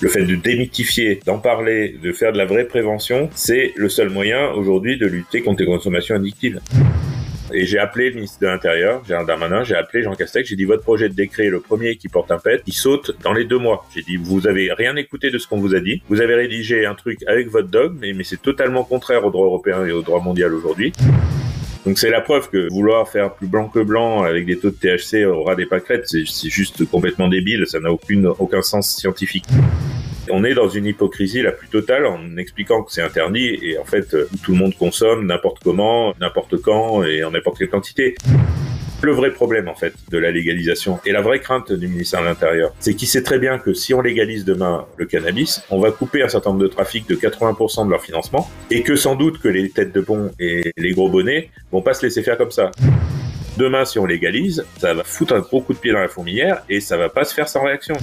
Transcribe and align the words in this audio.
Le 0.00 0.08
fait 0.08 0.24
de 0.24 0.36
démythifier, 0.36 1.18
d'en 1.26 1.40
parler, 1.40 1.98
de 2.00 2.12
faire 2.12 2.32
de 2.32 2.38
la 2.38 2.44
vraie 2.44 2.66
prévention, 2.66 3.28
c'est 3.34 3.72
le 3.74 3.88
seul 3.88 4.08
moyen 4.08 4.52
aujourd'hui 4.52 4.96
de 4.96 5.06
lutter 5.06 5.40
contre 5.40 5.62
les 5.62 5.66
consommations 5.66 6.14
addictives. 6.14 6.60
Et 7.52 7.66
j'ai 7.66 7.80
appelé 7.80 8.10
le 8.10 8.16
ministre 8.16 8.38
de 8.40 8.46
l'Intérieur, 8.46 9.04
Gérald 9.04 9.26
Darmanin, 9.26 9.64
j'ai 9.64 9.74
appelé 9.74 10.04
Jean 10.04 10.14
Castex, 10.14 10.48
j'ai 10.48 10.54
dit 10.54 10.64
votre 10.64 10.84
projet 10.84 11.08
de 11.08 11.14
décret, 11.14 11.48
le 11.48 11.58
premier 11.58 11.96
qui 11.96 12.08
porte 12.08 12.30
un 12.30 12.38
pet, 12.38 12.62
il 12.68 12.72
saute 12.72 13.16
dans 13.24 13.32
les 13.32 13.44
deux 13.44 13.58
mois. 13.58 13.84
J'ai 13.92 14.02
dit 14.02 14.16
vous 14.16 14.46
avez 14.46 14.72
rien 14.72 14.94
écouté 14.94 15.32
de 15.32 15.38
ce 15.38 15.48
qu'on 15.48 15.58
vous 15.58 15.74
a 15.74 15.80
dit, 15.80 16.02
vous 16.08 16.20
avez 16.20 16.36
rédigé 16.36 16.86
un 16.86 16.94
truc 16.94 17.18
avec 17.26 17.48
votre 17.48 17.68
dogme, 17.68 17.98
mais, 18.00 18.12
mais 18.12 18.22
c'est 18.22 18.40
totalement 18.40 18.84
contraire 18.84 19.24
au 19.24 19.30
droit 19.32 19.46
européen 19.46 19.84
et 19.84 19.90
au 19.90 20.02
droit 20.02 20.20
mondial 20.20 20.54
aujourd'hui. 20.54 20.92
Donc 21.84 21.98
c'est 21.98 22.10
la 22.10 22.22
preuve 22.22 22.48
que 22.48 22.68
vouloir 22.72 23.08
faire 23.08 23.34
plus 23.34 23.46
blanc 23.46 23.68
que 23.68 23.80
blanc 23.80 24.22
avec 24.22 24.46
des 24.46 24.58
taux 24.58 24.70
de 24.70 24.76
THC 24.76 25.26
aura 25.26 25.54
des 25.54 25.66
pâquerettes, 25.66 26.06
c'est 26.06 26.48
juste 26.48 26.88
complètement 26.88 27.28
débile, 27.28 27.66
ça 27.66 27.78
n'a 27.78 27.90
aucun 27.92 28.62
sens 28.62 28.96
scientifique. 28.96 29.44
On 30.30 30.44
est 30.44 30.54
dans 30.54 30.70
une 30.70 30.86
hypocrisie 30.86 31.42
la 31.42 31.52
plus 31.52 31.68
totale 31.68 32.06
en 32.06 32.38
expliquant 32.38 32.82
que 32.82 32.90
c'est 32.90 33.02
interdit 33.02 33.58
et 33.60 33.76
en 33.76 33.84
fait 33.84 34.16
tout 34.42 34.52
le 34.52 34.58
monde 34.58 34.74
consomme 34.74 35.26
n'importe 35.26 35.58
comment, 35.62 36.14
n'importe 36.18 36.56
quand 36.62 37.04
et 37.04 37.22
en 37.22 37.32
n'importe 37.32 37.58
quelle 37.58 37.68
quantité. 37.68 38.14
Le 39.02 39.12
vrai 39.12 39.30
problème 39.32 39.68
en 39.68 39.74
fait 39.74 39.92
de 40.10 40.18
la 40.18 40.30
légalisation 40.30 40.98
et 41.04 41.12
la 41.12 41.20
vraie 41.20 41.40
crainte 41.40 41.72
du 41.72 41.88
ministère 41.88 42.22
de 42.22 42.26
l'Intérieur, 42.26 42.72
c'est 42.80 42.94
qu'il 42.94 43.08
sait 43.08 43.22
très 43.22 43.38
bien 43.38 43.58
que 43.58 43.74
si 43.74 43.92
on 43.92 44.00
légalise 44.00 44.44
demain 44.44 44.86
le 44.96 45.04
cannabis, 45.06 45.62
on 45.70 45.78
va 45.78 45.90
couper 45.90 46.22
un 46.22 46.28
certain 46.28 46.50
nombre 46.50 46.62
de 46.62 46.68
trafics 46.68 47.08
de 47.08 47.14
80% 47.14 47.86
de 47.86 47.90
leur 47.90 48.02
financement 48.02 48.48
et 48.70 48.82
que 48.82 48.96
sans 48.96 49.14
doute 49.14 49.40
que 49.40 49.48
les 49.48 49.68
têtes 49.70 49.94
de 49.94 50.00
pont 50.00 50.30
et 50.38 50.72
les 50.76 50.92
gros 50.92 51.10
bonnets 51.10 51.50
vont 51.70 51.82
pas 51.82 51.94
se 51.94 52.04
laisser 52.04 52.22
faire 52.22 52.38
comme 52.38 52.50
ça. 52.50 52.70
Demain, 53.58 53.84
si 53.84 53.98
on 53.98 54.06
légalise, 54.06 54.64
ça 54.78 54.94
va 54.94 55.04
foutre 55.04 55.34
un 55.34 55.40
gros 55.40 55.60
coup 55.60 55.74
de 55.74 55.78
pied 55.78 55.92
dans 55.92 56.00
la 56.00 56.08
fourmilière 56.08 56.64
et 56.68 56.80
ça 56.80 56.96
va 56.96 57.08
pas 57.08 57.24
se 57.24 57.34
faire 57.34 57.48
sans 57.48 57.62
réaction 57.62 57.94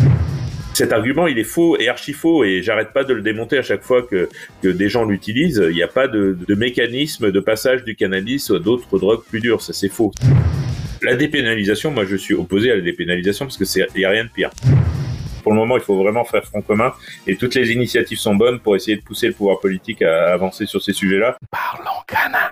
cet 0.73 0.93
argument, 0.93 1.27
il 1.27 1.37
est 1.37 1.43
faux 1.43 1.77
et 1.77 1.89
archi 1.89 2.13
faux 2.13 2.43
et 2.43 2.63
j'arrête 2.63 2.93
pas 2.93 3.03
de 3.03 3.13
le 3.13 3.21
démonter 3.21 3.57
à 3.57 3.61
chaque 3.61 3.83
fois 3.83 4.01
que, 4.01 4.29
des 4.63 4.89
gens 4.89 5.05
l'utilisent. 5.05 5.63
Il 5.69 5.75
n'y 5.75 5.83
a 5.83 5.87
pas 5.87 6.07
de, 6.07 6.37
de, 6.47 6.55
mécanisme 6.55 7.31
de 7.31 7.39
passage 7.39 7.83
du 7.83 7.95
cannabis 7.95 8.49
à 8.49 8.57
d'autres 8.57 8.97
drogues 8.97 9.23
plus 9.29 9.41
dures. 9.41 9.61
Ça, 9.61 9.73
c'est 9.73 9.89
faux. 9.89 10.11
La 11.03 11.15
dépénalisation, 11.15 11.89
moi, 11.89 12.05
je 12.05 12.15
suis 12.15 12.35
opposé 12.35 12.71
à 12.71 12.75
la 12.75 12.81
dépénalisation 12.81 13.45
parce 13.45 13.57
que 13.57 13.65
c'est, 13.65 13.87
n'y 13.95 14.05
a 14.05 14.09
rien 14.09 14.25
de 14.25 14.29
pire. 14.29 14.51
Pour 15.41 15.51
le 15.51 15.57
moment, 15.57 15.75
il 15.75 15.81
faut 15.81 15.97
vraiment 15.97 16.23
faire 16.23 16.45
front 16.45 16.61
commun 16.61 16.93
et 17.25 17.35
toutes 17.35 17.55
les 17.55 17.71
initiatives 17.71 18.19
sont 18.19 18.35
bonnes 18.35 18.59
pour 18.59 18.75
essayer 18.75 18.97
de 18.97 19.01
pousser 19.01 19.27
le 19.27 19.33
pouvoir 19.33 19.59
politique 19.59 20.03
à 20.03 20.31
avancer 20.31 20.67
sur 20.67 20.81
ces 20.83 20.93
sujets-là. 20.93 21.37
Parlons 21.49 22.01
canin. 22.05 22.51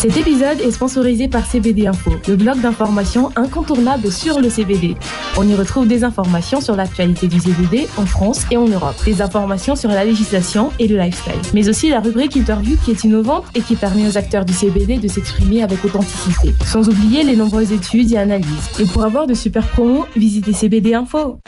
Cet 0.00 0.16
épisode 0.16 0.62
est 0.62 0.70
sponsorisé 0.70 1.28
par 1.28 1.44
CBD 1.44 1.86
Info, 1.86 2.12
le 2.26 2.34
blog 2.34 2.58
d'information 2.62 3.28
incontournable 3.36 4.10
sur 4.10 4.40
le 4.40 4.48
CBD. 4.48 4.96
On 5.36 5.46
y 5.46 5.54
retrouve 5.54 5.86
des 5.86 6.04
informations 6.04 6.62
sur 6.62 6.74
l'actualité 6.74 7.28
du 7.28 7.38
CBD 7.38 7.86
en 7.98 8.06
France 8.06 8.46
et 8.50 8.56
en 8.56 8.66
Europe, 8.66 8.94
des 9.04 9.20
informations 9.20 9.76
sur 9.76 9.90
la 9.90 10.06
législation 10.06 10.70
et 10.78 10.88
le 10.88 10.96
lifestyle, 10.96 11.42
mais 11.52 11.68
aussi 11.68 11.90
la 11.90 12.00
rubrique 12.00 12.34
interview 12.34 12.78
qui 12.82 12.92
est 12.92 13.04
innovante 13.04 13.44
et 13.54 13.60
qui 13.60 13.76
permet 13.76 14.08
aux 14.08 14.16
acteurs 14.16 14.46
du 14.46 14.54
CBD 14.54 14.96
de 14.96 15.06
s'exprimer 15.06 15.62
avec 15.62 15.84
authenticité, 15.84 16.54
sans 16.64 16.88
oublier 16.88 17.22
les 17.22 17.36
nombreuses 17.36 17.72
études 17.72 18.10
et 18.12 18.16
analyses. 18.16 18.70
Et 18.80 18.86
pour 18.86 19.04
avoir 19.04 19.26
de 19.26 19.34
super 19.34 19.68
promos, 19.68 20.06
visitez 20.16 20.54
CBD 20.54 20.94
Info. 20.94 21.40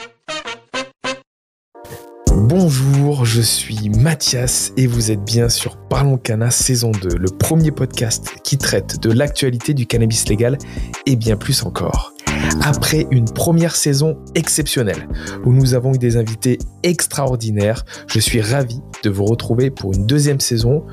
Bonjour, 2.34 3.26
je 3.26 3.42
suis 3.42 3.90
Mathias 3.90 4.72
et 4.78 4.86
vous 4.86 5.10
êtes 5.10 5.22
bien 5.22 5.50
sur 5.50 5.76
Parlons 5.76 6.16
Cana 6.16 6.50
saison 6.50 6.90
2, 6.90 7.16
le 7.16 7.28
premier 7.28 7.70
podcast 7.70 8.26
qui 8.42 8.56
traite 8.56 9.00
de 9.02 9.12
l'actualité 9.12 9.74
du 9.74 9.86
cannabis 9.86 10.26
légal 10.28 10.56
et 11.04 11.16
bien 11.16 11.36
plus 11.36 11.62
encore. 11.62 12.14
Après 12.62 13.06
une 13.10 13.26
première 13.26 13.76
saison 13.76 14.18
exceptionnelle 14.34 15.08
où 15.44 15.52
nous 15.52 15.74
avons 15.74 15.94
eu 15.94 15.98
des 15.98 16.16
invités 16.16 16.58
extraordinaires, 16.82 17.84
je 18.06 18.18
suis 18.18 18.40
ravi 18.40 18.80
de 19.02 19.10
vous 19.10 19.24
retrouver 19.24 19.70
pour 19.70 19.92
une 19.92 20.06
deuxième 20.06 20.40
saison 20.40 20.86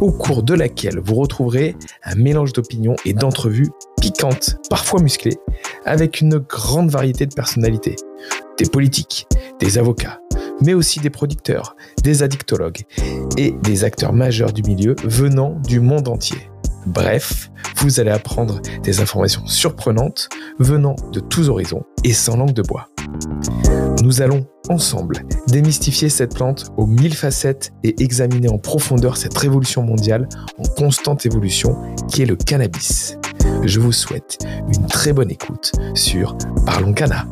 au 0.00 0.12
cours 0.12 0.42
de 0.42 0.54
laquelle 0.54 0.98
vous 0.98 1.14
retrouverez 1.14 1.76
un 2.04 2.14
mélange 2.14 2.54
d'opinions 2.54 2.96
et 3.04 3.12
d'entrevues 3.12 3.70
piquantes, 4.00 4.56
parfois 4.70 5.02
musclées, 5.02 5.36
avec 5.84 6.20
une 6.20 6.38
grande 6.38 6.90
variété 6.90 7.26
de 7.26 7.34
personnalités. 7.34 7.96
Des 8.58 8.66
politiques, 8.66 9.26
des 9.60 9.78
avocats, 9.78 10.20
mais 10.60 10.74
aussi 10.74 11.00
des 11.00 11.10
producteurs, 11.10 11.76
des 12.02 12.22
addictologues 12.22 12.84
et 13.36 13.52
des 13.62 13.84
acteurs 13.84 14.12
majeurs 14.12 14.52
du 14.52 14.62
milieu 14.62 14.96
venant 15.04 15.58
du 15.66 15.80
monde 15.80 16.08
entier. 16.08 16.50
Bref, 16.86 17.50
vous 17.78 17.98
allez 18.00 18.10
apprendre 18.10 18.60
des 18.82 19.00
informations 19.00 19.44
surprenantes 19.46 20.28
venant 20.58 20.94
de 21.12 21.20
tous 21.20 21.48
horizons 21.48 21.82
et 22.04 22.12
sans 22.12 22.36
langue 22.36 22.52
de 22.52 22.62
bois. 22.62 22.88
Nous 24.02 24.22
allons 24.22 24.46
ensemble 24.68 25.24
démystifier 25.48 26.08
cette 26.08 26.34
plante 26.34 26.66
aux 26.76 26.86
mille 26.86 27.14
facettes 27.14 27.72
et 27.82 28.00
examiner 28.02 28.48
en 28.48 28.58
profondeur 28.58 29.16
cette 29.16 29.36
révolution 29.36 29.82
mondiale 29.82 30.28
en 30.58 30.62
constante 30.62 31.26
évolution 31.26 31.76
qui 32.08 32.22
est 32.22 32.26
le 32.26 32.36
cannabis. 32.36 33.16
Je 33.64 33.80
vous 33.80 33.92
souhaite 33.92 34.38
une 34.68 34.86
très 34.86 35.12
bonne 35.12 35.30
écoute 35.30 35.72
sur 35.94 36.36
Parlons 36.64 36.92
Cana. 36.92 37.26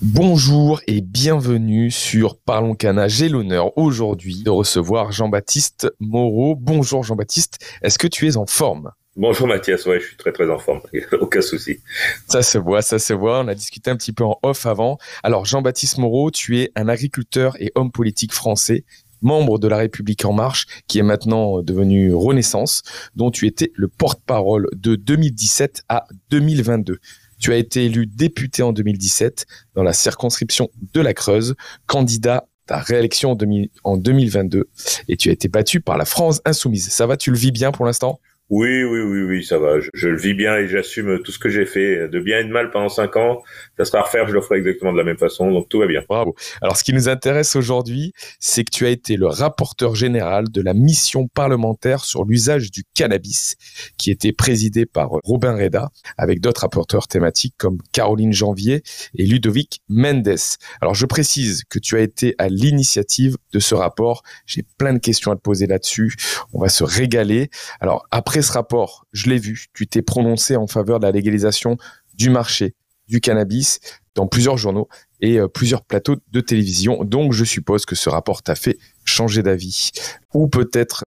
Bonjour 0.00 0.80
et 0.86 1.00
bienvenue 1.00 1.90
sur 1.90 2.38
Parlons 2.38 2.76
Cana. 2.76 3.08
J'ai 3.08 3.28
l'honneur 3.28 3.76
aujourd'hui 3.76 4.44
de 4.44 4.50
recevoir 4.50 5.10
Jean-Baptiste 5.10 5.92
Moreau. 5.98 6.54
Bonjour 6.54 7.02
Jean-Baptiste, 7.02 7.58
est-ce 7.82 7.98
que 7.98 8.06
tu 8.06 8.28
es 8.28 8.36
en 8.36 8.46
forme? 8.46 8.92
Bonjour 9.16 9.48
Mathias, 9.48 9.86
ouais, 9.86 9.98
je 9.98 10.06
suis 10.06 10.16
très 10.16 10.30
très 10.30 10.48
en 10.50 10.58
forme, 10.60 10.82
aucun 11.20 11.40
souci. 11.40 11.80
Ça 12.28 12.42
se 12.42 12.58
voit, 12.58 12.80
ça 12.80 13.00
se 13.00 13.12
voit, 13.12 13.40
on 13.40 13.48
a 13.48 13.56
discuté 13.56 13.90
un 13.90 13.96
petit 13.96 14.12
peu 14.12 14.22
en 14.22 14.38
off 14.44 14.66
avant. 14.66 14.98
Alors 15.24 15.46
Jean-Baptiste 15.46 15.98
Moreau, 15.98 16.30
tu 16.30 16.60
es 16.60 16.70
un 16.76 16.88
agriculteur 16.88 17.56
et 17.58 17.72
homme 17.74 17.90
politique 17.90 18.32
français, 18.32 18.84
membre 19.20 19.58
de 19.58 19.66
la 19.66 19.78
République 19.78 20.24
en 20.24 20.32
marche, 20.32 20.66
qui 20.86 21.00
est 21.00 21.02
maintenant 21.02 21.60
devenu 21.60 22.14
Renaissance, 22.14 22.82
dont 23.16 23.32
tu 23.32 23.48
étais 23.48 23.72
le 23.74 23.88
porte-parole 23.88 24.68
de 24.76 24.94
2017 24.94 25.82
à 25.88 26.06
2022. 26.30 27.00
Tu 27.38 27.52
as 27.52 27.56
été 27.56 27.84
élu 27.84 28.06
député 28.06 28.62
en 28.62 28.72
2017 28.72 29.46
dans 29.74 29.82
la 29.82 29.92
circonscription 29.92 30.70
de 30.92 31.00
la 31.00 31.14
Creuse, 31.14 31.54
candidat 31.86 32.46
à 32.68 32.80
réélection 32.80 33.36
en, 33.84 33.96
2022 33.96 34.68
et 35.08 35.16
tu 35.16 35.30
as 35.30 35.32
été 35.32 35.48
battu 35.48 35.80
par 35.80 35.96
la 35.96 36.04
France 36.04 36.40
insoumise. 36.44 36.88
Ça 36.90 37.06
va, 37.06 37.16
tu 37.16 37.30
le 37.30 37.36
vis 37.36 37.52
bien 37.52 37.72
pour 37.72 37.86
l'instant? 37.86 38.20
Oui, 38.50 38.82
oui, 38.82 39.00
oui, 39.00 39.22
oui, 39.22 39.44
ça 39.44 39.58
va. 39.58 39.78
Je, 39.92 40.08
le 40.08 40.16
vis 40.16 40.32
bien 40.32 40.56
et 40.56 40.68
j'assume 40.68 41.22
tout 41.22 41.32
ce 41.32 41.38
que 41.38 41.50
j'ai 41.50 41.66
fait, 41.66 42.08
de 42.08 42.18
bien 42.18 42.38
et 42.38 42.44
de 42.44 42.48
mal 42.48 42.70
pendant 42.70 42.88
cinq 42.88 43.16
ans. 43.16 43.42
Ça 43.76 43.84
sera 43.84 43.98
à 43.98 44.02
refaire, 44.02 44.26
je 44.26 44.32
le 44.32 44.40
ferai 44.40 44.58
exactement 44.58 44.92
de 44.92 44.96
la 44.96 45.04
même 45.04 45.18
façon, 45.18 45.50
donc 45.50 45.68
tout 45.68 45.80
va 45.80 45.86
bien. 45.86 46.02
Bravo. 46.08 46.34
Alors, 46.62 46.78
ce 46.78 46.82
qui 46.82 46.94
nous 46.94 47.10
intéresse 47.10 47.56
aujourd'hui, 47.56 48.14
c'est 48.40 48.64
que 48.64 48.70
tu 48.70 48.86
as 48.86 48.90
été 48.90 49.16
le 49.16 49.26
rapporteur 49.26 49.94
général 49.94 50.48
de 50.50 50.62
la 50.62 50.72
mission 50.72 51.28
parlementaire 51.28 52.04
sur 52.04 52.24
l'usage 52.24 52.70
du 52.70 52.84
cannabis, 52.94 53.56
qui 53.98 54.10
était 54.10 54.32
présidée 54.32 54.86
par 54.86 55.10
Robin 55.24 55.54
Reda, 55.54 55.90
avec 56.16 56.40
d'autres 56.40 56.62
rapporteurs 56.62 57.06
thématiques 57.06 57.54
comme 57.58 57.78
Caroline 57.92 58.32
Janvier 58.32 58.82
et 59.14 59.26
Ludovic 59.26 59.82
Mendes. 59.90 60.38
Alors, 60.80 60.94
je 60.94 61.04
précise 61.04 61.64
que 61.68 61.78
tu 61.78 61.96
as 61.96 62.00
été 62.00 62.34
à 62.38 62.48
l'initiative 62.48 63.36
de 63.52 63.58
ce 63.58 63.74
rapport. 63.74 64.22
J'ai 64.46 64.64
plein 64.78 64.94
de 64.94 64.98
questions 64.98 65.32
à 65.32 65.36
te 65.36 65.42
poser 65.42 65.66
là-dessus. 65.66 66.14
On 66.54 66.60
va 66.60 66.70
se 66.70 66.82
régaler. 66.82 67.50
Alors, 67.80 68.06
après 68.10 68.37
ce 68.42 68.52
rapport, 68.52 69.06
je 69.12 69.28
l'ai 69.28 69.38
vu, 69.38 69.66
tu 69.74 69.86
t'es 69.86 70.02
prononcé 70.02 70.56
en 70.56 70.66
faveur 70.66 71.00
de 71.00 71.06
la 71.06 71.12
légalisation 71.12 71.76
du 72.14 72.30
marché 72.30 72.74
du 73.06 73.20
cannabis 73.20 73.80
dans 74.14 74.26
plusieurs 74.26 74.56
journaux 74.56 74.88
et 75.20 75.38
euh, 75.38 75.48
plusieurs 75.48 75.82
plateaux 75.82 76.16
de 76.30 76.40
télévision. 76.40 77.04
Donc, 77.04 77.32
je 77.32 77.44
suppose 77.44 77.86
que 77.86 77.94
ce 77.94 78.08
rapport 78.08 78.42
t'a 78.42 78.54
fait 78.54 78.78
changer 79.04 79.42
d'avis 79.42 79.90
ou 80.34 80.48
peut-être 80.48 81.04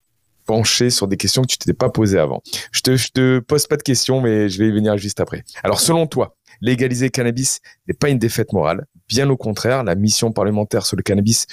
pencher 0.47 0.91
sur 0.91 1.07
des 1.07 1.17
questions 1.17 1.43
que 1.43 1.49
tu 1.49 1.59
t'étais 1.59 1.75
pas 1.75 1.91
posées 1.91 2.19
avant. 2.19 2.43
Je 2.73 2.81
te, 2.81 2.97
je 2.97 3.11
te 3.11 3.39
pose 3.39 3.67
pas 3.67 3.77
de 3.77 3.83
questions, 3.83 4.21
mais 4.21 4.49
je 4.49 4.59
vais 4.59 4.69
y 4.69 4.73
venir 4.73 4.97
juste 4.97 5.21
après. 5.21 5.45
Alors, 5.63 5.81
selon 5.81 6.07
toi, 6.07 6.37
légaliser 6.61 7.07
le 7.07 7.11
cannabis 7.11 7.61
n'est 7.87 7.95
pas 7.95 8.09
une 8.09 8.19
défaite 8.19 8.53
morale. 8.53 8.87
Bien 9.09 9.29
au 9.31 9.37
contraire, 9.37 9.85
la 9.85 9.95
mission 9.95 10.33
parlementaire 10.33 10.87
sur 10.87 10.97
le 10.97 11.03
cannabis 11.03 11.47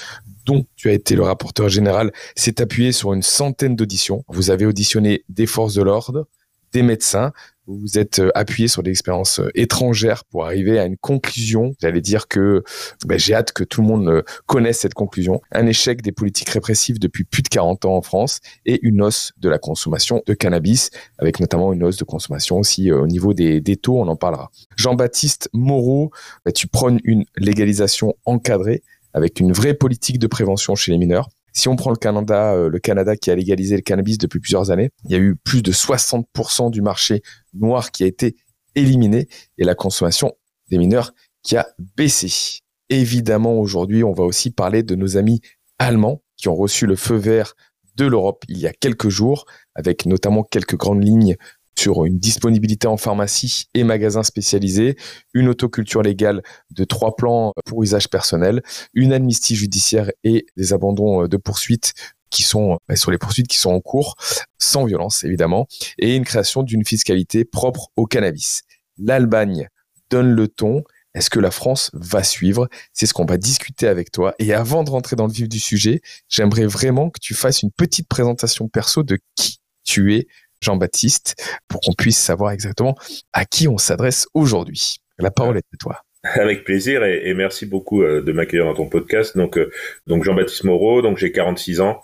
dont 0.47 0.65
tu 0.75 0.89
as 0.89 0.93
été 0.93 1.15
le 1.15 1.21
rapporteur 1.21 1.69
général 1.69 2.11
s'est 2.35 2.61
appuyée 2.61 2.91
sur 2.91 3.13
une 3.13 3.21
centaine 3.21 3.75
d'auditions. 3.75 4.23
Vous 4.29 4.49
avez 4.49 4.65
auditionné 4.65 5.23
des 5.29 5.45
forces 5.45 5.75
de 5.75 5.83
l'ordre, 5.83 6.27
des 6.73 6.81
médecins, 6.81 7.31
vous 7.67 7.77
vous 7.77 7.99
êtes 7.99 8.19
euh, 8.19 8.31
appuyé 8.33 8.69
sur 8.69 8.81
des 8.81 8.91
expériences 8.91 9.39
euh, 9.39 9.49
étrangères 9.53 10.23
pour 10.23 10.45
arriver 10.45 10.79
à 10.79 10.85
une 10.85 10.97
conclusion. 10.97 11.73
J'allais 11.81 11.99
dire 11.99 12.29
que 12.29 12.63
ben, 13.05 13.19
j'ai 13.19 13.33
hâte 13.33 13.51
que 13.51 13.65
tout 13.65 13.81
le 13.81 13.87
monde 13.87 14.07
euh, 14.07 14.23
connaisse 14.45 14.79
cette 14.79 14.93
conclusion. 14.93 15.41
Un 15.51 15.67
échec 15.67 16.01
des 16.01 16.13
politiques 16.13 16.49
répressives 16.49 16.97
depuis 16.97 17.25
plus 17.25 17.43
de 17.43 17.49
40 17.49 17.83
ans 17.83 17.97
en 17.97 18.01
France 18.01 18.39
et 18.65 18.79
une 18.83 19.01
hausse 19.01 19.33
de 19.37 19.49
la 19.49 19.59
consommation 19.59 20.23
de 20.25 20.33
cannabis, 20.33 20.91
avec 21.17 21.41
notamment 21.41 21.73
une 21.73 21.83
hausse 21.83 21.97
de 21.97 22.05
consommation 22.05 22.57
aussi 22.57 22.91
au 22.91 23.05
niveau 23.05 23.33
des, 23.33 23.59
des 23.59 23.75
taux, 23.75 23.99
on 23.99 24.07
en 24.07 24.15
parlera. 24.15 24.49
Jean-Baptiste 24.77 25.49
Moreau, 25.51 26.11
ben, 26.45 26.53
tu 26.53 26.67
prônes 26.67 27.01
une 27.03 27.25
légalisation 27.35 28.15
encadrée 28.25 28.81
avec 29.13 29.39
une 29.39 29.51
vraie 29.51 29.73
politique 29.73 30.19
de 30.19 30.27
prévention 30.27 30.75
chez 30.75 30.91
les 30.91 30.97
mineurs. 30.97 31.29
Si 31.53 31.67
on 31.67 31.75
prend 31.75 31.89
le 31.89 31.97
Canada, 31.97 32.53
euh, 32.53 32.69
le 32.69 32.79
Canada 32.79 33.15
qui 33.15 33.31
a 33.31 33.35
légalisé 33.35 33.75
le 33.75 33.81
cannabis 33.81 34.17
depuis 34.17 34.39
plusieurs 34.39 34.69
années, 34.69 34.91
il 35.05 35.11
y 35.11 35.15
a 35.15 35.17
eu 35.17 35.35
plus 35.35 35.61
de 35.63 35.71
60% 35.71 36.69
du 36.69 36.81
marché 36.81 37.23
noir 37.53 37.91
qui 37.91 38.03
a 38.03 38.07
été 38.07 38.35
éliminé 38.75 39.27
et 39.57 39.63
la 39.63 39.73
consommation 39.73 40.33
des 40.69 40.77
mineurs 40.77 41.13
qui 41.41 41.57
a 41.57 41.67
baissé. 41.95 42.61
Évidemment, 42.89 43.59
aujourd'hui, 43.59 44.03
on 44.03 44.13
va 44.13 44.23
aussi 44.23 44.51
parler 44.51 44.83
de 44.83 44.95
nos 44.95 45.17
amis 45.17 45.41
allemands 45.79 46.21
qui 46.35 46.47
ont 46.47 46.55
reçu 46.55 46.85
le 46.85 46.95
feu 46.95 47.15
vert 47.15 47.55
de 47.95 48.05
l'Europe 48.05 48.43
il 48.47 48.59
y 48.59 48.67
a 48.67 48.73
quelques 48.73 49.09
jours, 49.09 49.45
avec 49.73 50.05
notamment 50.05 50.43
quelques 50.43 50.77
grandes 50.77 51.03
lignes 51.03 51.35
sur 51.77 52.05
une 52.05 52.17
disponibilité 52.17 52.87
en 52.87 52.97
pharmacie 52.97 53.65
et 53.73 53.83
magasins 53.83 54.23
spécialisés, 54.23 54.95
une 55.33 55.47
autoculture 55.47 56.01
légale 56.01 56.41
de 56.71 56.83
trois 56.83 57.15
plans 57.15 57.53
pour 57.65 57.83
usage 57.83 58.09
personnel, 58.09 58.61
une 58.93 59.13
amnistie 59.13 59.55
judiciaire 59.55 60.11
et 60.23 60.45
des 60.57 60.73
abandons 60.73 61.27
de 61.27 61.37
poursuites 61.37 61.93
qui 62.29 62.43
sont 62.43 62.77
euh, 62.91 62.95
sur 62.95 63.11
les 63.11 63.17
poursuites 63.17 63.47
qui 63.47 63.57
sont 63.57 63.71
en 63.71 63.79
cours, 63.79 64.15
sans 64.57 64.85
violence 64.85 65.23
évidemment, 65.23 65.67
et 65.97 66.15
une 66.15 66.25
création 66.25 66.63
d'une 66.63 66.85
fiscalité 66.85 67.45
propre 67.45 67.89
au 67.95 68.05
cannabis. 68.05 68.63
L'Allemagne 68.97 69.69
donne 70.09 70.31
le 70.31 70.47
ton. 70.47 70.83
Est-ce 71.13 71.29
que 71.29 71.39
la 71.39 71.51
France 71.51 71.89
va 71.93 72.23
suivre? 72.23 72.67
C'est 72.93 73.05
ce 73.05 73.13
qu'on 73.13 73.25
va 73.25 73.37
discuter 73.37 73.87
avec 73.87 74.11
toi. 74.11 74.35
Et 74.39 74.53
avant 74.53 74.83
de 74.83 74.89
rentrer 74.89 75.15
dans 75.15 75.27
le 75.27 75.33
vif 75.33 75.49
du 75.49 75.59
sujet, 75.59 76.01
j'aimerais 76.27 76.65
vraiment 76.65 77.09
que 77.09 77.19
tu 77.19 77.33
fasses 77.33 77.63
une 77.63 77.71
petite 77.71 78.07
présentation 78.07 78.67
perso 78.67 79.03
de 79.03 79.17
qui 79.35 79.59
tu 79.83 80.15
es, 80.15 80.27
Jean-Baptiste, 80.61 81.35
pour 81.67 81.81
qu'on 81.81 81.93
puisse 81.93 82.17
savoir 82.17 82.51
exactement 82.51 82.95
à 83.33 83.45
qui 83.45 83.67
on 83.67 83.77
s'adresse 83.77 84.27
aujourd'hui. 84.33 84.97
La 85.19 85.31
parole 85.31 85.57
est 85.57 85.65
à 85.73 85.77
toi. 85.77 86.01
Avec 86.23 86.63
plaisir 86.63 87.03
et, 87.03 87.33
merci 87.33 87.65
beaucoup 87.65 88.03
euh, 88.03 88.21
de 88.21 88.31
m'accueillir 88.31 88.65
dans 88.65 88.75
ton 88.75 88.89
podcast. 88.89 89.37
Donc, 89.37 89.57
euh, 89.57 89.71
donc 90.07 90.23
Jean-Baptiste 90.23 90.63
Moreau, 90.63 91.01
donc 91.01 91.17
j'ai 91.17 91.31
46 91.31 91.81
ans. 91.81 92.01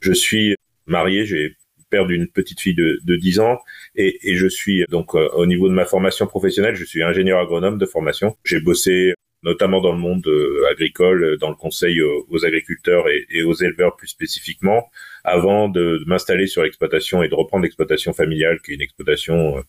Je 0.00 0.12
suis 0.12 0.54
marié, 0.86 1.24
j'ai 1.26 1.56
père 1.90 2.06
d'une 2.06 2.28
petite 2.28 2.60
fille 2.60 2.74
de, 2.74 3.00
de 3.02 3.16
10 3.16 3.40
ans 3.40 3.58
et, 3.94 4.18
et, 4.22 4.36
je 4.36 4.46
suis 4.46 4.84
donc 4.90 5.14
euh, 5.14 5.28
au 5.30 5.46
niveau 5.46 5.68
de 5.68 5.74
ma 5.74 5.86
formation 5.86 6.26
professionnelle, 6.26 6.74
je 6.74 6.84
suis 6.84 7.02
ingénieur 7.02 7.40
agronome 7.40 7.78
de 7.78 7.86
formation. 7.86 8.36
J'ai 8.44 8.60
bossé 8.60 9.14
notamment 9.42 9.80
dans 9.80 9.92
le 9.92 9.98
monde 9.98 10.26
agricole, 10.70 11.38
dans 11.38 11.50
le 11.50 11.54
conseil 11.54 12.02
aux, 12.02 12.44
agriculteurs 12.44 13.08
et, 13.08 13.26
et, 13.30 13.42
aux 13.42 13.54
éleveurs 13.54 13.96
plus 13.96 14.08
spécifiquement, 14.08 14.90
avant 15.24 15.68
de, 15.68 15.98
de 15.98 16.04
m'installer 16.06 16.46
sur 16.46 16.62
l'exploitation 16.62 17.22
et 17.22 17.28
de 17.28 17.34
reprendre 17.34 17.64
l'exploitation 17.64 18.12
familiale, 18.12 18.60
qui 18.62 18.72
est 18.72 18.74
une 18.74 18.82
exploitation 18.82 19.62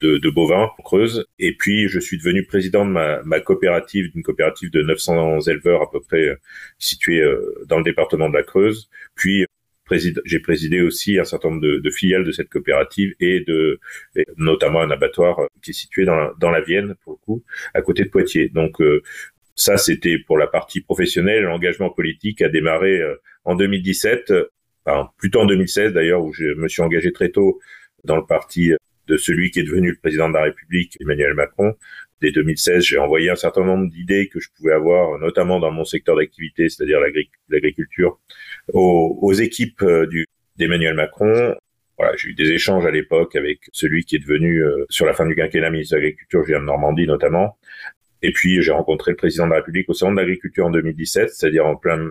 de, 0.00 0.18
de, 0.18 0.30
bovins 0.30 0.70
Creuse. 0.84 1.26
Et 1.38 1.54
puis, 1.56 1.88
je 1.88 2.00
suis 2.00 2.18
devenu 2.18 2.44
président 2.44 2.84
de 2.84 2.90
ma, 2.90 3.22
ma 3.22 3.40
coopérative, 3.40 4.10
d'une 4.12 4.22
coopérative 4.22 4.70
de 4.70 4.82
900 4.82 5.40
éleveurs 5.42 5.82
à 5.82 5.90
peu 5.90 6.00
près 6.00 6.28
euh, 6.28 6.36
située 6.78 7.20
euh, 7.20 7.64
dans 7.66 7.78
le 7.78 7.84
département 7.84 8.28
de 8.28 8.34
la 8.34 8.42
Creuse. 8.42 8.88
Puis, 9.14 9.44
j'ai 10.24 10.40
présidé 10.40 10.80
aussi 10.80 11.18
un 11.18 11.24
certain 11.24 11.50
nombre 11.50 11.60
de, 11.60 11.90
filiales 11.90 12.24
de 12.24 12.32
cette 12.32 12.48
coopérative 12.48 13.14
et 13.20 13.40
de 13.40 13.78
notamment 14.36 14.80
un 14.80 14.90
abattoir 14.90 15.48
qui 15.62 15.70
est 15.70 15.74
situé 15.74 16.04
dans 16.04 16.16
la, 16.16 16.32
dans 16.38 16.50
la 16.50 16.60
Vienne 16.60 16.94
pour 17.02 17.12
le 17.14 17.18
coup 17.24 17.44
à 17.74 17.82
côté 17.82 18.04
de 18.04 18.08
Poitiers. 18.08 18.48
Donc 18.48 18.80
euh, 18.80 19.02
ça 19.54 19.76
c'était 19.76 20.18
pour 20.18 20.38
la 20.38 20.46
partie 20.46 20.80
professionnelle. 20.80 21.44
L'engagement 21.44 21.90
politique 21.90 22.42
a 22.42 22.48
démarré 22.48 23.00
en 23.44 23.54
2017, 23.54 24.32
enfin, 24.84 25.10
plutôt 25.18 25.40
en 25.40 25.46
2016 25.46 25.92
d'ailleurs 25.92 26.22
où 26.22 26.32
je 26.32 26.54
me 26.54 26.68
suis 26.68 26.82
engagé 26.82 27.12
très 27.12 27.30
tôt 27.30 27.60
dans 28.04 28.16
le 28.16 28.26
parti 28.26 28.72
de 29.06 29.16
celui 29.16 29.50
qui 29.50 29.60
est 29.60 29.64
devenu 29.64 29.90
le 29.90 29.96
président 29.96 30.28
de 30.28 30.34
la 30.34 30.44
République, 30.44 30.96
Emmanuel 31.00 31.34
Macron. 31.34 31.74
Dès 32.20 32.32
2016, 32.32 32.84
j'ai 32.84 32.98
envoyé 32.98 33.30
un 33.30 33.36
certain 33.36 33.64
nombre 33.64 33.88
d'idées 33.88 34.28
que 34.28 34.40
je 34.40 34.48
pouvais 34.56 34.72
avoir, 34.72 35.18
notamment 35.18 35.58
dans 35.58 35.70
mon 35.70 35.84
secteur 35.84 36.16
d'activité, 36.16 36.68
c'est-à-dire 36.68 36.98
l'agriculture, 37.48 38.20
aux, 38.72 39.32
équipes 39.32 39.82
euh, 39.82 40.06
d'Emmanuel 40.56 40.94
Macron. 40.94 41.56
Voilà, 41.96 42.16
j'ai 42.16 42.28
eu 42.28 42.34
des 42.34 42.50
échanges 42.50 42.84
à 42.84 42.90
l'époque 42.90 43.36
avec 43.36 43.60
celui 43.72 44.04
qui 44.04 44.16
est 44.16 44.18
devenu, 44.18 44.62
euh, 44.62 44.84
sur 44.90 45.06
la 45.06 45.14
fin 45.14 45.26
du 45.26 45.34
quinquennat, 45.34 45.70
ministre 45.70 45.96
de 45.96 46.00
l'Agriculture, 46.00 46.42
je 46.42 46.48
viens 46.48 46.60
de 46.60 46.66
Normandie 46.66 47.06
notamment. 47.06 47.58
Et 48.22 48.32
puis, 48.32 48.60
j'ai 48.60 48.72
rencontré 48.72 49.12
le 49.12 49.16
président 49.16 49.46
de 49.46 49.52
la 49.52 49.56
République 49.56 49.88
au 49.88 49.94
salon 49.94 50.12
de 50.12 50.18
l'agriculture 50.18 50.66
en 50.66 50.70
2017, 50.70 51.30
c'est-à-dire 51.30 51.66
en 51.66 51.76
plein 51.76 52.06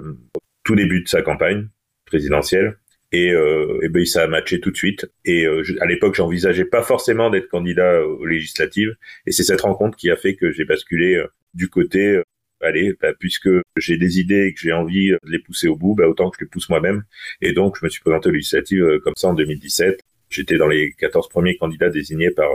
tout 0.64 0.76
début 0.76 1.04
de 1.04 1.08
sa 1.08 1.22
campagne 1.22 1.68
présidentielle 2.06 2.78
et, 3.12 3.32
euh, 3.32 3.80
et 3.82 3.90
ben 3.90 4.06
ça 4.06 4.24
a 4.24 4.28
matché 4.28 4.60
tout 4.60 4.72
de 4.72 4.78
suite. 4.78 5.10
Et 5.26 5.46
euh, 5.46 5.64
à 5.82 5.86
l'époque, 5.86 6.16
j'envisageais 6.16 6.66
pas 6.66 6.84
forcément 6.84 7.30
d'être 7.30 7.50
candidat 7.50 8.06
aux 8.06 8.26
législatives, 8.26 8.96
et 9.26 9.32
c'est 9.32 9.44
cette 9.44 9.62
rencontre 9.62 9.98
qui 9.98 10.10
a 10.10 10.16
fait 10.16 10.36
que 10.36 10.52
j'ai 10.52 10.66
basculé 10.66 11.16
euh, 11.16 11.28
du 11.54 11.70
côté. 11.70 12.08
Euh, 12.08 12.24
allez, 12.62 12.94
bah, 13.02 13.14
puisque 13.18 13.50
j'ai 13.78 13.98
des 13.98 14.20
idées 14.20 14.48
et 14.48 14.54
que 14.54 14.60
j'ai 14.60 14.74
envie 14.74 15.12
de 15.12 15.20
les 15.26 15.40
pousser 15.40 15.68
au 15.68 15.76
bout, 15.78 15.96
bah, 15.96 16.08
autant 16.08 16.30
que 16.30 16.38
je 16.40 16.46
les 16.46 16.50
pousse 16.50 16.70
moi-même. 16.70 17.04
Et 17.42 17.54
donc, 17.54 17.78
je 17.80 17.86
me 17.86 17.90
suis 17.90 18.02
présenté 18.02 18.30
aux 18.30 18.34
législatives 18.34 19.00
comme 19.04 19.14
ça 19.16 19.30
en 19.30 19.34
2017. 19.34 20.02
J'étais 20.30 20.58
dans 20.58 20.68
les 20.68 20.92
14 20.94 21.30
premiers 21.30 21.58
candidats 21.58 21.90
désignés 21.90 22.32
par, 22.32 22.50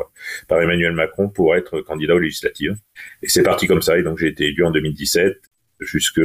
par 0.46 0.60
Emmanuel 0.62 0.92
Macron 0.92 1.28
pour 1.28 1.56
être 1.56 1.80
candidat 1.80 2.14
aux 2.14 2.18
législatives. 2.18 2.76
Et 3.22 3.28
c'est 3.28 3.42
parti 3.42 3.66
comme 3.66 3.82
ça. 3.82 3.98
Et 3.98 4.02
donc, 4.02 4.18
j'ai 4.18 4.28
été 4.28 4.44
élu 4.44 4.62
en 4.64 4.70
2017 4.70 5.38
jusque 5.80 6.20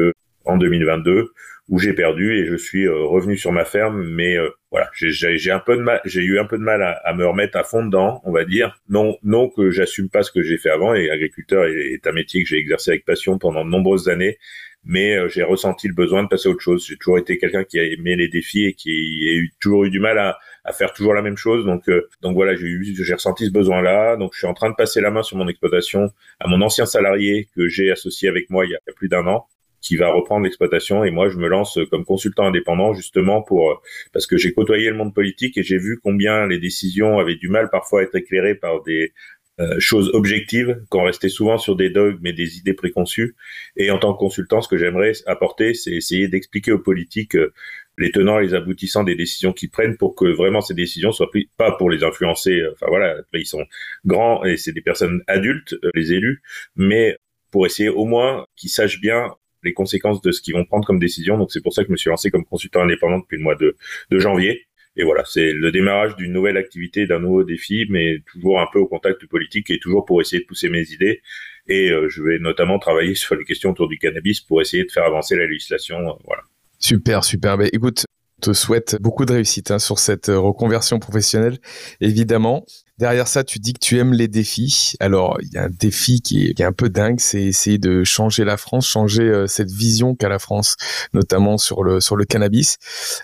en 0.45 0.57
2022 0.57 1.31
où 1.69 1.77
j'ai 1.77 1.93
perdu 1.93 2.35
et 2.35 2.45
je 2.45 2.55
suis 2.55 2.85
euh, 2.85 3.05
revenu 3.05 3.37
sur 3.37 3.51
ma 3.51 3.63
ferme. 3.63 4.03
Mais 4.03 4.37
euh, 4.37 4.49
voilà, 4.71 4.89
j'ai 4.93 5.51
un 5.51 5.59
peu 5.59 5.77
de 5.77 5.81
mal, 5.81 6.01
j'ai 6.03 6.21
eu 6.21 6.39
un 6.39 6.45
peu 6.45 6.57
de 6.57 6.63
mal 6.63 6.81
à, 6.81 7.13
me 7.13 7.25
remettre 7.25 7.57
à 7.57 7.63
fond 7.63 7.85
dedans, 7.85 8.21
on 8.25 8.31
va 8.31 8.43
dire. 8.43 8.77
Non, 8.89 9.17
non 9.23 9.49
que 9.49 9.69
j'assume 9.69 10.09
pas 10.09 10.23
ce 10.23 10.31
que 10.31 10.41
j'ai 10.41 10.57
fait 10.57 10.71
avant. 10.71 10.93
Et 10.95 11.09
agriculteur 11.09 11.65
est, 11.65 12.05
un 12.05 12.11
métier 12.11 12.43
que 12.43 12.49
j'ai 12.49 12.57
exercé 12.57 12.91
avec 12.91 13.05
passion 13.05 13.37
pendant 13.37 13.63
de 13.63 13.69
nombreuses 13.69 14.09
années. 14.09 14.37
Mais 14.83 15.15
euh, 15.15 15.27
j'ai 15.27 15.43
ressenti 15.43 15.87
le 15.87 15.93
besoin 15.93 16.23
de 16.23 16.27
passer 16.27 16.49
à 16.49 16.51
autre 16.51 16.61
chose. 16.61 16.85
J'ai 16.87 16.97
toujours 16.97 17.19
été 17.19 17.37
quelqu'un 17.37 17.63
qui 17.63 17.79
a 17.79 17.83
aimé 17.83 18.15
les 18.15 18.29
défis 18.29 18.65
et 18.65 18.73
qui 18.73 18.89
a 19.29 19.33
eu, 19.33 19.51
toujours 19.59 19.85
eu 19.85 19.89
du 19.91 19.99
mal 19.99 20.17
à, 20.17 20.39
à 20.63 20.71
faire 20.71 20.93
toujours 20.93 21.13
la 21.13 21.21
même 21.21 21.37
chose. 21.37 21.65
Donc, 21.65 21.83
donc 22.21 22.33
voilà, 22.33 22.55
j'ai 22.55 22.79
j'ai 22.81 23.13
ressenti 23.13 23.45
ce 23.45 23.51
besoin-là. 23.51 24.15
Donc, 24.15 24.31
je 24.33 24.39
suis 24.39 24.47
en 24.47 24.53
train 24.53 24.69
de 24.69 24.75
passer 24.75 25.01
la 25.01 25.11
main 25.11 25.21
sur 25.21 25.37
mon 25.37 25.47
exploitation 25.47 26.11
à 26.39 26.47
mon 26.47 26.61
ancien 26.61 26.85
salarié 26.85 27.49
que 27.55 27.67
j'ai 27.67 27.91
associé 27.91 28.29
avec 28.29 28.49
moi 28.49 28.65
il 28.65 28.71
y 28.71 28.75
a 28.75 28.79
plus 28.95 29.09
d'un 29.09 29.27
an 29.27 29.47
qui 29.81 29.95
va 29.95 30.11
reprendre 30.11 30.43
l'exploitation 30.43 31.03
et 31.03 31.11
moi 31.11 31.29
je 31.29 31.37
me 31.37 31.47
lance 31.47 31.79
comme 31.89 32.05
consultant 32.05 32.45
indépendant 32.45 32.93
justement 32.93 33.41
pour 33.41 33.81
parce 34.13 34.27
que 34.27 34.37
j'ai 34.37 34.53
côtoyé 34.53 34.89
le 34.89 34.95
monde 34.95 35.13
politique 35.13 35.57
et 35.57 35.63
j'ai 35.63 35.77
vu 35.77 35.99
combien 36.03 36.47
les 36.47 36.59
décisions 36.59 37.19
avaient 37.19 37.35
du 37.35 37.49
mal 37.49 37.69
parfois 37.69 38.01
à 38.01 38.03
être 38.03 38.15
éclairées 38.15 38.55
par 38.55 38.81
des 38.83 39.13
euh, 39.59 39.77
choses 39.79 40.09
objectives 40.13 40.81
qu'on 40.89 41.03
restait 41.03 41.27
souvent 41.27 41.57
sur 41.57 41.75
des 41.75 41.89
dogmes 41.89 42.25
et 42.25 42.31
des 42.31 42.57
idées 42.57 42.73
préconçues. 42.73 43.35
Et 43.75 43.91
en 43.91 43.99
tant 43.99 44.13
que 44.13 44.19
consultant 44.19 44.61
ce 44.61 44.69
que 44.69 44.77
j'aimerais 44.77 45.11
apporter 45.25 45.73
c'est 45.73 45.91
essayer 45.91 46.29
d'expliquer 46.29 46.71
aux 46.71 46.79
politiques 46.79 47.35
euh, 47.35 47.53
les 47.97 48.11
tenants 48.11 48.39
et 48.39 48.43
les 48.43 48.53
aboutissants 48.53 49.03
des 49.03 49.15
décisions 49.15 49.51
qu'ils 49.51 49.69
prennent 49.69 49.97
pour 49.97 50.15
que 50.15 50.25
vraiment 50.25 50.61
ces 50.61 50.73
décisions 50.73 51.11
soient 51.11 51.29
prises 51.29 51.47
pas 51.57 51.73
pour 51.73 51.89
les 51.89 52.05
influencer 52.05 52.63
enfin 52.71 52.85
voilà 52.87 53.17
ils 53.33 53.45
sont 53.45 53.65
grands 54.05 54.45
et 54.45 54.55
c'est 54.55 54.71
des 54.71 54.81
personnes 54.81 55.21
adultes 55.27 55.73
euh, 55.83 55.89
les 55.93 56.13
élus 56.13 56.41
mais 56.77 57.17
pour 57.51 57.65
essayer 57.65 57.89
au 57.89 58.05
moins 58.05 58.45
qu'ils 58.55 58.69
sachent 58.69 59.01
bien 59.01 59.35
les 59.63 59.73
conséquences 59.73 60.21
de 60.21 60.31
ce 60.31 60.41
qu'ils 60.41 60.53
vont 60.53 60.65
prendre 60.65 60.85
comme 60.85 60.99
décision. 60.99 61.37
Donc 61.37 61.51
c'est 61.51 61.61
pour 61.61 61.73
ça 61.73 61.83
que 61.83 61.87
je 61.87 61.91
me 61.91 61.97
suis 61.97 62.09
lancé 62.09 62.31
comme 62.31 62.45
consultant 62.45 62.81
indépendant 62.81 63.19
depuis 63.19 63.37
le 63.37 63.43
mois 63.43 63.55
de, 63.55 63.75
de 64.11 64.19
janvier. 64.19 64.67
Et 64.95 65.03
voilà, 65.03 65.23
c'est 65.25 65.53
le 65.53 65.71
démarrage 65.71 66.15
d'une 66.17 66.33
nouvelle 66.33 66.57
activité, 66.57 67.05
d'un 67.07 67.19
nouveau 67.19 67.43
défi, 67.43 67.85
mais 67.89 68.19
toujours 68.31 68.59
un 68.59 68.67
peu 68.71 68.79
au 68.79 68.87
contact 68.87 69.25
politique 69.27 69.69
et 69.69 69.79
toujours 69.79 70.03
pour 70.03 70.19
essayer 70.19 70.41
de 70.41 70.45
pousser 70.47 70.67
mes 70.67 70.91
idées. 70.91 71.21
Et 71.67 71.89
euh, 71.89 72.09
je 72.09 72.21
vais 72.21 72.39
notamment 72.39 72.79
travailler 72.79 73.15
sur 73.15 73.35
les 73.35 73.45
questions 73.45 73.71
autour 73.71 73.87
du 73.87 73.97
cannabis 73.97 74.41
pour 74.41 74.61
essayer 74.61 74.83
de 74.83 74.91
faire 74.91 75.05
avancer 75.05 75.35
la 75.35 75.45
législation. 75.45 75.97
Euh, 75.99 76.13
voilà. 76.25 76.43
Super, 76.79 77.23
super. 77.23 77.57
Ben, 77.57 77.69
écoute, 77.71 78.05
te 78.39 78.53
souhaite 78.53 78.97
beaucoup 79.01 79.25
de 79.25 79.33
réussite 79.33 79.71
hein, 79.71 79.79
sur 79.79 79.99
cette 79.99 80.29
euh, 80.29 80.39
reconversion 80.39 80.99
professionnelle, 80.99 81.59
évidemment. 82.01 82.65
Derrière 82.97 83.27
ça, 83.27 83.43
tu 83.43 83.59
dis 83.59 83.73
que 83.73 83.79
tu 83.79 83.97
aimes 83.97 84.13
les 84.13 84.27
défis. 84.27 84.93
Alors, 84.99 85.37
il 85.41 85.53
y 85.53 85.57
a 85.57 85.63
un 85.63 85.69
défi 85.69 86.21
qui 86.21 86.47
est, 86.47 86.61
un 86.61 86.73
peu 86.73 86.89
dingue, 86.89 87.19
c'est 87.19 87.41
essayer 87.41 87.77
de 87.77 88.03
changer 88.03 88.43
la 88.43 88.57
France, 88.57 88.87
changer 88.87 89.23
euh, 89.23 89.47
cette 89.47 89.71
vision 89.71 90.15
qu'a 90.15 90.29
la 90.29 90.39
France, 90.39 90.75
notamment 91.13 91.57
sur 91.57 91.83
le 91.83 92.01
sur 92.01 92.15
le 92.15 92.25
cannabis. 92.25 92.77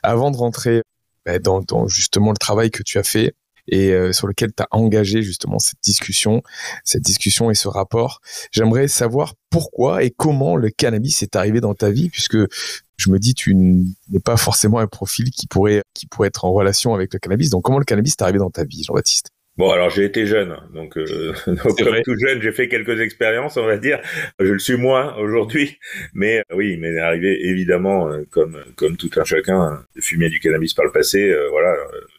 Avant 0.03 0.31
de 0.31 0.37
rentrer 0.37 0.81
bah, 1.25 1.39
dans, 1.39 1.61
dans, 1.61 1.87
justement 1.87 2.31
le 2.31 2.37
travail 2.37 2.71
que 2.71 2.83
tu 2.83 2.99
as 2.99 3.03
fait 3.03 3.33
et 3.67 3.91
euh, 3.91 4.11
sur 4.11 4.27
lequel 4.27 4.53
tu 4.53 4.63
as 4.63 4.67
engagé 4.71 5.21
justement 5.21 5.59
cette 5.59 5.79
discussion, 5.83 6.43
cette 6.83 7.01
discussion 7.01 7.51
et 7.51 7.55
ce 7.55 7.67
rapport, 7.67 8.21
j'aimerais 8.51 8.87
savoir 8.87 9.33
pourquoi 9.49 10.03
et 10.03 10.11
comment 10.11 10.55
le 10.55 10.69
cannabis 10.69 11.23
est 11.23 11.35
arrivé 11.35 11.61
dans 11.61 11.73
ta 11.73 11.89
vie, 11.91 12.09
puisque 12.09 12.37
je 12.97 13.09
me 13.09 13.19
dis 13.19 13.33
tu 13.33 13.55
n'es 13.55 14.19
pas 14.23 14.37
forcément 14.37 14.79
un 14.79 14.87
profil 14.87 15.31
qui 15.31 15.47
pourrait 15.47 15.81
qui 15.93 16.07
pourrait 16.07 16.29
être 16.29 16.45
en 16.45 16.53
relation 16.53 16.93
avec 16.93 17.13
le 17.13 17.19
cannabis. 17.19 17.49
Donc 17.49 17.63
comment 17.63 17.79
le 17.79 17.85
cannabis 17.85 18.13
est 18.13 18.21
arrivé 18.21 18.39
dans 18.39 18.51
ta 18.51 18.63
vie, 18.63 18.83
Jean-Baptiste? 18.83 19.31
Bon, 19.57 19.71
alors 19.71 19.89
j'ai 19.89 20.03
été 20.03 20.25
jeune, 20.25 20.57
donc, 20.73 20.97
euh, 20.97 21.31
comme 21.45 22.01
tout 22.03 22.17
jeune, 22.19 22.41
j'ai 22.41 22.51
fait 22.51 22.67
quelques 22.67 22.99
expériences, 22.99 23.55
on 23.55 23.65
va 23.65 23.77
dire. 23.77 24.01
Je 24.37 24.51
le 24.51 24.59
suis 24.59 24.75
moins 24.75 25.15
aujourd'hui, 25.15 25.79
mais 26.13 26.39
euh, 26.39 26.55
oui, 26.55 26.73
il 26.73 26.81
m'est 26.81 26.97
arrivé 26.99 27.39
évidemment, 27.47 28.09
euh, 28.11 28.25
comme 28.29 28.61
comme 28.75 28.97
tout 28.97 29.09
un 29.15 29.23
chacun, 29.23 29.85
de 29.95 30.01
fumer 30.01 30.27
du 30.29 30.41
cannabis 30.41 30.73
par 30.73 30.83
le 30.83 30.91
passé. 30.91 31.33
voilà, 31.51 31.73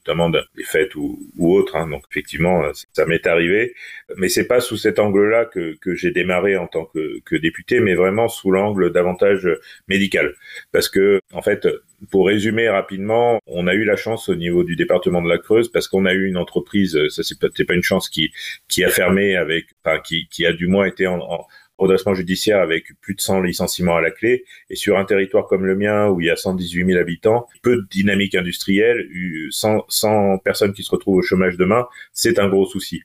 notamment 0.06 0.30
des 0.30 0.62
fêtes 0.64 0.94
ou, 0.94 1.18
ou 1.36 1.54
autres. 1.54 1.76
Hein. 1.76 1.88
Donc 1.88 2.04
effectivement, 2.10 2.62
ça 2.92 3.06
m'est 3.06 3.26
arrivé, 3.26 3.74
mais 4.16 4.28
c'est 4.28 4.46
pas 4.46 4.60
sous 4.60 4.76
cet 4.76 4.98
angle-là 4.98 5.44
que, 5.44 5.76
que 5.80 5.94
j'ai 5.94 6.10
démarré 6.10 6.56
en 6.56 6.66
tant 6.66 6.84
que, 6.84 7.20
que 7.24 7.36
député, 7.36 7.80
mais 7.80 7.94
vraiment 7.94 8.28
sous 8.28 8.50
l'angle 8.50 8.92
davantage 8.92 9.48
médical, 9.88 10.34
parce 10.72 10.88
que 10.88 11.20
en 11.32 11.42
fait, 11.42 11.66
pour 12.10 12.26
résumer 12.26 12.68
rapidement, 12.68 13.40
on 13.46 13.66
a 13.66 13.74
eu 13.74 13.84
la 13.84 13.96
chance 13.96 14.28
au 14.28 14.34
niveau 14.34 14.64
du 14.64 14.76
département 14.76 15.22
de 15.22 15.28
la 15.28 15.38
Creuse 15.38 15.70
parce 15.70 15.88
qu'on 15.88 16.04
a 16.04 16.12
eu 16.12 16.26
une 16.26 16.36
entreprise, 16.36 16.98
ça 17.08 17.22
c'est 17.22 17.38
pas, 17.38 17.48
pas 17.48 17.74
une 17.74 17.82
chance 17.82 18.08
qui 18.08 18.32
qui 18.68 18.84
a 18.84 18.88
fermé 18.88 19.36
avec, 19.36 19.66
enfin 19.84 19.98
qui 20.00 20.28
qui 20.28 20.46
a 20.46 20.52
du 20.52 20.66
moins 20.66 20.86
été 20.86 21.06
en, 21.06 21.18
en 21.20 21.46
redressement 21.78 22.14
judiciaire 22.14 22.60
avec 22.60 22.98
plus 23.00 23.14
de 23.14 23.20
100 23.20 23.40
licenciements 23.42 23.96
à 23.96 24.00
la 24.00 24.10
clé. 24.10 24.44
Et 24.70 24.76
sur 24.76 24.98
un 24.98 25.04
territoire 25.04 25.46
comme 25.46 25.64
le 25.66 25.76
mien, 25.76 26.08
où 26.08 26.20
il 26.20 26.26
y 26.26 26.30
a 26.30 26.36
118 26.36 26.86
000 26.86 26.98
habitants, 26.98 27.46
peu 27.62 27.76
de 27.76 27.86
dynamique 27.90 28.34
industrielle, 28.34 29.08
100, 29.50 29.84
100 29.88 30.38
personnes 30.38 30.72
qui 30.72 30.82
se 30.82 30.90
retrouvent 30.90 31.16
au 31.16 31.22
chômage 31.22 31.56
demain, 31.56 31.86
c'est 32.12 32.38
un 32.38 32.48
gros 32.48 32.66
souci. 32.66 33.02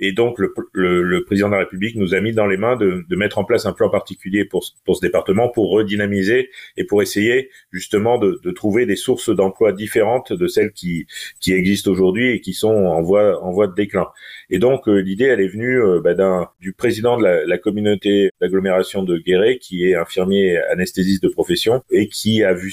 Et 0.00 0.12
donc, 0.12 0.38
le, 0.38 0.54
le, 0.72 1.02
le, 1.02 1.24
président 1.24 1.48
de 1.48 1.52
la 1.52 1.60
République 1.60 1.94
nous 1.94 2.14
a 2.14 2.20
mis 2.20 2.32
dans 2.32 2.46
les 2.46 2.56
mains 2.56 2.76
de, 2.76 3.04
de 3.06 3.16
mettre 3.16 3.38
en 3.38 3.44
place 3.44 3.66
un 3.66 3.72
plan 3.74 3.90
particulier 3.90 4.46
pour, 4.46 4.64
pour, 4.86 4.96
ce 4.96 5.02
département, 5.02 5.50
pour 5.50 5.70
redynamiser 5.70 6.50
et 6.78 6.84
pour 6.84 7.02
essayer 7.02 7.50
justement 7.70 8.18
de, 8.18 8.40
de 8.42 8.50
trouver 8.50 8.86
des 8.86 8.96
sources 8.96 9.28
d'emploi 9.28 9.72
différentes 9.72 10.32
de 10.32 10.46
celles 10.46 10.72
qui, 10.72 11.06
qui 11.38 11.52
existent 11.52 11.90
aujourd'hui 11.90 12.30
et 12.30 12.40
qui 12.40 12.54
sont 12.54 12.68
en 12.68 13.02
voie, 13.02 13.42
en 13.44 13.52
voie 13.52 13.66
de 13.66 13.74
déclin. 13.74 14.08
Et 14.48 14.58
donc, 14.58 14.88
euh, 14.88 15.00
l'idée, 15.00 15.26
elle 15.26 15.40
est 15.40 15.48
venue 15.48 15.78
euh, 15.80 16.00
bah, 16.02 16.14
d'un, 16.14 16.48
du 16.60 16.72
président 16.72 17.18
de 17.18 17.22
la, 17.22 17.44
la 17.44 17.58
communauté 17.58 18.30
d'agglomération 18.40 19.02
de 19.02 19.18
Guéret, 19.18 19.58
qui 19.58 19.84
est 19.86 19.94
infirmier 19.94 20.58
anesthésiste 20.70 21.22
de 21.22 21.28
profession 21.28 21.82
et 21.90 22.08
qui 22.08 22.42
a 22.42 22.54
vu 22.54 22.72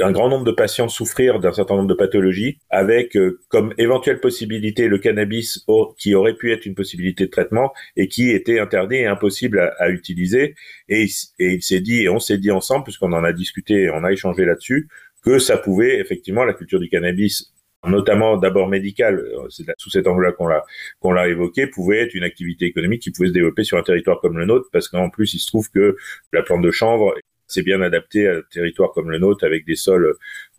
un 0.00 0.12
grand 0.12 0.28
nombre 0.28 0.44
de 0.44 0.52
patients 0.52 0.88
souffrir 0.88 1.40
d'un 1.40 1.52
certain 1.52 1.76
nombre 1.76 1.88
de 1.88 1.94
pathologies, 1.94 2.58
avec 2.70 3.16
euh, 3.16 3.40
comme 3.48 3.74
éventuelle 3.78 4.20
possibilité 4.20 4.88
le 4.88 4.98
cannabis 4.98 5.64
qui 5.98 6.14
aurait 6.14 6.34
pu 6.34 6.52
être 6.52 6.66
une 6.66 6.74
possibilité 6.74 7.26
de 7.26 7.30
traitement 7.30 7.72
et 7.96 8.08
qui 8.08 8.30
était 8.30 8.60
interdit 8.60 8.96
et 8.96 9.06
impossible 9.06 9.72
à, 9.78 9.90
utiliser. 9.90 10.54
Et, 10.88 11.06
il 11.38 11.62
s'est 11.62 11.80
dit, 11.80 12.02
et 12.02 12.08
on 12.08 12.20
s'est 12.20 12.38
dit 12.38 12.50
ensemble, 12.50 12.84
puisqu'on 12.84 13.12
en 13.12 13.24
a 13.24 13.32
discuté 13.32 13.82
et 13.82 13.90
on 13.90 14.04
a 14.04 14.12
échangé 14.12 14.44
là-dessus, 14.44 14.88
que 15.24 15.38
ça 15.38 15.58
pouvait 15.58 15.98
effectivement 15.98 16.44
la 16.44 16.54
culture 16.54 16.80
du 16.80 16.88
cannabis 16.88 17.52
notamment 17.86 18.36
d'abord 18.36 18.68
médical, 18.68 19.18
euh, 19.18 19.48
c'est 19.48 19.64
sous 19.78 19.90
cet 19.90 20.06
angle-là 20.06 20.32
qu'on 20.32 20.46
l'a 20.46 20.64
qu'on 21.00 21.12
l'a 21.12 21.28
évoqué, 21.28 21.66
pouvait 21.66 22.00
être 22.00 22.14
une 22.14 22.24
activité 22.24 22.66
économique 22.66 23.02
qui 23.02 23.10
pouvait 23.10 23.28
se 23.28 23.32
développer 23.32 23.64
sur 23.64 23.78
un 23.78 23.82
territoire 23.82 24.20
comme 24.20 24.36
le 24.36 24.44
nôtre, 24.44 24.68
parce 24.72 24.88
qu'en 24.88 25.08
plus 25.08 25.32
il 25.34 25.38
se 25.38 25.46
trouve 25.46 25.70
que 25.70 25.96
la 26.32 26.42
plante 26.42 26.62
de 26.62 26.70
chanvre 26.70 27.14
c'est 27.50 27.62
bien 27.62 27.80
adapté 27.82 28.28
à 28.28 28.36
un 28.36 28.42
territoire 28.50 28.92
comme 28.92 29.10
le 29.10 29.18
nôtre 29.18 29.44
avec 29.44 29.64
des 29.66 29.76
sols 29.76 30.14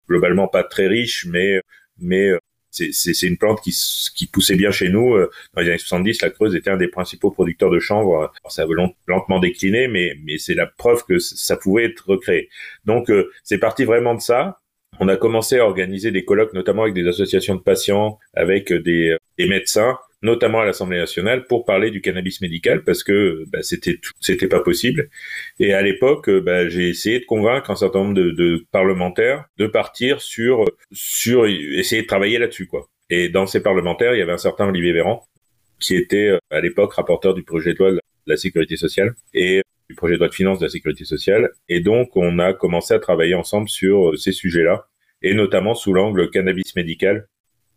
globalement 0.08 0.48
pas 0.48 0.64
très 0.64 0.88
riches, 0.88 1.26
mais 1.26 1.62
mais 2.00 2.32
c'est 2.72 3.28
une 3.28 3.38
plante 3.38 3.62
qui, 3.62 3.76
qui 4.16 4.28
poussait 4.28 4.56
bien 4.56 4.72
chez 4.72 4.90
nous. 4.90 5.18
Dans 5.54 5.62
les 5.62 5.70
années 5.70 5.78
70, 5.78 6.22
la 6.22 6.30
Creuse 6.30 6.56
était 6.56 6.70
un 6.70 6.78
des 6.78 6.88
principaux 6.88 7.32
producteurs 7.32 7.70
de 7.70 7.80
chanvre. 7.80 8.32
ça 8.48 8.64
a 8.64 8.66
lentement 9.08 9.40
décliné, 9.40 9.88
mais, 9.88 10.16
mais 10.24 10.38
c'est 10.38 10.54
la 10.54 10.68
preuve 10.68 11.04
que 11.06 11.20
ça 11.20 11.58
pouvait 11.58 11.86
être 11.86 12.10
recréé. 12.10 12.50
Donc, 12.86 13.10
euh, 13.10 13.30
c'est 13.44 13.58
parti 13.58 13.84
vraiment 13.84 14.16
de 14.16 14.22
ça. 14.22 14.60
On 15.00 15.08
a 15.08 15.18
commencé 15.18 15.58
à 15.58 15.66
organiser 15.66 16.12
des 16.12 16.26
colloques, 16.26 16.54
notamment 16.54 16.84
avec 16.84 16.94
des 16.94 17.08
associations 17.08 17.56
de 17.56 17.62
patients, 17.62 18.20
avec 18.34 18.72
des, 18.72 19.18
des 19.38 19.48
médecins, 19.48 19.98
notamment 20.22 20.60
à 20.60 20.66
l'Assemblée 20.66 20.98
nationale, 20.98 21.46
pour 21.46 21.66
parler 21.66 21.92
du 21.92 22.02
cannabis 22.02 22.42
médical 22.42 22.84
parce 22.84 23.04
que 23.04 23.46
bah, 23.48 23.62
c'était 23.62 24.00
c'était 24.20 24.48
pas 24.48 24.62
possible. 24.62 25.10
Et 25.60 25.74
à 25.74 25.82
l'époque, 25.82 26.30
bah, 26.30 26.68
j'ai 26.68 26.90
essayé 26.90 27.20
de 27.20 27.26
convaincre 27.26 27.72
un 27.72 27.76
certain 27.76 28.00
nombre 28.00 28.14
de, 28.14 28.32
de, 28.32 28.66
parlementaires 28.72 29.46
de 29.58 29.68
partir 29.68 30.22
sur 30.22 30.66
sur 30.92 31.48
essayer 31.48 32.04
de 32.04 32.08
travailler 32.08 32.38
là-dessus 32.38 32.68
quoi. 32.68 32.90
Et 33.10 33.30
dans 33.30 33.46
ces 33.46 33.62
parlementaires, 33.62 34.14
il 34.16 34.20
y 34.20 34.22
avait 34.22 34.32
un 34.32 34.38
certain 34.38 34.68
Olivier 34.68 34.94
Véran 34.94 35.28
qui 35.82 35.96
était 35.96 36.28
euh, 36.28 36.38
à 36.50 36.62
l'époque 36.62 36.94
rapporteur 36.94 37.34
du 37.34 37.44
projet 37.44 37.74
de 37.74 37.80
loi 37.80 37.92
de 37.92 38.00
la 38.28 38.38
sécurité 38.38 38.78
sociale 38.78 39.16
et 39.34 39.62
du 39.90 39.96
projet 39.96 40.14
de 40.14 40.20
loi 40.20 40.30
de 40.30 40.34
finances 40.34 40.60
de 40.60 40.66
la 40.66 40.70
sécurité 40.70 41.04
sociale. 41.04 41.50
Et 41.68 41.82
donc, 41.82 42.16
on 42.16 42.40
a 42.40 42.54
commencé 42.54 42.94
à 42.94 43.00
travailler 43.00 43.36
ensemble 43.36 43.68
sur 43.68 44.12
euh, 44.12 44.16
ces 44.16 44.32
sujets-là, 44.32 44.88
et 45.22 45.34
notamment 45.34 45.76
sous 45.76 45.92
l'angle 45.92 46.30
cannabis 46.30 46.76
médical, 46.76 47.28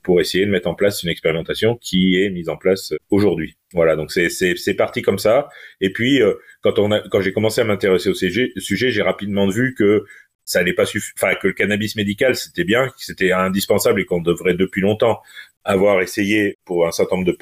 pour 0.04 0.20
essayer 0.20 0.44
de 0.46 0.50
mettre 0.50 0.68
en 0.68 0.74
place 0.74 1.02
une 1.02 1.08
expérimentation 1.08 1.76
qui 1.76 2.22
est 2.22 2.30
mise 2.30 2.48
en 2.48 2.56
place 2.56 2.92
aujourd'hui. 3.10 3.56
Voilà, 3.72 3.96
donc 3.96 4.12
c'est 4.12 4.28
c'est 4.28 4.74
parti 4.74 5.02
comme 5.02 5.18
ça. 5.18 5.48
Et 5.80 5.90
puis 5.90 6.22
euh, 6.22 6.34
quand 6.60 6.78
on 6.78 6.90
quand 7.10 7.20
j'ai 7.22 7.32
commencé 7.32 7.62
à 7.62 7.64
m'intéresser 7.64 8.10
au 8.10 8.14
sujet, 8.14 8.52
j'ai 8.90 9.02
rapidement 9.02 9.48
vu 9.48 9.74
que 9.74 10.04
ça 10.44 10.60
allait 10.60 10.74
pas 10.74 10.84
enfin 11.16 11.34
que 11.36 11.48
le 11.48 11.54
cannabis 11.54 11.96
médical 11.96 12.36
c'était 12.36 12.64
bien, 12.64 12.92
c'était 12.98 13.32
indispensable 13.32 14.02
et 14.02 14.04
qu'on 14.04 14.20
devrait 14.20 14.54
depuis 14.54 14.82
longtemps 14.82 15.20
avoir 15.64 16.02
essayé 16.02 16.58
pour 16.66 16.86
un 16.86 16.92
certain 16.92 17.16
nombre 17.16 17.32
de 17.32 17.38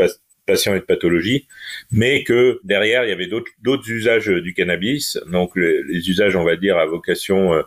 patients 0.47 0.75
et 0.75 0.81
de 0.81 0.85
pathologies, 0.85 1.49
mais 1.91 2.23
que 2.23 2.61
derrière 2.63 3.05
il 3.05 3.11
y 3.11 3.13
avait 3.13 3.27
d'autres 3.27 3.91
usages 3.91 4.29
du 4.29 4.55
cannabis, 4.55 5.19
donc 5.27 5.57
les, 5.57 6.09
usages 6.09 6.37
on 6.37 6.45
va 6.45 6.55
dire 6.55 6.79
à 6.79 6.87
vocation 6.87 7.55
euh, 7.55 7.63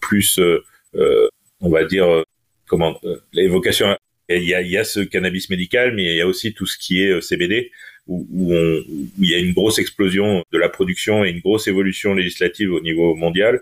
plus 0.00 0.38
euh, 0.38 1.28
on 1.60 1.68
va 1.68 1.84
dire 1.84 2.24
comment 2.66 2.98
les 3.34 3.48
vocations 3.48 3.94
il 4.28 4.44
y 4.44 4.54
a, 4.54 4.62
y 4.62 4.76
a 4.76 4.84
ce 4.84 5.00
cannabis 5.00 5.50
médical, 5.50 5.94
mais 5.94 6.04
il 6.04 6.16
y 6.16 6.20
a 6.20 6.26
aussi 6.26 6.54
tout 6.54 6.66
ce 6.66 6.78
qui 6.78 7.02
est 7.02 7.10
euh, 7.10 7.20
CBD, 7.20 7.70
où, 8.06 8.26
où, 8.30 8.54
où 8.54 9.22
il 9.22 9.30
y 9.30 9.34
a 9.34 9.38
une 9.38 9.52
grosse 9.52 9.78
explosion 9.78 10.44
de 10.50 10.58
la 10.58 10.68
production 10.68 11.24
et 11.24 11.30
une 11.30 11.40
grosse 11.40 11.68
évolution 11.68 12.14
législative 12.14 12.72
au 12.72 12.80
niveau 12.80 13.14
mondial 13.14 13.60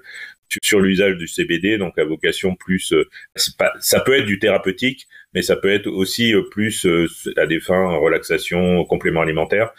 sur 0.63 0.81
l'usage 0.81 1.17
du 1.17 1.29
CBD, 1.29 1.79
donc 1.79 1.97
à 1.99 2.05
vocation 2.05 2.57
plus, 2.57 2.93
euh, 2.93 3.09
pas, 3.57 3.73
ça 3.81 4.01
peut 4.01 4.15
être 4.15 4.27
du 4.27 4.41
thérapeutique, 4.41 5.07
mais 5.33 5.43
ça 5.43 5.55
peut 5.55 5.71
être 5.71 5.87
aussi 5.87 6.35
euh, 6.35 6.43
plus 6.51 6.89
à 7.37 7.47
des 7.47 7.61
fins 7.61 7.97
relaxation, 7.97 8.85
complément 8.85 9.21
alimentaire. 9.21 9.73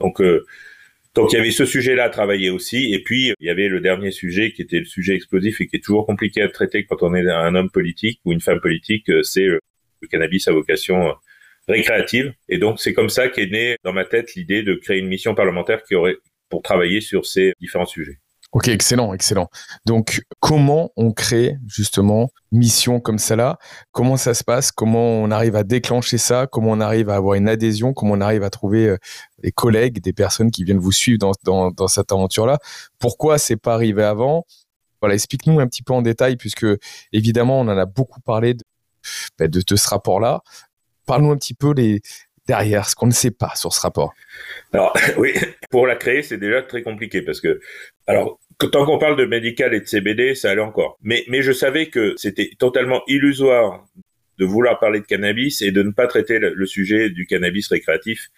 Donc 0.00 0.20
donc 1.14 1.32
il 1.32 1.36
y 1.36 1.38
avait 1.38 1.50
ce 1.50 1.64
sujet-là 1.64 2.04
à 2.04 2.10
travailler 2.10 2.50
aussi, 2.50 2.92
et 2.92 3.02
puis 3.02 3.32
il 3.40 3.46
y 3.46 3.50
avait 3.50 3.68
le 3.68 3.80
dernier 3.80 4.10
sujet 4.10 4.52
qui 4.52 4.62
était 4.62 4.78
le 4.80 4.84
sujet 4.84 5.14
explosif 5.14 5.60
et 5.60 5.66
qui 5.66 5.76
est 5.76 5.84
toujours 5.84 6.06
compliqué 6.06 6.42
à 6.42 6.48
traiter 6.48 6.84
quand 6.84 7.02
on 7.02 7.14
est 7.14 7.28
un 7.28 7.54
homme 7.54 7.70
politique 7.70 8.20
ou 8.24 8.32
une 8.32 8.40
femme 8.40 8.60
politique, 8.60 9.10
c'est 9.22 9.48
le 10.00 10.08
cannabis 10.08 10.48
à 10.48 10.52
vocation 10.52 11.08
euh, 11.08 11.12
récréative. 11.68 12.32
Et 12.48 12.58
donc, 12.58 12.80
c'est 12.80 12.92
comme 12.92 13.10
ça 13.10 13.28
qu'est 13.28 13.46
née 13.46 13.76
dans 13.84 13.92
ma 13.92 14.04
tête 14.04 14.34
l'idée 14.34 14.62
de 14.62 14.74
créer 14.74 14.98
une 14.98 15.08
mission 15.08 15.34
parlementaire 15.34 15.82
qui 15.84 15.94
aurait 15.94 16.16
pour 16.48 16.62
travailler 16.62 17.00
sur 17.00 17.26
ces 17.26 17.52
différents 17.60 17.86
sujets. 17.86 18.18
Ok, 18.52 18.68
excellent, 18.68 19.12
excellent. 19.12 19.50
Donc, 19.84 20.22
comment 20.40 20.90
on 20.96 21.12
crée 21.12 21.56
justement 21.66 22.30
mission 22.50 22.98
comme 22.98 23.18
celle-là? 23.18 23.58
Comment 23.92 24.16
ça 24.16 24.32
se 24.32 24.42
passe? 24.42 24.72
Comment 24.72 25.04
on 25.04 25.30
arrive 25.30 25.54
à 25.54 25.64
déclencher 25.64 26.16
ça? 26.16 26.46
Comment 26.50 26.70
on 26.70 26.80
arrive 26.80 27.10
à 27.10 27.16
avoir 27.16 27.34
une 27.34 27.46
adhésion? 27.46 27.92
Comment 27.92 28.14
on 28.14 28.22
arrive 28.22 28.42
à 28.42 28.48
trouver 28.48 28.88
euh, 28.88 28.96
des 29.42 29.52
collègues, 29.52 30.00
des 30.00 30.14
personnes 30.14 30.50
qui 30.50 30.64
viennent 30.64 30.78
vous 30.78 30.92
suivre 30.92 31.18
dans, 31.18 31.70
dans, 31.70 31.88
cette 31.88 32.10
aventure-là? 32.10 32.58
Pourquoi 32.98 33.36
c'est 33.36 33.58
pas 33.58 33.74
arrivé 33.74 34.02
avant? 34.02 34.46
Voilà, 35.02 35.14
explique-nous 35.14 35.60
un 35.60 35.66
petit 35.66 35.82
peu 35.82 35.92
en 35.92 36.00
détail, 36.00 36.36
puisque 36.36 36.66
évidemment, 37.12 37.60
on 37.60 37.68
en 37.68 37.76
a 37.76 37.84
beaucoup 37.84 38.20
parlé 38.22 38.54
bah, 39.38 39.48
de, 39.48 39.76
ce 39.76 39.88
rapport-là. 39.88 40.42
Parle-nous 41.06 41.32
un 41.32 41.36
petit 41.36 41.54
peu 41.54 41.72
les, 41.72 42.00
derrière, 42.46 42.88
ce 42.88 42.96
qu'on 42.96 43.06
ne 43.06 43.12
sait 43.12 43.30
pas 43.30 43.52
sur 43.54 43.72
ce 43.72 43.80
rapport. 43.80 44.12
Alors 44.72 44.96
oui, 45.18 45.32
pour 45.70 45.86
la 45.86 45.96
créer, 45.96 46.22
c'est 46.22 46.38
déjà 46.38 46.62
très 46.62 46.82
compliqué 46.82 47.22
parce 47.22 47.40
que, 47.40 47.60
alors, 48.06 48.40
tant 48.58 48.84
qu'on 48.84 48.98
parle 48.98 49.16
de 49.16 49.24
médical 49.24 49.74
et 49.74 49.80
de 49.80 49.86
CBD, 49.86 50.34
ça 50.34 50.50
allait 50.50 50.62
encore. 50.62 50.98
Mais, 51.02 51.24
mais 51.28 51.42
je 51.42 51.52
savais 51.52 51.86
que 51.86 52.14
c'était 52.16 52.50
totalement 52.58 53.02
illusoire 53.06 53.84
de 54.38 54.44
vouloir 54.44 54.78
parler 54.78 55.00
de 55.00 55.04
cannabis 55.04 55.62
et 55.62 55.72
de 55.72 55.82
ne 55.82 55.90
pas 55.90 56.06
traiter 56.06 56.38
le, 56.38 56.66
sujet 56.66 57.10
du 57.10 57.26
cannabis 57.26 57.68
récréatif 57.68 58.28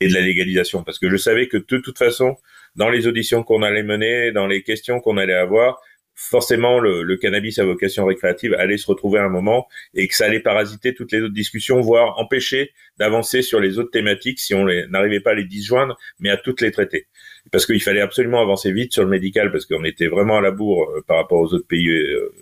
et 0.00 0.08
de 0.08 0.14
la 0.14 0.20
légalisation. 0.20 0.84
Parce 0.84 0.98
que 0.98 1.10
je 1.10 1.16
savais 1.16 1.48
que 1.48 1.56
de 1.56 1.78
toute 1.78 1.98
façon, 1.98 2.36
dans 2.76 2.90
les 2.90 3.06
auditions 3.06 3.42
qu'on 3.42 3.62
allait 3.62 3.82
mener, 3.82 4.32
dans 4.32 4.46
les 4.46 4.62
questions 4.62 5.00
qu'on 5.00 5.16
allait 5.16 5.34
avoir, 5.34 5.80
forcément 6.16 6.80
le, 6.80 7.16
cannabis 7.16 7.58
à 7.58 7.64
vocation 7.64 8.06
récréative 8.06 8.54
allait 8.54 8.78
se 8.78 8.86
retrouver 8.86 9.20
à 9.20 9.24
un 9.24 9.28
moment 9.28 9.68
et 9.94 10.08
que 10.08 10.14
ça 10.14 10.24
allait 10.24 10.40
parasiter 10.40 10.94
toutes 10.94 11.12
les 11.12 11.20
autres 11.20 11.34
discussions, 11.34 11.80
voire 11.80 12.18
empêcher 12.18 12.72
d'avancer 12.98 13.42
sur 13.42 13.60
les 13.60 13.78
autres 13.78 13.90
thématiques 13.90 14.40
si 14.40 14.54
on 14.54 14.64
n'arrivait 14.64 15.20
pas 15.20 15.32
à 15.32 15.34
les 15.34 15.44
disjoindre, 15.44 15.96
mais 16.18 16.30
à 16.30 16.38
toutes 16.38 16.62
les 16.62 16.70
traiter. 16.70 17.06
Parce 17.52 17.66
qu'il 17.66 17.82
fallait 17.82 18.00
absolument 18.00 18.40
avancer 18.40 18.72
vite 18.72 18.92
sur 18.92 19.04
le 19.04 19.10
médical 19.10 19.52
parce 19.52 19.66
qu'on 19.66 19.84
était 19.84 20.08
vraiment 20.08 20.38
à 20.38 20.40
la 20.40 20.50
bourre 20.50 20.90
euh, 20.90 21.04
par 21.06 21.18
rapport 21.18 21.38
aux 21.38 21.54
autres 21.54 21.68
pays 21.68 21.88
euh, 21.88 22.32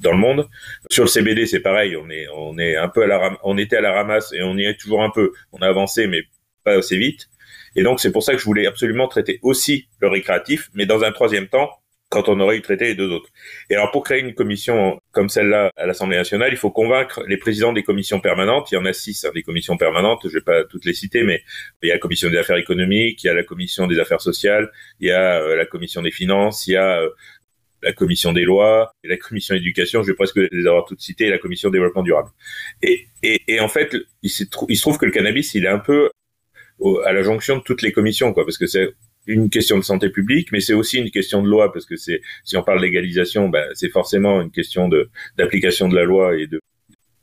dans 0.00 0.12
le 0.12 0.18
monde. 0.18 0.48
Sur 0.90 1.04
le 1.04 1.08
CBD, 1.08 1.46
c'est 1.46 1.60
pareil, 1.60 1.96
on 1.96 2.10
est 2.10 2.26
on 2.34 2.58
est 2.58 2.76
un 2.76 2.88
peu 2.88 3.04
à 3.04 3.06
la 3.06 3.38
on 3.44 3.56
était 3.56 3.76
à 3.76 3.80
la 3.80 3.92
ramasse 3.92 4.32
et 4.34 4.42
on 4.42 4.56
y 4.58 4.64
est 4.64 4.78
toujours 4.78 5.02
un 5.02 5.10
peu. 5.10 5.32
On 5.52 5.58
a 5.58 5.68
avancé 5.68 6.06
mais 6.08 6.24
pas 6.64 6.76
assez 6.76 6.98
vite. 6.98 7.28
Et 7.76 7.82
donc 7.82 8.00
c'est 8.00 8.12
pour 8.12 8.22
ça 8.22 8.32
que 8.32 8.38
je 8.38 8.44
voulais 8.44 8.66
absolument 8.66 9.08
traiter 9.08 9.38
aussi 9.42 9.88
le 10.00 10.08
récréatif, 10.08 10.68
mais 10.74 10.84
dans 10.84 11.04
un 11.04 11.12
troisième 11.12 11.48
temps 11.48 11.70
quand 12.10 12.28
on 12.28 12.40
aurait 12.40 12.56
eu 12.56 12.62
traité 12.62 12.86
les 12.86 12.94
deux 12.94 13.10
autres. 13.10 13.28
Et 13.68 13.74
alors 13.74 13.90
pour 13.90 14.02
créer 14.02 14.20
une 14.20 14.34
commission 14.34 15.00
comme 15.12 15.28
celle-là 15.28 15.70
à 15.76 15.86
l'Assemblée 15.86 16.16
nationale, 16.16 16.50
il 16.50 16.56
faut 16.56 16.70
convaincre 16.70 17.22
les 17.26 17.36
présidents 17.36 17.72
des 17.72 17.82
commissions 17.82 18.20
permanentes. 18.20 18.70
Il 18.72 18.76
y 18.76 18.78
en 18.78 18.84
a 18.86 18.92
six 18.92 19.24
hein, 19.24 19.30
des 19.34 19.42
commissions 19.42 19.76
permanentes, 19.76 20.22
je 20.24 20.34
vais 20.34 20.40
pas 20.40 20.64
toutes 20.64 20.84
les 20.84 20.94
citer, 20.94 21.22
mais 21.22 21.42
il 21.82 21.88
y 21.88 21.90
a 21.90 21.94
la 21.94 22.00
commission 22.00 22.30
des 22.30 22.38
affaires 22.38 22.56
économiques, 22.56 23.22
il 23.24 23.26
y 23.26 23.30
a 23.30 23.34
la 23.34 23.42
commission 23.44 23.86
des 23.86 23.98
affaires 23.98 24.20
sociales, 24.20 24.70
il 25.00 25.08
y 25.08 25.10
a 25.10 25.40
euh, 25.42 25.56
la 25.56 25.66
commission 25.66 26.02
des 26.02 26.10
finances, 26.10 26.66
il 26.66 26.72
y 26.72 26.76
a 26.76 27.00
euh, 27.00 27.10
la 27.82 27.92
commission 27.92 28.32
des 28.32 28.44
lois, 28.44 28.92
la 29.04 29.16
commission 29.16 29.54
éducation, 29.54 30.02
je 30.02 30.08
vais 30.08 30.16
presque 30.16 30.36
les 30.36 30.66
avoir 30.66 30.84
toutes 30.84 31.00
citées, 31.00 31.26
et 31.26 31.30
la 31.30 31.38
commission 31.38 31.70
développement 31.70 32.02
durable. 32.02 32.30
Et, 32.82 33.06
et, 33.22 33.42
et 33.46 33.60
en 33.60 33.68
fait, 33.68 33.94
il 34.22 34.30
se, 34.30 34.44
il 34.68 34.76
se 34.76 34.82
trouve 34.82 34.98
que 34.98 35.06
le 35.06 35.12
cannabis, 35.12 35.54
il 35.54 35.64
est 35.64 35.68
un 35.68 35.78
peu 35.78 36.10
à 37.04 37.12
la 37.12 37.22
jonction 37.22 37.56
de 37.58 37.62
toutes 37.62 37.82
les 37.82 37.92
commissions, 37.92 38.32
quoi, 38.32 38.44
parce 38.44 38.58
que 38.58 38.66
c'est 38.66 38.94
une 39.28 39.50
question 39.50 39.76
de 39.76 39.84
santé 39.84 40.08
publique, 40.08 40.50
mais 40.52 40.60
c'est 40.60 40.72
aussi 40.72 40.98
une 40.98 41.10
question 41.10 41.42
de 41.42 41.48
loi, 41.48 41.70
parce 41.72 41.84
que 41.84 41.96
c'est, 41.96 42.22
si 42.44 42.56
on 42.56 42.62
parle 42.62 42.80
légalisation, 42.80 43.48
ben, 43.50 43.64
c'est 43.74 43.90
forcément 43.90 44.40
une 44.40 44.50
question 44.50 44.88
de, 44.88 45.10
d'application 45.36 45.86
de 45.88 45.94
la 45.94 46.04
loi 46.04 46.36
et 46.36 46.46
de, 46.46 46.60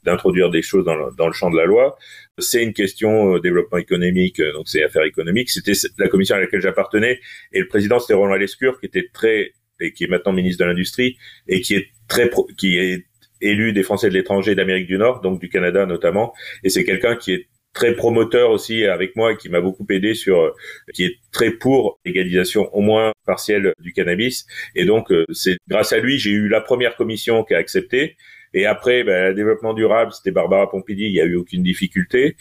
d'introduire 0.03 0.51
des 0.51 0.61
choses 0.61 0.85
dans 0.85 0.95
le, 0.95 1.05
dans 1.17 1.25
le 1.25 1.33
champ 1.33 1.49
de 1.49 1.57
la 1.57 1.65
loi. 1.65 1.97
C'est 2.37 2.63
une 2.63 2.73
question 2.73 3.35
euh, 3.35 3.39
développement 3.39 3.79
économique, 3.79 4.39
euh, 4.39 4.53
donc 4.53 4.67
c'est 4.67 4.83
affaires 4.83 5.03
économiques. 5.03 5.49
C'était 5.49 5.73
la 5.97 6.07
commission 6.07 6.35
à 6.35 6.39
laquelle 6.39 6.61
j'appartenais, 6.61 7.19
et 7.51 7.59
le 7.59 7.67
président 7.67 7.99
c'était 7.99 8.13
Roland 8.13 8.35
Lescure, 8.35 8.79
qui 8.79 8.85
était 8.85 9.09
très, 9.11 9.53
et 9.79 9.91
qui 9.91 10.03
est 10.03 10.07
maintenant 10.07 10.31
ministre 10.31 10.63
de 10.63 10.69
l'Industrie, 10.69 11.17
et 11.47 11.59
qui 11.61 11.73
est 11.73 11.87
très, 12.07 12.29
qui 12.55 12.77
est 12.77 13.05
élu 13.41 13.73
des 13.73 13.83
Français 13.83 14.09
de 14.09 14.13
l'étranger 14.13 14.53
d'Amérique 14.53 14.87
du 14.87 14.99
Nord, 14.99 15.21
donc 15.21 15.41
du 15.41 15.49
Canada 15.49 15.87
notamment, 15.87 16.33
et 16.63 16.69
c'est 16.69 16.83
quelqu'un 16.83 17.15
qui 17.15 17.33
est 17.33 17.47
très 17.75 17.93
promoteur 17.93 18.49
aussi 18.49 18.85
avec 18.85 19.15
moi 19.15 19.35
qui 19.35 19.49
m'a 19.49 19.61
beaucoup 19.61 19.85
aidé 19.89 20.15
sur 20.15 20.55
qui 20.93 21.03
est 21.05 21.17
très 21.31 21.51
pour 21.51 21.99
l'égalisation 22.05 22.73
au 22.73 22.81
moins 22.81 23.11
partielle 23.27 23.73
du 23.79 23.93
cannabis. 23.93 24.47
Et 24.75 24.85
donc 24.85 25.11
euh, 25.11 25.25
c'est 25.31 25.57
grâce 25.67 25.93
à 25.93 25.99
lui 25.99 26.17
j'ai 26.17 26.31
eu 26.31 26.47
la 26.47 26.61
première 26.61 26.95
commission 26.95 27.43
qui 27.43 27.53
a 27.53 27.59
accepté. 27.59 28.15
Et 28.53 28.65
après 28.65 29.03
ben, 29.03 29.29
le 29.29 29.35
développement 29.35 29.73
durable 29.73 30.13
c'était 30.13 30.31
Barbara 30.31 30.69
Pompili 30.71 31.05
il 31.05 31.13
y 31.13 31.21
a 31.21 31.25
eu 31.25 31.35
aucune 31.35 31.61
difficulté 31.61 32.37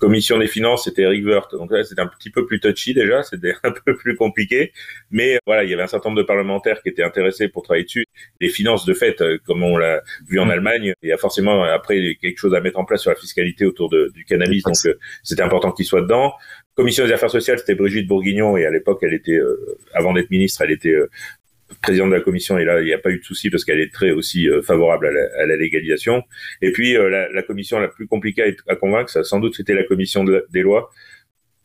commission 0.00 0.38
des 0.38 0.48
finances, 0.48 0.84
c'était 0.84 1.02
Eric 1.02 1.24
Wirth. 1.24 1.52
Donc 1.52 1.70
là, 1.70 1.84
c'était 1.84 2.00
un 2.00 2.08
petit 2.08 2.30
peu 2.30 2.46
plus 2.46 2.58
touchy 2.58 2.94
déjà, 2.94 3.22
c'était 3.22 3.54
un 3.62 3.70
peu 3.70 3.94
plus 3.96 4.16
compliqué. 4.16 4.72
Mais 5.10 5.38
voilà, 5.46 5.62
il 5.62 5.70
y 5.70 5.74
avait 5.74 5.82
un 5.82 5.86
certain 5.86 6.08
nombre 6.08 6.22
de 6.22 6.26
parlementaires 6.26 6.82
qui 6.82 6.88
étaient 6.88 7.04
intéressés 7.04 7.48
pour 7.48 7.62
travailler 7.62 7.84
dessus. 7.84 8.06
Les 8.40 8.48
finances, 8.48 8.84
de 8.86 8.94
fait, 8.94 9.20
euh, 9.20 9.38
comme 9.46 9.62
on 9.62 9.76
l'a 9.76 10.02
vu 10.26 10.40
en 10.40 10.46
mm. 10.46 10.50
Allemagne, 10.50 10.94
il 11.02 11.08
y 11.08 11.12
a 11.12 11.18
forcément 11.18 11.62
après 11.62 12.16
quelque 12.20 12.38
chose 12.38 12.54
à 12.54 12.60
mettre 12.60 12.78
en 12.78 12.84
place 12.84 13.02
sur 13.02 13.10
la 13.10 13.16
fiscalité 13.16 13.64
autour 13.66 13.90
de, 13.90 14.10
du 14.14 14.24
cannabis. 14.24 14.64
Donc 14.64 14.74
euh, 14.86 14.94
c'était 15.22 15.42
important 15.42 15.70
qu'il 15.70 15.84
soit 15.84 16.02
dedans. 16.02 16.32
Commission 16.74 17.04
des 17.04 17.12
affaires 17.12 17.30
sociales, 17.30 17.58
c'était 17.58 17.74
Brigitte 17.74 18.08
Bourguignon 18.08 18.56
et 18.56 18.64
à 18.64 18.70
l'époque, 18.70 19.00
elle 19.02 19.12
était, 19.12 19.36
euh, 19.36 19.78
avant 19.92 20.14
d'être 20.14 20.30
ministre, 20.30 20.62
elle 20.62 20.70
était 20.70 20.96
présidente 21.82 22.10
de 22.10 22.14
la 22.14 22.20
commission 22.20 22.58
et 22.58 22.64
là 22.64 22.80
il 22.80 22.86
n'y 22.86 22.92
a 22.92 22.98
pas 22.98 23.10
eu 23.10 23.18
de 23.18 23.24
souci 23.24 23.50
parce 23.50 23.64
qu'elle 23.64 23.80
est 23.80 23.92
très 23.92 24.10
aussi 24.10 24.48
euh, 24.48 24.62
favorable 24.62 25.06
à 25.06 25.46
la, 25.46 25.56
légalisation. 25.56 26.22
Et 26.62 26.72
puis 26.72 26.96
euh, 26.96 27.28
la, 27.32 27.42
commission 27.42 27.78
la 27.78 27.88
plus 27.88 28.06
compliquée 28.06 28.56
à, 28.68 28.76
convaincre, 28.76 29.10
ça 29.10 29.24
sans 29.24 29.40
doute 29.40 29.54
c'était 29.54 29.74
la 29.74 29.84
commission 29.84 30.24
des 30.24 30.62
lois 30.62 30.90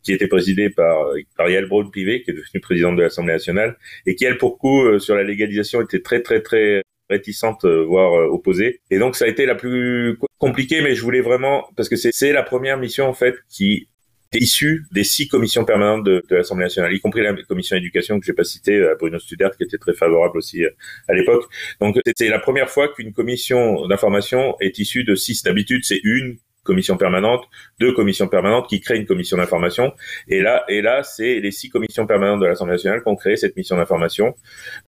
qui 0.02 0.12
était 0.12 0.28
présidée 0.28 0.70
par 0.70 1.08
euh, 1.08 1.20
par 1.36 1.48
Yael 1.48 1.66
Braun-Pivet 1.66 2.22
qui 2.22 2.30
est 2.30 2.34
devenue 2.34 2.60
présidente 2.60 2.96
de 2.96 3.02
l'Assemblée 3.02 3.34
nationale 3.34 3.76
et 4.06 4.14
qui 4.14 4.24
elle 4.24 4.38
pour 4.38 4.58
coup 4.58 4.98
sur 4.98 5.14
la 5.14 5.24
légalisation 5.24 5.80
était 5.82 6.00
très 6.00 6.22
très 6.22 6.40
très 6.40 6.82
réticente 7.08 7.64
voire 7.64 8.12
opposée. 8.32 8.80
Et 8.90 8.98
donc 8.98 9.16
ça 9.16 9.26
a 9.26 9.28
été 9.28 9.46
la 9.46 9.54
plus 9.54 10.18
compliquée 10.38 10.82
mais 10.82 10.94
je 10.94 11.02
voulais 11.02 11.20
vraiment 11.20 11.68
parce 11.76 11.88
que 11.88 11.96
c'est 11.96 12.32
la 12.32 12.42
première 12.42 12.78
mission 12.78 13.06
en 13.06 13.14
fait 13.14 13.36
qui 13.48 13.88
issu 14.38 14.84
des 14.92 15.04
six 15.04 15.28
commissions 15.28 15.64
permanentes 15.64 16.04
de, 16.04 16.24
de 16.28 16.36
l'Assemblée 16.36 16.64
nationale, 16.64 16.92
y 16.92 17.00
compris 17.00 17.22
la 17.22 17.34
commission 17.44 17.76
éducation 17.76 18.18
que 18.18 18.26
j'ai 18.26 18.32
pas 18.32 18.44
citée, 18.44 18.86
à 18.86 18.94
Bruno 18.94 19.18
Studert, 19.18 19.56
qui 19.56 19.64
était 19.64 19.78
très 19.78 19.94
favorable 19.94 20.38
aussi 20.38 20.64
euh, 20.64 20.70
à 21.08 21.14
l'époque. 21.14 21.44
Donc 21.80 21.98
c'est 22.16 22.28
la 22.28 22.38
première 22.38 22.70
fois 22.70 22.88
qu'une 22.88 23.12
commission 23.12 23.86
d'information 23.86 24.56
est 24.60 24.78
issue 24.78 25.04
de 25.04 25.14
six. 25.14 25.42
D'habitude, 25.42 25.84
c'est 25.84 26.00
une 26.02 26.38
commission 26.66 26.98
permanente, 26.98 27.44
deux 27.80 27.92
commissions 27.94 28.28
permanentes 28.28 28.68
qui 28.68 28.80
créent 28.80 28.98
une 28.98 29.06
commission 29.06 29.38
d'information. 29.38 29.94
Et 30.28 30.42
là, 30.42 30.64
et 30.68 30.82
là, 30.82 31.02
c'est 31.02 31.40
les 31.40 31.52
six 31.52 31.70
commissions 31.70 32.06
permanentes 32.06 32.40
de 32.40 32.46
l'Assemblée 32.46 32.74
nationale 32.74 33.02
qui 33.02 33.08
ont 33.08 33.16
créé 33.16 33.36
cette 33.36 33.56
mission 33.56 33.76
d'information. 33.76 34.34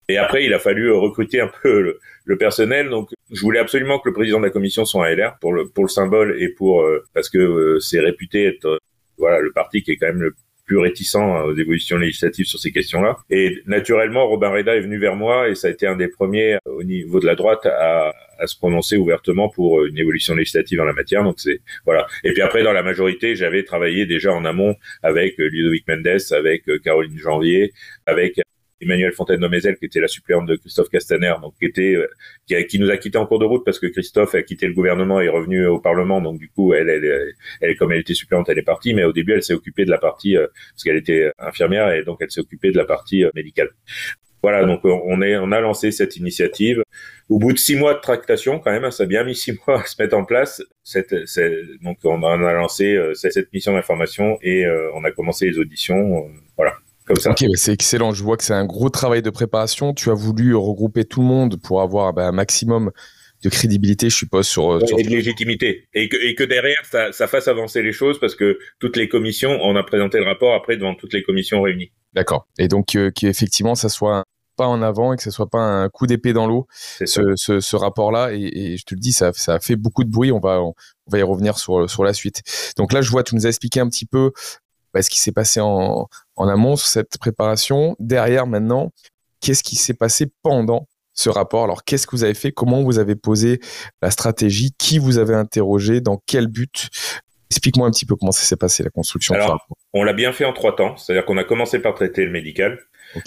Et 0.09 0.19
après, 0.19 0.45
il 0.45 0.53
a 0.53 0.59
fallu 0.59 0.93
recruter 0.93 1.41
un 1.41 1.51
peu 1.63 1.99
le, 2.27 2.37
personnel. 2.37 2.91
Donc, 2.91 3.11
je 3.31 3.41
voulais 3.41 3.61
absolument 3.61 3.99
que 3.99 4.09
le 4.11 4.15
président 4.15 4.39
de 4.39 4.45
la 4.45 4.51
commission 4.51 4.85
soit 4.85 5.07
un 5.07 5.15
LR 5.15 5.39
pour 5.41 5.53
le 5.55 5.69
pour 5.69 5.85
le 5.85 5.89
symbole 5.89 6.37
et 6.43 6.51
pour 6.51 6.83
euh, 6.83 7.03
parce 7.15 7.31
que 7.31 7.39
euh, 7.39 7.81
c'est 7.81 8.01
réputé 8.01 8.45
être 8.45 8.79
voilà 9.19 9.41
le 9.41 9.53
parti 9.53 9.83
qui 9.83 9.93
est 9.93 9.97
quand 9.97 10.07
même 10.07 10.23
le 10.23 10.35
plus 10.69 10.79
réticent 10.79 11.17
hein, 11.17 11.43
aux 11.47 11.57
évolutions 11.57 11.97
législatives 11.97 12.45
sur 12.45 12.61
ces 12.61 12.71
questions-là. 12.71 13.17
Et 13.31 13.63
naturellement, 13.67 14.29
Robin 14.29 14.51
Reda 14.51 14.77
est 14.77 14.81
venu 14.81 14.99
vers 14.99 15.17
moi 15.17 15.49
et 15.49 15.55
ça 15.55 15.69
a 15.69 15.71
été 15.71 15.87
un 15.87 15.97
des 15.97 16.09
premiers 16.09 16.55
euh, 16.55 16.59
au 16.67 16.85
niveau 16.85 17.19
de 17.21 17.27
la 17.27 17.35
droite 17.35 17.67
à, 17.67 18.13
à 18.39 18.47
se 18.47 18.57
prononcer 18.57 18.97
ouvertement 18.97 19.49
pour 19.49 19.85
une 19.85 19.99
évolution 19.99 20.35
législative 20.35 20.81
en 20.81 20.85
la 20.85 20.93
matière. 20.93 21.25
Donc 21.25 21.41
c'est 21.41 21.61
voilà. 21.85 22.07
Et 22.23 22.33
puis 22.33 22.43
après, 22.43 22.63
dans 22.63 22.73
la 22.73 22.83
majorité, 22.83 23.35
j'avais 23.35 23.65
travaillé 23.65 24.07
déjà 24.07 24.33
en 24.33 24.45
amont 24.45 24.77
avec 25.03 25.41
euh, 25.41 25.49
Ludovic 25.49 25.89
Mendes, 25.89 26.21
avec 26.31 26.69
euh, 26.69 26.79
Caroline 26.79 27.19
Janvier, 27.19 27.73
avec 28.07 28.41
Emmanuel 28.81 29.13
Fontaine 29.13 29.41
Nomézel, 29.41 29.77
qui 29.77 29.87
était 29.87 30.01
la 30.01 30.09
suppléante 30.09 30.47
de 30.47 30.57
Christophe 30.57 30.89
Castaner, 30.89 31.35
donc 31.43 31.55
qui 31.59 31.67
était 31.67 31.95
euh, 31.95 32.07
qui, 32.47 32.55
qui, 32.67 32.79
nous 32.79 32.91
a 32.91 32.97
quitté 32.97 33.19
en 33.19 33.27
cours 33.27 33.39
de 33.39 33.45
route 33.45 33.65
parce 33.65 33.79
que 33.79 33.87
Christophe 33.87 34.35
a 34.35 34.43
quitté 34.43 34.67
le 34.67 34.75
gouvernement 34.75 35.21
et 35.21 35.27
est 35.27 35.31
revenu 35.31 35.67
au 35.67 35.81
Parlement, 35.81 36.21
donc 36.21 36.39
du 36.39 36.49
coup 36.49 36.75
elle, 36.75 36.89
elle, 36.89 37.35
elle, 37.61 37.77
comme 37.77 37.93
elle 37.93 38.01
était 38.01 38.15
suppléante, 38.15 38.49
elle 38.49 38.59
est 38.59 38.63
partie, 38.63 38.95
mais 38.95 39.05
au 39.05 39.13
début 39.13 39.33
elle 39.33 39.43
s'est 39.43 39.55
occupée 39.55 39.85
de 39.85 39.91
la 39.91 39.99
partie 39.99 40.37
euh, 40.37 40.47
parce 40.73 40.85
qu'elle 40.85 40.97
était 40.97 41.33
infirmière 41.39 41.93
et 41.93 42.05
donc 42.05 42.19
elle 42.21 42.31
s'est 42.31 42.41
occupée 42.41 42.71
de 42.71 42.77
la 42.77 42.85
partie 42.85 43.25
euh, 43.25 43.31
médicale. 43.35 43.71
Voilà, 44.41 44.65
donc 44.65 44.85
on 44.85 45.21
est, 45.21 45.37
on 45.37 45.51
a 45.51 45.61
lancé 45.61 45.91
cette 45.91 46.17
initiative. 46.17 46.85
Au 47.29 47.41
bout 47.41 47.53
de 47.53 47.59
six 47.59 47.75
mois 47.75 47.95
de 47.95 47.99
tractation, 47.99 48.61
quand 48.61 48.71
même, 48.71 48.85
hein, 48.85 48.93
ça 48.93 49.03
a 49.03 49.07
bien 49.07 49.25
mis 49.25 49.35
six 49.35 49.59
mois 49.67 49.81
à 49.81 49.85
se 49.85 50.01
mettre 50.01 50.17
en 50.17 50.25
place. 50.25 50.63
Cette, 50.85 51.13
donc 51.83 51.99
on 52.05 52.23
a 52.23 52.53
lancé 52.53 52.97
cette 53.15 53.53
mission 53.53 53.73
d'information 53.73 54.39
et 54.41 54.65
on 54.95 55.03
a 55.03 55.11
commencé 55.11 55.47
les 55.47 55.59
auditions. 55.59 56.31
voilà. 56.57 56.75
Ok, 57.11 57.45
c'est 57.55 57.73
excellent. 57.73 58.13
Je 58.13 58.23
vois 58.23 58.37
que 58.37 58.45
c'est 58.45 58.55
un 58.55 58.65
gros 58.65 58.91
travail 58.91 59.23
de 59.23 59.31
préparation. 59.31 59.95
Tu 59.95 60.11
as 60.11 60.15
voulu 60.15 60.55
regrouper 60.55 61.05
tout 61.05 61.21
le 61.21 61.27
monde 61.27 61.61
pour 61.61 61.83
avoir 61.83 62.13
bah, 62.13 62.27
un 62.27 62.33
maximum 62.33 62.91
de 63.43 63.49
crédibilité, 63.49 64.11
je 64.11 64.17
suppose, 64.17 64.49
sur, 64.49 64.73
euh, 64.73 64.81
et 64.99 65.03
de 65.05 65.11
légitimité, 65.11 65.89
et 65.95 66.09
que, 66.09 66.17
et 66.17 66.35
que 66.35 66.43
derrière 66.43 66.85
ça, 66.85 67.13
ça, 67.13 67.27
fasse 67.29 67.47
avancer 67.47 67.83
les 67.83 67.93
choses 67.93 68.19
parce 68.19 68.35
que 68.35 68.59
toutes 68.81 68.97
les 68.97 69.09
commissions, 69.09 69.59
on 69.63 69.77
a 69.77 69.83
présenté 69.83 70.19
le 70.19 70.25
rapport 70.25 70.55
après 70.55 70.77
devant 70.77 70.95
toutes 70.95 71.13
les 71.13 71.23
commissions 71.23 71.63
réunies. 71.63 71.93
D'accord. 72.15 72.49
Et 72.59 72.69
donc 72.69 72.97
euh, 72.97 73.11
qu'effectivement 73.15 73.75
ça 73.75 73.89
soit 73.89 74.25
pas 74.57 74.67
en 74.67 74.83
avant 74.83 75.13
et 75.13 75.17
que 75.17 75.23
ce 75.23 75.31
soit 75.31 75.49
pas 75.49 75.61
un 75.61 75.89
coup 75.89 76.09
d'épée 76.09 76.33
dans 76.33 76.49
l'eau 76.49 76.67
ce, 76.73 77.35
ce, 77.37 77.61
ce, 77.61 77.77
rapport-là 77.77 78.33
et, 78.33 78.41
et, 78.41 78.77
je 78.77 78.85
te 78.85 78.95
le 78.95 78.99
dis 78.99 79.13
ça, 79.13 79.31
ça 79.33 79.55
a 79.55 79.61
fait 79.61 79.77
beaucoup 79.77 80.03
de 80.03 80.11
bruit 80.11 80.33
on 80.33 80.41
va 80.41 80.61
on, 80.61 80.75
va 81.07 81.19
y 81.19 81.23
revenir 81.23 81.59
sur 81.59 81.89
sur 81.89 82.03
la 82.03 82.13
suite 82.13 82.43
donc 82.77 82.93
là 82.93 83.01
je 83.01 83.09
vois 83.11 83.23
tu 83.23 83.37
nous 83.37 83.47
as 83.47 83.51
expliqué 83.51 83.79
un 83.79 83.89
petit 83.89 84.05
peu 84.05 84.33
bah, 84.99 85.03
ce 85.03 85.11
qui 85.11 85.21
s'est 85.21 85.33
passé 85.33 85.61
en, 85.61 86.09
en 86.35 86.49
amont 86.49 86.75
sur 86.75 86.89
cette 86.89 87.19
préparation. 87.19 87.95
Derrière, 88.01 88.49
maintenant, 88.49 88.91
qu'est-ce 89.41 89.63
qui 89.63 89.77
s'est 89.77 89.95
passé 89.95 90.27
pendant 90.43 90.89
ce 91.15 91.29
rapport? 91.29 91.63
Alors, 91.63 91.85
qu'est-ce 91.85 92.05
que 92.09 92.17
vous 92.17 92.25
avez 92.25 92.35
fait? 92.35 92.51
Comment 92.51 92.83
vous 92.83 92.99
avez 92.99 93.15
posé 93.15 93.61
la 94.03 94.11
stratégie? 94.11 94.73
Qui 94.77 94.99
vous 94.99 95.19
avez 95.19 95.35
interrogé? 95.35 96.01
Dans 96.01 96.21
quel 96.27 96.49
but? 96.49 96.89
Explique-moi 97.53 97.87
un 97.87 97.93
petit 97.93 98.07
peu 98.07 98.17
comment 98.17 98.33
ça 98.33 98.43
s'est 98.43 98.57
passé 98.57 98.83
la 98.83 98.91
construction. 98.91 99.35
Alors, 99.35 99.69
on 99.93 100.03
l'a 100.03 100.13
bien 100.13 100.33
fait 100.33 100.45
en 100.45 100.53
trois 100.53 100.75
temps. 100.75 100.97
C'est-à-dire 100.97 101.25
qu'on 101.25 101.39
a 101.39 101.45
commencé 101.45 101.79
par 101.79 101.95
traiter 101.95 102.25
le 102.25 102.33
médical. 102.33 102.81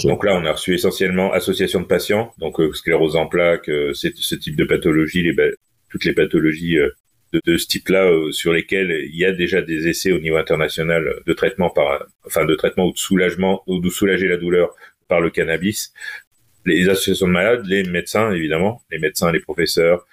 Donc 0.04 0.26
là, 0.26 0.36
on 0.36 0.46
a 0.46 0.52
reçu 0.52 0.74
essentiellement 0.74 1.32
association 1.32 1.80
de 1.80 1.86
patients, 1.86 2.34
donc 2.38 2.60
euh, 2.60 2.74
sclérose 2.74 3.16
en 3.16 3.28
plaques, 3.28 3.70
euh, 3.70 3.94
ce 3.94 4.36
type 4.36 4.56
de 4.56 4.66
pathologie, 4.66 5.24
les, 5.24 5.34
toutes 5.90 6.06
les 6.06 6.14
pathologies 6.14 6.78
euh, 6.78 6.90
de, 7.34 7.58
ce 7.58 7.67
type-là 7.67 8.06
euh, 8.06 8.32
sur 8.32 8.54
lesquels 8.54 9.06
il 9.10 9.15
y 9.15 9.26
a 9.26 9.32
déjà 9.32 9.62
des 9.62 9.88
essais 9.88 10.12
au 10.12 10.20
niveau 10.20 10.38
international 10.38 11.22
de 11.26 11.34
traitement 11.34 11.70
par, 11.70 12.06
enfin 12.26 12.46
de 12.46 12.56
traitement 12.56 12.88
ou 12.88 12.94
de 12.94 12.98
soulagement 12.98 13.63
ou 13.67 13.80
de 13.80 13.89
soulager 13.89 14.28
la 14.28 14.38
douleur 14.38 14.76
par 15.08 15.22
le 15.22 15.30
cannabis. 15.30 15.94
Les 16.65 16.89
associations 16.89 17.28
de 17.28 17.32
malades, 17.32 17.65
les 17.65 17.84
médecins 17.84 18.32
évidemment, 18.32 18.82
les 18.91 19.00
médecins, 19.00 19.32
les 19.32 19.39
professeurs, 19.39 20.06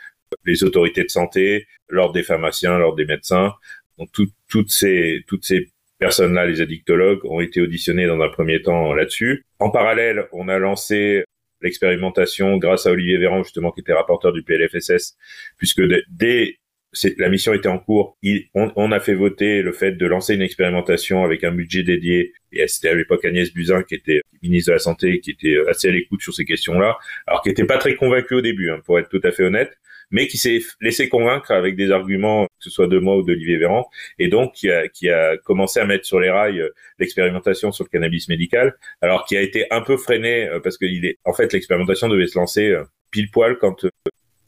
les 0.45 0.65
autorités 0.65 1.03
de 1.03 1.11
santé, 1.11 1.67
l'ordre 1.89 2.15
des 2.15 2.23
pharmaciens, 2.23 2.79
l'ordre 2.79 2.97
des 2.97 3.07
médecins. 3.07 3.55
Donc 3.99 4.11
toutes 4.49 4.71
ces 4.71 5.25
toutes 5.27 5.45
ces 5.45 5.71
personnes-là, 5.99 6.47
les 6.47 6.61
addictologues, 6.61 7.25
ont 7.25 7.41
été 7.41 7.61
auditionnés 7.61 8.07
dans 8.07 8.21
un 8.21 8.29
premier 8.29 8.63
temps 8.63 8.95
là-dessus. 8.95 9.45
En 9.59 9.71
parallèle, 9.71 10.29
on 10.33 10.49
a 10.49 10.59
lancé 10.59 11.25
l'expérimentation 11.61 12.57
grâce 12.57 12.87
à 12.87 12.93
Olivier 12.93 13.19
Véran 13.19 13.43
justement 13.43 13.73
qui 13.73 13.81
était 13.81 13.93
rapporteur 13.93 14.33
du 14.33 14.43
PLFSS 14.43 15.17
puisque 15.57 15.83
dès 16.09 16.59
la 17.19 17.29
mission 17.29 17.53
était 17.53 17.69
en 17.69 17.79
cours. 17.79 18.17
on, 18.55 18.93
a 18.93 19.01
fait 19.01 19.15
voter 19.15 19.63
le 19.63 19.73
fait 19.73 19.93
de 19.93 20.07
lancer 20.07 20.35
une 20.35 20.43
expérimentation 20.43 21.25
avec 21.25 21.45
un 21.45 21.53
budget 21.53 21.83
dédié. 21.83 22.33
Et 22.53 22.67
c'était 22.67 22.89
à 22.89 22.95
l'époque 22.95 23.25
Agnès 23.25 23.53
Buzyn 23.53 23.83
qui 23.83 23.95
était 23.95 24.23
ministre 24.43 24.71
de 24.71 24.75
la 24.75 24.79
Santé, 24.79 25.21
qui 25.21 25.33
était 25.33 25.57
assez 25.69 25.89
à 25.89 25.91
l'écoute 25.91 26.23
sur 26.23 26.35
ces 26.35 26.45
questions-là, 26.45 26.97
alors 27.27 27.43
qui 27.43 27.51
n'était 27.51 27.65
pas 27.65 27.79
très 27.79 27.95
convaincu 27.95 28.35
au 28.35 28.41
début, 28.41 28.71
hein, 28.71 28.81
pour 28.85 28.99
être 28.99 29.09
tout 29.09 29.21
à 29.23 29.31
fait 29.33 29.45
honnête, 29.45 29.77
mais 30.11 30.27
qui 30.27 30.39
s'est 30.39 30.61
laissé 30.81 31.09
convaincre 31.09 31.51
avec 31.51 31.77
des 31.77 31.91
arguments, 31.91 32.47
que 32.47 32.65
ce 32.65 32.71
soit 32.71 32.87
de 32.87 32.99
moi 32.99 33.17
ou 33.17 33.23
d'Olivier 33.23 33.59
Véran, 33.59 33.89
et 34.19 34.29
donc 34.29 34.55
qui 34.55 34.71
a, 34.71 34.89
qui 34.89 35.11
a 35.11 35.37
commencé 35.37 35.81
à 35.81 35.85
mettre 35.85 36.07
sur 36.07 36.21
les 36.21 36.31
rails 36.31 36.61
euh, 36.61 36.71
l'expérimentation 36.99 37.73
sur 37.73 37.85
le 37.85 37.91
cannabis 37.91 38.29
médical, 38.29 38.77
alors 39.03 39.25
qui 39.27 39.37
a 39.37 39.43
été 39.43 39.67
un 39.71 39.83
peu 39.83 39.97
freiné 39.97 40.49
euh, 40.49 40.61
parce 40.61 40.79
que 40.79 40.87
il 40.87 41.05
est, 41.05 41.19
en 41.25 41.35
fait, 41.35 41.53
l'expérimentation 41.53 42.09
devait 42.09 42.27
se 42.27 42.39
lancer 42.39 42.69
euh, 42.69 42.85
pile 43.11 43.31
poil 43.31 43.59
quand 43.59 43.87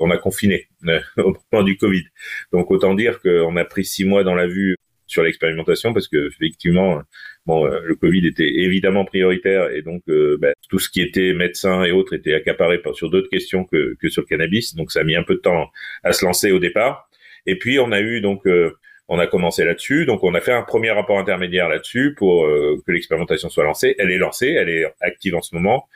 on 0.00 0.10
a 0.10 0.16
confiné 0.16 0.68
au 1.18 1.36
moment 1.52 1.64
du 1.64 1.76
Covid. 1.76 2.04
Donc 2.52 2.70
autant 2.70 2.94
dire 2.94 3.20
qu'on 3.20 3.56
a 3.56 3.64
pris 3.64 3.84
six 3.84 4.04
mois 4.04 4.24
dans 4.24 4.34
la 4.34 4.46
vue 4.46 4.76
sur 5.06 5.22
l'expérimentation 5.22 5.92
parce 5.92 6.08
que 6.08 6.28
effectivement, 6.28 7.02
bon, 7.44 7.66
euh, 7.66 7.80
le 7.84 7.96
Covid 7.96 8.26
était 8.26 8.48
évidemment 8.48 9.04
prioritaire 9.04 9.70
et 9.70 9.82
donc 9.82 10.02
euh, 10.08 10.38
bah, 10.40 10.52
tout 10.68 10.78
ce 10.78 10.88
qui 10.88 11.02
était 11.02 11.34
médecin 11.34 11.84
et 11.84 11.90
autres 11.90 12.14
était 12.14 12.34
accaparé 12.34 12.80
sur 12.94 13.10
d'autres 13.10 13.28
questions 13.28 13.64
que, 13.64 13.96
que 14.00 14.08
sur 14.08 14.22
le 14.22 14.26
cannabis. 14.26 14.74
Donc 14.74 14.92
ça 14.92 15.00
a 15.00 15.04
mis 15.04 15.16
un 15.16 15.24
peu 15.24 15.34
de 15.34 15.40
temps 15.40 15.70
à 16.04 16.12
se 16.12 16.24
lancer 16.24 16.52
au 16.52 16.58
départ. 16.58 17.08
Et 17.46 17.58
puis 17.58 17.78
on 17.78 17.92
a 17.92 18.00
eu 18.00 18.20
donc 18.20 18.46
euh, 18.46 18.72
on 19.08 19.18
a 19.18 19.26
commencé 19.26 19.64
là-dessus, 19.64 20.06
donc 20.06 20.22
on 20.22 20.34
a 20.34 20.40
fait 20.40 20.52
un 20.52 20.62
premier 20.62 20.92
rapport 20.92 21.18
intermédiaire 21.18 21.68
là-dessus 21.68 22.14
pour 22.16 22.46
que 22.46 22.92
l'expérimentation 22.92 23.48
soit 23.48 23.64
lancée. 23.64 23.96
Elle 23.98 24.12
est 24.12 24.18
lancée, 24.18 24.50
elle 24.50 24.68
est 24.68 24.86
active 25.00 25.34
en 25.34 25.42
ce 25.42 25.56
moment. 25.56 25.88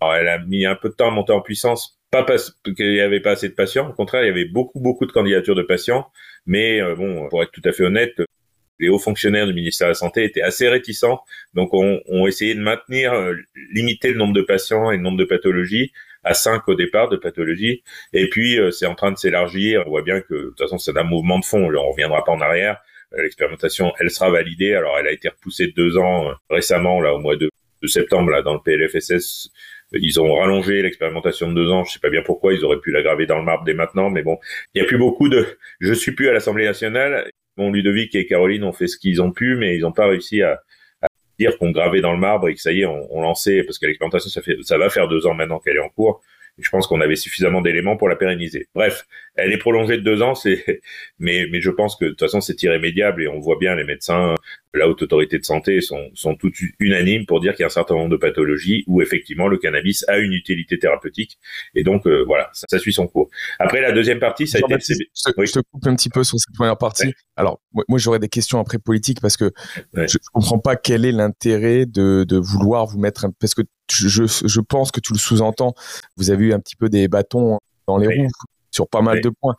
Alors 0.00 0.14
elle 0.14 0.28
a 0.28 0.38
mis 0.38 0.64
un 0.64 0.76
peu 0.76 0.88
de 0.88 0.94
temps 0.94 1.08
à 1.08 1.10
monter 1.10 1.32
en 1.32 1.40
puissance, 1.40 1.95
pas 2.10 2.22
parce 2.22 2.56
qu'il 2.64 2.92
n'y 2.92 3.00
avait 3.00 3.20
pas 3.20 3.32
assez 3.32 3.48
de 3.48 3.54
patients, 3.54 3.90
au 3.90 3.92
contraire, 3.92 4.22
il 4.22 4.26
y 4.26 4.30
avait 4.30 4.44
beaucoup 4.44 4.80
beaucoup 4.80 5.06
de 5.06 5.12
candidatures 5.12 5.54
de 5.54 5.62
patients, 5.62 6.10
mais 6.46 6.80
bon, 6.94 7.28
pour 7.28 7.42
être 7.42 7.50
tout 7.50 7.62
à 7.64 7.72
fait 7.72 7.84
honnête, 7.84 8.20
les 8.78 8.88
hauts 8.88 8.98
fonctionnaires 8.98 9.46
du 9.46 9.54
ministère 9.54 9.88
de 9.88 9.90
la 9.92 9.94
Santé 9.94 10.24
étaient 10.24 10.42
assez 10.42 10.68
réticents, 10.68 11.20
donc 11.54 11.72
on, 11.72 12.00
on 12.08 12.26
essayé 12.26 12.54
de 12.54 12.60
maintenir, 12.60 13.12
euh, 13.12 13.34
limiter 13.72 14.10
le 14.10 14.18
nombre 14.18 14.34
de 14.34 14.42
patients 14.42 14.90
et 14.90 14.96
le 14.96 15.02
nombre 15.02 15.18
de 15.18 15.24
pathologies 15.24 15.92
à 16.24 16.34
5 16.34 16.66
au 16.68 16.74
départ 16.74 17.08
de 17.08 17.16
pathologies, 17.16 17.82
et 18.12 18.28
puis 18.28 18.58
euh, 18.58 18.70
c'est 18.70 18.86
en 18.86 18.94
train 18.94 19.12
de 19.12 19.16
s'élargir. 19.16 19.84
On 19.86 19.90
voit 19.90 20.02
bien 20.02 20.20
que 20.20 20.34
de 20.34 20.48
toute 20.48 20.58
façon 20.58 20.78
c'est 20.78 20.96
un 20.96 21.04
mouvement 21.04 21.38
de 21.38 21.44
fond, 21.44 21.62
on 21.62 21.90
reviendra 21.90 22.24
pas 22.24 22.32
en 22.32 22.40
arrière. 22.40 22.78
Euh, 23.14 23.22
l'expérimentation, 23.22 23.92
elle 24.00 24.10
sera 24.10 24.30
validée. 24.30 24.74
Alors 24.74 24.98
elle 24.98 25.06
a 25.06 25.12
été 25.12 25.28
repoussée 25.28 25.68
de 25.68 25.72
deux 25.72 25.96
ans 25.96 26.32
récemment, 26.50 27.00
là 27.00 27.14
au 27.14 27.20
mois 27.20 27.36
de, 27.36 27.50
de 27.82 27.86
septembre, 27.86 28.30
là 28.30 28.42
dans 28.42 28.54
le 28.54 28.60
PLFSS. 28.60 29.50
Ils 29.92 30.20
ont 30.20 30.34
rallongé 30.34 30.82
l'expérimentation 30.82 31.48
de 31.50 31.54
deux 31.54 31.70
ans. 31.70 31.84
Je 31.84 31.92
sais 31.92 32.00
pas 32.00 32.10
bien 32.10 32.22
pourquoi. 32.22 32.52
Ils 32.54 32.64
auraient 32.64 32.80
pu 32.80 32.90
la 32.90 33.02
graver 33.02 33.26
dans 33.26 33.38
le 33.38 33.44
marbre 33.44 33.64
dès 33.64 33.74
maintenant, 33.74 34.10
mais 34.10 34.22
bon, 34.22 34.38
il 34.74 34.82
y 34.82 34.84
a 34.84 34.86
plus 34.86 34.98
beaucoup 34.98 35.28
de. 35.28 35.46
Je 35.80 35.92
suis 35.92 36.12
plus 36.12 36.28
à 36.28 36.32
l'Assemblée 36.32 36.64
nationale 36.64 37.30
Bon, 37.56 37.72
Ludovic 37.72 38.14
et 38.14 38.26
Caroline 38.26 38.64
ont 38.64 38.72
fait 38.72 38.86
ce 38.86 38.98
qu'ils 38.98 39.22
ont 39.22 39.32
pu, 39.32 39.56
mais 39.56 39.76
ils 39.76 39.80
n'ont 39.80 39.92
pas 39.92 40.06
réussi 40.06 40.42
à, 40.42 40.60
dire 41.38 41.56
qu'on 41.58 41.70
gravait 41.70 42.00
dans 42.00 42.12
le 42.12 42.18
marbre 42.18 42.48
et 42.48 42.54
que 42.54 42.60
ça 42.60 42.72
y 42.72 42.82
est, 42.82 42.86
on, 42.86 43.06
on 43.10 43.22
lançait, 43.22 43.62
parce 43.62 43.78
que 43.78 43.86
l'expérimentation, 43.86 44.30
ça, 44.30 44.42
fait, 44.42 44.56
ça 44.62 44.78
va 44.78 44.90
faire 44.90 45.08
deux 45.08 45.26
ans 45.26 45.34
maintenant 45.34 45.58
qu'elle 45.58 45.76
est 45.76 45.80
en 45.80 45.88
cours 45.88 46.22
je 46.58 46.70
pense 46.70 46.86
qu'on 46.86 47.00
avait 47.00 47.16
suffisamment 47.16 47.60
d'éléments 47.60 47.96
pour 47.96 48.08
la 48.08 48.16
pérenniser. 48.16 48.68
Bref, 48.74 49.06
elle 49.36 49.52
est 49.52 49.58
prolongée 49.58 49.96
de 49.96 50.02
deux 50.02 50.22
ans, 50.22 50.34
c'est, 50.34 50.80
mais, 51.18 51.46
mais 51.50 51.60
je 51.60 51.70
pense 51.70 51.96
que 51.96 52.04
de 52.04 52.10
toute 52.10 52.20
façon 52.20 52.40
c'est 52.40 52.62
irrémédiable 52.62 53.22
et 53.22 53.28
on 53.28 53.38
voit 53.38 53.56
bien 53.58 53.74
les 53.74 53.84
médecins, 53.84 54.34
la 54.74 54.88
haute 54.88 55.02
autorité 55.02 55.38
de 55.38 55.44
santé 55.44 55.80
sont, 55.80 56.10
sont 56.14 56.34
toutes 56.34 56.54
unanimes 56.78 57.26
pour 57.26 57.40
dire 57.40 57.52
qu'il 57.52 57.60
y 57.60 57.64
a 57.64 57.66
un 57.66 57.70
certain 57.70 57.94
nombre 57.94 58.10
de 58.10 58.16
pathologies 58.16 58.84
où 58.86 59.02
effectivement 59.02 59.48
le 59.48 59.58
cannabis 59.58 60.04
a 60.08 60.18
une 60.18 60.32
utilité 60.32 60.78
thérapeutique 60.78 61.38
et 61.74 61.82
donc 61.82 62.06
euh, 62.06 62.24
voilà, 62.26 62.50
ça, 62.52 62.78
suit 62.78 62.92
son 62.92 63.06
cours. 63.06 63.28
Après 63.58 63.80
la 63.80 63.92
deuxième 63.92 64.18
partie, 64.18 64.46
ça 64.46 64.58
a 64.58 64.74
été. 64.74 64.94
Je, 64.94 65.52
te 65.52 65.60
coupe 65.72 65.86
un 65.86 65.96
petit 65.96 66.10
peu 66.10 66.24
sur 66.24 66.38
cette 66.38 66.54
première 66.54 66.78
partie. 66.78 67.12
Alors 67.36 67.60
moi, 67.88 67.98
j'aurais 67.98 68.18
des 68.18 68.28
questions 68.28 68.58
après 68.58 68.78
politiques 68.78 69.20
parce 69.20 69.36
que 69.36 69.50
je, 69.94 70.00
ne 70.00 70.06
comprends 70.32 70.58
pas 70.58 70.76
quel 70.76 71.04
est 71.04 71.12
l'intérêt 71.12 71.86
de, 71.86 72.24
de 72.24 72.36
vouloir 72.36 72.86
vous 72.86 72.98
mettre 72.98 73.24
un... 73.24 73.30
parce 73.30 73.54
que 73.54 73.62
je, 73.90 74.24
je, 74.26 74.60
pense 74.60 74.90
que 74.90 75.00
tu 75.00 75.12
le 75.12 75.18
sous-entends. 75.18 75.74
Vous 76.16 76.30
avez 76.30 76.46
eu 76.46 76.52
un 76.52 76.60
petit 76.60 76.76
peu 76.76 76.88
des 76.88 77.08
bâtons 77.08 77.58
dans 77.86 77.98
les 77.98 78.08
roues 78.08 78.28
sur 78.76 78.88
pas 78.88 79.00
mal 79.00 79.20
de 79.20 79.30
points. 79.30 79.56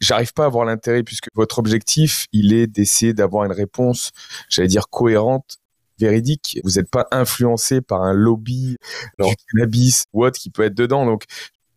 J'arrive 0.00 0.32
pas 0.32 0.44
à 0.44 0.48
voir 0.48 0.64
l'intérêt 0.64 1.02
puisque 1.02 1.26
votre 1.34 1.58
objectif, 1.58 2.26
il 2.32 2.52
est 2.52 2.68
d'essayer 2.68 3.14
d'avoir 3.14 3.44
une 3.44 3.52
réponse, 3.52 4.12
j'allais 4.48 4.68
dire 4.68 4.88
cohérente, 4.88 5.58
véridique. 5.98 6.60
Vous 6.62 6.72
n'êtes 6.72 6.88
pas 6.88 7.08
influencé 7.10 7.80
par 7.80 8.02
un 8.02 8.12
lobby 8.12 8.76
du 9.18 9.34
cannabis 9.50 10.04
ou 10.12 10.24
autre 10.24 10.38
qui 10.38 10.50
peut 10.50 10.62
être 10.62 10.74
dedans. 10.74 11.04
Donc, 11.04 11.24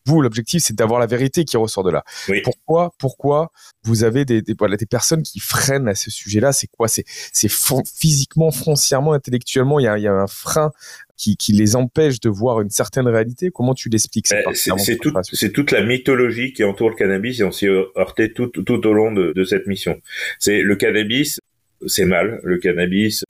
vous, 0.05 0.21
l'objectif, 0.21 0.63
c'est 0.63 0.75
d'avoir 0.75 0.99
la 0.99 1.07
vérité 1.07 1.45
qui 1.45 1.57
ressort 1.57 1.83
de 1.83 1.89
là. 1.89 2.03
Pourquoi, 2.43 2.93
pourquoi 2.99 3.51
vous 3.83 4.03
avez 4.03 4.23
des, 4.23 4.43
des, 4.43 4.53
des, 4.53 4.85
personnes 4.85 5.23
qui 5.23 5.39
freinent 5.39 5.87
à 5.87 5.95
ce 5.95 6.11
sujet-là? 6.11 6.53
C'est 6.53 6.67
quoi? 6.67 6.87
C'est 6.87 7.05
physiquement, 7.49 8.51
foncièrement, 8.51 9.13
intellectuellement, 9.13 9.79
il 9.79 9.83
y 9.83 9.87
a, 9.87 9.97
il 9.97 10.03
y 10.03 10.07
a 10.07 10.13
un 10.13 10.27
frein 10.27 10.71
qui, 11.17 11.37
qui, 11.37 11.53
les 11.53 11.75
empêche 11.75 12.19
de 12.19 12.29
voir 12.29 12.61
une 12.61 12.69
certaine 12.69 13.07
réalité 13.07 13.51
Comment 13.53 13.73
tu 13.73 13.89
l'expliques 13.89 14.27
ben, 14.29 14.53
C'est 14.53 14.97
tout, 14.97 15.13
toute 15.53 15.71
la 15.71 15.83
mythologie 15.83 16.53
qui 16.53 16.63
entoure 16.63 16.89
le 16.89 16.95
cannabis 16.95 17.39
et 17.39 17.43
on 17.43 17.51
s'y 17.51 17.67
heurté 17.67 18.33
tout, 18.33 18.47
tout 18.47 18.87
au 18.87 18.93
long 18.93 19.11
de, 19.11 19.33
de 19.33 19.43
cette 19.43 19.67
mission. 19.67 20.01
C'est 20.39 20.61
le 20.61 20.75
cannabis, 20.75 21.39
c'est 21.87 22.05
mal. 22.05 22.39
Le 22.43 22.57
cannabis, 22.57 23.23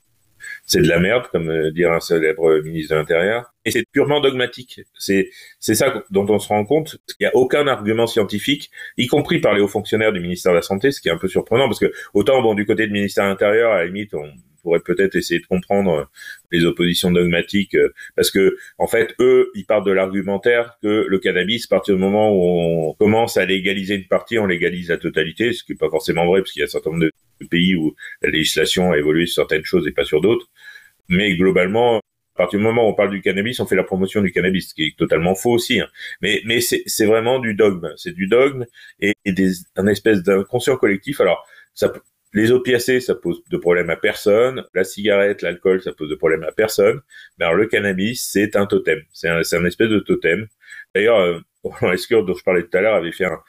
c'est 0.66 0.82
de 0.82 0.88
la 0.88 1.00
merde, 1.00 1.28
comme 1.32 1.50
euh, 1.50 1.72
dirait 1.72 1.96
un 1.96 2.00
célèbre 2.00 2.62
ministre 2.64 2.96
de 2.96 3.00
l'Intérieur. 3.00 3.54
Et 3.66 3.72
c'est 3.72 3.86
purement 3.92 4.20
dogmatique. 4.20 4.82
C'est 4.98 5.30
c'est 5.60 5.76
ça 5.76 6.04
dont 6.10 6.26
on 6.30 6.40
se 6.40 6.48
rend 6.48 6.66
compte. 6.66 6.98
Il 7.20 7.24
n'y 7.24 7.28
a 7.28 7.36
aucun 7.36 7.68
argument 7.68 8.08
scientifique, 8.08 8.72
y 8.98 9.08
compris 9.08 9.40
par 9.40 9.54
les 9.54 9.62
hauts 9.62 9.68
fonctionnaires 9.68 10.12
du 10.12 10.20
ministère 10.20 10.52
de 10.52 10.58
la 10.58 10.62
Santé, 10.62 10.92
ce 10.92 11.02
qui 11.02 11.10
est 11.10 11.12
un 11.12 11.18
peu 11.18 11.28
surprenant, 11.28 11.68
parce 11.68 11.80
que 11.80 11.92
autant 12.14 12.42
bon 12.42 12.54
du 12.56 12.66
côté 12.66 12.88
du 12.88 12.94
ministère 12.94 13.26
de 13.26 13.30
l'Intérieur, 13.30 13.72
à 13.72 13.78
la 13.80 13.86
limite, 13.86 14.14
on 14.14 14.28
pourrait 14.66 14.80
peut-être 14.80 15.16
essayer 15.16 15.40
de 15.40 15.46
comprendre 15.46 15.92
euh, 15.92 16.04
les 16.52 16.66
oppositions 16.66 17.12
dogmatiques, 17.12 17.76
euh, 17.76 17.94
parce 18.16 18.32
que 18.32 18.58
en 18.80 18.88
fait, 18.88 19.16
eux, 19.20 19.52
ils 19.54 19.66
partent 19.66 19.86
de 19.86 19.92
l'argumentaire 19.92 20.78
que 20.82 21.06
le 21.08 21.20
cannabis, 21.20 21.66
à 21.66 21.76
partir 21.76 21.96
du 21.96 22.02
moment 22.02 22.32
où 22.32 22.90
on 22.90 22.94
commence 22.94 23.38
à 23.38 23.46
légaliser 23.46 23.96
une 23.96 24.08
partie, 24.08 24.40
on 24.40 24.48
légalise 24.48 24.90
la 24.90 24.98
totalité, 24.98 25.54
ce 25.54 25.64
qui 25.64 25.74
n'est 25.74 25.78
pas 25.78 25.90
forcément 25.90 26.26
vrai, 26.26 26.42
parce 26.42 26.52
qu'il 26.52 26.62
y 26.62 26.64
a 26.64 26.66
un 26.66 26.70
certain 26.70 26.90
nombre 26.90 27.04
de 27.04 27.12
pays 27.50 27.76
où 27.76 27.96
la 28.22 28.30
législation 28.30 28.92
a 28.92 28.98
évolué 28.98 29.26
sur 29.26 29.36
certaines 29.36 29.66
choses 29.66 29.88
et 29.88 29.92
pas 29.92 30.06
sur 30.06 30.22
d'autres. 30.22 30.48
Mais 31.10 31.36
globalement, 31.36 31.98
à 31.98 32.38
partir 32.38 32.60
du 32.60 32.66
moment 32.66 32.86
où 32.88 32.92
on 32.92 32.94
parle 32.94 33.12
du 33.12 33.22
cannabis, 33.22 33.60
on 33.60 33.66
fait 33.66 33.76
la 33.76 33.84
promotion 33.84 34.22
du 34.22 34.32
cannabis, 34.32 34.70
ce 34.70 34.74
qui 34.74 34.84
est 34.84 34.98
totalement 34.98 35.36
faux 35.36 35.52
aussi. 35.52 35.80
Hein. 35.80 35.88
Mais, 36.22 36.42
mais 36.46 36.60
c'est 36.62 37.06
vraiment 37.06 37.40
du 37.40 37.54
dogme. 37.54 37.94
C'est 37.98 38.14
du 38.14 38.28
dogme 38.28 38.66
et, 39.00 39.14
et 39.24 39.32
des, 39.32 39.52
un 39.76 39.88
espèce 39.88 40.24
d'inconscient 40.24 40.78
collectif. 40.78 41.22
Alors, 41.22 41.46
ça, 41.74 41.94
les 42.34 42.52
opiacés, 42.52 43.00
ça 43.00 43.16
pose 43.16 43.42
de 43.50 43.58
problème 43.58 43.90
à 43.90 43.96
personne. 43.96 44.66
La 44.74 44.84
cigarette, 44.84 45.42
l'alcool, 45.42 45.82
ça 45.82 45.94
pose 45.94 46.10
de 46.10 46.16
problème 46.16 46.44
à 46.44 46.52
personne. 46.52 47.00
Mais 47.40 47.46
alors, 47.46 47.58
le 47.58 47.68
cannabis, 47.68 48.28
c'est 48.30 48.58
un 48.58 48.66
totem. 48.66 49.02
C'est 49.14 49.30
un, 49.30 49.38
un, 49.38 49.66
espèce 49.66 49.90
de 49.90 50.00
totem. 50.00 50.48
D'ailleurs, 50.94 51.20
euh, 51.20 51.40
Roland 51.64 51.96
dont 52.24 52.36
je 52.36 52.44
parlais 52.44 52.64
tout 52.64 52.78
à 52.78 52.82
l'heure, 52.82 52.96
avait 52.96 53.14
fait 53.14 53.26
un, 53.26 53.40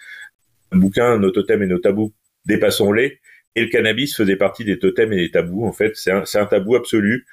bouquin, 0.72 1.18
Nos 1.18 1.33
totems 1.33 1.64
et 1.64 1.66
nos 1.66 1.79
tabous, 1.79 2.14
dépassons-les. 2.44 3.20
Et 3.57 3.62
le 3.62 3.69
cannabis 3.69 4.14
faisait 4.14 4.37
partie 4.37 4.64
des 4.64 4.79
totems 4.79 5.12
et 5.14 5.16
des 5.16 5.31
tabous. 5.31 5.64
En 5.64 5.73
fait, 5.73 5.97
c'est 5.97 6.12
un, 6.12 6.47
tabou 6.47 6.77
absolu 6.77 7.27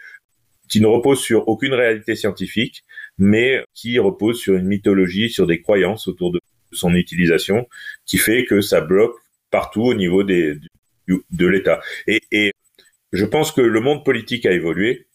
qui 0.70 0.80
ne 0.80 0.88
repose 0.88 1.20
sur 1.20 1.48
aucune 1.50 1.74
réalité 1.74 2.16
scientifique, 2.16 2.84
mais 3.18 3.64
qui 3.74 4.00
repose 4.00 4.40
sur 4.40 4.56
une 4.56 4.66
mythologie, 4.66 5.30
sur 5.30 5.46
des 5.46 5.62
croyances 5.62 6.08
autour 6.08 6.32
de 6.32 6.40
son 6.72 6.96
utilisation, 6.96 7.68
qui 8.06 8.18
fait 8.18 8.46
que 8.46 8.62
ça 8.62 8.80
bloque 8.82 9.16
partout 9.52 9.84
au 9.84 9.94
niveau 9.94 10.24
de 10.24 10.58
l'État. 11.40 11.82
Et, 12.08 12.52
je 13.12 13.26
pense 13.26 13.52
que 13.52 13.62
le 13.62 13.80
monde 13.80 14.04
politique 14.04 14.48
a 14.48 14.52
évolué 14.52 15.06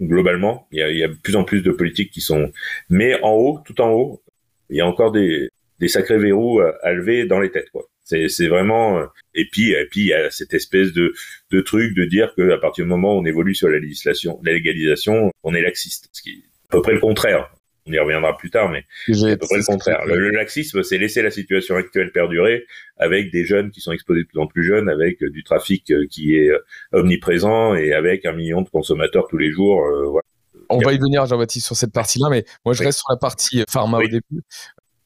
globalement. 0.00 0.68
Il 0.70 0.78
y, 0.78 1.02
a, 1.02 1.08
de 1.08 1.14
plus 1.14 1.34
en 1.34 1.42
plus 1.42 1.62
de 1.62 1.72
politiques 1.72 2.12
qui 2.12 2.20
sont, 2.20 2.52
mais 2.90 3.20
en 3.22 3.32
haut, 3.32 3.60
tout 3.64 3.80
en 3.80 3.90
haut, 3.90 4.22
il 4.68 4.76
y 4.76 4.80
a 4.80 4.86
encore 4.86 5.10
des, 5.10 5.48
des 5.80 5.88
sacrés 5.88 6.18
verrous 6.18 6.60
à, 6.60 6.92
lever 6.92 7.24
dans 7.24 7.40
les 7.40 7.50
têtes, 7.50 7.70
quoi. 7.70 7.88
C'est 8.28 8.48
vraiment 8.48 8.98
euh, 8.98 9.06
et 9.34 9.46
puis 9.50 9.72
et 9.72 9.86
puis 9.90 10.00
il 10.00 10.06
y 10.06 10.12
a 10.12 10.30
cette 10.30 10.54
espèce 10.54 10.92
de 10.92 11.12
de 11.50 11.60
truc 11.60 11.94
de 11.94 12.04
dire 12.04 12.32
que 12.36 12.50
à 12.50 12.58
partir 12.58 12.84
du 12.84 12.88
moment 12.88 13.16
où 13.16 13.20
on 13.20 13.24
évolue 13.24 13.54
sur 13.54 13.68
la 13.68 13.78
législation, 13.78 14.40
la 14.42 14.52
légalisation, 14.52 15.32
on 15.42 15.54
est 15.54 15.62
laxiste, 15.62 16.08
ce 16.12 16.22
qui 16.22 16.30
est 16.30 16.42
à 16.70 16.72
peu 16.72 16.82
près 16.82 16.94
le 16.94 17.00
contraire. 17.00 17.50
On 17.86 17.92
y 17.92 17.98
reviendra 17.98 18.36
plus 18.36 18.50
tard, 18.50 18.68
mais 18.68 18.84
c'est 19.06 19.32
à 19.32 19.36
peu 19.36 19.46
près 19.46 19.58
le 19.58 19.64
contraire. 19.64 20.04
Le, 20.04 20.30
laxisme, 20.30 20.82
c'est 20.82 20.98
laisser 20.98 21.22
la 21.22 21.30
situation 21.30 21.76
actuelle 21.76 22.12
perdurer 22.12 22.66
avec 22.98 23.32
des 23.32 23.46
jeunes 23.46 23.70
qui 23.70 23.80
sont 23.80 23.90
exposés 23.90 24.22
de 24.22 24.28
plus 24.28 24.38
en 24.38 24.46
plus 24.46 24.62
jeunes, 24.62 24.88
avec 24.90 25.24
du 25.24 25.42
trafic 25.42 25.90
euh, 25.90 26.06
qui 26.10 26.36
est 26.36 26.50
euh, 26.50 26.58
omniprésent 26.92 27.74
et 27.74 27.94
avec 27.94 28.26
un 28.26 28.32
million 28.32 28.60
de 28.60 28.68
consommateurs 28.68 29.26
tous 29.28 29.38
les 29.38 29.50
jours. 29.50 29.82
voilà. 30.10 30.22
On 30.68 30.78
va 30.78 30.92
y 30.92 30.98
venir, 30.98 31.24
Jean-Baptiste, 31.26 31.66
sur 31.66 31.74
cette 31.74 31.92
partie-là, 31.92 32.28
mais 32.30 32.44
moi 32.64 32.74
je 32.74 32.82
reste 32.84 32.98
sur 32.98 33.10
la 33.10 33.16
partie 33.16 33.64
pharma 33.68 33.98
au 33.98 34.06
début. 34.06 34.42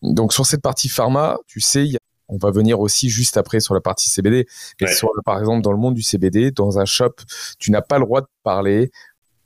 Donc 0.02 0.32
sur 0.32 0.44
cette 0.44 0.60
partie 0.60 0.88
pharma, 0.88 1.38
tu 1.46 1.60
sais, 1.60 1.84
il 1.84 1.92
y 1.92 1.96
a 1.96 2.00
on 2.28 2.36
va 2.36 2.50
venir 2.50 2.80
aussi 2.80 3.08
juste 3.08 3.36
après 3.36 3.60
sur 3.60 3.74
la 3.74 3.80
partie 3.80 4.08
CBD. 4.08 4.46
Mais 4.80 4.88
par 5.24 5.38
exemple, 5.38 5.62
dans 5.62 5.72
le 5.72 5.78
monde 5.78 5.94
du 5.94 6.02
CBD, 6.02 6.50
dans 6.50 6.78
un 6.78 6.84
shop, 6.84 7.14
tu 7.58 7.70
n'as 7.70 7.82
pas 7.82 7.98
le 7.98 8.04
droit 8.04 8.22
de 8.22 8.26
parler 8.42 8.90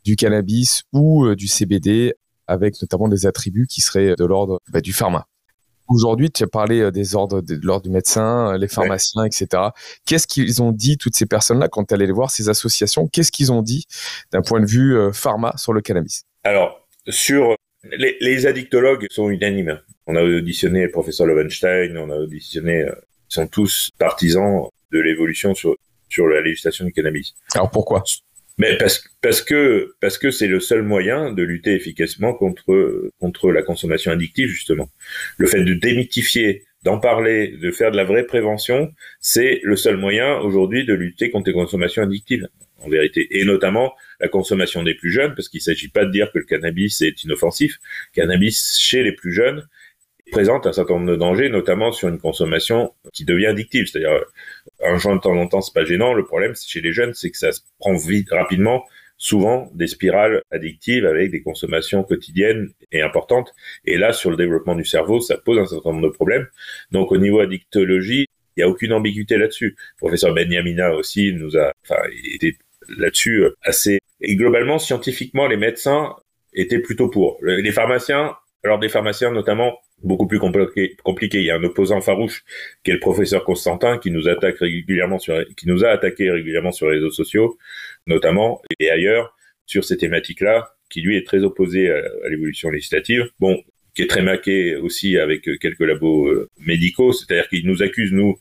du 0.05 0.17
cannabis 0.17 0.85
ou 0.93 1.27
euh, 1.27 1.37
du 1.37 1.49
CBD 1.49 2.15
avec 2.47 2.81
notamment 2.81 3.09
des 3.09 3.27
attributs 3.27 3.67
qui 3.67 3.81
seraient 3.81 4.15
de 4.17 4.25
l'ordre 4.25 4.61
bah, 4.71 4.81
du 4.81 4.93
pharma. 4.93 5.27
Aujourd'hui, 5.89 6.31
tu 6.31 6.43
as 6.45 6.47
parlé 6.47 6.81
euh, 6.81 6.91
des 6.91 7.15
ordres 7.15 7.41
de, 7.41 7.59
l'ordre 7.63 7.85
du 7.85 7.91
médecin, 7.91 8.53
euh, 8.53 8.59
les 8.59 8.69
pharmaciens, 8.69 9.25
etc. 9.25 9.65
Qu'est-ce 10.07 10.27
qu'ils 10.27 10.63
ont 10.63 10.73
dit, 10.73 10.97
toutes 10.97 11.17
ces 11.17 11.27
personnes-là, 11.27 11.69
quand 11.69 11.85
tu 11.85 11.95
allais 11.95 12.07
les 12.07 12.13
voir, 12.13 12.31
ces 12.31 12.49
associations, 12.49 13.07
qu'est-ce 13.09 13.33
qu'ils 13.33 13.53
ont 13.53 13.63
dit 13.63 13.85
d'un 14.33 14.43
point 14.43 14.61
de 14.61 14.67
vue 14.67 14.97
pharma 15.13 15.53
sur 15.57 15.73
le 15.73 15.81
cannabis? 15.81 16.25
Alors, 16.45 16.87
sur 17.09 17.55
les, 17.85 18.17
les 18.21 18.47
addictologues 18.47 19.07
sont 19.11 19.29
unanimes. 19.29 19.81
On 20.09 20.17
a 20.17 20.23
auditionné 20.23 20.85
le 20.85 20.91
professeur 20.91 21.27
Lovenstein, 21.27 21.97
on 21.99 22.11
a 22.11 22.17
auditionné, 22.17 22.83
euh, 22.83 22.95
ils 23.31 23.35
sont 23.35 23.47
tous 23.47 23.91
partisans 23.99 24.67
de 24.91 24.99
l'évolution 24.99 25.55
sur, 25.55 25.77
sur 26.09 26.27
la 26.27 26.41
législation 26.41 26.87
du 26.87 26.93
cannabis. 26.93 27.35
Alors 27.55 27.71
pourquoi? 27.71 28.03
Mais 28.57 28.77
parce, 28.79 29.05
parce 29.21 29.43
que 29.43 29.95
parce 30.01 30.19
que 30.19 30.31
c'est 30.31 30.49
le 30.49 30.61
seul 30.61 30.83
moyen 30.83 31.33
de 31.33 31.43
lutter 31.43 31.75
efficacement 31.75 32.33
contre 32.33 33.11
contre 33.21 33.53
la 33.53 33.63
consommation 33.63 34.11
addictive 34.11 34.49
justement. 34.49 34.89
Le 35.37 35.47
fait 35.47 35.63
de 35.63 35.75
démythifier 35.75 36.65
d'en 36.83 36.99
parler, 36.99 37.57
de 37.61 37.71
faire 37.71 37.91
de 37.91 37.97
la 37.97 38.05
vraie 38.05 38.25
prévention, 38.25 38.91
c'est 39.21 39.61
le 39.63 39.77
seul 39.77 39.97
moyen 39.97 40.39
aujourd'hui 40.39 40.85
de 40.85 40.95
lutter 40.95 41.31
contre 41.31 41.49
les 41.49 41.55
consommations 41.55 42.03
addictives, 42.03 42.49
en 42.83 42.89
vérité. 42.89 43.29
Et 43.31 43.45
notamment 43.45 43.95
la 44.21 44.29
consommation 44.29 44.83
des 44.83 44.95
plus 44.95 45.11
jeunes, 45.13 45.35
parce 45.35 45.49
qu'il 45.49 45.59
ne 45.59 45.65
s'agit 45.65 45.89
pas 45.89 46.05
de 46.05 46.11
dire 46.11 46.33
que 46.33 46.39
le 46.39 46.45
cannabis 46.45 47.03
est 47.03 47.23
inoffensif. 47.25 47.79
Cannabis 48.15 48.79
chez 48.79 49.03
les 49.03 49.13
plus 49.13 49.33
jeunes 49.33 49.69
présente 50.31 50.67
un 50.67 50.73
certain 50.73 50.95
nombre 50.95 51.11
de 51.11 51.17
dangers, 51.17 51.49
notamment 51.49 51.93
sur 51.93 52.09
une 52.09 52.19
consommation 52.19 52.95
qui 53.13 53.25
devient 53.25 53.47
addictive. 53.47 53.87
C'est-à-dire, 53.87 54.21
un 54.85 54.97
joint 54.97 55.17
de 55.17 55.21
temps 55.21 55.37
en 55.37 55.47
temps, 55.47 55.61
c'est 55.61 55.75
pas 55.75 55.85
gênant. 55.85 56.15
Le 56.15 56.25
problème, 56.25 56.55
chez 56.55 56.81
les 56.81 56.93
jeunes, 56.93 57.15
c'est 57.15 57.31
que 57.31 57.39
ça 57.39 57.53
se 57.53 57.61
prend 57.79 57.95
vite, 57.95 58.31
rapidement 58.31 58.85
souvent 59.19 59.69
des 59.75 59.89
spirales 59.89 60.43
addictives 60.53 61.05
avec 61.05 61.33
des 61.33 61.43
consommations 61.43 62.05
quotidiennes 62.05 62.71
et 62.93 63.03
importantes. 63.03 63.53
Et 63.85 63.99
là, 63.99 64.13
sur 64.13 64.31
le 64.31 64.37
développement 64.37 64.77
du 64.77 64.85
cerveau, 64.85 65.21
ça 65.21 65.37
pose 65.37 65.59
un 65.59 65.67
certain 65.67 65.91
nombre 65.91 66.09
de 66.09 66.13
problèmes. 66.13 66.47
Donc, 66.93 67.11
au 67.11 67.19
niveau 67.19 67.41
addictologie, 67.41 68.27
il 68.57 68.61
n'y 68.61 68.65
a 68.65 68.69
aucune 68.69 68.93
ambiguïté 68.93 69.37
là-dessus. 69.37 69.77
Professeur 69.99 70.33
Benyamina 70.35 70.95
aussi 70.95 71.33
nous 71.35 71.57
a, 71.57 71.73
enfin, 71.85 72.01
été 72.33 72.57
là-dessus 72.97 73.45
euh, 73.45 73.57
assez. 73.63 73.99
Et 74.21 74.37
globalement, 74.37 74.79
scientifiquement, 74.79 75.47
les 75.47 75.57
médecins 75.57 76.15
étaient 76.55 76.79
plutôt 76.79 77.09
pour. 77.09 77.39
Les 77.43 77.73
pharmaciens, 77.73 78.37
alors 78.65 78.79
des 78.79 78.89
pharmaciens 78.89 79.31
notamment 79.31 79.79
beaucoup 80.03 80.27
plus 80.27 80.39
compliqué, 80.39 80.97
compliqué. 81.03 81.39
Il 81.39 81.45
y 81.45 81.51
a 81.51 81.57
un 81.57 81.65
opposant 81.65 82.01
farouche 82.01 82.45
qui 82.85 82.91
est 82.91 82.95
le 82.95 83.01
professeur 83.01 83.45
Constantin 83.45 83.99
qui 83.99 84.11
nous 84.11 84.29
attaque 84.29 84.59
régulièrement 84.59 85.19
sur, 85.19 85.45
qui 85.57 85.69
nous 85.69 85.85
a 85.85 85.89
attaqué 85.89 86.31
régulièrement 86.31 86.73
sur 86.73 86.89
les 86.89 86.97
réseaux 86.97 87.11
sociaux, 87.11 87.59
notamment 88.07 88.63
et 88.79 88.91
ailleurs 88.91 89.37
sur 89.67 89.85
ces 89.85 89.97
thématiques-là, 89.97 90.75
qui 90.89 91.03
lui 91.03 91.17
est 91.17 91.27
très 91.27 91.43
opposé 91.43 91.91
à, 91.91 92.03
l'évolution 92.31 92.71
législative. 92.71 93.31
Bon, 93.41 93.63
qui 93.95 94.03
est 94.03 94.07
très 94.07 94.23
maqué 94.23 94.77
aussi 94.77 95.19
avec 95.19 95.43
quelques 95.61 95.81
labos 95.81 96.29
euh, 96.29 96.49
médicaux, 96.61 97.13
c'est-à-dire 97.13 97.49
qu'il 97.49 97.67
nous 97.67 97.83
accuse 97.83 98.13
nous 98.13 98.39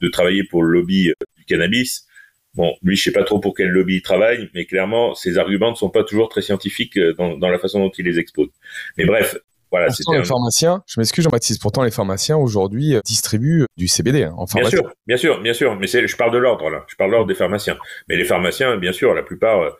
de 0.00 0.08
travailler 0.08 0.44
pour 0.44 0.62
le 0.62 0.72
lobby 0.72 1.10
euh, 1.10 1.14
du 1.36 1.44
cannabis. 1.44 2.06
Bon, 2.54 2.74
lui, 2.82 2.96
je 2.96 3.04
sais 3.04 3.12
pas 3.12 3.24
trop 3.24 3.40
pour 3.40 3.54
quel 3.54 3.68
lobby 3.68 3.96
il 3.96 4.02
travaille, 4.02 4.50
mais 4.54 4.66
clairement, 4.66 5.14
ses 5.14 5.38
arguments 5.38 5.70
ne 5.70 5.76
sont 5.76 5.90
pas 5.90 6.04
toujours 6.04 6.28
très 6.28 6.42
scientifiques 6.42 6.96
euh, 6.98 7.14
dans, 7.14 7.36
dans 7.36 7.48
la 7.48 7.58
façon 7.58 7.80
dont 7.80 7.90
il 7.90 8.04
les 8.04 8.18
expose. 8.18 8.50
Mais 8.96 9.04
bref, 9.04 9.36
voilà, 9.72 9.86
pourtant, 9.86 10.12
les 10.12 10.24
pharmaciens, 10.24 10.82
je 10.86 11.00
m'excuse 11.00 11.24
Jean-Baptiste, 11.24 11.62
pourtant 11.62 11.82
les 11.82 11.90
pharmaciens 11.90 12.36
aujourd'hui 12.36 12.94
euh, 12.94 13.00
distribuent 13.06 13.64
du 13.78 13.88
CBD 13.88 14.24
hein, 14.24 14.34
en 14.36 14.46
pharmacie. 14.46 14.76
Bien 14.76 14.82
sûr, 14.82 14.94
bien 15.06 15.16
sûr, 15.16 15.40
bien 15.40 15.52
sûr, 15.54 15.76
mais 15.76 15.86
je 15.86 16.16
parle 16.16 16.30
de 16.30 16.36
l'ordre 16.36 16.68
là, 16.68 16.84
je 16.88 16.94
parle 16.94 17.10
de 17.10 17.14
l'ordre 17.14 17.28
des 17.28 17.34
pharmaciens. 17.34 17.78
Mais 18.06 18.16
les 18.16 18.24
pharmaciens, 18.24 18.76
bien 18.76 18.92
sûr, 18.92 19.14
la 19.14 19.22
plupart 19.22 19.62
euh, 19.62 19.70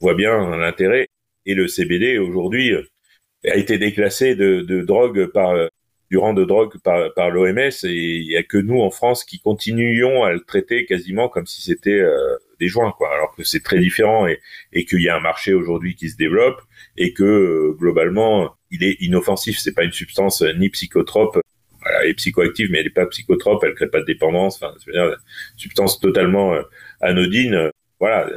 voient 0.00 0.14
bien 0.14 0.54
l'intérêt. 0.58 1.08
Et 1.46 1.54
le 1.54 1.66
CBD 1.66 2.18
aujourd'hui 2.18 2.72
euh, 2.72 2.82
a 3.50 3.56
été 3.56 3.78
déclassé 3.78 4.34
de, 4.34 4.60
de 4.60 4.82
drogue 4.82 5.26
par 5.32 5.54
du 6.10 6.18
rang 6.18 6.34
de 6.34 6.44
drogue 6.44 6.74
par, 6.84 7.12
par 7.14 7.30
l'OMS 7.30 7.58
et 7.58 7.88
il 7.88 8.30
y 8.30 8.36
a 8.36 8.42
que 8.42 8.58
nous 8.58 8.80
en 8.80 8.90
France 8.90 9.24
qui 9.24 9.40
continuions 9.40 10.24
à 10.24 10.32
le 10.32 10.40
traiter 10.40 10.84
quasiment 10.84 11.28
comme 11.28 11.46
si 11.46 11.62
c'était 11.62 12.00
des 12.60 12.68
joints 12.68 12.92
quoi. 12.96 13.12
Alors 13.12 13.34
que 13.34 13.44
c'est 13.44 13.62
très 13.62 13.78
différent 13.78 14.26
et, 14.26 14.40
et 14.72 14.84
qu'il 14.84 15.00
y 15.00 15.08
a 15.08 15.16
un 15.16 15.20
marché 15.20 15.52
aujourd'hui 15.52 15.94
qui 15.94 16.08
se 16.08 16.16
développe 16.16 16.60
et 16.96 17.12
que 17.12 17.74
globalement 17.78 18.55
il 18.76 18.84
est 18.84 18.96
inoffensif. 19.00 19.58
C'est 19.58 19.74
pas 19.74 19.84
une 19.84 19.92
substance 19.92 20.42
euh, 20.42 20.52
ni 20.52 20.68
psychotrope. 20.68 21.40
elle 22.02 22.10
est 22.10 22.14
psychoactive, 22.14 22.70
mais 22.70 22.78
elle 22.78 22.84
n'est 22.84 22.90
pas 22.90 23.06
psychotrope. 23.06 23.64
Elle 23.64 23.74
crée 23.74 23.88
pas 23.88 24.00
de 24.00 24.06
dépendance. 24.06 24.56
Enfin, 24.56 24.74
c'est 24.84 24.92
une 24.92 25.16
substance 25.56 26.00
totalement 26.00 26.54
euh, 26.54 26.62
anodine. 27.00 27.54
Euh, 27.54 27.70
voilà. 28.00 28.28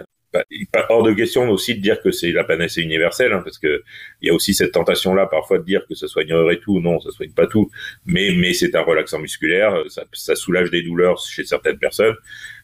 Pas 0.71 0.85
hors 0.89 1.01
de 1.01 1.11
question 1.13 1.49
aussi 1.49 1.73
de 1.73 1.81
dire 1.81 1.99
que 2.03 2.11
c'est 2.11 2.31
la 2.31 2.43
panacée 2.43 2.81
universelle, 2.81 3.33
hein, 3.33 3.41
parce 3.43 3.57
que 3.57 3.81
il 4.21 4.27
y 4.27 4.29
a 4.29 4.33
aussi 4.35 4.53
cette 4.53 4.73
tentation-là 4.73 5.25
parfois 5.25 5.57
de 5.57 5.63
dire 5.63 5.87
que 5.89 5.95
ça 5.95 6.07
soignerait 6.07 6.59
tout. 6.59 6.79
Non, 6.79 6.99
ça 6.99 7.09
soigne 7.09 7.31
pas 7.31 7.47
tout, 7.47 7.71
mais 8.05 8.35
mais 8.35 8.53
c'est 8.53 8.75
un 8.75 8.81
relaxant 8.81 9.17
musculaire, 9.17 9.73
ça, 9.87 10.03
ça 10.13 10.35
soulage 10.35 10.69
des 10.69 10.83
douleurs 10.83 11.19
chez 11.19 11.45
certaines 11.45 11.79
personnes. 11.79 12.15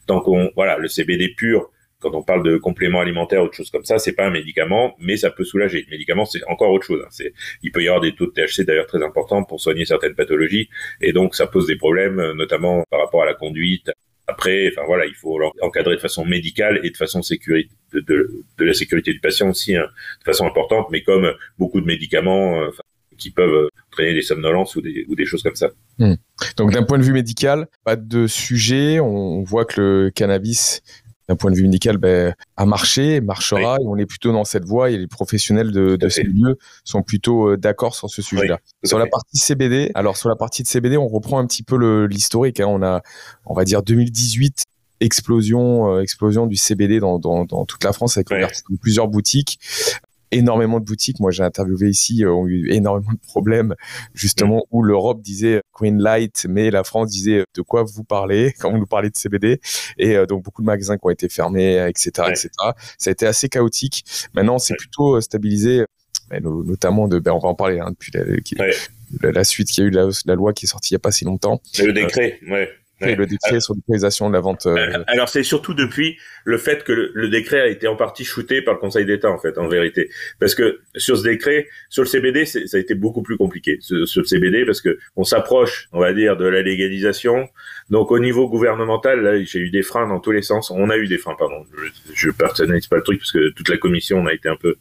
Tant 0.06 0.20
qu'on 0.20 0.52
voilà, 0.54 0.78
le 0.78 0.86
CBD 0.86 1.30
pur, 1.36 1.72
quand 2.00 2.14
on 2.14 2.22
parle 2.22 2.42
de 2.42 2.56
compléments 2.56 3.00
alimentaires 3.00 3.42
ou 3.42 3.48
de 3.48 3.52
choses 3.54 3.70
comme 3.70 3.84
ça, 3.84 3.98
c'est 3.98 4.12
pas 4.12 4.26
un 4.26 4.30
médicament, 4.30 4.94
mais 4.98 5.16
ça 5.16 5.30
peut 5.30 5.44
soulager. 5.44 5.84
Le 5.86 5.90
médicament, 5.90 6.24
c'est 6.24 6.44
encore 6.46 6.70
autre 6.70 6.86
chose. 6.86 7.02
Hein. 7.04 7.24
Il 7.62 7.72
peut 7.72 7.82
y 7.82 7.88
avoir 7.88 8.00
des 8.00 8.14
taux 8.14 8.26
de 8.26 8.32
THC 8.32 8.64
d'ailleurs 8.64 8.86
très 8.86 9.02
importants 9.02 9.44
pour 9.44 9.60
soigner 9.60 9.84
certaines 9.84 10.14
pathologies, 10.14 10.68
et 11.00 11.12
donc 11.12 11.34
ça 11.34 11.46
pose 11.46 11.66
des 11.66 11.76
problèmes, 11.76 12.20
euh, 12.20 12.34
notamment 12.34 12.84
par 12.90 13.00
rapport 13.00 13.22
à 13.22 13.26
la 13.26 13.34
conduite. 13.34 13.90
Après, 14.28 14.68
enfin 14.72 14.84
voilà, 14.86 15.06
il 15.06 15.14
faut 15.14 15.38
l'encadrer 15.38 15.94
de 15.94 16.00
façon 16.00 16.24
médicale 16.24 16.80
et 16.82 16.90
de 16.90 16.96
façon 16.96 17.22
sécurité, 17.22 17.70
de, 17.92 18.44
la 18.58 18.74
sécurité 18.74 19.12
du 19.12 19.20
patient 19.20 19.48
aussi, 19.50 19.76
hein, 19.76 19.86
de 20.18 20.24
façon 20.24 20.46
importante. 20.46 20.88
Mais 20.90 21.02
comme 21.02 21.32
beaucoup 21.58 21.80
de 21.80 21.86
médicaments, 21.86 22.60
euh, 22.60 22.70
qui 23.16 23.30
peuvent 23.30 23.68
entraîner 23.90 24.14
des 24.14 24.22
somnolences 24.22 24.76
ou 24.76 24.82
des, 24.82 25.04
ou 25.08 25.14
des 25.14 25.24
choses 25.24 25.42
comme 25.42 25.54
ça. 25.54 25.70
Hmm. 25.98 26.14
Donc 26.56 26.72
d'un 26.72 26.82
point 26.82 26.98
de 26.98 27.02
vue 27.02 27.12
médical, 27.12 27.66
pas 27.84 27.96
de 27.96 28.26
sujet. 28.26 29.00
On 29.00 29.42
voit 29.42 29.64
que 29.64 29.80
le 29.80 30.10
cannabis 30.10 30.82
d'un 31.28 31.36
point 31.36 31.50
de 31.50 31.56
vue 31.56 31.62
médical, 31.62 31.98
ben, 31.98 32.34
a 32.56 32.66
marché, 32.66 33.20
marchera, 33.20 33.78
et 33.80 33.84
on 33.86 33.96
est 33.96 34.06
plutôt 34.06 34.32
dans 34.32 34.44
cette 34.44 34.64
voie, 34.64 34.90
et 34.90 34.96
les 34.96 35.06
professionnels 35.06 35.72
de, 35.72 35.96
de 35.96 36.08
ces 36.08 36.22
lieux 36.22 36.58
sont 36.84 37.02
plutôt 37.02 37.50
euh, 37.50 37.56
d'accord 37.56 37.94
sur 37.94 38.08
ce 38.10 38.22
sujet-là. 38.22 38.58
sur 38.84 38.98
la 38.98 39.06
partie 39.06 39.38
CBD, 39.38 39.90
alors 39.94 40.16
sur 40.16 40.28
la 40.28 40.36
partie 40.36 40.62
de 40.62 40.68
CBD, 40.68 40.96
on 40.96 41.08
reprend 41.08 41.38
un 41.38 41.46
petit 41.46 41.62
peu 41.62 42.04
l'historique. 42.04 42.60
Hein, 42.60 42.66
on 42.68 42.82
a, 42.82 43.02
on 43.44 43.54
va 43.54 43.64
dire 43.64 43.82
2018, 43.82 44.64
explosion, 45.00 45.94
euh, 45.94 46.00
explosion 46.00 46.46
du 46.46 46.56
CBD 46.56 47.00
dans, 47.00 47.18
dans, 47.18 47.44
dans, 47.44 47.64
toute 47.64 47.84
la 47.84 47.92
France 47.92 48.16
avec 48.16 48.28
plusieurs 48.80 49.08
boutiques 49.08 49.58
énormément 50.32 50.80
de 50.80 50.84
boutiques. 50.84 51.20
Moi, 51.20 51.30
j'ai 51.30 51.42
interviewé 51.42 51.88
ici, 51.88 52.24
euh, 52.24 52.32
ont 52.32 52.46
eu 52.46 52.70
énormément 52.72 53.12
de 53.12 53.26
problèmes, 53.26 53.74
justement, 54.14 54.64
où 54.70 54.82
l'Europe 54.82 55.20
disait 55.22 55.62
Green 55.74 56.00
Light, 56.00 56.46
mais 56.48 56.70
la 56.70 56.84
France 56.84 57.10
disait 57.10 57.44
de 57.54 57.62
quoi 57.62 57.84
vous 57.84 58.04
parlez 58.04 58.52
quand 58.60 58.70
vous 58.70 58.78
nous 58.78 58.86
parlez 58.86 59.10
de 59.10 59.16
CBD. 59.16 59.60
Et 59.98 60.16
euh, 60.16 60.26
donc, 60.26 60.42
beaucoup 60.42 60.62
de 60.62 60.66
magasins 60.66 60.96
qui 60.96 61.06
ont 61.06 61.10
été 61.10 61.28
fermés, 61.28 61.86
etc., 61.88 62.28
etc. 62.30 62.50
Ça 62.98 63.10
a 63.10 63.12
été 63.12 63.26
assez 63.26 63.48
chaotique. 63.48 64.04
Maintenant, 64.34 64.58
c'est 64.58 64.76
plutôt 64.76 65.16
euh, 65.16 65.20
stabilisé, 65.20 65.84
notamment 66.40 67.06
de, 67.08 67.18
ben, 67.18 67.32
on 67.32 67.38
va 67.38 67.48
en 67.48 67.54
parler 67.54 67.78
hein, 67.78 67.90
depuis 67.90 68.12
la, 68.12 69.30
la, 69.30 69.44
suite 69.44 69.68
qu'il 69.68 69.84
y 69.84 69.86
a 69.86 69.88
eu 69.88 69.92
la, 69.92 70.08
la, 70.24 70.34
loi 70.34 70.52
qui 70.52 70.66
est 70.66 70.68
sortie 70.68 70.92
il 70.92 70.94
n'y 70.94 70.96
a 70.96 71.00
pas 71.00 71.12
si 71.12 71.24
longtemps. 71.24 71.60
Le 71.78 71.92
décret, 71.92 72.40
ouais 72.48 72.68
le 73.00 73.26
décret 73.26 73.60
sur 73.60 73.74
l'autorisation 73.74 74.28
de 74.28 74.34
la 74.34 74.40
vente. 74.40 74.66
Euh, 74.66 74.76
euh, 74.76 75.04
alors 75.06 75.28
c'est 75.28 75.42
surtout 75.42 75.74
depuis 75.74 76.18
le 76.44 76.58
fait 76.58 76.84
que 76.84 76.92
le, 76.92 77.28
décret 77.28 77.60
a 77.60 77.66
été 77.66 77.88
en 77.88 77.96
partie 77.96 78.24
shooté 78.24 78.62
par 78.62 78.74
le 78.74 78.80
Conseil 78.80 79.04
d'État 79.04 79.30
en 79.30 79.38
fait, 79.38 79.58
en 79.58 79.68
vérité, 79.68 80.08
parce 80.40 80.54
que 80.54 80.80
sur 80.94 81.18
ce 81.18 81.22
décret, 81.22 81.68
sur 81.90 82.02
le 82.02 82.08
CBD, 82.08 82.46
ça 82.46 82.60
a 82.76 82.78
été 82.78 82.94
beaucoup 82.94 83.22
plus 83.22 83.36
compliqué 83.36 83.78
sur, 83.80 83.96
le 83.98 84.24
CBD 84.24 84.64
parce 84.64 84.80
que 84.80 84.98
on 85.16 85.24
s'approche, 85.24 85.88
on 85.92 86.00
va 86.00 86.12
dire, 86.12 86.36
de 86.36 86.46
la 86.46 86.62
légalisation. 86.62 87.48
Donc 87.90 88.10
au 88.10 88.18
niveau 88.18 88.48
gouvernemental, 88.48 89.20
là, 89.20 89.42
j'ai 89.42 89.58
eu 89.58 89.70
des 89.70 89.82
freins 89.82 90.08
dans 90.08 90.20
tous 90.20 90.32
les 90.32 90.42
sens. 90.42 90.70
On 90.70 90.90
a 90.90 90.96
eu 90.96 91.06
des 91.06 91.18
freins, 91.18 91.36
pardon. 91.38 91.64
Je, 91.76 92.12
je 92.14 92.30
personnalise 92.30 92.86
pas 92.86 92.96
le 92.96 93.02
truc 93.02 93.18
parce 93.18 93.32
que 93.32 93.50
toute 93.50 93.68
la 93.68 93.76
commission, 93.76 94.18
on 94.18 94.26
a 94.26 94.32
été 94.32 94.48
un 94.48 94.56
peu 94.56 94.76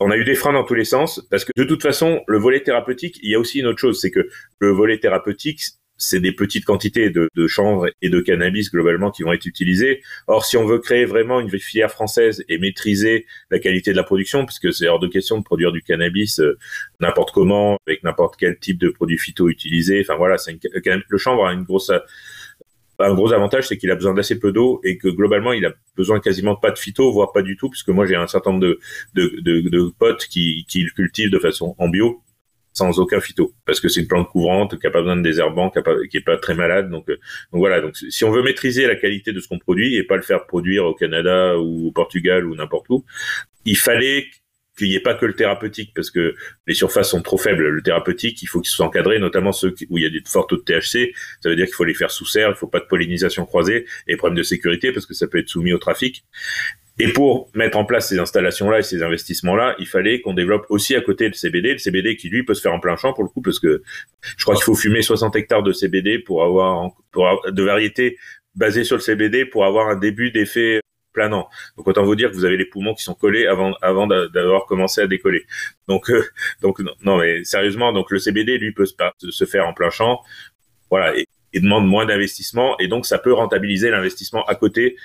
on 0.00 0.10
a 0.10 0.16
eu 0.16 0.24
des 0.24 0.34
freins 0.34 0.52
dans 0.52 0.64
tous 0.64 0.74
les 0.74 0.84
sens 0.84 1.26
parce 1.30 1.44
que 1.44 1.52
de 1.56 1.64
toute 1.64 1.82
façon, 1.82 2.22
le 2.26 2.38
volet 2.38 2.60
thérapeutique, 2.60 3.18
il 3.22 3.30
y 3.30 3.34
a 3.34 3.38
aussi 3.40 3.60
une 3.60 3.66
autre 3.66 3.78
chose, 3.78 4.00
c'est 4.00 4.10
que 4.10 4.28
le 4.58 4.70
volet 4.70 4.98
thérapeutique, 4.98 5.62
c'est 5.96 6.20
des 6.20 6.32
petites 6.32 6.64
quantités 6.64 7.10
de, 7.10 7.28
de, 7.34 7.46
chanvre 7.46 7.88
et 8.02 8.08
de 8.08 8.20
cannabis 8.20 8.70
globalement 8.70 9.10
qui 9.10 9.22
vont 9.22 9.32
être 9.32 9.46
utilisées. 9.46 10.02
Or, 10.26 10.44
si 10.44 10.56
on 10.56 10.66
veut 10.66 10.78
créer 10.78 11.04
vraiment 11.04 11.40
une 11.40 11.50
filière 11.50 11.90
française 11.90 12.44
et 12.48 12.58
maîtriser 12.58 13.26
la 13.50 13.58
qualité 13.58 13.92
de 13.92 13.96
la 13.96 14.04
production, 14.04 14.44
parce 14.44 14.58
que 14.58 14.72
c'est 14.72 14.88
hors 14.88 14.98
de 14.98 15.08
question 15.08 15.38
de 15.38 15.44
produire 15.44 15.72
du 15.72 15.82
cannabis 15.82 16.40
euh, 16.40 16.58
n'importe 17.00 17.32
comment, 17.32 17.78
avec 17.86 18.02
n'importe 18.04 18.36
quel 18.38 18.58
type 18.58 18.78
de 18.78 18.88
produit 18.90 19.18
phyto 19.18 19.48
utilisé. 19.48 20.00
Enfin 20.00 20.16
voilà, 20.16 20.38
c'est 20.38 20.58
le 20.84 21.18
chanvre 21.18 21.46
a 21.46 21.52
une 21.52 21.64
grosse 21.64 21.90
un 22.98 23.14
gros 23.14 23.32
avantage, 23.32 23.68
c'est 23.68 23.76
qu'il 23.76 23.90
a 23.90 23.94
besoin 23.94 24.14
d'assez 24.14 24.38
peu 24.38 24.52
d'eau 24.52 24.80
et 24.84 24.96
que 24.96 25.08
globalement, 25.08 25.52
il 25.52 25.66
a 25.66 25.72
besoin 25.96 26.20
quasiment 26.20 26.56
pas 26.56 26.70
de 26.70 26.78
phyto, 26.78 27.12
voire 27.12 27.32
pas 27.32 27.42
du 27.42 27.56
tout, 27.56 27.68
puisque 27.68 27.88
moi 27.88 28.06
j'ai 28.06 28.16
un 28.16 28.26
certain 28.26 28.52
nombre 28.52 28.64
de, 28.64 28.78
de, 29.14 29.40
de, 29.40 29.68
de 29.68 29.92
potes 29.98 30.26
qui, 30.26 30.64
qui 30.68 30.80
le 30.80 30.90
cultivent 30.90 31.30
de 31.30 31.38
façon 31.38 31.74
en 31.78 31.88
bio 31.88 32.22
sans 32.76 32.98
aucun 32.98 33.20
phyto 33.20 33.54
parce 33.64 33.80
que 33.80 33.88
c'est 33.88 34.00
une 34.00 34.06
plante 34.06 34.28
couvrante 34.28 34.78
qui 34.78 34.86
a 34.86 34.90
pas 34.90 35.00
besoin 35.00 35.16
de 35.16 35.22
désherbant 35.22 35.70
qui, 35.70 35.78
a 35.78 35.82
qui 36.10 36.18
est 36.18 36.20
pas 36.20 36.36
très 36.36 36.54
malade 36.54 36.90
donc 36.90 37.08
euh, 37.08 37.16
donc 37.52 37.60
voilà 37.60 37.80
donc 37.80 37.96
si 37.96 38.24
on 38.24 38.30
veut 38.30 38.42
maîtriser 38.42 38.86
la 38.86 38.96
qualité 38.96 39.32
de 39.32 39.40
ce 39.40 39.48
qu'on 39.48 39.58
produit 39.58 39.96
et 39.96 40.02
pas 40.02 40.16
le 40.16 40.22
faire 40.22 40.46
produire 40.46 40.84
au 40.84 40.94
Canada 40.94 41.58
ou 41.58 41.88
au 41.88 41.92
Portugal 41.92 42.44
ou 42.46 42.54
n'importe 42.54 42.86
où 42.90 43.04
il 43.64 43.78
fallait 43.78 44.26
qu'il 44.76 44.88
n'y 44.88 44.94
ait 44.94 45.00
pas 45.00 45.14
que 45.14 45.24
le 45.24 45.34
thérapeutique 45.34 45.92
parce 45.94 46.10
que 46.10 46.34
les 46.66 46.74
surfaces 46.74 47.08
sont 47.08 47.22
trop 47.22 47.38
faibles. 47.38 47.66
Le 47.66 47.82
thérapeutique, 47.82 48.42
il 48.42 48.46
faut 48.46 48.60
qu'il 48.60 48.68
soit 48.68 48.84
encadré, 48.84 49.18
notamment 49.18 49.52
ceux 49.52 49.74
où 49.88 49.96
il 49.96 50.04
y 50.04 50.06
a 50.06 50.10
des 50.10 50.20
forts 50.26 50.46
taux 50.46 50.58
de 50.58 50.62
THC. 50.62 51.14
Ça 51.40 51.48
veut 51.48 51.56
dire 51.56 51.64
qu'il 51.64 51.74
faut 51.74 51.84
les 51.84 51.94
faire 51.94 52.10
sous 52.10 52.26
serre, 52.26 52.50
il 52.50 52.56
faut 52.56 52.66
pas 52.66 52.80
de 52.80 52.84
pollinisation 52.84 53.46
croisée 53.46 53.86
et 54.06 54.16
problème 54.16 54.36
de 54.36 54.42
sécurité 54.42 54.92
parce 54.92 55.06
que 55.06 55.14
ça 55.14 55.28
peut 55.28 55.38
être 55.38 55.48
soumis 55.48 55.72
au 55.72 55.78
trafic. 55.78 56.24
Et 56.98 57.12
pour 57.12 57.50
mettre 57.54 57.76
en 57.76 57.84
place 57.84 58.08
ces 58.08 58.18
installations-là 58.18 58.78
et 58.78 58.82
ces 58.82 59.02
investissements-là, 59.02 59.76
il 59.78 59.86
fallait 59.86 60.20
qu'on 60.22 60.32
développe 60.32 60.64
aussi 60.70 60.94
à 60.94 61.02
côté 61.02 61.28
le 61.28 61.34
CBD, 61.34 61.72
le 61.72 61.78
CBD 61.78 62.16
qui 62.16 62.30
lui 62.30 62.42
peut 62.42 62.54
se 62.54 62.62
faire 62.62 62.72
en 62.72 62.80
plein 62.80 62.96
champ 62.96 63.12
pour 63.12 63.22
le 63.22 63.28
coup, 63.28 63.42
parce 63.42 63.60
que 63.60 63.82
je 64.22 64.44
crois 64.44 64.54
qu'il 64.54 64.64
faut 64.64 64.74
fumer 64.74 65.02
60 65.02 65.36
hectares 65.36 65.62
de 65.62 65.72
CBD 65.72 66.18
pour 66.18 66.42
avoir, 66.42 66.90
pour 67.12 67.42
de 67.46 67.62
variétés 67.62 68.16
basées 68.54 68.84
sur 68.84 68.96
le 68.96 69.02
CBD 69.02 69.44
pour 69.44 69.66
avoir 69.66 69.88
un 69.88 69.96
début 69.96 70.30
d'effet 70.30 70.80
planant. 71.12 71.48
Donc 71.76 71.86
autant 71.86 72.04
vous 72.04 72.16
dire 72.16 72.30
que 72.30 72.34
vous 72.34 72.44
avez 72.44 72.56
les 72.56 72.64
poumons 72.64 72.94
qui 72.94 73.02
sont 73.02 73.14
collés 73.14 73.46
avant 73.46 73.74
avant 73.82 74.06
d'avoir 74.06 74.66
commencé 74.66 75.00
à 75.00 75.06
décoller. 75.06 75.46
Donc 75.88 76.10
euh, 76.10 76.24
donc 76.62 76.80
non 77.04 77.18
mais 77.18 77.44
sérieusement 77.44 77.92
donc 77.92 78.10
le 78.10 78.18
CBD 78.18 78.58
lui 78.58 78.72
peut 78.72 78.86
se, 78.86 79.44
faire 79.44 79.66
en 79.66 79.74
plein 79.74 79.90
champ 79.90 80.20
voilà, 80.90 81.16
et, 81.16 81.26
et 81.52 81.60
demande 81.60 81.86
moins 81.86 82.06
d'investissement 82.06 82.78
et 82.78 82.88
donc 82.88 83.06
ça 83.06 83.18
peut 83.18 83.32
rentabiliser 83.32 83.90
l'investissement 83.90 84.44
à 84.44 84.54
côté 84.54 84.96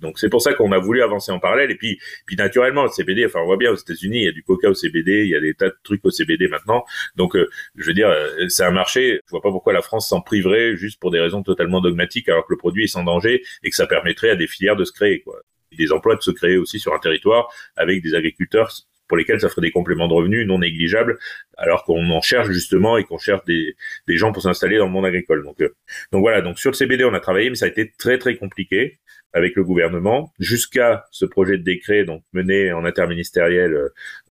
Donc 0.00 0.18
c'est 0.18 0.28
pour 0.28 0.42
ça 0.42 0.54
qu'on 0.54 0.72
a 0.72 0.78
voulu 0.78 1.02
avancer 1.02 1.32
en 1.32 1.38
parallèle 1.38 1.70
et 1.70 1.76
puis 1.76 1.98
puis 2.26 2.36
naturellement 2.36 2.84
le 2.84 2.88
CBD 2.88 3.26
enfin 3.26 3.40
on 3.40 3.46
voit 3.46 3.56
bien 3.56 3.70
aux 3.70 3.76
États-Unis 3.76 4.18
il 4.18 4.24
y 4.24 4.28
a 4.28 4.32
du 4.32 4.42
coca 4.42 4.68
au 4.68 4.74
CBD, 4.74 5.24
il 5.24 5.30
y 5.30 5.36
a 5.36 5.40
des 5.40 5.54
tas 5.54 5.68
de 5.68 5.76
trucs 5.82 6.04
au 6.04 6.10
CBD 6.10 6.48
maintenant. 6.48 6.84
Donc 7.16 7.36
euh, 7.36 7.48
je 7.76 7.86
veux 7.86 7.94
dire 7.94 8.08
euh, 8.08 8.48
c'est 8.48 8.64
un 8.64 8.70
marché, 8.70 9.20
je 9.26 9.30
vois 9.30 9.42
pas 9.42 9.50
pourquoi 9.50 9.72
la 9.72 9.82
France 9.82 10.08
s'en 10.08 10.20
priverait 10.20 10.76
juste 10.76 11.00
pour 11.00 11.10
des 11.10 11.20
raisons 11.20 11.42
totalement 11.42 11.80
dogmatiques 11.80 12.28
alors 12.28 12.46
que 12.46 12.52
le 12.52 12.58
produit 12.58 12.84
est 12.84 12.88
sans 12.88 13.04
danger 13.04 13.42
et 13.62 13.70
que 13.70 13.76
ça 13.76 13.86
permettrait 13.86 14.30
à 14.30 14.36
des 14.36 14.46
filières 14.46 14.76
de 14.76 14.84
se 14.84 14.92
créer 14.92 15.20
quoi. 15.20 15.40
des 15.76 15.92
emplois 15.92 16.16
de 16.16 16.22
se 16.22 16.30
créer 16.30 16.56
aussi 16.56 16.78
sur 16.78 16.94
un 16.94 16.98
territoire 16.98 17.48
avec 17.76 18.02
des 18.02 18.14
agriculteurs 18.14 18.70
pour 19.10 19.16
lesquels 19.16 19.40
ça 19.40 19.48
ferait 19.48 19.62
des 19.62 19.72
compléments 19.72 20.06
de 20.06 20.14
revenus 20.14 20.46
non 20.46 20.60
négligeables, 20.60 21.18
alors 21.58 21.82
qu'on 21.82 22.08
en 22.10 22.20
cherche 22.20 22.48
justement 22.48 22.96
et 22.96 23.02
qu'on 23.02 23.18
cherche 23.18 23.44
des, 23.44 23.74
des 24.06 24.16
gens 24.16 24.30
pour 24.30 24.44
s'installer 24.44 24.78
dans 24.78 24.86
le 24.86 24.92
monde 24.92 25.04
agricole. 25.04 25.42
Donc, 25.42 25.60
euh, 25.60 25.74
donc 26.12 26.20
voilà, 26.20 26.42
donc 26.42 26.60
sur 26.60 26.70
le 26.70 26.76
CBD, 26.76 27.04
on 27.04 27.12
a 27.12 27.18
travaillé, 27.18 27.50
mais 27.50 27.56
ça 27.56 27.64
a 27.64 27.68
été 27.68 27.92
très 27.98 28.18
très 28.18 28.36
compliqué 28.36 29.00
avec 29.32 29.54
le 29.56 29.64
gouvernement, 29.64 30.32
jusqu'à 30.38 31.04
ce 31.10 31.24
projet 31.24 31.58
de 31.58 31.62
décret 31.62 32.04
donc 32.04 32.22
mené 32.32 32.72
en 32.72 32.84
interministériel 32.84 33.74
euh, 33.74 33.88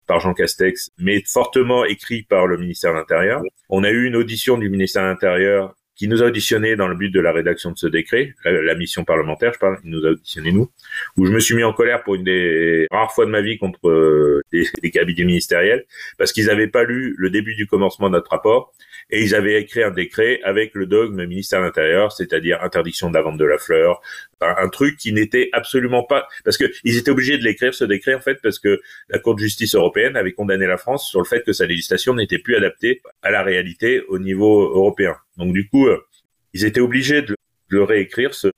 par 0.08 0.20
Jean 0.20 0.34
Castex, 0.34 0.90
mais 0.98 1.22
fortement 1.26 1.86
écrit 1.86 2.24
par 2.24 2.48
le 2.48 2.58
ministère 2.58 2.94
de 2.94 2.98
l'Intérieur. 2.98 3.44
On 3.70 3.84
a 3.84 3.92
eu 3.92 4.06
une 4.06 4.16
audition 4.16 4.58
du 4.58 4.70
ministère 4.70 5.04
de 5.04 5.10
l'Intérieur 5.10 5.76
qui 6.00 6.08
nous 6.08 6.24
a 6.24 6.28
auditionné 6.28 6.78
dans 6.78 6.88
le 6.88 6.96
but 6.96 7.10
de 7.10 7.20
la 7.20 7.34
rédaction 7.34 7.72
de 7.72 7.78
ce 7.78 7.86
décret, 7.86 8.34
la, 8.46 8.74
mission 8.74 9.04
parlementaire, 9.04 9.52
je 9.54 9.60
parle, 9.60 9.80
il 9.84 9.92
nous 9.92 10.06
a 10.06 10.12
auditionné 10.12 10.54
nous, 10.54 10.72
où 11.18 11.26
je 11.26 11.32
me 11.34 11.42
suis 11.42 11.56
mis 11.56 11.64
en 11.66 11.74
colère 11.74 12.04
pour 12.04 12.16
une 12.16 12.24
des 12.24 12.88
rares 12.90 13.14
fois 13.14 13.26
de 13.26 13.30
ma 13.30 13.42
vie 13.42 13.58
contre 13.58 13.90
euh, 13.90 14.42
des, 14.54 14.66
des 14.82 14.92
cabinets 14.92 15.26
ministériels, 15.26 15.84
parce 16.18 16.32
qu'ils 16.32 16.46
n'avaient 16.46 16.70
pas 16.70 16.86
lu 16.86 17.16
le 17.18 17.30
début 17.30 17.54
du 17.54 17.68
commencement 17.68 18.08
de 18.08 18.14
notre 18.14 18.32
rapport, 18.32 18.72
et 19.10 19.22
ils 19.22 19.36
avaient 19.36 19.62
écrit 19.62 19.84
un 19.84 19.92
décret 19.92 20.40
avec 20.46 20.74
le 20.74 20.86
dogme 20.86 21.26
ministère 21.26 21.60
de 21.60 21.66
l'Intérieur, 21.66 22.14
c'est-à-dire 22.14 22.64
interdiction 22.64 23.10
de 23.10 23.16
la 23.16 23.22
vente 23.22 23.38
de 23.38 23.46
la 23.46 23.58
fleur, 23.58 24.00
un, 24.42 24.70
truc 24.70 24.98
qui 24.98 25.12
n'était 25.12 25.50
absolument 25.52 26.04
pas 26.04 26.28
parce 26.46 26.58
que 26.58 26.66
ils 26.84 26.98
étaient 26.98 27.12
obligés 27.12 27.38
de 27.38 27.44
l'écrire 27.44 27.74
ce 27.74 27.84
décret 27.84 28.14
en 28.14 28.22
fait 28.22 28.40
parce 28.42 28.60
que 28.60 28.80
la 29.10 29.20
Cour 29.20 29.36
de 29.36 29.42
justice 29.42 29.76
européenne 29.76 30.16
avait 30.16 30.32
condamné 30.32 30.66
la 30.66 30.78
France 30.78 31.10
sur 31.10 31.20
le 31.20 31.26
fait 31.26 31.44
que 31.44 31.52
sa 31.52 31.66
législation 31.66 32.14
n'était 32.14 32.38
plus 32.38 32.56
adaptée 32.56 33.02
à 33.22 33.32
la 33.32 33.44
réalité 33.44 34.02
au 34.08 34.20
niveau 34.20 34.62
européen. 34.62 35.16
Donc 35.39 35.54
du 35.54 35.67
coup, 35.67 35.88
euh, 35.88 35.99
ils 36.54 36.65
étaient 36.65 36.82
obligés 36.82 37.21
de, 37.21 37.36
le 37.69 37.84
réécrire 37.84 38.34
ce, 38.34 38.49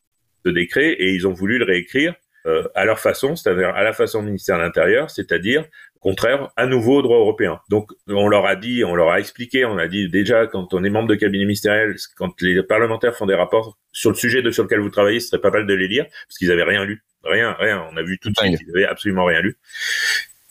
ce, 0.45 0.51
décret 0.51 0.91
et 0.93 1.11
ils 1.11 1.27
ont 1.27 1.33
voulu 1.33 1.57
le 1.57 1.65
réécrire 1.65 2.15
euh, 2.47 2.67
à 2.75 2.85
leur 2.85 2.99
façon, 2.99 3.35
c'est-à-dire 3.35 3.69
à 3.69 3.83
la 3.83 3.93
façon 3.93 4.21
du 4.21 4.27
ministère 4.27 4.57
de 4.57 4.63
l'Intérieur, 4.63 5.09
c'est-à-dire 5.11 5.65
contraire 5.99 6.49
à 6.57 6.65
nouveau 6.65 6.97
au 6.97 7.01
droit 7.03 7.17
européen. 7.17 7.59
Donc 7.69 7.91
on 8.07 8.27
leur 8.27 8.47
a 8.47 8.55
dit, 8.55 8.83
on 8.83 8.95
leur 8.95 9.09
a 9.11 9.19
expliqué, 9.19 9.65
on 9.65 9.77
a 9.77 9.87
dit 9.87 10.09
déjà 10.09 10.47
quand 10.47 10.73
on 10.73 10.83
est 10.83 10.89
membre 10.89 11.09
de 11.09 11.15
cabinet 11.15 11.45
ministériel, 11.45 11.95
quand 12.17 12.41
les 12.41 12.63
parlementaires 12.63 13.15
font 13.15 13.27
des 13.27 13.35
rapports 13.35 13.77
sur 13.91 14.09
le 14.09 14.15
sujet 14.15 14.41
de, 14.41 14.49
sur 14.49 14.63
lequel 14.63 14.79
vous 14.79 14.89
travaillez, 14.89 15.19
ce 15.19 15.27
serait 15.27 15.41
pas 15.41 15.51
mal 15.51 15.67
de 15.67 15.73
les 15.75 15.87
lire 15.87 16.05
parce 16.27 16.39
qu'ils 16.39 16.51
avaient 16.51 16.63
rien 16.63 16.83
lu, 16.83 17.03
rien, 17.23 17.55
rien. 17.59 17.87
On 17.91 17.97
a 17.97 18.01
vu 18.01 18.17
tout 18.17 18.31
de 18.31 18.37
suite 18.37 18.57
qu'ils 18.57 18.71
avaient 18.71 18.85
absolument 18.85 19.25
rien 19.25 19.41
lu. 19.41 19.57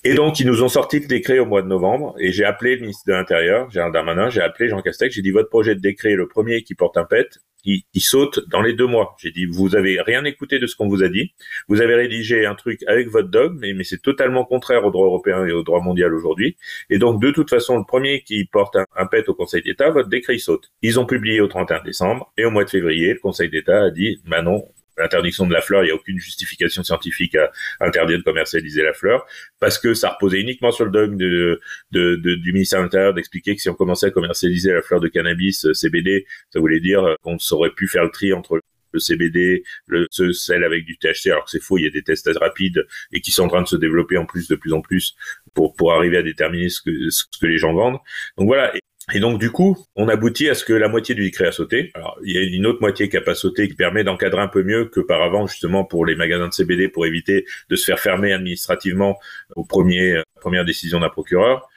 Et 0.03 0.15
donc, 0.15 0.41
ils 0.41 0.47
nous 0.47 0.63
ont 0.63 0.69
sorti 0.69 0.99
le 0.99 1.07
décret 1.07 1.39
au 1.41 1.45
mois 1.45 1.61
de 1.61 1.67
novembre, 1.67 2.15
et 2.19 2.33
j'ai 2.33 2.45
appelé 2.45 2.77
le 2.77 2.81
ministre 2.81 3.05
de 3.07 3.13
l'Intérieur, 3.13 3.71
Gérald 3.71 3.93
Darmanin, 3.93 4.31
j'ai 4.31 4.41
appelé 4.41 4.71
Jean 4.71 4.81
Castex, 4.81 5.15
j'ai 5.15 5.21
dit, 5.21 5.31
votre 5.31 5.51
projet 5.51 5.75
de 5.75 5.81
décret, 5.81 6.15
le 6.15 6.27
premier 6.27 6.63
qui 6.63 6.75
porte 6.75 6.97
un 6.97 7.05
pet, 7.05 7.29
il, 7.67 7.85
saute 7.99 8.41
dans 8.49 8.63
les 8.63 8.73
deux 8.73 8.87
mois. 8.87 9.15
J'ai 9.19 9.31
dit, 9.31 9.45
vous 9.45 9.77
avez 9.77 10.01
rien 10.01 10.25
écouté 10.25 10.59
de 10.59 10.67
ce 10.67 10.75
qu'on 10.75 10.89
vous 10.89 11.03
a 11.03 11.11
dit, 11.11 11.35
vous 11.69 11.83
avez 11.83 11.95
rédigé 11.95 12.47
un 12.47 12.55
truc 12.55 12.83
avec 12.87 13.09
votre 13.09 13.29
dogme, 13.29 13.59
mais, 13.61 13.85
c'est 13.85 14.01
totalement 14.01 14.47
contraire 14.47 14.87
au 14.87 14.91
droit 14.91 15.05
européen 15.05 15.45
et 15.45 15.53
au 15.53 15.63
droit 15.63 15.83
mondial 15.83 16.15
aujourd'hui, 16.15 16.57
et 16.89 16.99
donc, 16.99 17.21
de 17.21 17.31
toute 17.31 17.51
façon, 17.51 17.77
le 17.77 17.85
premier 17.85 18.23
qui 18.23 18.47
porte 18.47 18.77
un, 18.77 19.07
pet 19.07 19.29
au 19.29 19.35
Conseil 19.35 19.61
d'État, 19.61 19.91
votre 19.91 20.09
décret, 20.09 20.39
saute. 20.39 20.71
Ils 20.81 20.99
ont 20.99 21.05
publié 21.05 21.43
au 21.43 21.47
31 21.47 21.83
décembre, 21.83 22.33
et 22.39 22.47
au 22.47 22.51
mois 22.51 22.65
de 22.65 22.71
février, 22.71 23.13
le 23.13 23.21
Conseil 23.21 23.51
d'État 23.51 23.83
a 23.83 23.91
dit, 23.91 24.23
bah 24.27 24.41
non, 24.41 24.65
l'interdiction 25.01 25.47
de 25.47 25.53
la 25.53 25.61
fleur, 25.61 25.83
il 25.83 25.87
n'y 25.87 25.93
a 25.93 25.95
aucune 25.95 26.19
justification 26.19 26.83
scientifique 26.83 27.35
à 27.35 27.51
interdire 27.81 28.19
de 28.19 28.23
commercialiser 28.23 28.83
la 28.83 28.93
fleur, 28.93 29.27
parce 29.59 29.79
que 29.79 29.95
ça 29.95 30.11
reposait 30.11 30.41
uniquement 30.41 30.71
sur 30.71 30.85
le 30.85 30.91
dogme 30.91 31.17
de, 31.17 31.61
de, 31.93 32.17
de, 32.17 32.35
du 32.35 32.53
ministère 32.53 32.81
de 32.81 32.85
l'Intérieur 32.85 33.15
d'expliquer 33.15 33.57
que 33.57 33.63
si 33.63 33.69
on 33.69 33.75
commençait 33.75 34.07
à 34.07 34.11
commercialiser 34.11 34.73
la 34.73 34.83
fleur 34.83 35.01
de 35.01 35.09
cannabis 35.09 35.65
euh, 35.67 35.75
CBD, 35.75 36.27
ça 36.51 36.61
voulait 36.61 36.81
dire 36.81 37.05
euh, 37.05 37.15
qu'on 37.23 37.39
saurait 37.39 37.71
plus 37.71 37.89
faire 37.89 38.05
le 38.05 38.11
tri 38.11 38.33
entre 38.33 38.61
le 38.93 38.99
CBD, 38.99 39.63
le 39.87 40.07
ce, 40.11 40.33
celle 40.33 40.65
avec 40.65 40.85
du 40.85 40.99
THC, 40.99 41.29
alors 41.31 41.45
que 41.45 41.51
c'est 41.51 41.63
faux, 41.63 41.79
il 41.79 41.85
y 41.85 41.87
a 41.87 41.91
des 41.91 42.03
tests 42.03 42.29
rapides 42.41 42.87
et 43.13 43.21
qui 43.21 43.31
sont 43.31 43.45
en 43.45 43.49
train 43.49 43.63
de 43.63 43.69
se 43.69 43.77
développer 43.77 44.17
en 44.17 44.27
plus 44.27 44.49
de 44.49 44.57
plus 44.57 44.73
en 44.73 44.81
plus 44.81 45.15
pour 45.55 45.75
pour 45.77 45.93
arriver 45.93 46.17
à 46.17 46.23
déterminer 46.23 46.69
ce 46.69 46.81
que 46.83 47.11
ce 47.11 47.25
que 47.41 47.47
les 47.47 47.59
gens 47.59 47.73
vendent. 47.73 47.99
Donc 48.37 48.47
voilà, 48.47 48.73
donc 49.19 49.41
du 49.41 49.51
coup, 49.51 49.77
on 49.97 50.09
aboutit 50.09 50.49
à 50.49 50.55
ce 50.55 50.65
que 50.65 50.73
la 50.73 50.89
moitié 50.89 51.15
du 51.15 51.23
décret 51.23 51.47
a 51.47 51.53
sauté. 51.53 51.91
Alors 51.95 52.19
il 52.23 52.33
y 52.33 52.39
a 52.39 52.43
une 52.43 52.67
autre 52.67 52.81
moitié 52.81 53.09
qui 53.09 53.17
a 53.17 53.21
pas 53.21 53.35
sauté, 53.35 53.67
qui 53.69 53.75
permet 53.75 54.05
d'encadrer 54.05 54.41
un 54.41 54.49
peu 54.49 54.63
mieux 54.63 54.85
que 54.85 55.01
par 55.01 55.23
avant 55.23 55.47
justement 55.47 55.85
pour 55.85 56.07
les 56.07 56.15
magasins 56.15 56.49
de 56.49 56.53
CBD 56.53 56.89
pour 56.89 57.07
éviter 57.07 57.45
de 57.69 57.77
se 57.77 57.85
faire 57.85 57.99
fermer 57.99 58.33
administrativement 58.33 59.19
au 59.57 59.65
premier 59.65 60.17
euh, 60.17 60.23
première 60.41 60.65
décision 60.65 61.01
d'un 61.01 61.09
procureur. 61.09 61.69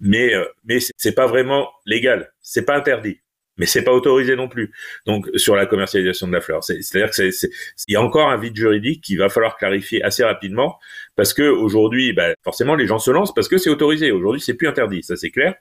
Mais 0.00 0.34
euh, 0.34 0.44
mais 0.64 0.78
c'est 0.96 1.14
pas 1.14 1.26
vraiment 1.26 1.70
légal, 1.86 2.32
c'est 2.40 2.64
pas 2.64 2.76
interdit, 2.76 3.20
mais 3.56 3.66
c'est 3.66 3.84
pas 3.84 3.92
autorisé 3.92 4.36
non 4.36 4.48
plus. 4.48 4.72
Donc 5.06 5.30
sur 5.36 5.54
la 5.56 5.66
commercialisation 5.66 6.26
de 6.26 6.32
la 6.32 6.40
fleur, 6.40 6.64
c'est-à-dire 6.64 7.10
que 7.10 7.30
c'est 7.30 7.48
il 7.88 7.92
y 7.92 7.96
a 7.96 8.02
encore 8.02 8.28
un 8.28 8.36
vide 8.36 8.56
juridique 8.56 9.02
qu'il 9.04 9.18
va 9.18 9.28
falloir 9.28 9.56
clarifier 9.56 10.02
assez 10.02 10.24
rapidement 10.24 10.78
parce 11.16 11.32
que 11.32 11.42
aujourd'hui, 11.42 12.12
bah, 12.12 12.34
forcément 12.42 12.74
les 12.74 12.86
gens 12.86 12.98
se 12.98 13.10
lancent 13.10 13.34
parce 13.34 13.48
que 13.48 13.56
c'est 13.56 13.70
autorisé. 13.70 14.10
Aujourd'hui, 14.10 14.40
c'est 14.40 14.54
plus 14.54 14.68
interdit, 14.68 15.02
ça 15.02 15.16
c'est 15.16 15.30
clair. 15.30 15.54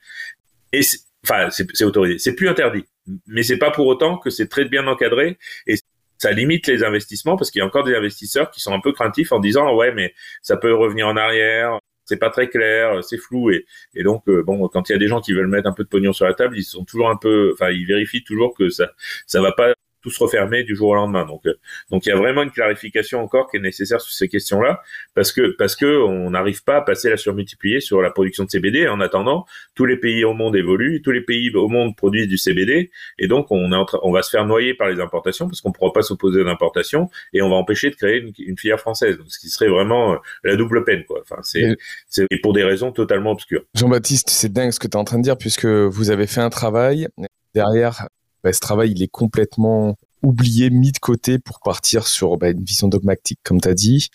Et 0.73 0.81
enfin 1.23 1.49
c'est 1.49 1.84
autorisé, 1.84 2.17
c'est 2.19 2.36
plus 2.36 2.49
interdit, 2.49 2.86
mais 3.27 3.43
c'est 3.43 3.57
pas 3.57 3.71
pour 3.71 3.88
autant 3.88 4.17
que 4.17 4.29
c'est 4.29 4.47
très 4.47 4.65
bien 4.65 4.88
encadré 4.88 5.38
et 5.67 5.75
ça 6.17 6.31
limite 6.31 6.67
les 6.67 6.84
investissements 6.84 7.36
parce 7.38 7.51
qu'il 7.51 7.60
y 7.60 7.63
a 7.63 7.65
encore 7.65 7.84
des 7.84 7.95
investisseurs 7.95 8.51
qui 8.51 8.62
sont 8.62 8.73
un 8.73 8.79
peu 8.79 8.91
craintifs 8.93 9.31
en 9.31 9.39
disant 9.39 9.75
ouais 9.75 9.93
mais 9.93 10.13
ça 10.41 10.57
peut 10.57 10.73
revenir 10.73 11.07
en 11.07 11.17
arrière, 11.17 11.79
c'est 12.05 12.17
pas 12.17 12.29
très 12.29 12.49
clair, 12.49 13.03
c'est 13.03 13.17
flou 13.17 13.51
et, 13.51 13.65
et 13.95 14.03
donc 14.03 14.27
euh, 14.29 14.43
bon 14.43 14.67
quand 14.67 14.89
il 14.89 14.93
y 14.93 14.95
a 14.95 14.99
des 14.99 15.07
gens 15.07 15.21
qui 15.21 15.34
veulent 15.34 15.47
mettre 15.47 15.67
un 15.69 15.73
peu 15.73 15.84
de 15.84 15.89
pognon 15.89 16.13
sur 16.13 16.25
la 16.25 16.34
table, 16.34 16.57
ils 16.57 16.63
sont 16.63 16.86
toujours 16.86 17.10
un 17.10 17.17
peu, 17.17 17.51
enfin 17.53 17.69
ils 17.71 17.86
vérifient 17.86 18.23
toujours 18.23 18.55
que 18.55 18.69
ça 18.69 18.91
ça 19.27 19.41
va 19.41 19.51
pas 19.51 19.73
tout 20.01 20.09
se 20.09 20.23
refermer 20.23 20.63
du 20.63 20.75
jour 20.75 20.89
au 20.89 20.95
lendemain. 20.95 21.25
Donc, 21.25 21.45
euh, 21.45 21.53
donc 21.89 22.05
il 22.05 22.09
y 22.09 22.11
a 22.11 22.15
vraiment 22.15 22.43
une 22.43 22.51
clarification 22.51 23.21
encore 23.21 23.49
qui 23.49 23.57
est 23.57 23.61
nécessaire 23.61 24.01
sur 24.01 24.13
ces 24.13 24.27
questions-là, 24.27 24.81
parce 25.15 25.31
que 25.31 25.55
parce 25.57 25.75
que 25.75 26.01
on 26.03 26.31
n'arrive 26.31 26.63
pas 26.63 26.77
à 26.77 26.81
passer 26.81 27.09
la 27.09 27.17
surmultiplier 27.17 27.79
sur 27.79 28.01
la 28.01 28.11
production 28.11 28.43
de 28.43 28.49
CBD. 28.49 28.87
En 28.87 28.99
attendant, 28.99 29.45
tous 29.75 29.85
les 29.85 29.97
pays 29.97 30.23
au 30.23 30.33
monde 30.33 30.55
évoluent, 30.55 31.01
tous 31.01 31.11
les 31.11 31.21
pays 31.21 31.49
au 31.55 31.67
monde 31.67 31.95
produisent 31.95 32.27
du 32.27 32.37
CBD, 32.37 32.91
et 33.19 33.27
donc 33.27 33.47
on 33.51 33.71
est 33.71 33.85
on 34.03 34.11
va 34.11 34.21
se 34.21 34.29
faire 34.29 34.45
noyer 34.45 34.73
par 34.73 34.89
les 34.89 34.99
importations 34.99 35.47
parce 35.47 35.61
qu'on 35.61 35.71
pourra 35.71 35.93
pas 35.93 36.01
s'opposer 36.01 36.41
aux 36.41 36.47
importations 36.47 37.09
et 37.33 37.41
on 37.41 37.49
va 37.49 37.55
empêcher 37.55 37.89
de 37.89 37.95
créer 37.95 38.19
une, 38.19 38.31
une 38.37 38.57
filière 38.57 38.79
française, 38.79 39.17
donc, 39.17 39.27
ce 39.29 39.39
qui 39.39 39.49
serait 39.49 39.69
vraiment 39.69 40.13
euh, 40.13 40.17
la 40.43 40.55
double 40.55 40.83
peine, 40.83 41.03
quoi. 41.05 41.21
Enfin, 41.21 41.41
c'est 41.43 41.75
c'est 42.07 42.27
pour 42.41 42.53
des 42.53 42.63
raisons 42.63 42.91
totalement 42.91 43.31
obscures. 43.31 43.63
Jean-Baptiste, 43.75 44.29
c'est 44.29 44.51
dingue 44.51 44.71
ce 44.71 44.79
que 44.79 44.87
tu 44.87 44.93
es 44.93 44.99
en 44.99 45.03
train 45.03 45.17
de 45.17 45.23
dire 45.23 45.37
puisque 45.37 45.65
vous 45.65 46.09
avez 46.09 46.27
fait 46.27 46.41
un 46.41 46.49
travail 46.49 47.07
derrière 47.53 48.07
bah, 48.43 48.54
ce 48.54 48.60
travail, 48.60 48.91
il 48.91 49.04
est 49.04 49.08
complètement 49.08 49.97
oublié, 50.23 50.69
mis 50.69 50.91
de 50.91 50.99
côté 50.99 51.39
pour 51.39 51.60
partir 51.60 52.08
sur 52.08 52.38
bah, 52.38 52.49
une 52.49 52.63
vision 52.63 52.88
dogmatique, 52.88 53.39
comme 53.43 53.62
tu 53.62 53.69
as 53.69 53.73
dit. 53.73 54.10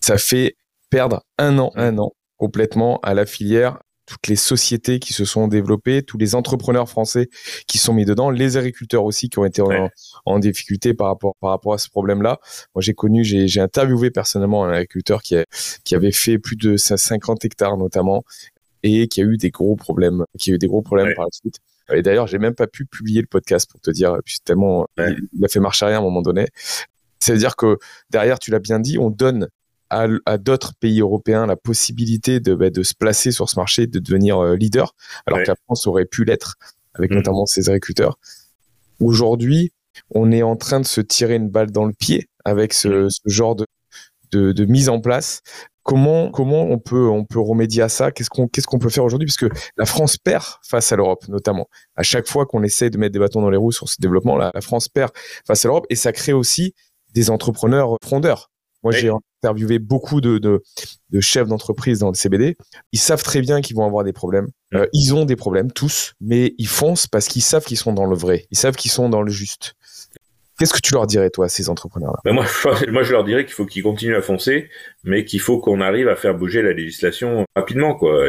Ça 0.00 0.18
fait 0.18 0.56
perdre 0.90 1.22
un 1.38 1.58
an, 1.58 1.72
un 1.74 1.98
an 1.98 2.12
complètement 2.36 3.00
à 3.00 3.14
la 3.14 3.26
filière, 3.26 3.78
toutes 4.06 4.28
les 4.28 4.36
sociétés 4.36 5.00
qui 5.00 5.12
se 5.12 5.24
sont 5.24 5.48
développées, 5.48 6.02
tous 6.02 6.16
les 6.16 6.34
entrepreneurs 6.34 6.88
français 6.88 7.28
qui 7.66 7.78
sont 7.78 7.92
mis 7.92 8.04
dedans, 8.04 8.30
les 8.30 8.56
agriculteurs 8.56 9.04
aussi 9.04 9.28
qui 9.28 9.38
ont 9.38 9.44
été 9.44 9.62
en, 10.24 10.38
difficulté 10.38 10.94
par 10.94 11.08
rapport 11.08 11.34
par 11.40 11.50
rapport 11.50 11.74
à 11.74 11.78
ce 11.78 11.90
problème-là. 11.90 12.38
Moi, 12.74 12.82
j'ai 12.82 12.94
connu, 12.94 13.24
j'ai 13.24 13.60
interviewé 13.60 14.10
personnellement 14.10 14.64
un 14.64 14.72
agriculteur 14.72 15.22
qui, 15.22 15.36
a, 15.36 15.44
qui 15.84 15.94
avait 15.94 16.12
fait 16.12 16.38
plus 16.38 16.56
de 16.56 16.76
50 16.76 17.44
hectares 17.44 17.76
notamment 17.76 18.24
et 18.82 19.08
qui 19.08 19.20
a 19.20 19.24
eu 19.24 19.36
des 19.36 19.50
gros 19.50 19.74
problèmes, 19.74 20.24
qui 20.38 20.52
a 20.52 20.54
eu 20.54 20.58
des 20.58 20.68
gros 20.68 20.82
problèmes 20.82 21.12
par 21.16 21.24
la 21.24 21.32
suite. 21.32 21.58
Et 21.92 22.02
d'ailleurs, 22.02 22.26
j'ai 22.26 22.38
même 22.38 22.54
pas 22.54 22.66
pu 22.66 22.84
publier 22.84 23.20
le 23.20 23.26
podcast 23.26 23.70
pour 23.70 23.80
te 23.80 23.90
dire, 23.90 24.18
puisque 24.24 24.44
tellement 24.44 24.86
il, 24.98 25.44
a 25.44 25.48
fait 25.48 25.60
marche 25.60 25.82
arrière 25.82 25.98
à 25.98 26.00
un 26.00 26.04
moment 26.04 26.22
donné. 26.22 26.46
C'est-à-dire 27.20 27.56
que 27.56 27.78
derrière, 28.10 28.38
tu 28.38 28.50
l'as 28.50 28.58
bien 28.58 28.80
dit, 28.80 28.98
on 28.98 29.10
donne 29.10 29.48
à, 29.90 30.38
d'autres 30.38 30.74
pays 30.74 31.00
européens 31.00 31.46
la 31.46 31.56
possibilité 31.56 32.40
de, 32.40 32.54
bah, 32.54 32.70
de 32.70 32.82
se 32.82 32.94
placer 32.94 33.30
sur 33.30 33.48
ce 33.48 33.56
marché, 33.56 33.86
de 33.86 33.98
devenir 33.98 34.38
euh, 34.38 34.56
leader, 34.56 34.94
alors 35.26 35.40
que 35.42 35.48
la 35.48 35.56
France 35.64 35.86
aurait 35.86 36.06
pu 36.06 36.24
l'être, 36.24 36.56
avec 36.94 37.10
mm. 37.10 37.16
notamment 37.16 37.46
ses 37.46 37.68
agriculteurs. 37.68 38.18
Aujourd'hui, 39.00 39.72
on 40.10 40.32
est 40.32 40.42
en 40.42 40.56
train 40.56 40.80
de 40.80 40.86
se 40.86 41.00
tirer 41.00 41.36
une 41.36 41.48
balle 41.48 41.70
dans 41.70 41.84
le 41.84 41.92
pied 41.92 42.28
avec 42.44 42.72
ce, 42.72 43.08
ce 43.08 43.20
genre 43.26 43.56
de, 43.56 43.66
de, 44.32 44.52
de, 44.52 44.64
mise 44.64 44.88
en 44.88 45.00
place 45.00 45.42
Comment, 45.86 46.32
comment 46.32 46.64
on 46.64 46.78
peut, 46.78 47.08
on 47.08 47.24
peut 47.24 47.38
remédier 47.38 47.80
à 47.80 47.88
ça? 47.88 48.10
Qu'est-ce 48.10 48.28
qu'on, 48.28 48.48
qu'est-ce 48.48 48.66
qu'on 48.66 48.80
peut 48.80 48.88
faire 48.88 49.04
aujourd'hui? 49.04 49.26
Parce 49.26 49.36
que 49.36 49.48
la 49.76 49.86
France 49.86 50.16
perd 50.16 50.44
face 50.68 50.90
à 50.90 50.96
l'Europe, 50.96 51.28
notamment. 51.28 51.68
À 51.94 52.02
chaque 52.02 52.26
fois 52.26 52.44
qu'on 52.44 52.64
essaie 52.64 52.90
de 52.90 52.98
mettre 52.98 53.12
des 53.12 53.20
bâtons 53.20 53.40
dans 53.40 53.50
les 53.50 53.56
roues 53.56 53.70
sur 53.70 53.88
ce 53.88 54.00
développement, 54.00 54.36
la, 54.36 54.50
la 54.52 54.60
France 54.60 54.88
perd 54.88 55.12
face 55.46 55.64
à 55.64 55.68
l'Europe 55.68 55.86
et 55.88 55.94
ça 55.94 56.10
crée 56.10 56.32
aussi 56.32 56.74
des 57.14 57.30
entrepreneurs 57.30 57.96
frondeurs. 58.02 58.50
Moi, 58.82 58.92
j'ai 58.92 59.10
interviewé 59.42 59.78
beaucoup 59.78 60.20
de, 60.20 60.38
de, 60.38 60.62
de 61.10 61.20
chefs 61.20 61.48
d'entreprise 61.48 62.00
dans 62.00 62.08
le 62.08 62.14
CBD. 62.14 62.56
Ils 62.92 62.98
savent 62.98 63.22
très 63.22 63.40
bien 63.40 63.60
qu'ils 63.60 63.76
vont 63.76 63.84
avoir 63.84 64.04
des 64.04 64.12
problèmes. 64.12 64.48
Euh, 64.74 64.86
ils 64.92 65.14
ont 65.14 65.24
des 65.24 65.36
problèmes, 65.36 65.70
tous, 65.72 66.14
mais 66.20 66.54
ils 66.58 66.68
foncent 66.68 67.06
parce 67.06 67.26
qu'ils 67.28 67.42
savent 67.42 67.64
qu'ils 67.64 67.78
sont 67.78 67.92
dans 67.92 68.06
le 68.06 68.16
vrai. 68.16 68.46
Ils 68.50 68.58
savent 68.58 68.76
qu'ils 68.76 68.90
sont 68.90 69.08
dans 69.08 69.22
le 69.22 69.30
juste. 69.30 69.74
Qu'est-ce 70.58 70.72
que 70.72 70.80
tu 70.80 70.94
leur 70.94 71.06
dirais, 71.06 71.28
toi, 71.28 71.46
à 71.46 71.48
ces 71.48 71.68
entrepreneurs-là? 71.68 72.18
Ben 72.24 72.32
moi, 72.88 73.02
je 73.02 73.12
leur 73.12 73.24
dirais 73.24 73.44
qu'il 73.44 73.54
faut 73.54 73.66
qu'ils 73.66 73.82
continuent 73.82 74.16
à 74.16 74.22
foncer, 74.22 74.70
mais 75.04 75.24
qu'il 75.24 75.40
faut 75.40 75.58
qu'on 75.58 75.80
arrive 75.80 76.08
à 76.08 76.16
faire 76.16 76.34
bouger 76.34 76.62
la 76.62 76.72
législation 76.72 77.44
rapidement, 77.54 77.94
quoi. 77.94 78.26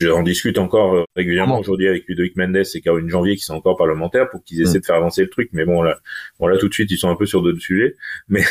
J'en 0.00 0.22
discute 0.22 0.58
encore 0.58 0.94
euh, 0.94 1.04
régulièrement 1.14 1.58
aujourd'hui 1.58 1.86
avec 1.86 2.08
Ludovic 2.08 2.36
Mendes 2.36 2.56
et 2.56 2.80
Caroline 2.80 3.08
Janvier 3.08 3.36
qui 3.36 3.44
sont 3.44 3.54
encore 3.54 3.76
parlementaires 3.76 4.28
pour 4.28 4.42
qu'ils 4.42 4.60
essaient 4.60 4.78
mm. 4.78 4.80
de 4.80 4.86
faire 4.86 4.96
avancer 4.96 5.22
le 5.22 5.30
truc. 5.30 5.50
Mais 5.52 5.64
bon 5.64 5.82
là, 5.82 5.98
bon 6.40 6.48
là 6.48 6.56
tout 6.58 6.68
de 6.68 6.74
suite 6.74 6.90
ils 6.90 6.98
sont 6.98 7.10
un 7.10 7.14
peu 7.14 7.26
sur 7.26 7.42
d'autres 7.42 7.60
sujets. 7.60 7.94
Mais 8.28 8.42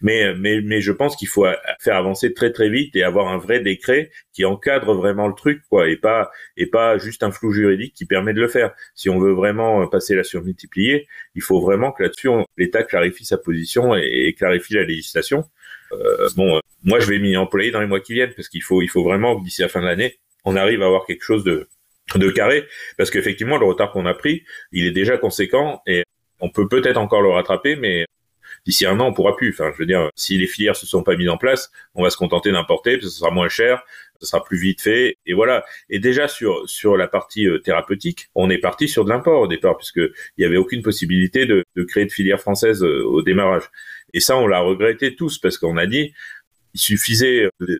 mais 0.00 0.34
mais 0.34 0.60
mais 0.62 0.80
je 0.80 0.90
pense 0.90 1.16
qu'il 1.16 1.28
faut 1.28 1.46
faire 1.78 1.96
avancer 1.96 2.32
très 2.34 2.50
très 2.52 2.68
vite 2.68 2.96
et 2.96 3.02
avoir 3.04 3.28
un 3.28 3.38
vrai 3.38 3.60
décret 3.60 4.10
qui 4.32 4.44
encadre 4.44 4.94
vraiment 4.94 5.28
le 5.28 5.34
truc 5.34 5.62
quoi 5.68 5.88
et 5.88 5.96
pas 5.96 6.30
et 6.56 6.66
pas 6.66 6.98
juste 6.98 7.22
un 7.22 7.30
flou 7.30 7.52
juridique 7.52 7.94
qui 7.94 8.06
permet 8.06 8.32
de 8.32 8.40
le 8.40 8.48
faire. 8.48 8.72
Si 8.94 9.08
on 9.08 9.18
veut 9.18 9.32
vraiment 9.32 9.86
passer 9.86 10.16
la 10.16 10.24
surmultipliée, 10.24 11.06
il 11.34 11.42
faut 11.42 11.60
vraiment 11.60 11.92
que 11.92 12.02
là-dessus 12.02 12.28
l'État 12.56 12.82
clarifie 12.82 13.24
sa 13.24 13.38
position 13.38 13.94
et, 13.94 14.34
clarifie 14.36 14.74
la 14.74 14.84
législation. 14.84 15.44
Euh, 15.92 16.28
bon, 16.36 16.60
moi 16.82 16.98
je 16.98 17.06
vais 17.06 17.18
m'y 17.18 17.36
employer 17.36 17.70
dans 17.70 17.80
les 17.80 17.86
mois 17.86 18.00
qui 18.00 18.14
viennent 18.14 18.34
parce 18.34 18.48
qu'il 18.48 18.62
faut 18.62 18.82
il 18.82 18.88
faut 18.88 19.04
vraiment 19.04 19.38
d'ici 19.38 19.62
la 19.62 19.68
fin 19.68 19.80
de 19.80 19.86
l'année 19.86 20.18
on 20.44 20.56
arrive 20.56 20.82
à 20.82 20.86
avoir 20.86 21.06
quelque 21.06 21.24
chose 21.24 21.44
de, 21.44 21.68
carré, 22.30 22.66
parce 22.98 23.10
qu'effectivement, 23.10 23.56
le 23.56 23.66
retard 23.66 23.90
qu'on 23.90 24.06
a 24.06 24.14
pris, 24.14 24.44
il 24.72 24.86
est 24.86 24.92
déjà 24.92 25.16
conséquent 25.16 25.82
et 25.86 26.04
on 26.40 26.50
peut 26.50 26.68
peut-être 26.68 26.98
encore 26.98 27.22
le 27.22 27.30
rattraper, 27.30 27.76
mais 27.76 28.06
d'ici 28.66 28.86
un 28.86 29.00
an, 29.00 29.08
on 29.08 29.12
pourra 29.14 29.36
plus. 29.36 29.50
Enfin, 29.50 29.70
je 29.72 29.78
veux 29.78 29.86
dire, 29.86 30.10
si 30.14 30.36
les 30.38 30.46
filières 30.46 30.76
se 30.76 30.86
sont 30.86 31.02
pas 31.02 31.16
mises 31.16 31.28
en 31.28 31.38
place, 31.38 31.70
on 31.94 32.02
va 32.02 32.10
se 32.10 32.16
contenter 32.16 32.52
d'importer, 32.52 32.92
parce 32.92 33.06
que 33.06 33.10
ce 33.10 33.18
sera 33.18 33.30
moins 33.30 33.48
cher, 33.48 33.82
ce 34.20 34.26
sera 34.26 34.44
plus 34.44 34.58
vite 34.58 34.80
fait, 34.82 35.16
et 35.26 35.32
voilà. 35.32 35.64
Et 35.90 35.98
déjà 35.98 36.28
sur 36.28 36.68
sur 36.68 36.96
la 36.96 37.08
partie 37.08 37.46
euh, 37.46 37.58
thérapeutique, 37.58 38.28
on 38.34 38.50
est 38.50 38.58
parti 38.58 38.88
sur 38.88 39.04
de 39.04 39.10
l'import 39.10 39.42
au 39.42 39.46
départ, 39.48 39.76
puisque 39.76 40.00
il 40.36 40.42
y 40.42 40.44
avait 40.44 40.56
aucune 40.56 40.82
possibilité 40.82 41.46
de, 41.46 41.64
de 41.76 41.84
créer 41.84 42.04
de 42.06 42.12
filière 42.12 42.40
française 42.40 42.82
euh, 42.84 43.02
au 43.04 43.22
démarrage. 43.22 43.64
Et 44.12 44.20
ça, 44.20 44.36
on 44.36 44.46
l'a 44.46 44.60
regretté 44.60 45.16
tous, 45.16 45.38
parce 45.38 45.58
qu'on 45.58 45.76
a 45.76 45.86
dit, 45.86 46.12
il 46.74 46.80
suffisait 46.80 47.48
de 47.60 47.78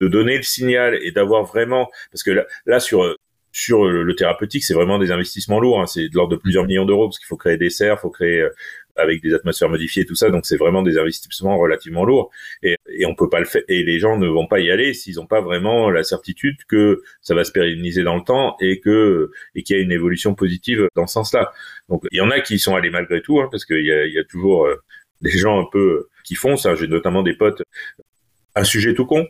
donner 0.00 0.36
le 0.36 0.42
signal 0.42 0.98
et 1.02 1.12
d'avoir 1.12 1.44
vraiment 1.44 1.90
parce 2.12 2.22
que 2.22 2.44
là, 2.66 2.80
sur 2.80 3.16
sur 3.52 3.84
le 3.84 4.16
thérapeutique, 4.16 4.64
c'est 4.64 4.74
vraiment 4.74 4.98
des 4.98 5.12
investissements 5.12 5.60
lourds. 5.60 5.80
Hein. 5.80 5.86
c'est 5.86 6.08
de 6.08 6.14
l'ordre 6.16 6.32
de 6.32 6.40
plusieurs 6.40 6.66
millions 6.66 6.84
d'euros 6.84 7.06
parce 7.06 7.18
qu'il 7.20 7.28
faut 7.28 7.36
créer 7.36 7.56
des 7.56 7.70
serres, 7.70 8.00
faut 8.00 8.10
créer 8.10 8.40
euh, 8.40 8.50
avec 8.96 9.22
des 9.22 9.34
atmosphères 9.34 9.68
modifiées, 9.68 10.04
tout 10.04 10.14
ça. 10.14 10.30
Donc 10.30 10.46
c'est 10.46 10.56
vraiment 10.56 10.82
des 10.82 10.98
investissements 10.98 11.56
relativement 11.58 12.04
lourds 12.04 12.30
et, 12.62 12.76
et 12.88 13.06
on 13.06 13.14
peut 13.14 13.28
pas 13.28 13.38
le 13.38 13.44
faire. 13.44 13.62
Et 13.68 13.82
les 13.84 13.98
gens 13.98 14.18
ne 14.18 14.26
vont 14.26 14.46
pas 14.46 14.60
y 14.60 14.70
aller 14.70 14.92
s'ils 14.92 15.16
n'ont 15.16 15.26
pas 15.26 15.40
vraiment 15.40 15.90
la 15.90 16.02
certitude 16.02 16.56
que 16.68 17.02
ça 17.22 17.34
va 17.34 17.44
se 17.44 17.52
pérenniser 17.52 18.02
dans 18.02 18.16
le 18.16 18.22
temps 18.22 18.56
et 18.60 18.80
que 18.80 19.30
et 19.54 19.62
qu'il 19.62 19.76
y 19.76 19.78
a 19.78 19.82
une 19.82 19.92
évolution 19.92 20.34
positive 20.34 20.88
dans 20.96 21.06
ce 21.06 21.14
sens-là. 21.14 21.52
Donc 21.88 22.04
il 22.10 22.18
y 22.18 22.20
en 22.20 22.30
a 22.30 22.40
qui 22.40 22.58
sont 22.58 22.74
allés 22.74 22.90
malgré 22.90 23.22
tout 23.22 23.40
hein, 23.40 23.48
parce 23.50 23.64
qu'il 23.64 23.84
y 23.84 23.92
a, 23.92 24.06
y 24.06 24.18
a 24.18 24.24
toujours 24.24 24.66
euh, 24.66 24.82
des 25.20 25.30
gens 25.30 25.60
un 25.60 25.66
peu 25.70 26.08
qui 26.24 26.34
font 26.34 26.56
ça. 26.56 26.74
J'ai 26.74 26.88
notamment 26.88 27.22
des 27.22 27.34
potes. 27.34 27.62
Un 28.56 28.64
sujet 28.64 28.94
tout 28.94 29.06
con, 29.06 29.26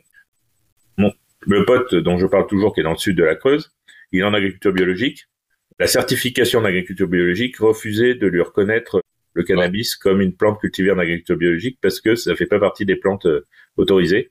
le 1.46 1.64
pote 1.64 1.94
dont 1.94 2.18
je 2.18 2.26
parle 2.26 2.46
toujours, 2.46 2.74
qui 2.74 2.80
est 2.80 2.84
dans 2.84 2.92
le 2.92 2.96
sud 2.96 3.16
de 3.16 3.24
la 3.24 3.34
Creuse, 3.34 3.72
il 4.12 4.20
est 4.20 4.24
en 4.24 4.34
agriculture 4.34 4.72
biologique. 4.72 5.26
La 5.78 5.86
certification 5.86 6.62
d'agriculture 6.62 7.08
biologique 7.08 7.56
refusait 7.58 8.14
de 8.14 8.26
lui 8.26 8.40
reconnaître 8.40 9.02
le 9.32 9.42
cannabis 9.42 9.96
comme 9.96 10.20
une 10.20 10.36
plante 10.36 10.60
cultivée 10.60 10.92
en 10.92 10.98
agriculture 10.98 11.36
biologique 11.36 11.78
parce 11.82 12.00
que 12.00 12.14
ça 12.14 12.36
fait 12.36 12.46
pas 12.46 12.60
partie 12.60 12.86
des 12.86 12.94
plantes 12.94 13.26
euh, 13.26 13.44
autorisées. 13.76 14.30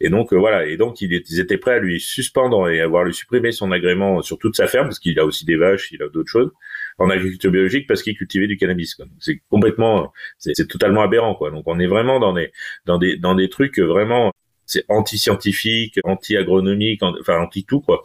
Et 0.00 0.08
donc 0.08 0.32
euh, 0.32 0.36
voilà, 0.36 0.66
et 0.66 0.76
donc 0.76 1.00
ils 1.00 1.40
étaient 1.40 1.58
prêts 1.58 1.74
à 1.74 1.78
lui 1.80 1.98
suspendre 2.00 2.68
et 2.68 2.80
à 2.80 2.84
avoir 2.84 3.04
lui 3.04 3.12
supprimer 3.12 3.50
son 3.50 3.72
agrément 3.72 4.22
sur 4.22 4.38
toute 4.38 4.56
sa 4.56 4.68
ferme 4.68 4.86
parce 4.86 5.00
qu'il 5.00 5.18
a 5.18 5.24
aussi 5.24 5.44
des 5.44 5.56
vaches, 5.56 5.90
il 5.90 6.02
a 6.02 6.08
d'autres 6.08 6.30
choses 6.30 6.52
en 6.98 7.10
agriculture 7.10 7.50
biologique 7.50 7.88
parce 7.88 8.02
qu'il 8.04 8.16
cultivait 8.16 8.46
du 8.46 8.56
cannabis. 8.56 8.96
C'est 9.18 9.40
complètement, 9.50 10.12
c'est 10.38 10.68
totalement 10.68 11.02
aberrant 11.02 11.34
quoi. 11.34 11.50
Donc 11.50 11.64
on 11.66 11.80
est 11.80 11.88
vraiment 11.88 12.20
dans 12.20 12.32
des 12.32 12.52
dans 12.86 12.98
des 12.98 13.16
dans 13.16 13.34
des 13.34 13.48
trucs 13.48 13.80
vraiment 13.80 14.32
c'est 14.66 14.84
anti-scientifique, 14.88 15.98
anti-agronomique, 16.04 17.02
enfin 17.02 17.40
anti-tout 17.40 17.80
quoi. 17.80 18.02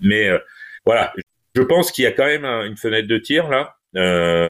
Mais 0.00 0.28
euh, 0.28 0.38
voilà, 0.84 1.12
je 1.54 1.62
pense 1.62 1.90
qu'il 1.90 2.04
y 2.04 2.06
a 2.06 2.12
quand 2.12 2.26
même 2.26 2.44
une 2.44 2.76
fenêtre 2.76 3.08
de 3.08 3.18
tir 3.18 3.48
là. 3.48 3.76
Euh, 3.96 4.46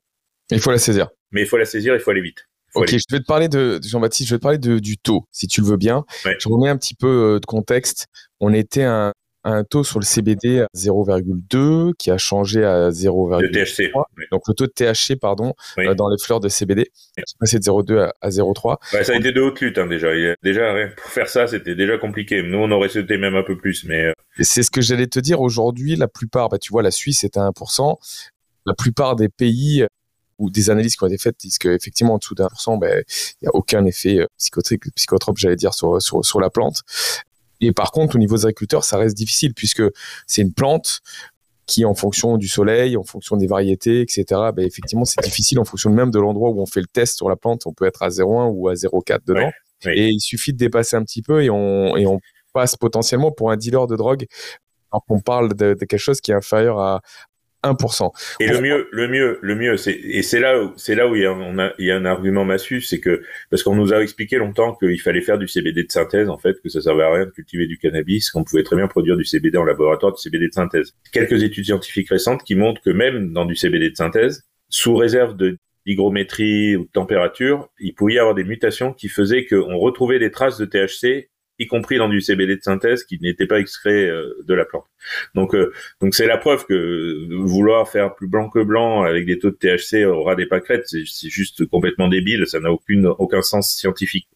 il 0.51 0.61
faut 0.61 0.71
la 0.71 0.79
saisir. 0.79 1.09
Mais 1.31 1.43
il 1.43 1.47
faut 1.47 1.57
la 1.57 1.65
saisir, 1.65 1.95
il 1.95 2.01
faut 2.01 2.11
aller 2.11 2.21
vite. 2.21 2.47
ok, 2.75 2.89
je 2.91 3.05
vais 3.11 3.21
te 3.21 3.27
parler 3.27 3.49
de 3.49 3.81
Jean-Baptiste, 3.83 4.29
je 4.29 4.35
vais 4.35 4.39
te 4.39 4.43
parler 4.43 4.59
de, 4.59 4.79
du 4.79 4.99
taux, 4.99 5.27
si 5.33 5.47
tu 5.47 5.61
le 5.61 5.67
veux 5.67 5.77
bien. 5.77 6.05
Je 6.25 6.49
remets 6.49 6.69
un 6.69 6.77
petit 6.77 6.95
peu 6.95 7.35
euh, 7.35 7.41
de 7.41 7.47
contexte. 7.47 8.07
On 8.41 8.53
était 8.53 8.83
un, 8.83 9.13
un 9.45 9.65
taux 9.65 9.85
sur 9.85 9.99
le 9.99 10.05
CBD 10.05 10.61
à 10.61 10.69
0,2 10.75 11.93
qui 11.99 12.11
a 12.11 12.19
changé 12.19 12.65
à 12.65 12.91
0,3. 12.91 14.05
Donc 14.31 14.43
le 14.47 14.55
taux 14.55 14.67
de 14.67 14.73
THC, 14.73 15.19
pardon, 15.19 15.55
euh, 15.79 15.95
dans 15.95 16.09
les 16.09 16.19
fleurs 16.19 16.41
de 16.41 16.49
CBD, 16.49 16.91
c'est 17.17 17.39
passé 17.39 17.59
de 17.59 17.65
0,2 17.65 18.11
à, 18.21 18.29
0,3. 18.29 18.77
ça 19.05 19.13
a 19.13 19.17
été 19.17 19.33
de 19.33 19.41
haute 19.41 19.61
lutte 19.61 19.79
hein, 19.79 19.87
déjà. 19.87 20.09
Déjà, 20.43 20.75
pour 20.97 21.11
faire 21.11 21.29
ça, 21.29 21.47
c'était 21.47 21.75
déjà 21.75 21.99
compliqué. 21.99 22.43
Nous, 22.43 22.59
on 22.59 22.71
aurait 22.71 22.89
souhaité 22.89 23.19
même 23.19 23.35
un 23.35 23.43
peu 23.43 23.57
plus, 23.57 23.85
mais. 23.85 24.05
Euh, 24.05 24.13
c'est 24.41 24.63
ce 24.63 24.71
que 24.71 24.81
j'allais 24.81 25.07
te 25.07 25.21
dire. 25.21 25.41
Aujourd'hui, 25.41 25.97
la 25.97 26.09
plupart, 26.09 26.49
bah, 26.49 26.59
tu 26.59 26.71
vois, 26.73 26.83
la 26.83 26.91
Suisse 26.91 27.25
est 27.25 27.37
à 27.37 27.41
1%. 27.41 27.97
La 28.65 28.75
plupart 28.75 29.17
des 29.17 29.29
pays 29.29 29.85
ou 30.39 30.51
des 30.51 30.71
analyses 30.71 30.97
qui 30.97 31.05
ont 31.05 31.09
été 31.09 31.19
faites 31.19 31.39
disent 31.39 31.59
qu'effectivement 31.59 32.15
en 32.15 32.19
dessous 32.19 32.35
d'un 32.35 32.49
pour 32.49 32.61
cent, 32.61 32.77
ben, 32.77 33.03
il 33.41 33.45
n'y 33.45 33.49
a 33.49 33.55
aucun 33.55 33.85
effet 33.85 34.21
euh, 34.21 34.27
psychotrope, 34.39 34.81
psychotrope 34.95 35.39
j'allais 35.39 35.57
dire, 35.57 35.75
sur, 35.75 36.01
sur, 36.01 36.25
sur 36.25 36.41
la 36.41 36.51
plante. 36.51 36.83
Et 37.63 37.73
par 37.73 37.93
contre, 37.93 38.17
au 38.17 38.19
niveau 38.19 38.37
des 38.37 38.45
agriculteurs, 38.45 38.85
ça 38.85 38.99
reste 38.99 39.17
difficile 39.17 39.55
puisque 39.55 39.83
c'est 40.27 40.43
une 40.43 40.53
plante 40.53 41.01
qui, 41.67 41.85
en 41.85 41.95
fonction 41.95 42.37
du 42.37 42.49
soleil, 42.49 42.97
en 42.97 43.05
fonction 43.05 43.37
des 43.37 43.47
variétés, 43.47 44.01
etc., 44.01 44.25
ben, 44.55 44.67
effectivement, 44.67 45.05
c'est 45.05 45.23
difficile 45.23 45.59
en 45.61 45.65
fonction 45.65 45.91
même 45.91 46.11
de 46.11 46.19
l'endroit 46.19 46.51
où 46.51 46.61
on 46.61 46.67
fait 46.67 46.81
le 46.81 46.87
test 46.87 47.17
sur 47.17 47.29
la 47.29 47.37
plante. 47.37 47.67
On 47.67 47.73
peut 47.73 47.87
être 47.87 48.03
à 48.03 48.09
0,1 48.09 48.51
ou 48.53 48.69
à 48.69 48.75
0,4 48.75 49.21
dedans. 49.27 49.51
Et 49.87 50.09
il 50.09 50.21
suffit 50.21 50.53
de 50.53 50.59
dépasser 50.59 50.97
un 50.97 51.03
petit 51.03 51.23
peu 51.23 51.43
et 51.43 51.51
on, 51.51 51.97
et 51.97 52.07
on 52.07 52.21
passe 52.53 52.77
potentiellement 52.77 53.33
pour 53.33 53.51
un 53.51 53.57
dealer 53.57 53.87
de 53.87 53.97
drogue 53.97 54.27
alors 54.93 55.05
qu'on 55.07 55.21
parle 55.21 55.55
de, 55.55 55.75
de, 55.75 55.85
quelque 55.87 55.99
chose 55.99 56.21
qui 56.21 56.33
est 56.33 56.35
inférieur 56.35 56.79
à, 56.79 57.01
1%. 57.65 58.11
Et 58.41 58.47
le 58.49 58.61
mieux, 58.61 58.89
le 58.91 59.09
mieux, 59.09 59.39
le 59.41 59.55
mieux, 59.55 59.77
c'est 59.77 59.93
et 59.93 60.23
c'est 60.23 60.41
là 60.41 60.63
où 60.63 60.73
c'est 60.77 60.95
là 60.95 61.09
où 61.09 61.15
il 61.15 61.23
y 61.23 61.91
a, 61.91 61.97
un 61.97 62.05
argument 62.05 62.45
massif, 62.45 62.85
c'est 62.85 63.01
que 63.01 63.23
parce 63.51 63.63
qu'on 63.63 63.75
nous 63.75 63.93
a 63.93 64.03
expliqué 64.03 64.37
longtemps 64.37 64.75
qu'il 64.75 65.01
fallait 65.01 65.21
faire 65.21 65.39
du 65.39 65.47
CBD 65.47 65.85
de 65.85 65.93
synthèse, 65.93 66.29
en 66.29 66.39
fait, 66.39 66.61
que 66.61 66.69
ça 66.69 66.81
servait 66.81 67.05
à 67.05 67.13
rien 67.13 67.27
de 67.27 67.31
cultiver 67.31 67.67
du 67.67 67.79
cannabis, 67.79 68.31
qu'on 68.31 68.45
pouvait 68.45 68.63
très 68.65 68.77
bien 68.77 68.89
produire 68.89 69.17
du 69.17 69.25
CBD 69.25 69.59
en 69.59 69.65
laboratoire, 69.65 70.13
du 70.13 70.21
CBD 70.21 70.49
de 70.49 70.53
synthèse. 70.53 70.95
Quelques 71.13 71.43
études 71.43 71.67
scientifiques 71.67 72.09
récentes 72.09 72.43
qui 72.43 72.55
montrent 72.55 72.83
que 72.83 72.91
même 72.91 73.33
dans 73.33 73.45
du 73.45 73.55
CBD 73.55 73.91
de 73.91 73.97
synthèse, 73.97 74.45
sous 74.69 74.97
réserve 74.97 75.37
de 75.37 75.59
d'hygrométrie 75.87 76.77
ou 76.77 76.85
de 76.85 76.91
température, 76.93 77.69
il 77.81 77.95
pouvait 77.95 78.15
y 78.15 78.19
avoir 78.19 78.35
des 78.35 78.45
mutations 78.45 78.93
qui 78.93 79.09
faisaient 79.09 79.47
qu'on 79.47 79.79
retrouvait 79.79 80.21
des 80.21 80.31
traces 80.31 80.57
de 80.59 80.65
THC 80.65 81.29
y 81.63 81.67
compris 81.67 81.99
dans 81.99 82.09
du 82.09 82.21
CBD 82.21 82.57
de 82.57 82.63
synthèse 82.63 83.05
qui 83.05 83.19
n'était 83.21 83.47
pas 83.47 83.59
extrait 83.59 84.07
euh, 84.07 84.35
de 84.45 84.55
la 84.55 84.65
plante. 84.65 84.85
Donc 85.35 85.55
euh, 85.55 85.73
donc 86.01 86.15
c'est 86.15 86.27
la 86.27 86.39
preuve 86.39 86.67
que 86.67 87.29
vouloir 87.31 87.89
faire 87.89 88.15
plus 88.15 88.29
blanc 88.29 88.49
que 88.51 88.63
blanc 88.63 89.03
avec 89.03 89.27
des 89.27 89.39
taux 89.39 89.51
de 89.51 89.57
THC 89.57 90.05
aura 90.07 90.37
des 90.37 90.47
pâquerettes, 90.47 90.87
c'est 90.87 91.29
juste 91.29 91.67
complètement 91.67 92.09
débile, 92.09 92.47
ça 92.47 92.61
n'a 92.61 92.71
aucune 92.71 93.07
aucun 93.07 93.43
sens 93.43 93.75
scientifique. 93.75 94.29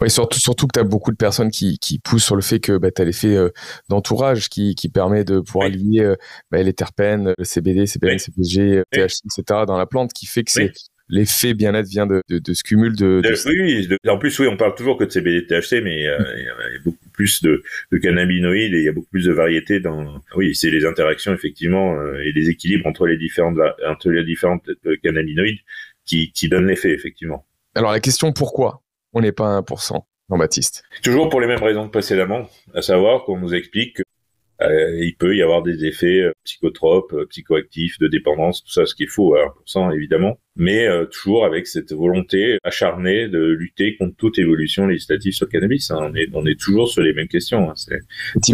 Oui, 0.00 0.08
surtout, 0.08 0.38
surtout 0.38 0.66
que 0.66 0.72
tu 0.72 0.80
as 0.80 0.84
beaucoup 0.84 1.10
de 1.10 1.18
personnes 1.18 1.50
qui, 1.50 1.78
qui 1.78 1.98
poussent 1.98 2.24
sur 2.24 2.34
le 2.34 2.40
fait 2.40 2.60
que 2.60 2.78
bah, 2.78 2.90
tu 2.90 3.02
as 3.02 3.04
l'effet 3.04 3.36
euh, 3.36 3.50
d'entourage 3.90 4.48
qui, 4.48 4.74
qui 4.74 4.88
permet 4.88 5.22
de 5.22 5.40
pouvoir 5.40 5.68
lier 5.68 6.14
bah, 6.50 6.62
les 6.62 6.72
terpènes, 6.72 7.34
le 7.36 7.44
CBD, 7.44 7.84
CBN, 7.86 8.18
CPG, 8.18 8.84
THC, 8.90 9.20
etc. 9.26 9.64
dans 9.66 9.76
la 9.76 9.84
plante, 9.84 10.14
qui 10.14 10.24
fait 10.24 10.44
que 10.44 10.50
c'est 10.50 10.72
l'effet 11.08 11.54
bien-être 11.54 11.86
vient 11.86 12.06
de, 12.06 12.22
de, 12.28 12.38
de, 12.38 12.54
ce 12.54 12.62
cumul 12.62 12.96
de, 12.96 13.22
Oui, 13.46 13.88
en 14.08 14.18
plus, 14.18 14.38
oui, 14.38 14.48
on 14.48 14.56
parle 14.56 14.74
toujours 14.74 14.96
que 14.96 15.04
de 15.04 15.10
CBD 15.10 15.46
THC, 15.46 15.82
mais 15.82 16.06
euh, 16.06 16.18
il 16.36 16.44
y 16.44 16.48
a 16.48 16.82
beaucoup 16.84 17.08
plus 17.12 17.42
de, 17.42 17.62
de 17.92 17.98
cannabinoïdes 17.98 18.74
et 18.74 18.78
il 18.78 18.84
y 18.84 18.88
a 18.88 18.92
beaucoup 18.92 19.10
plus 19.10 19.24
de 19.24 19.32
variétés 19.32 19.80
dans. 19.80 20.20
Oui, 20.34 20.54
c'est 20.54 20.70
les 20.70 20.84
interactions 20.84 21.32
effectivement 21.32 21.94
euh, 21.94 22.20
et 22.22 22.32
les 22.32 22.48
équilibres 22.48 22.86
entre 22.86 23.06
les 23.06 23.16
différentes 23.16 23.58
entre 23.86 24.10
les 24.10 24.24
différentes 24.24 24.68
euh, 24.86 24.96
cannabinoïdes 25.02 25.60
qui, 26.04 26.32
qui 26.32 26.48
donnent 26.48 26.66
l'effet 26.66 26.90
effectivement. 26.90 27.46
Alors 27.74 27.92
la 27.92 28.00
question 28.00 28.32
pourquoi 28.32 28.82
on 29.12 29.20
n'est 29.20 29.32
pas 29.32 29.56
à 29.56 29.60
1% 29.60 30.00
Jean-Baptiste? 30.28 30.84
Toujours 31.02 31.28
pour 31.28 31.40
les 31.40 31.46
mêmes 31.46 31.62
raisons 31.62 31.86
que 31.86 31.92
précédemment, 31.92 32.48
à 32.74 32.82
savoir 32.82 33.24
qu'on 33.24 33.38
nous 33.38 33.54
explique 33.54 33.96
que 33.96 34.02
euh, 34.62 35.04
il 35.04 35.16
peut 35.16 35.36
y 35.36 35.42
avoir 35.42 35.62
des 35.62 35.84
effets 35.84 36.20
euh, 36.20 36.32
psychotropes, 36.44 37.12
euh, 37.12 37.26
psychoactifs, 37.26 37.98
de 37.98 38.08
dépendance, 38.08 38.64
tout 38.64 38.72
ça, 38.72 38.86
ce 38.86 38.94
qu'il 38.94 39.08
faut 39.08 39.34
à 39.34 39.54
1% 39.66 39.94
évidemment, 39.94 40.38
mais 40.56 40.88
toujours 41.10 41.44
avec 41.44 41.66
cette 41.66 41.92
volonté 41.92 42.58
acharnée 42.64 43.28
de 43.28 43.38
lutter 43.38 43.96
contre 43.96 44.16
toute 44.16 44.38
évolution 44.38 44.86
législative 44.86 45.32
sur 45.32 45.46
le 45.46 45.50
cannabis. 45.50 45.90
Hein. 45.90 45.98
On, 46.00 46.14
est, 46.14 46.28
on 46.32 46.46
est 46.46 46.58
toujours 46.58 46.88
sur 46.88 47.02
les 47.02 47.12
mêmes 47.12 47.28
questions. 47.28 47.70
Hein. 47.70 47.74
C'est 47.76 47.94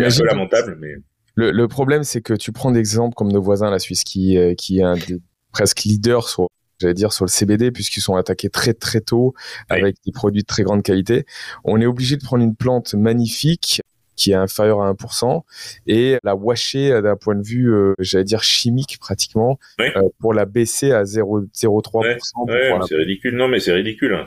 un 0.04 0.08
peu 0.10 0.24
lamentable, 0.24 0.76
mais... 0.80 0.94
Le, 1.34 1.50
le 1.50 1.68
problème, 1.68 2.02
c'est 2.02 2.20
que 2.20 2.34
tu 2.34 2.52
prends 2.52 2.72
des 2.72 2.80
exemples 2.80 3.14
comme 3.14 3.32
nos 3.32 3.40
voisins, 3.40 3.70
la 3.70 3.78
Suisse, 3.78 4.04
qui, 4.04 4.36
qui 4.58 4.80
est 4.80 4.82
un 4.82 4.96
des 4.96 5.18
presque 5.52 5.84
leader 5.84 6.28
sur 6.28 6.48
j'allais 6.80 6.94
dire, 6.94 7.12
sur 7.12 7.24
le 7.24 7.30
CBD, 7.30 7.70
puisqu'ils 7.70 8.00
sont 8.00 8.16
attaqués 8.16 8.50
très 8.50 8.74
très 8.74 9.00
tôt 9.00 9.34
avec 9.68 9.96
des 10.04 10.10
produits 10.10 10.42
de 10.42 10.46
très 10.46 10.64
grande 10.64 10.82
qualité. 10.82 11.26
On 11.62 11.80
est 11.80 11.86
obligé 11.86 12.16
de 12.16 12.24
prendre 12.24 12.42
une 12.42 12.56
plante 12.56 12.94
magnifique 12.94 13.81
qui 14.16 14.32
est 14.32 14.34
inférieure 14.34 14.82
à 14.82 14.92
1% 14.92 15.42
et 15.86 16.18
la 16.22 16.34
washer 16.34 17.00
d'un 17.02 17.16
point 17.16 17.34
de 17.34 17.42
vue, 17.42 17.72
euh, 17.72 17.94
j'allais 17.98 18.24
dire 18.24 18.42
chimique 18.42 18.98
pratiquement, 19.00 19.58
euh, 19.80 20.08
pour 20.20 20.34
la 20.34 20.44
baisser 20.44 20.92
à 20.92 21.04
0,03%. 21.04 22.00
Ouais, 22.46 22.78
c'est 22.88 22.96
ridicule. 22.96 23.36
Non, 23.36 23.48
mais 23.48 23.60
c'est 23.60 23.72
ridicule. 23.72 24.14
Hein, 24.14 24.26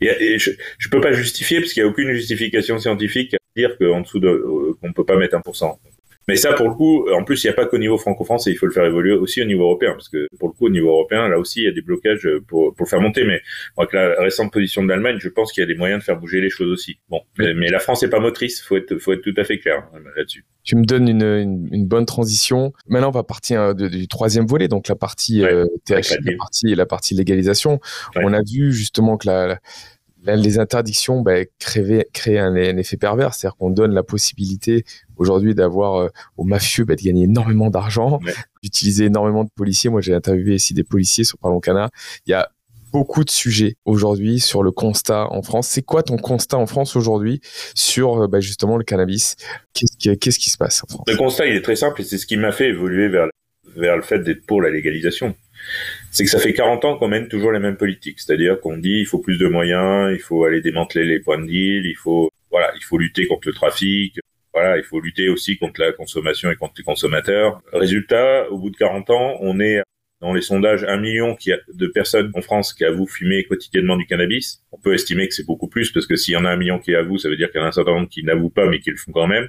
je, 0.00 0.50
je 0.78 0.88
peux 0.88 1.00
pas 1.00 1.12
justifier 1.12 1.60
parce 1.60 1.72
qu'il 1.72 1.82
n'y 1.82 1.88
a 1.88 1.90
aucune 1.90 2.12
justification 2.12 2.78
scientifique 2.78 3.34
à 3.34 3.38
dire 3.56 3.76
qu'en 3.78 4.00
dessous 4.00 4.20
de, 4.20 4.28
euh, 4.28 4.74
qu'on 4.80 4.92
peut 4.92 5.04
pas 5.04 5.16
mettre 5.16 5.36
1%. 5.36 5.78
Mais 6.28 6.36
ça, 6.36 6.52
pour 6.52 6.68
le 6.68 6.74
coup, 6.74 7.10
en 7.10 7.24
plus, 7.24 7.42
il 7.42 7.46
n'y 7.46 7.50
a 7.50 7.54
pas 7.54 7.64
qu'au 7.64 7.78
niveau 7.78 7.96
franco-français, 7.96 8.50
il 8.50 8.56
faut 8.56 8.66
le 8.66 8.72
faire 8.72 8.84
évoluer 8.84 9.14
aussi 9.14 9.40
au 9.40 9.46
niveau 9.46 9.64
européen, 9.64 9.92
parce 9.92 10.10
que 10.10 10.28
pour 10.38 10.48
le 10.48 10.52
coup, 10.52 10.66
au 10.66 10.70
niveau 10.70 10.90
européen, 10.90 11.26
là 11.26 11.38
aussi, 11.38 11.60
il 11.60 11.64
y 11.64 11.68
a 11.68 11.72
des 11.72 11.80
blocages 11.80 12.28
pour, 12.46 12.74
pour 12.74 12.84
le 12.84 12.88
faire 12.88 13.00
monter. 13.00 13.24
Mais 13.24 13.40
avec 13.78 13.94
la 13.94 14.14
récente 14.20 14.52
position 14.52 14.82
de 14.82 14.88
l'Allemagne, 14.88 15.16
je 15.18 15.28
pense 15.30 15.52
qu'il 15.52 15.62
y 15.62 15.64
a 15.64 15.66
des 15.66 15.74
moyens 15.74 16.00
de 16.00 16.04
faire 16.04 16.18
bouger 16.18 16.42
les 16.42 16.50
choses 16.50 16.70
aussi. 16.70 16.98
Bon, 17.08 17.22
mais, 17.38 17.68
la 17.68 17.78
France 17.78 18.02
n'est 18.02 18.10
pas 18.10 18.20
motrice, 18.20 18.62
faut 18.62 18.76
être, 18.76 18.98
faut 18.98 19.14
être 19.14 19.22
tout 19.22 19.34
à 19.36 19.44
fait 19.44 19.58
clair 19.58 19.88
hein, 19.94 20.00
là-dessus. 20.16 20.44
Tu 20.64 20.76
me 20.76 20.84
donnes 20.84 21.08
une, 21.08 21.68
une, 21.72 21.86
bonne 21.86 22.04
transition. 22.04 22.74
Maintenant, 22.88 23.08
on 23.08 23.12
va 23.12 23.22
partir 23.22 23.60
euh, 23.62 23.74
du 23.74 24.06
troisième 24.06 24.46
volet, 24.46 24.68
donc 24.68 24.88
la 24.88 24.96
partie 24.96 25.42
euh, 25.42 25.64
THC, 25.86 26.18
la 26.22 26.36
partie, 26.36 26.74
la 26.74 26.86
partie 26.86 27.14
légalisation. 27.14 27.80
On 28.16 28.34
a 28.34 28.42
vu 28.42 28.70
justement 28.72 29.16
que 29.16 29.26
la 29.28 29.58
les 30.24 30.58
interdictions 30.58 31.20
bah, 31.20 31.44
créent, 31.58 32.38
un, 32.38 32.54
effet 32.54 32.96
pervers, 32.96 33.34
c'est-à-dire 33.34 33.56
qu'on 33.56 33.70
donne 33.70 33.92
la 33.92 34.02
possibilité 34.02 34.84
aujourd'hui 35.18 35.54
d'avoir 35.54 35.96
euh, 35.96 36.08
aux 36.36 36.44
mafieux 36.44 36.84
bah, 36.84 36.96
de 36.96 37.02
gagner 37.02 37.24
énormément 37.24 37.70
d'argent, 37.70 38.20
d'utiliser 38.62 39.06
énormément 39.06 39.44
de 39.44 39.50
policiers. 39.54 39.90
Moi, 39.90 40.00
j'ai 40.00 40.14
interviewé 40.14 40.54
ici 40.54 40.74
des 40.74 40.84
policiers 40.84 41.24
sur 41.24 41.38
Parlons 41.38 41.60
Cana. 41.60 41.90
Il 42.26 42.30
y 42.30 42.34
a 42.34 42.48
beaucoup 42.92 43.24
de 43.24 43.30
sujets 43.30 43.76
aujourd'hui 43.84 44.40
sur 44.40 44.62
le 44.62 44.70
constat 44.70 45.30
en 45.30 45.42
France. 45.42 45.68
C'est 45.68 45.82
quoi 45.82 46.02
ton 46.02 46.16
constat 46.16 46.56
en 46.56 46.66
France 46.66 46.96
aujourd'hui 46.96 47.40
sur 47.74 48.22
euh, 48.22 48.28
bah, 48.28 48.40
justement 48.40 48.76
le 48.76 48.84
cannabis? 48.84 49.36
Qu'est-ce 49.74 50.16
qui, 50.16 50.38
qui 50.38 50.50
se 50.50 50.56
passe 50.56 50.82
en 50.84 50.86
France? 50.86 51.04
Le 51.06 51.16
constat, 51.16 51.46
il 51.46 51.56
est 51.56 51.62
très 51.62 51.76
simple 51.76 52.00
et 52.00 52.04
c'est 52.04 52.18
ce 52.18 52.26
qui 52.26 52.36
m'a 52.36 52.52
fait 52.52 52.68
évoluer 52.68 53.08
vers, 53.08 53.28
vers 53.76 53.96
le 53.96 54.02
fait 54.02 54.20
d'être 54.20 54.46
pour 54.46 54.62
la 54.62 54.70
légalisation 54.70 55.34
c'est 56.10 56.24
que 56.24 56.30
ça 56.30 56.38
fait 56.38 56.52
40 56.52 56.84
ans 56.84 56.96
qu'on 56.96 57.08
mène 57.08 57.28
toujours 57.28 57.52
les 57.52 57.58
mêmes 57.58 57.76
politiques. 57.76 58.20
C'est-à-dire 58.20 58.60
qu'on 58.60 58.76
dit 58.76 59.00
il 59.00 59.06
faut 59.06 59.18
plus 59.18 59.38
de 59.38 59.46
moyens, 59.48 60.10
il 60.12 60.20
faut 60.20 60.44
aller 60.44 60.60
démanteler 60.60 61.04
les 61.04 61.20
points 61.20 61.38
de 61.38 61.46
deal, 61.46 61.86
il 61.86 61.96
faut 61.96 62.30
voilà, 62.50 62.72
il 62.76 62.82
faut 62.82 62.98
lutter 62.98 63.26
contre 63.26 63.48
le 63.48 63.54
trafic, 63.54 64.18
voilà, 64.52 64.78
il 64.78 64.84
faut 64.84 65.00
lutter 65.00 65.28
aussi 65.28 65.58
contre 65.58 65.80
la 65.80 65.92
consommation 65.92 66.50
et 66.50 66.56
contre 66.56 66.74
les 66.78 66.84
consommateurs. 66.84 67.60
Résultat, 67.72 68.50
au 68.50 68.58
bout 68.58 68.70
de 68.70 68.76
40 68.76 69.10
ans, 69.10 69.36
on 69.40 69.60
est 69.60 69.82
dans 70.20 70.32
les 70.32 70.42
sondages 70.42 70.84
un 70.84 70.98
million 70.98 71.36
de 71.72 71.86
personnes 71.86 72.30
en 72.34 72.40
France 72.40 72.72
qui 72.72 72.84
avouent 72.84 73.06
fumer 73.06 73.44
quotidiennement 73.44 73.96
du 73.96 74.06
cannabis. 74.06 74.62
On 74.72 74.78
peut 74.78 74.94
estimer 74.94 75.28
que 75.28 75.34
c'est 75.34 75.46
beaucoup 75.46 75.68
plus 75.68 75.92
parce 75.92 76.06
que 76.06 76.16
s'il 76.16 76.34
y 76.34 76.36
en 76.36 76.44
a 76.44 76.50
un 76.50 76.56
million 76.56 76.78
qui 76.78 76.94
avouent, 76.94 77.18
ça 77.18 77.28
veut 77.28 77.36
dire 77.36 77.50
qu'il 77.50 77.60
y 77.60 77.62
en 77.62 77.66
a 77.66 77.68
un 77.68 77.72
certain 77.72 77.92
nombre 77.92 78.08
qui 78.08 78.24
n'avouent 78.24 78.50
pas 78.50 78.68
mais 78.68 78.80
qui 78.80 78.90
le 78.90 78.96
font 78.96 79.12
quand 79.12 79.28
même. 79.28 79.48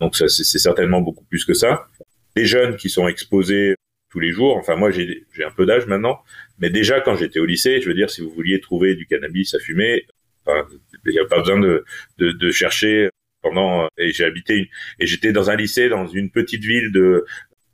Donc 0.00 0.16
ça, 0.16 0.28
c'est 0.28 0.58
certainement 0.58 1.00
beaucoup 1.00 1.24
plus 1.24 1.44
que 1.44 1.54
ça. 1.54 1.86
Les 2.34 2.44
jeunes 2.44 2.76
qui 2.76 2.90
sont 2.90 3.06
exposés 3.06 3.76
tous 4.10 4.20
les 4.20 4.32
jours. 4.32 4.56
Enfin, 4.56 4.76
moi, 4.76 4.90
j'ai 4.90 5.24
un 5.44 5.50
peu 5.50 5.66
d'âge 5.66 5.86
maintenant, 5.86 6.20
mais 6.58 6.70
déjà 6.70 7.00
quand 7.00 7.16
j'étais 7.16 7.38
au 7.38 7.44
lycée, 7.44 7.80
je 7.80 7.88
veux 7.88 7.94
dire, 7.94 8.10
si 8.10 8.22
vous 8.22 8.30
vouliez 8.30 8.60
trouver 8.60 8.94
du 8.94 9.06
cannabis 9.06 9.54
à 9.54 9.58
fumer, 9.58 10.06
il 10.48 11.12
n'y 11.12 11.18
a 11.18 11.24
pas 11.26 11.40
besoin 11.40 11.58
de, 11.58 11.84
de, 12.18 12.32
de 12.32 12.50
chercher 12.50 13.10
pendant. 13.48 13.88
Et 13.98 14.12
j'ai 14.12 14.24
habité 14.24 14.70
et 14.98 15.06
j'étais 15.06 15.32
dans 15.32 15.50
un 15.50 15.56
lycée 15.56 15.88
dans 15.88 16.06
une 16.06 16.30
petite 16.30 16.64
ville 16.64 16.92
de 16.92 17.24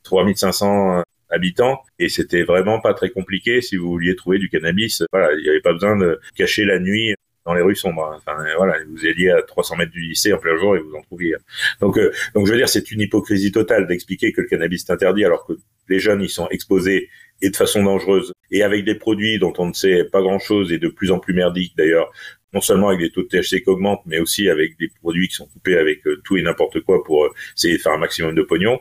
3500 0.04 1.02
habitants 1.30 1.80
et 1.98 2.08
c'était 2.08 2.42
vraiment 2.42 2.80
pas 2.80 2.94
très 2.94 3.10
compliqué 3.10 3.60
si 3.62 3.76
vous 3.76 3.88
vouliez 3.88 4.14
trouver 4.16 4.38
du 4.38 4.48
cannabis. 4.48 5.02
Voilà, 5.12 5.32
il 5.34 5.42
n'y 5.42 5.48
avait 5.48 5.60
pas 5.60 5.72
besoin 5.72 5.96
de 5.96 6.20
cacher 6.36 6.64
la 6.64 6.78
nuit 6.78 7.14
dans 7.44 7.54
les 7.54 7.62
rues 7.62 7.76
sombres. 7.76 8.14
Enfin, 8.16 8.44
voilà, 8.56 8.76
vous 8.88 9.06
alliez 9.06 9.30
à 9.30 9.42
300 9.42 9.76
mètres 9.76 9.92
du 9.92 10.00
lycée 10.00 10.32
en 10.32 10.38
plein 10.38 10.56
jour 10.56 10.76
et 10.76 10.80
vous 10.80 10.94
en 10.94 11.02
trouviez. 11.02 11.34
Donc, 11.80 11.98
euh, 11.98 12.12
donc 12.34 12.46
je 12.46 12.52
veux 12.52 12.58
dire, 12.58 12.68
c'est 12.68 12.90
une 12.90 13.00
hypocrisie 13.00 13.52
totale 13.52 13.86
d'expliquer 13.86 14.32
que 14.32 14.42
le 14.42 14.46
cannabis 14.46 14.84
est 14.88 14.92
interdit 14.92 15.24
alors 15.24 15.46
que 15.46 15.54
les 15.88 15.98
jeunes 15.98 16.22
y 16.22 16.28
sont 16.28 16.48
exposés 16.50 17.08
et 17.42 17.50
de 17.50 17.56
façon 17.56 17.82
dangereuse 17.82 18.32
et 18.50 18.62
avec 18.62 18.84
des 18.84 18.94
produits 18.94 19.38
dont 19.38 19.52
on 19.58 19.66
ne 19.66 19.72
sait 19.74 20.04
pas 20.04 20.22
grand-chose 20.22 20.72
et 20.72 20.78
de 20.78 20.88
plus 20.88 21.10
en 21.10 21.18
plus 21.18 21.34
merdiques 21.34 21.76
d'ailleurs, 21.76 22.10
non 22.54 22.60
seulement 22.60 22.88
avec 22.88 23.00
des 23.00 23.10
taux 23.10 23.22
de 23.22 23.28
THC 23.28 23.62
qui 23.62 23.68
augmentent, 23.68 24.02
mais 24.06 24.18
aussi 24.18 24.48
avec 24.48 24.78
des 24.78 24.88
produits 25.00 25.28
qui 25.28 25.34
sont 25.34 25.46
coupés 25.46 25.76
avec 25.76 26.06
euh, 26.06 26.20
tout 26.24 26.36
et 26.38 26.42
n'importe 26.42 26.80
quoi 26.80 27.04
pour 27.04 27.26
euh, 27.26 27.32
essayer 27.56 27.76
de 27.76 27.82
faire 27.82 27.92
un 27.92 27.98
maximum 27.98 28.34
de 28.34 28.42
pognon. 28.42 28.80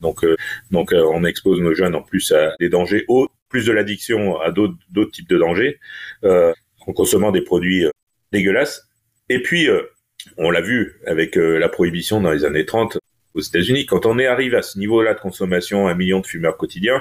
Donc, 0.00 0.24
donc 0.70 0.92
on 0.92 1.24
expose 1.24 1.60
nos 1.60 1.74
jeunes 1.74 1.96
en 1.96 2.02
plus 2.02 2.30
à 2.30 2.54
des 2.60 2.68
dangers, 2.68 3.04
hauts, 3.08 3.28
plus 3.48 3.66
de 3.66 3.72
l'addiction 3.72 4.40
à 4.40 4.52
d'autres 4.52 5.10
types 5.10 5.28
de 5.28 5.38
dangers 5.38 5.80
en 6.88 6.92
consommant 6.92 7.30
des 7.30 7.42
produits 7.42 7.84
euh, 7.84 7.90
dégueulasses. 8.32 8.88
Et 9.28 9.40
puis, 9.42 9.68
euh, 9.68 9.82
on 10.36 10.50
l'a 10.50 10.60
vu 10.60 11.00
avec 11.06 11.36
euh, 11.36 11.58
la 11.58 11.68
prohibition 11.68 12.20
dans 12.20 12.32
les 12.32 12.44
années 12.44 12.64
30 12.64 12.98
aux 13.34 13.40
États-Unis, 13.40 13.86
quand 13.86 14.06
on 14.06 14.18
est 14.18 14.26
arrivé 14.26 14.56
à 14.56 14.62
ce 14.62 14.78
niveau-là 14.78 15.14
de 15.14 15.20
consommation, 15.20 15.86
un 15.86 15.94
million 15.94 16.20
de 16.20 16.26
fumeurs 16.26 16.56
quotidiens, 16.56 17.00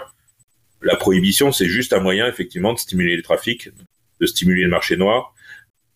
la 0.81 0.95
prohibition, 0.95 1.51
c'est 1.51 1.65
juste 1.65 1.93
un 1.93 1.99
moyen 1.99 2.27
effectivement 2.27 2.73
de 2.73 2.79
stimuler 2.79 3.15
le 3.15 3.23
trafic, 3.23 3.69
de 4.19 4.25
stimuler 4.25 4.63
le 4.63 4.69
marché 4.69 4.97
noir, 4.97 5.33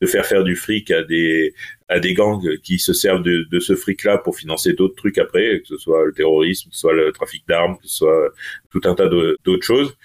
de 0.02 0.08
faire 0.08 0.26
faire 0.26 0.44
du 0.44 0.56
fric 0.56 0.90
à 0.92 1.04
des 1.04 1.54
à 1.88 2.00
des 2.00 2.14
gangs 2.14 2.58
qui 2.64 2.80
se 2.80 2.94
servent 2.94 3.22
de, 3.22 3.46
de 3.52 3.60
ce 3.60 3.76
fric-là 3.76 4.18
pour 4.18 4.38
financer 4.38 4.74
d'autres 4.74 4.96
trucs 4.96 5.18
après, 5.18 5.60
que 5.62 5.68
ce 5.68 5.78
soit 5.78 6.06
le 6.06 6.14
terrorisme, 6.14 6.70
que 6.70 6.76
ce 6.76 6.82
soit 6.82 6.94
le 6.94 7.12
trafic 7.12 7.48
d'armes, 7.48 7.78
que 7.78 7.88
ce 7.88 7.98
soit 7.98 8.30
tout 8.72 8.82
un 8.86 8.96
tas 8.96 9.08
d'autres 9.08 9.66
choses. 9.66 9.96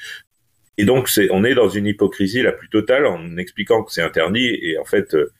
Et 0.79 0.85
donc, 0.85 1.09
on 1.31 1.45
est 1.45 1.55
dans 1.55 1.69
une 1.69 1.87
hypocrisie 1.87 2.43
la 2.43 2.53
plus 2.53 2.69
totale 2.69 3.07
en 3.07 3.39
expliquant 3.39 3.83
que 3.83 3.93
c'est 3.93 4.03
interdit 4.03 4.59
et 4.61 4.79
en 4.79 4.85
fait, 4.85 5.15
euh, 5.15 5.33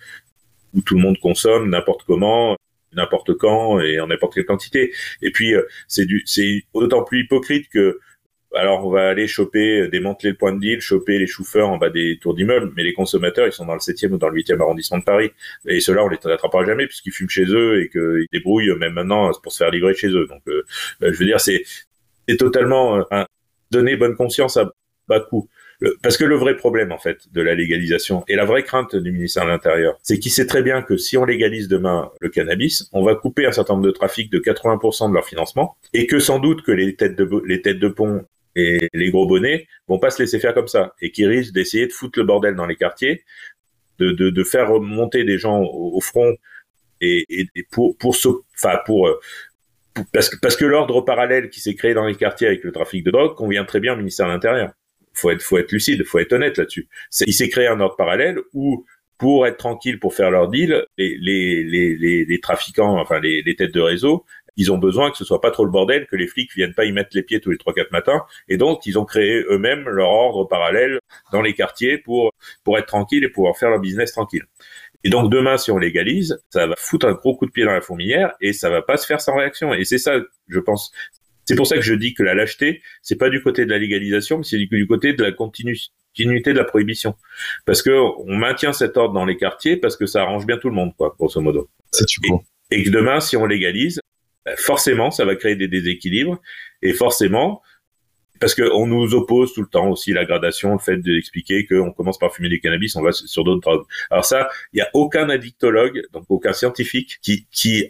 où 0.73 0.81
tout 0.81 0.95
le 0.95 1.01
monde 1.01 1.19
consomme 1.19 1.69
n'importe 1.69 2.05
comment, 2.07 2.57
n'importe 2.95 3.35
quand 3.35 3.81
et 3.81 4.01
en 4.01 4.07
n'importe 4.07 4.35
quelle 4.35 4.47
quantité. 4.47 4.93
Et 5.21 5.31
puis, 5.31 5.55
euh, 5.55 5.63
c'est 5.89 6.07
du, 6.07 6.23
c'est 6.25 6.63
d'autant 6.75 7.05
plus 7.05 7.25
hypocrite 7.25 7.69
que, 7.69 7.99
alors 8.57 8.85
on 8.87 8.91
va 8.91 9.09
aller 9.09 9.27
choper, 9.27 9.83
euh, 9.83 9.89
démanteler 9.89 10.31
le 10.31 10.37
point 10.37 10.53
de 10.53 10.61
deal, 10.61 10.81
choper 10.81 11.19
les 11.19 11.27
chauffeurs 11.27 11.69
en 11.69 11.79
bas 11.79 11.91
des 11.91 12.19
tours 12.19 12.35
d'immeubles, 12.35 12.73
mais 12.77 12.83
les 12.83 12.93
consommateurs, 12.93 13.47
ils 13.47 13.53
sont 13.53 13.67
dans 13.67 13.75
le 13.75 13.81
7e 13.81 14.13
ou 14.13 14.19
dans 14.19 14.29
le 14.29 14.41
8e 14.41 14.61
arrondissement 14.61 14.99
de 14.99 15.05
Paris. 15.05 15.31
Et 15.67 15.81
ceux-là, 15.81 16.05
on 16.05 16.09
les 16.09 16.19
attrapera 16.25 16.65
jamais 16.65 16.87
puisqu'ils 16.87 17.13
fument 17.13 17.29
chez 17.29 17.47
eux 17.47 17.83
et 17.83 17.89
qu'ils 17.89 18.27
débrouillent 18.33 18.77
même 18.79 18.95
maintenant 18.95 19.31
pour 19.43 19.53
se 19.53 19.59
faire 19.59 19.71
livrer 19.71 19.95
chez 19.95 20.09
eux. 20.09 20.27
Donc, 20.27 20.43
je 21.01 21.11
veux 21.11 21.27
dire, 21.27 21.41
c'est, 21.41 21.63
totalement 22.39 23.05
donner 23.71 23.97
bonne 23.97 24.17
conscience 24.17 24.57
à 24.57 24.73
bas 25.09 25.21
coût. 25.21 25.49
Parce 26.03 26.17
que 26.17 26.25
le 26.25 26.37
vrai 26.37 26.57
problème, 26.57 26.91
en 26.91 26.99
fait, 26.99 27.31
de 27.33 27.43
la 27.43 27.55
légalisation 27.55 28.25
et 28.29 28.35
la 28.35 28.45
vraie 28.45 28.63
crainte 28.63 28.97
du 28.97 29.13
ministère 29.13 29.45
de 29.45 29.51
l'Intérieur, 29.51 29.99
c'est 30.03 30.19
qu'il 30.19 30.33
sait 30.33 30.47
très 30.47 30.63
bien 30.63 30.83
que 30.83 30.97
si 30.97 31.19
on 31.19 31.25
légalise 31.25 31.69
demain 31.69 32.11
le 32.21 32.31
cannabis, 32.31 32.89
on 32.93 33.03
va 33.03 33.15
couper 33.15 33.47
un 33.47 33.53
certain 33.53 33.75
nombre 33.75 33.87
de 33.87 33.91
trafics 33.91 34.31
de 34.33 34.39
80% 34.39 35.11
de 35.11 35.15
leur 35.15 35.27
financement 35.27 35.77
et 35.93 36.07
que 36.07 36.19
sans 36.19 36.39
doute 36.39 36.63
que 36.63 36.73
les 36.73 36.97
têtes 36.97 37.17
de, 37.17 37.29
les 37.45 37.61
têtes 37.61 37.79
de 37.79 37.89
pont 37.89 38.25
et 38.57 38.89
les 38.93 39.11
gros 39.11 39.27
bonnets 39.27 39.69
vont 39.87 40.01
pas 40.01 40.11
se 40.11 40.21
laisser 40.21 40.41
faire 40.41 40.55
comme 40.55 40.67
ça 40.67 40.95
et 41.01 41.13
qui 41.13 41.27
risquent 41.27 41.55
d'essayer 41.55 41.87
de 41.87 41.93
foutre 41.93 42.19
le 42.19 42.25
bordel 42.25 42.57
dans 42.57 42.67
les 42.67 42.75
quartiers, 42.75 43.25
de, 43.99 44.11
de, 44.11 44.45
faire 44.45 44.69
monter 44.81 45.23
des 45.25 45.39
gens 45.39 45.63
au, 45.63 46.01
front 46.01 46.35
et, 47.01 47.25
et, 47.31 47.63
pour 47.71 47.97
pour 47.97 48.17
enfin 48.55 48.79
pour 48.85 49.09
parce 50.13 50.29
que 50.29 50.37
parce 50.41 50.57
que 50.57 50.65
l'ordre 50.65 51.01
parallèle 51.03 51.49
qui 51.49 51.61
s'est 51.61 51.75
créé 51.75 51.95
dans 51.95 52.07
les 52.07 52.17
quartiers 52.17 52.49
avec 52.49 52.65
le 52.65 52.73
trafic 52.73 53.05
de 53.05 53.11
drogue 53.11 53.37
convient 53.37 53.65
très 53.65 53.81
bien 53.81 53.95
au 53.95 53.97
ministère 53.97 54.27
de 54.27 54.33
l'Intérieur 54.33 54.73
faut 55.17 55.31
être, 55.31 55.43
faut 55.43 55.59
être 55.59 55.73
lucide, 55.73 56.05
faut 56.05 56.19
être 56.19 56.33
honnête 56.33 56.59
là-dessus. 56.59 56.89
Il 57.27 57.33
s'est 57.33 57.49
créé 57.49 57.67
un 57.67 57.81
ordre 57.81 57.97
parallèle 57.97 58.39
où, 58.53 58.85
pour 59.19 59.47
être 59.47 59.57
tranquille, 59.57 59.99
pour 59.99 60.15
faire 60.15 60.31
leur 60.31 60.49
deal, 60.49 60.85
les, 60.99 61.17
les, 61.19 61.65
les, 61.65 62.25
les, 62.25 62.41
trafiquants, 62.41 62.99
enfin 62.99 63.19
les, 63.21 63.43
les 63.43 63.57
têtes 63.57 63.73
de 63.73 63.81
réseau, 63.81 64.25
ils 64.57 64.73
ont 64.73 64.79
besoin 64.79 65.11
que 65.11 65.17
ce 65.17 65.25
soit 65.25 65.41
pas 65.41 65.51
trop 65.51 65.65
le 65.65 65.71
bordel, 65.71 66.07
que 66.07 66.17
les 66.17 66.27
flics 66.27 66.55
viennent 66.55 66.75
pas 66.75 66.85
y 66.85 66.93
mettre 66.93 67.11
les 67.15 67.23
pieds 67.23 67.41
tous 67.41 67.51
les 67.51 67.59
trois 67.59 67.75
quatre 67.75 67.93
matins, 67.93 68.23
et 68.49 68.57
donc 68.57 68.87
ils 68.87 68.99
ont 68.99 69.05
créé 69.05 69.45
eux-mêmes 69.51 69.89
leur 69.89 70.09
ordre 70.09 70.45
parallèle 70.45 70.99
dans 71.33 71.43
les 71.43 71.55
quartiers 71.55 71.99
pour 71.99 72.33
pour 72.65 72.79
être 72.79 72.87
tranquille 72.87 73.25
et 73.25 73.29
pouvoir 73.29 73.57
faire 73.57 73.71
leur 73.71 73.81
business 73.81 74.13
tranquille. 74.13 74.45
Et 75.05 75.09
donc 75.09 75.31
demain, 75.31 75.57
si 75.57 75.71
on 75.71 75.79
légalise, 75.79 76.43
ça 76.51 76.67
va 76.67 76.75
foutre 76.77 77.07
un 77.07 77.13
gros 77.13 77.37
coup 77.37 77.47
de 77.47 77.53
pied 77.53 77.65
dans 77.65 77.73
la 77.73 77.81
fourmilière 77.81 78.33
et 78.41 78.53
ça 78.53 78.71
va 78.71 78.83
pas 78.83 78.97
se 78.97 79.07
faire 79.07 79.21
sans 79.21 79.37
réaction. 79.37 79.73
Et 79.73 79.85
c'est 79.85 79.99
ça, 79.99 80.19
je 80.49 80.59
pense, 80.59 80.91
c'est 81.45 81.55
pour 81.55 81.67
ça 81.69 81.77
que 81.77 81.83
je 81.83 81.95
dis 81.95 82.13
que 82.13 82.25
la 82.25 82.35
lâcheté, 82.35 82.83
c'est 83.03 83.17
pas 83.17 83.31
du 83.31 83.41
côté 83.41 83.65
de 83.67 83.71
la 83.71 83.79
légalisation, 83.79 84.39
mais 84.39 84.45
c'est 84.45 84.59
du 84.59 84.87
côté 84.89 85.13
de 85.13 85.23
la 85.23 85.31
continuité 85.31 86.53
de 86.53 86.59
la 86.59 86.65
prohibition. 86.65 87.15
Parce 87.67 87.83
que 87.83 87.91
on 87.91 88.37
maintient 88.37 88.73
cet 88.73 88.97
ordre 88.97 89.15
dans 89.15 89.25
les 89.25 89.37
quartiers 89.37 89.77
parce 89.77 89.97
que 89.97 90.07
ça 90.07 90.23
arrange 90.23 90.45
bien 90.45 90.57
tout 90.57 90.69
le 90.69 90.75
monde, 90.75 90.93
quoi, 90.97 91.15
grosso 91.17 91.41
modo. 91.41 91.69
C'est 91.93 92.07
et, 92.25 92.79
et 92.79 92.83
que 92.83 92.91
demain, 92.91 93.21
si 93.21 93.37
on 93.37 93.47
légalise, 93.47 94.01
forcément, 94.57 95.11
ça 95.11 95.25
va 95.25 95.37
créer 95.37 95.57
des 95.57 95.69
déséquilibres 95.69 96.41
et 96.83 96.93
forcément, 96.93 97.63
parce 98.39 98.55
qu'on 98.55 98.87
nous 98.87 99.15
oppose 99.15 99.53
tout 99.55 99.63
le 99.63 99.69
temps 99.69 99.89
aussi 99.89 100.13
la 100.13 100.25
gradation, 100.25 100.73
le 100.73 100.79
fait 100.79 100.99
d'expliquer 100.99 101.67
qu'on 101.67 101.93
commence 101.93 102.19
par 102.19 102.35
fumer 102.35 102.49
du 102.49 102.61
cannabis, 102.61 102.95
on 102.97 103.03
va 103.03 103.13
sur 103.13 103.45
d'autres 103.45 103.63
drogues. 103.63 103.87
Alors 104.11 104.25
ça, 104.25 104.49
il 104.73 104.77
n'y 104.77 104.83
a 104.83 104.91
aucun 104.95 105.29
addictologue, 105.31 106.03
donc 106.13 106.25
aucun 106.29 106.53
scientifique 106.53 107.19
qui, 107.23 107.47
qui 107.51 107.89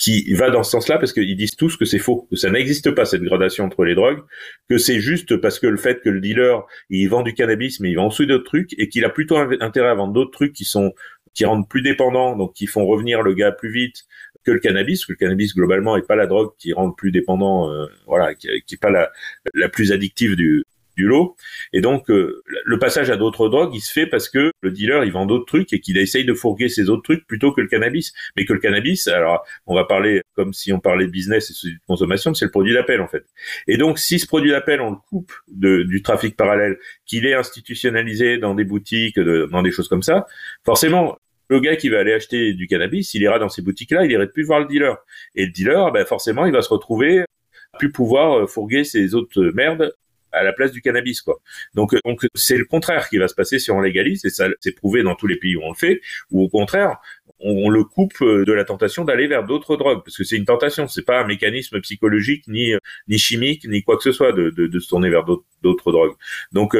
qui 0.00 0.32
va 0.32 0.48
dans 0.48 0.62
ce 0.62 0.70
sens-là 0.70 0.96
parce 0.96 1.12
qu'ils 1.12 1.36
disent 1.36 1.56
tous 1.56 1.76
que 1.76 1.84
c'est 1.84 1.98
faux, 1.98 2.26
que 2.30 2.36
ça 2.36 2.50
n'existe 2.50 2.90
pas 2.92 3.04
cette 3.04 3.22
gradation 3.22 3.66
entre 3.66 3.84
les 3.84 3.94
drogues, 3.94 4.22
que 4.70 4.78
c'est 4.78 4.98
juste 4.98 5.36
parce 5.36 5.58
que 5.58 5.66
le 5.66 5.76
fait 5.76 6.00
que 6.00 6.08
le 6.08 6.20
dealer 6.20 6.64
il 6.88 7.06
vend 7.08 7.22
du 7.22 7.34
cannabis 7.34 7.80
mais 7.80 7.90
il 7.90 7.96
vend 7.96 8.06
aussi 8.06 8.26
d'autres 8.26 8.44
trucs 8.44 8.72
et 8.78 8.88
qu'il 8.88 9.04
a 9.04 9.10
plutôt 9.10 9.36
intérêt 9.36 9.90
à 9.90 9.94
vendre 9.94 10.14
d'autres 10.14 10.30
trucs 10.30 10.54
qui 10.54 10.64
sont 10.64 10.94
qui 11.34 11.44
rendent 11.44 11.68
plus 11.68 11.82
dépendants, 11.82 12.34
donc 12.34 12.54
qui 12.54 12.66
font 12.66 12.86
revenir 12.86 13.22
le 13.22 13.34
gars 13.34 13.52
plus 13.52 13.70
vite 13.70 14.06
que 14.44 14.50
le 14.50 14.58
cannabis, 14.58 15.04
que 15.04 15.12
le 15.12 15.16
cannabis 15.16 15.54
globalement 15.54 15.96
est 15.96 16.06
pas 16.06 16.16
la 16.16 16.26
drogue 16.26 16.52
qui 16.58 16.72
rend 16.72 16.86
le 16.86 16.94
plus 16.94 17.12
dépendant, 17.12 17.70
euh, 17.70 17.86
voilà, 18.06 18.34
qui, 18.34 18.48
est 18.48 18.80
pas 18.80 18.90
la, 18.90 19.10
la 19.54 19.68
plus 19.68 19.92
addictive 19.92 20.36
du, 20.36 20.64
du 20.96 21.06
lot. 21.06 21.36
Et 21.72 21.80
donc, 21.80 22.10
euh, 22.10 22.42
le 22.64 22.78
passage 22.78 23.10
à 23.10 23.16
d'autres 23.16 23.48
drogues, 23.48 23.74
il 23.74 23.80
se 23.80 23.92
fait 23.92 24.06
parce 24.06 24.28
que 24.28 24.52
le 24.60 24.70
dealer, 24.70 25.04
il 25.04 25.12
vend 25.12 25.26
d'autres 25.26 25.46
trucs 25.46 25.72
et 25.72 25.80
qu'il 25.80 25.98
essaye 25.98 26.24
de 26.24 26.34
fourguer 26.34 26.68
ces 26.68 26.90
autres 26.90 27.02
trucs 27.02 27.26
plutôt 27.26 27.52
que 27.52 27.60
le 27.60 27.68
cannabis. 27.68 28.12
Mais 28.36 28.44
que 28.44 28.52
le 28.52 28.60
cannabis, 28.60 29.08
alors, 29.08 29.44
on 29.66 29.74
va 29.74 29.84
parler 29.84 30.22
comme 30.34 30.52
si 30.52 30.72
on 30.72 30.80
parlait 30.80 31.06
business 31.06 31.50
et 31.64 31.68
de 31.68 31.78
consommation, 31.86 32.34
c'est 32.34 32.46
le 32.46 32.50
produit 32.50 32.74
d'appel, 32.74 33.00
en 33.00 33.08
fait. 33.08 33.24
Et 33.66 33.76
donc, 33.76 33.98
si 33.98 34.18
ce 34.18 34.26
produit 34.26 34.50
d'appel, 34.50 34.80
on 34.80 34.90
le 34.90 34.96
coupe 35.08 35.32
de, 35.48 35.82
du 35.82 36.02
trafic 36.02 36.36
parallèle, 36.36 36.78
qu'il 37.06 37.26
est 37.26 37.34
institutionnalisé 37.34 38.38
dans 38.38 38.54
des 38.54 38.64
boutiques, 38.64 39.18
dans 39.18 39.62
des 39.62 39.70
choses 39.70 39.88
comme 39.88 40.02
ça, 40.02 40.26
forcément, 40.64 41.18
le 41.50 41.58
gars 41.58 41.76
qui 41.76 41.88
va 41.88 41.98
aller 41.98 42.12
acheter 42.12 42.54
du 42.54 42.66
cannabis, 42.68 43.12
il 43.14 43.22
ira 43.22 43.38
dans 43.38 43.48
ces 43.48 43.60
boutiques-là, 43.60 44.04
il 44.04 44.12
irait 44.12 44.28
plus 44.28 44.44
voir 44.44 44.60
le 44.60 44.66
dealer. 44.66 44.96
Et 45.34 45.46
le 45.46 45.52
dealer, 45.52 45.90
ben 45.92 46.06
forcément, 46.06 46.46
il 46.46 46.52
va 46.52 46.62
se 46.62 46.68
retrouver 46.68 47.20
à 47.20 47.78
plus 47.78 47.90
pouvoir 47.90 48.38
euh, 48.38 48.46
fourguer 48.46 48.84
ses 48.84 49.14
autres 49.14 49.42
merdes 49.54 49.92
à 50.32 50.44
la 50.44 50.52
place 50.52 50.70
du 50.70 50.80
cannabis 50.80 51.22
quoi. 51.22 51.40
Donc 51.74 51.92
euh, 51.92 51.98
donc 52.04 52.24
c'est 52.34 52.56
le 52.56 52.64
contraire 52.64 53.08
qui 53.08 53.18
va 53.18 53.26
se 53.26 53.34
passer 53.34 53.58
si 53.58 53.72
on 53.72 53.80
légalise 53.80 54.24
et 54.24 54.30
ça 54.30 54.46
c'est 54.60 54.76
prouvé 54.76 55.02
dans 55.02 55.16
tous 55.16 55.26
les 55.26 55.34
pays 55.34 55.56
où 55.56 55.62
on 55.64 55.70
le 55.70 55.76
fait 55.76 56.00
ou 56.30 56.42
au 56.42 56.48
contraire 56.48 56.98
on, 57.40 57.68
le 57.68 57.82
coupe 57.82 58.14
euh, 58.22 58.44
de 58.44 58.52
la 58.52 58.64
tentation 58.64 59.04
d'aller 59.04 59.26
vers 59.26 59.44
d'autres 59.44 59.76
drogues 59.76 60.02
parce 60.04 60.16
que 60.16 60.22
c'est 60.22 60.36
une 60.36 60.44
tentation, 60.44 60.86
c'est 60.86 61.04
pas 61.04 61.20
un 61.20 61.26
mécanisme 61.26 61.80
psychologique 61.80 62.44
ni 62.46 62.74
ni 63.08 63.18
chimique 63.18 63.66
ni 63.66 63.82
quoi 63.82 63.96
que 63.96 64.04
ce 64.04 64.12
soit 64.12 64.32
de 64.32 64.50
de, 64.50 64.78
se 64.78 64.88
tourner 64.88 65.10
vers 65.10 65.24
d'autres 65.24 65.90
drogues. 65.90 66.14
Donc 66.52 66.76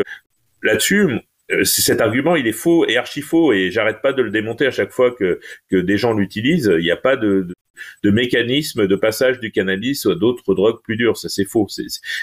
là-dessus 0.62 1.08
cet 1.64 2.00
argument, 2.00 2.36
il 2.36 2.46
est 2.46 2.52
faux 2.52 2.86
et 2.86 2.96
archi 2.96 3.22
faux 3.22 3.52
et 3.52 3.70
j'arrête 3.70 4.02
pas 4.02 4.12
de 4.12 4.22
le 4.22 4.30
démonter 4.30 4.66
à 4.66 4.70
chaque 4.70 4.92
fois 4.92 5.10
que, 5.10 5.40
que 5.70 5.76
des 5.76 5.98
gens 5.98 6.12
l'utilisent. 6.12 6.72
Il 6.78 6.84
n'y 6.84 6.90
a 6.90 6.96
pas 6.96 7.16
de, 7.16 7.46
de 8.02 8.10
mécanisme 8.10 8.86
de 8.86 8.96
passage 8.96 9.40
du 9.40 9.50
cannabis 9.50 10.06
à 10.06 10.14
d'autres 10.14 10.54
drogues 10.54 10.80
plus 10.82 10.96
dures. 10.96 11.16
Ça, 11.16 11.28
c'est 11.28 11.44
faux. 11.44 11.66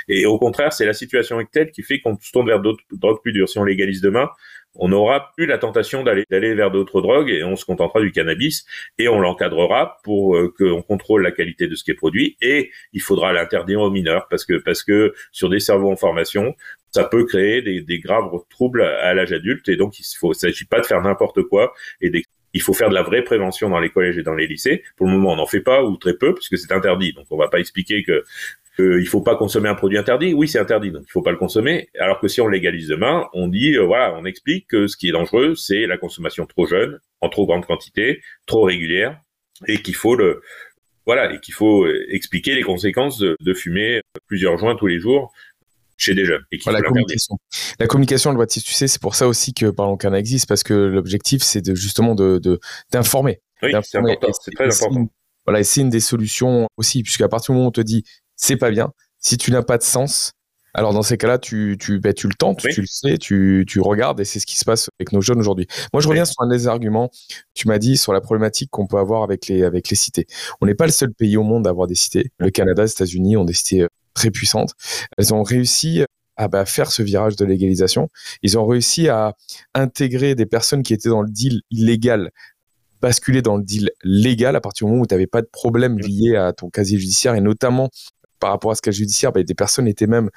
Et 0.07 0.25
au 0.25 0.37
contraire, 0.39 0.73
c'est 0.73 0.85
la 0.85 0.93
situation 0.93 1.39
telle 1.51 1.71
qui 1.71 1.83
fait 1.83 1.99
qu'on 1.99 2.17
se 2.19 2.31
tourne 2.31 2.47
vers 2.47 2.61
d'autres 2.61 2.83
drogues 2.91 3.21
plus 3.21 3.33
dures. 3.33 3.49
Si 3.49 3.57
on 3.57 3.63
légalise 3.63 4.01
demain, 4.01 4.29
on 4.77 4.89
n'aura 4.89 5.31
plus 5.35 5.45
la 5.45 5.57
tentation 5.57 6.03
d'aller 6.03 6.23
d'aller 6.29 6.53
vers 6.53 6.71
d'autres 6.71 7.01
drogues 7.01 7.29
et 7.29 7.43
on 7.43 7.55
se 7.55 7.65
contentera 7.65 8.01
du 8.01 8.11
cannabis 8.11 8.65
et 8.97 9.07
on 9.07 9.19
l'encadrera 9.19 9.97
pour 10.03 10.35
euh, 10.35 10.53
qu'on 10.57 10.81
contrôle 10.81 11.23
la 11.23 11.31
qualité 11.31 11.67
de 11.67 11.75
ce 11.75 11.83
qui 11.83 11.91
est 11.91 11.95
produit 11.95 12.37
et 12.41 12.71
il 12.93 13.01
faudra 13.01 13.33
l'interdire 13.33 13.81
aux 13.81 13.91
mineurs 13.91 14.27
parce 14.29 14.45
que 14.45 14.57
parce 14.57 14.83
que 14.83 15.13
sur 15.31 15.49
des 15.49 15.59
cerveaux 15.59 15.91
en 15.91 15.95
formation 15.95 16.55
ça 16.91 17.03
peut 17.03 17.25
créer 17.25 17.61
des, 17.61 17.81
des 17.81 17.99
graves 17.99 18.31
troubles 18.49 18.81
à, 18.81 19.13
l'âge 19.13 19.33
adulte 19.33 19.67
et 19.69 19.75
donc 19.75 19.99
il 19.99 20.05
faut 20.17 20.33
s'agit 20.33 20.65
pas 20.65 20.79
de 20.79 20.85
faire 20.85 21.01
n'importe 21.01 21.43
quoi 21.43 21.73
et 22.01 22.09
il 22.57 22.61
faut 22.61 22.73
faire 22.73 22.89
de 22.89 22.95
la 22.95 23.03
vraie 23.03 23.23
prévention 23.23 23.69
dans 23.69 23.79
les 23.79 23.89
collèges 23.89 24.17
et 24.17 24.23
dans 24.23 24.33
les 24.33 24.47
lycées. 24.47 24.83
Pour 24.95 25.05
le 25.05 25.13
moment, 25.13 25.33
on 25.33 25.35
n'en 25.35 25.45
fait 25.45 25.61
pas 25.61 25.83
ou 25.83 25.95
très 25.97 26.15
peu 26.15 26.33
puisque 26.33 26.57
c'est 26.57 26.71
interdit. 26.71 27.13
Donc, 27.13 27.27
on 27.29 27.37
va 27.37 27.47
pas 27.47 27.59
expliquer 27.59 28.03
que 28.03 28.23
qu'il 28.75 29.07
faut 29.07 29.21
pas 29.21 29.35
consommer 29.35 29.69
un 29.69 29.75
produit 29.75 29.97
interdit. 29.97 30.33
Oui, 30.33 30.47
c'est 30.47 30.59
interdit, 30.59 30.91
donc 30.91 31.03
il 31.07 31.11
faut 31.11 31.23
pas 31.23 31.31
le 31.31 31.37
consommer. 31.37 31.89
Alors 31.99 32.19
que 32.19 32.27
si 32.27 32.41
on 32.41 32.47
légalise 32.47 32.87
demain, 32.87 33.27
on 33.33 33.47
dit 33.47 33.73
euh, 33.75 33.83
voilà, 33.83 34.15
on 34.15 34.25
explique 34.25 34.67
que 34.67 34.85
ce 34.85 34.95
qui 34.95 35.09
est 35.09 35.11
dangereux, 35.11 35.55
c'est 35.55 35.87
la 35.87 35.97
consommation 35.97 36.45
trop 36.45 36.67
jeune, 36.67 36.99
en 37.21 37.29
trop 37.29 37.47
grande 37.47 37.65
quantité, 37.65 38.21
trop 38.45 38.63
régulière, 38.63 39.19
et 39.67 39.81
qu'il 39.81 39.95
faut 39.95 40.15
voilà, 41.07 41.33
et 41.33 41.39
qu'il 41.39 41.55
faut 41.55 41.85
euh, 41.85 42.05
expliquer 42.09 42.53
les 42.53 42.61
conséquences 42.61 43.19
de 43.19 43.53
fumer 43.53 44.01
plusieurs 44.27 44.57
joints 44.57 44.75
tous 44.75 44.87
les 44.87 44.99
jours 44.99 45.33
chez 45.97 46.13
des 46.13 46.25
jeunes. 46.25 46.43
Et 46.51 46.59
la, 46.65 46.81
communication. 46.81 47.37
la 47.79 47.87
communication, 47.87 48.31
le 48.31 48.47
tu 48.47 48.61
sais, 48.61 48.87
c'est 48.87 49.01
pour 49.01 49.15
ça 49.15 49.27
aussi 49.27 49.53
que 49.53 49.69
Parlons 49.69 49.97
Cana 49.97 50.19
existe, 50.19 50.47
parce 50.47 50.63
que 50.63 50.73
l'objectif, 50.73 51.41
c'est 51.43 51.61
de, 51.61 51.75
justement 51.75 52.15
de, 52.15 52.59
d'informer. 52.91 53.41
Oui, 53.63 53.71
c'est 53.83 53.97
important, 53.97 54.27
c'est 54.39 54.51
très 54.51 54.85
important. 54.85 55.07
voilà, 55.45 55.59
et 55.59 55.63
c'est 55.63 55.81
une 55.81 55.89
des 55.89 55.99
solutions 55.99 56.67
aussi, 56.77 57.03
puisqu'à 57.03 57.27
partir 57.27 57.53
du 57.53 57.57
moment 57.57 57.65
où 57.65 57.69
on 57.69 57.71
te 57.71 57.81
dit 57.81 58.03
c'est 58.35 58.57
pas 58.57 58.69
bien, 58.69 58.91
si 59.17 59.37
tu 59.37 59.51
n'as 59.51 59.63
pas 59.63 59.79
de 59.79 59.83
sens, 59.83 60.33
alors 60.77 60.93
dans 60.93 61.01
ces 61.01 61.17
cas-là, 61.17 61.39
tu, 61.39 61.75
tu, 61.79 61.99
ben, 61.99 62.13
tu 62.13 62.27
le 62.27 62.35
tentes, 62.35 62.59
tu 62.59 62.81
le 62.81 62.87
sais, 62.87 63.17
tu, 63.17 63.65
tu 63.67 63.79
regardes 63.81 64.19
et 64.19 64.25
c'est 64.25 64.39
ce 64.39 64.45
qui 64.45 64.59
se 64.59 64.63
passe 64.63 64.89
avec 64.99 65.11
nos 65.11 65.21
jeunes 65.21 65.39
aujourd'hui. 65.39 65.65
Moi, 65.91 66.01
je 66.01 66.07
reviens 66.07 66.25
sur 66.25 66.39
un 66.43 66.47
des 66.47 66.67
arguments. 66.67 67.09
Tu 67.55 67.67
m'as 67.67 67.79
dit 67.79 67.97
sur 67.97 68.13
la 68.13 68.21
problématique 68.21 68.69
qu'on 68.69 68.85
peut 68.85 68.99
avoir 68.99 69.23
avec 69.23 69.47
les, 69.47 69.63
avec 69.63 69.89
les 69.89 69.95
cités. 69.95 70.27
On 70.61 70.67
n'est 70.67 70.75
pas 70.75 70.85
le 70.85 70.91
seul 70.91 71.11
pays 71.11 71.35
au 71.35 71.41
monde 71.41 71.65
à 71.65 71.71
avoir 71.71 71.87
des 71.87 71.95
cités. 71.95 72.31
Le 72.37 72.51
Canada, 72.51 72.83
les 72.83 72.91
États-Unis 72.91 73.37
ont 73.37 73.43
des 73.43 73.53
cités 73.53 73.81
euh, 73.81 73.87
très 74.17 74.31
puissantes. 74.31 74.73
Elles 75.17 75.33
ont 75.33 75.43
réussi 75.43 76.03
à 76.35 76.47
bah, 76.47 76.65
faire 76.65 76.91
ce 76.91 77.01
virage 77.03 77.35
de 77.35 77.45
légalisation. 77.45 78.09
Ils 78.41 78.57
ont 78.57 78.65
réussi 78.65 79.09
à 79.09 79.35
intégrer 79.73 80.35
des 80.35 80.45
personnes 80.45 80.83
qui 80.83 80.93
étaient 80.93 81.09
dans 81.09 81.21
le 81.21 81.29
deal 81.29 81.61
illégal 81.71 82.31
basculer 82.99 83.43
dans 83.43 83.57
le 83.57 83.63
deal 83.63 83.91
légal 84.03 84.55
à 84.55 84.61
partir 84.61 84.85
du 84.87 84.91
moment 84.91 85.03
où 85.03 85.07
tu 85.07 85.13
n'avais 85.13 85.27
pas 85.27 85.43
de 85.43 85.49
problème 85.51 85.99
lié 85.99 86.35
à 86.35 86.51
ton 86.51 86.71
casier 86.71 86.97
judiciaire 86.97 87.35
et 87.35 87.41
notamment 87.41 87.89
par 88.39 88.49
rapport 88.49 88.71
à 88.71 88.75
ce 88.75 88.81
casier 88.81 89.03
judiciaire, 89.03 89.31
bah, 89.31 89.43
des 89.43 89.53
personnes 89.53 89.87
étaient 89.87 90.07
même 90.07 90.31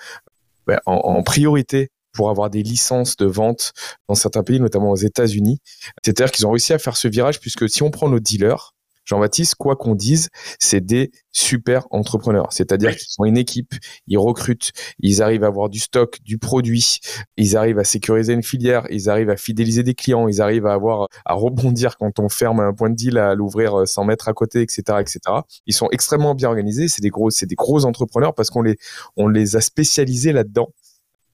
bah, 0.66 0.80
en, 0.84 0.96
en, 0.96 1.22
priorité 1.22 1.88
pour 2.12 2.28
avoir 2.28 2.50
des 2.50 2.62
licences 2.62 3.16
de 3.16 3.24
vente 3.24 3.72
dans 4.08 4.14
certains 4.14 4.42
pays, 4.42 4.60
notamment 4.60 4.90
aux 4.90 4.96
États-Unis. 4.96 5.58
C'est-à-dire 6.04 6.30
qu'ils 6.30 6.46
ont 6.46 6.50
réussi 6.50 6.74
à 6.74 6.78
faire 6.78 6.98
ce 6.98 7.08
virage 7.08 7.40
puisque 7.40 7.68
si 7.68 7.82
on 7.82 7.90
prend 7.90 8.10
nos 8.10 8.20
dealers, 8.20 8.74
Jean-Baptiste, 9.10 9.56
quoi 9.56 9.74
qu'on 9.74 9.96
dise, 9.96 10.28
c'est 10.60 10.80
des 10.80 11.10
super 11.32 11.88
entrepreneurs. 11.90 12.52
C'est-à-dire 12.52 12.92
qu'ils 12.92 13.08
sont 13.08 13.24
une 13.24 13.36
équipe, 13.36 13.74
ils 14.06 14.18
recrutent, 14.18 14.70
ils 15.00 15.20
arrivent 15.20 15.42
à 15.42 15.48
avoir 15.48 15.68
du 15.68 15.80
stock, 15.80 16.18
du 16.22 16.38
produit, 16.38 17.00
ils 17.36 17.56
arrivent 17.56 17.80
à 17.80 17.84
sécuriser 17.84 18.32
une 18.34 18.44
filière, 18.44 18.86
ils 18.88 19.10
arrivent 19.10 19.30
à 19.30 19.36
fidéliser 19.36 19.82
des 19.82 19.94
clients, 19.94 20.28
ils 20.28 20.40
arrivent 20.40 20.66
à 20.66 20.74
avoir, 20.74 21.08
à 21.24 21.34
rebondir 21.34 21.96
quand 21.98 22.20
on 22.20 22.28
ferme 22.28 22.60
un 22.60 22.72
point 22.72 22.88
de 22.88 22.94
deal, 22.94 23.18
à 23.18 23.34
l'ouvrir 23.34 23.82
100 23.84 24.04
mètres 24.04 24.28
à 24.28 24.32
côté, 24.32 24.62
etc., 24.62 24.82
etc. 25.00 25.18
Ils 25.66 25.74
sont 25.74 25.88
extrêmement 25.90 26.36
bien 26.36 26.48
organisés. 26.48 26.86
C'est 26.86 27.02
des 27.02 27.10
gros, 27.10 27.30
c'est 27.30 27.46
des 27.46 27.56
gros 27.56 27.84
entrepreneurs 27.84 28.34
parce 28.34 28.50
qu'on 28.50 28.62
les, 28.62 28.76
on 29.16 29.26
les 29.26 29.56
a 29.56 29.60
spécialisés 29.60 30.32
là-dedans. 30.32 30.72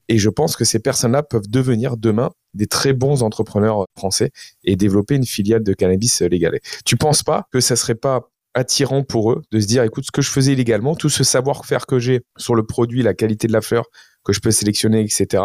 Et 0.08 0.18
je 0.18 0.28
pense 0.28 0.56
que 0.56 0.64
ces 0.64 0.78
personnes-là 0.78 1.22
peuvent 1.22 1.48
devenir 1.48 1.96
demain 1.96 2.30
des 2.54 2.66
très 2.66 2.92
bons 2.92 3.22
entrepreneurs 3.22 3.86
français 3.96 4.30
et 4.64 4.76
développer 4.76 5.16
une 5.16 5.26
filiale 5.26 5.62
de 5.62 5.74
cannabis 5.74 6.22
légalé. 6.22 6.60
Tu 6.84 6.96
penses 6.96 7.22
pas 7.22 7.46
que 7.52 7.60
ça 7.60 7.76
serait 7.76 7.94
pas 7.94 8.30
attirant 8.54 9.02
pour 9.02 9.32
eux 9.32 9.42
de 9.52 9.60
se 9.60 9.66
dire 9.66 9.82
écoute 9.82 10.04
ce 10.06 10.10
que 10.10 10.22
je 10.22 10.30
faisais 10.30 10.52
illégalement 10.52 10.94
tout 10.94 11.10
ce 11.10 11.24
savoir-faire 11.24 11.84
que 11.84 11.98
j'ai 11.98 12.22
sur 12.38 12.54
le 12.54 12.64
produit 12.64 13.02
la 13.02 13.12
qualité 13.12 13.46
de 13.46 13.52
la 13.52 13.60
fleur 13.60 13.84
que 14.24 14.32
je 14.32 14.40
peux 14.40 14.50
sélectionner 14.50 15.02
etc 15.02 15.42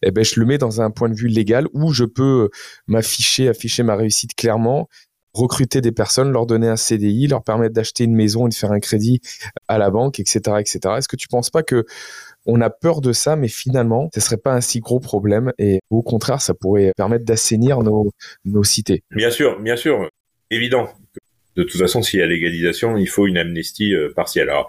eh 0.00 0.12
ben 0.12 0.24
je 0.24 0.38
le 0.38 0.46
mets 0.46 0.58
dans 0.58 0.80
un 0.80 0.92
point 0.92 1.08
de 1.08 1.16
vue 1.16 1.26
légal 1.26 1.66
où 1.72 1.92
je 1.92 2.04
peux 2.04 2.50
m'afficher 2.86 3.48
afficher 3.48 3.82
ma 3.82 3.96
réussite 3.96 4.36
clairement 4.36 4.88
recruter 5.34 5.80
des 5.80 5.92
personnes, 5.92 6.30
leur 6.30 6.46
donner 6.46 6.68
un 6.68 6.76
CDI, 6.76 7.26
leur 7.26 7.42
permettre 7.42 7.74
d'acheter 7.74 8.04
une 8.04 8.14
maison 8.14 8.46
et 8.46 8.50
de 8.50 8.54
faire 8.54 8.72
un 8.72 8.80
crédit 8.80 9.20
à 9.68 9.78
la 9.78 9.90
banque, 9.90 10.20
etc., 10.20 10.40
etc. 10.58 10.80
Est-ce 10.98 11.08
que 11.08 11.16
tu 11.16 11.28
penses 11.28 11.50
pas 11.50 11.62
que 11.62 11.86
on 12.46 12.60
a 12.60 12.70
peur 12.70 13.00
de 13.00 13.12
ça, 13.12 13.36
mais 13.36 13.48
finalement, 13.48 14.10
ce 14.14 14.20
serait 14.20 14.36
pas 14.36 14.52
un 14.52 14.60
si 14.60 14.80
gros 14.80 15.00
problème 15.00 15.52
et 15.58 15.80
au 15.90 16.02
contraire, 16.02 16.40
ça 16.40 16.54
pourrait 16.54 16.92
permettre 16.96 17.24
d'assainir 17.24 17.80
nos, 17.80 18.10
nos 18.44 18.64
cités. 18.64 19.02
Bien 19.10 19.30
sûr, 19.30 19.60
bien 19.60 19.76
sûr, 19.76 20.08
évident. 20.50 20.88
De 21.54 21.64
toute 21.64 21.78
façon, 21.78 22.00
s'il 22.00 22.20
y 22.20 22.22
a 22.22 22.26
légalisation, 22.26 22.96
il 22.96 23.08
faut 23.08 23.26
une 23.26 23.36
amnistie 23.36 23.94
euh, 23.94 24.10
partielle. 24.14 24.48
Alors, 24.48 24.68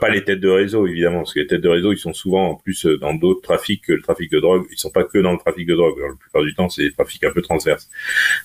pas 0.00 0.08
les 0.08 0.24
têtes 0.24 0.40
de 0.40 0.48
réseau, 0.48 0.86
évidemment, 0.86 1.18
parce 1.18 1.34
que 1.34 1.40
les 1.40 1.46
têtes 1.46 1.60
de 1.60 1.68
réseau, 1.68 1.92
ils 1.92 1.98
sont 1.98 2.14
souvent 2.14 2.52
en 2.52 2.54
plus 2.54 2.86
euh, 2.86 2.96
dans 2.96 3.12
d'autres 3.12 3.42
trafics 3.42 3.84
que 3.84 3.92
le 3.92 4.00
trafic 4.00 4.30
de 4.30 4.40
drogue. 4.40 4.64
Ils 4.70 4.78
sont 4.78 4.90
pas 4.90 5.04
que 5.04 5.18
dans 5.18 5.32
le 5.32 5.38
trafic 5.38 5.66
de 5.66 5.74
drogue. 5.74 5.98
la 6.00 6.16
plupart 6.18 6.42
du 6.42 6.54
temps, 6.54 6.70
c'est 6.70 6.84
des 6.84 6.92
trafics 6.92 7.22
un 7.24 7.32
peu 7.32 7.42
transverses. 7.42 7.90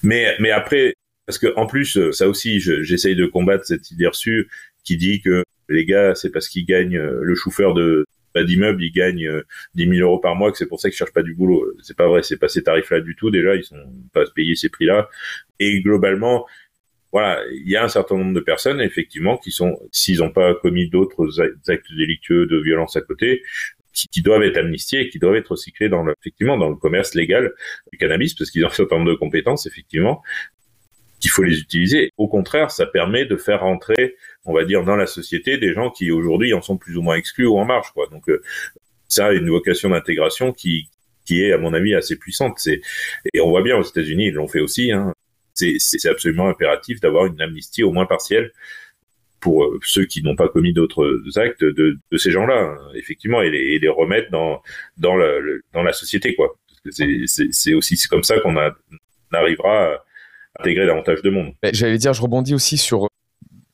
Mais, 0.04 0.36
mais 0.40 0.52
après, 0.52 0.96
parce 1.26 1.40
que 1.40 1.54
en 1.56 1.66
plus, 1.66 1.98
euh, 1.98 2.12
ça 2.12 2.28
aussi, 2.28 2.60
j'essaye 2.60 3.16
de 3.16 3.26
combattre 3.26 3.64
cette 3.66 3.90
idée 3.90 4.08
reçue 4.08 4.50
qui 4.84 4.98
dit 4.98 5.22
que 5.22 5.46
les 5.70 5.86
gars, 5.86 6.14
c'est 6.14 6.30
parce 6.30 6.50
qu'ils 6.50 6.66
gagnent 6.66 6.98
le 6.98 7.36
chauffeur 7.36 7.74
de 7.74 8.06
d'immeubles, 8.36 8.84
ils 8.84 8.92
gagnent 8.92 9.42
10 9.76 9.88
euh, 9.88 9.94
000 9.96 10.08
euros 10.08 10.20
par 10.20 10.36
mois, 10.36 10.52
que 10.52 10.58
c'est 10.58 10.68
pour 10.68 10.80
ça 10.80 10.90
qu'ils 10.90 10.98
cherchent 10.98 11.14
pas 11.14 11.24
du 11.24 11.34
boulot. 11.34 11.74
C'est 11.82 11.98
pas 11.98 12.08
vrai, 12.08 12.24
c'est 12.24 12.38
pas 12.38 12.48
ces 12.48 12.64
tarifs-là 12.64 13.02
du 13.02 13.16
tout. 13.16 13.32
Déjà, 13.32 13.56
ils 13.56 13.64
sont 13.64 13.76
pas 14.14 14.24
payés 14.36 14.56
ces 14.56 14.70
prix-là. 14.70 15.10
Et 15.60 15.82
globalement, 15.82 16.46
voilà, 17.12 17.42
il 17.52 17.70
y 17.70 17.76
a 17.76 17.84
un 17.84 17.88
certain 17.88 18.18
nombre 18.18 18.34
de 18.34 18.40
personnes, 18.40 18.82
effectivement, 18.82 19.38
qui 19.38 19.52
sont, 19.52 19.80
s'ils 19.92 20.20
n'ont 20.20 20.32
pas 20.32 20.54
commis 20.56 20.90
d'autres 20.90 21.42
actes 21.68 21.94
délictueux 21.96 22.46
de 22.46 22.58
violence 22.58 22.96
à 22.96 23.02
côté, 23.02 23.44
qui, 24.12 24.22
doivent 24.22 24.44
être 24.44 24.58
amnistiés 24.58 25.02
et 25.02 25.10
qui 25.10 25.18
doivent 25.18 25.36
être 25.36 25.52
recyclés 25.52 25.90
dans 25.90 26.04
le, 26.04 26.14
effectivement, 26.22 26.58
dans 26.58 26.70
le 26.70 26.76
commerce 26.76 27.16
légal 27.16 27.54
du 27.92 27.98
cannabis, 27.98 28.36
parce 28.36 28.52
qu'ils 28.52 28.64
ont 28.64 28.68
un 28.68 28.72
certain 28.72 28.98
nombre 28.98 29.10
de 29.10 29.16
compétences, 29.16 29.66
effectivement, 29.66 30.22
qu'il 31.20 31.32
faut 31.32 31.44
les 31.44 31.60
utiliser. 31.60 32.12
Au 32.18 32.28
contraire, 32.28 32.70
ça 32.70 32.86
permet 32.86 33.26
de 33.26 33.38
faire 33.38 33.62
rentrer, 33.62 34.16
on 34.48 34.54
va 34.54 34.64
dire, 34.64 34.84
dans 34.84 34.96
la 34.96 35.08
société 35.08 35.58
des 35.58 35.74
gens 35.74 35.92
qui 35.92 36.10
aujourd'hui 36.10 36.54
en 36.54 36.62
sont 36.62 36.78
plus 36.78 36.98
ou 36.98 37.02
moins 37.02 37.16
exclus 37.16 37.46
ou 37.46 37.60
en 37.60 37.66
marge, 37.66 37.92
quoi. 37.92 38.08
Donc 38.08 38.28
euh, 38.30 38.42
ça 39.08 39.28
a 39.28 39.34
une 39.34 39.50
vocation 39.50 39.90
d'intégration 39.90 40.54
qui 40.54 40.90
qui 41.26 41.44
est 41.44 41.52
à 41.52 41.58
mon 41.58 41.74
avis 41.74 41.94
assez 41.94 42.16
puissante. 42.16 42.54
C'est 42.58 42.82
et 43.34 43.42
on 43.42 43.50
voit 43.50 43.62
bien 43.62 43.78
aux 43.78 43.84
États-Unis, 43.84 44.28
ils 44.28 44.34
l'ont 44.34 44.48
fait 44.48 44.62
aussi. 44.62 44.92
Hein. 44.92 45.14
C'est 45.54 46.10
absolument 46.10 46.48
impératif 46.48 47.00
d'avoir 47.02 47.26
une 47.26 47.42
amnistie 47.42 47.84
au 47.84 47.92
moins 47.92 48.06
partielle 48.06 48.52
pour 49.40 49.72
ceux 49.84 50.06
qui 50.06 50.24
n'ont 50.24 50.36
pas 50.36 50.48
commis 50.48 50.72
d'autres 50.72 51.22
actes 51.36 51.64
de, 51.64 51.98
de 52.12 52.18
ces 52.18 52.32
gens-là, 52.32 52.60
hein, 52.60 52.78
effectivement, 52.96 53.42
et 53.42 53.50
les, 53.50 53.80
les, 53.80 53.90
remettre 53.90 54.30
dans 54.32 54.62
dans, 54.98 55.16
le, 55.16 55.64
dans 55.74 55.84
la 55.84 55.94
société, 55.94 56.36
quoi. 56.36 56.56
C'est 56.90 57.74
aussi 57.74 57.98
comme 58.08 58.24
ça 58.24 58.40
qu'on 58.40 58.56
arrivera 59.34 59.94
à 59.94 60.04
intégrer 60.60 60.86
davantage 60.86 61.22
de 61.22 61.30
monde. 61.30 61.54
J'allais 61.74 61.98
dire, 61.98 62.14
je 62.14 62.22
rebondis 62.22 62.54
aussi 62.54 62.78
sur 62.78 63.10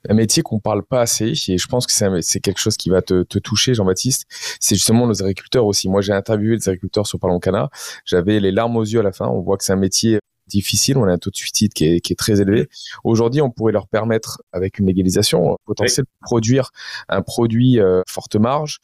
un 0.09 0.13
métier 0.13 0.43
qu'on 0.43 0.59
parle 0.59 0.83
pas 0.83 1.01
assez 1.01 1.33
et 1.47 1.57
je 1.57 1.67
pense 1.67 1.87
que 1.87 1.93
c'est 2.21 2.39
quelque 2.39 2.59
chose 2.59 2.77
qui 2.77 2.89
va 2.89 3.01
te, 3.01 3.23
te 3.23 3.39
toucher 3.39 3.73
Jean-Baptiste. 3.73 4.25
C'est 4.59 4.75
justement 4.75 5.07
nos 5.07 5.21
agriculteurs 5.21 5.65
aussi. 5.65 5.89
Moi 5.89 6.01
j'ai 6.01 6.13
interviewé 6.13 6.57
des 6.57 6.69
agriculteurs 6.69 7.07
sur 7.07 7.19
Parlons 7.19 7.39
Cana 7.39 7.69
j'avais 8.05 8.39
les 8.39 8.51
larmes 8.51 8.75
aux 8.77 8.83
yeux 8.83 8.99
à 8.99 9.03
la 9.03 9.11
fin. 9.11 9.27
On 9.27 9.41
voit 9.41 9.57
que 9.57 9.63
c'est 9.63 9.73
un 9.73 9.77
métier 9.77 10.19
difficile. 10.47 10.97
On 10.97 11.05
a 11.05 11.11
un 11.11 11.17
taux 11.17 11.29
de 11.29 11.35
suicide 11.35 11.73
qui 11.73 11.85
est, 11.85 11.99
qui 12.01 12.13
est 12.13 12.17
très 12.17 12.41
élevé. 12.41 12.67
Aujourd'hui 13.03 13.41
on 13.41 13.49
pourrait 13.49 13.73
leur 13.73 13.87
permettre 13.87 14.41
avec 14.51 14.79
une 14.79 14.87
légalisation 14.87 15.57
potentielle 15.65 16.05
de 16.05 16.25
produire 16.25 16.71
un 17.09 17.21
produit 17.21 17.79
euh, 17.79 18.01
forte 18.07 18.35
marge. 18.35 18.79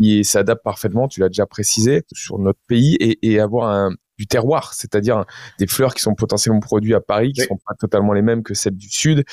Qui 0.00 0.24
s'adapte 0.24 0.64
parfaitement 0.64 1.06
tu 1.06 1.20
l'as 1.20 1.28
déjà 1.28 1.46
précisé 1.46 2.02
sur 2.12 2.38
notre 2.38 2.58
pays 2.66 2.96
et, 2.96 3.18
et 3.30 3.38
avoir 3.38 3.70
un, 3.70 3.94
du 4.18 4.26
terroir, 4.26 4.74
c'est-à-dire 4.74 5.24
des 5.58 5.66
fleurs 5.66 5.94
qui 5.94 6.02
sont 6.02 6.14
potentiellement 6.14 6.60
produites 6.60 6.94
à 6.94 7.00
Paris, 7.00 7.32
qui 7.32 7.42
ne 7.42 7.46
sont 7.46 7.58
pas 7.66 7.74
totalement 7.74 8.12
les 8.12 8.22
mêmes 8.22 8.42
que 8.42 8.54
celles 8.54 8.76
du 8.76 8.88
Sud, 8.90 9.24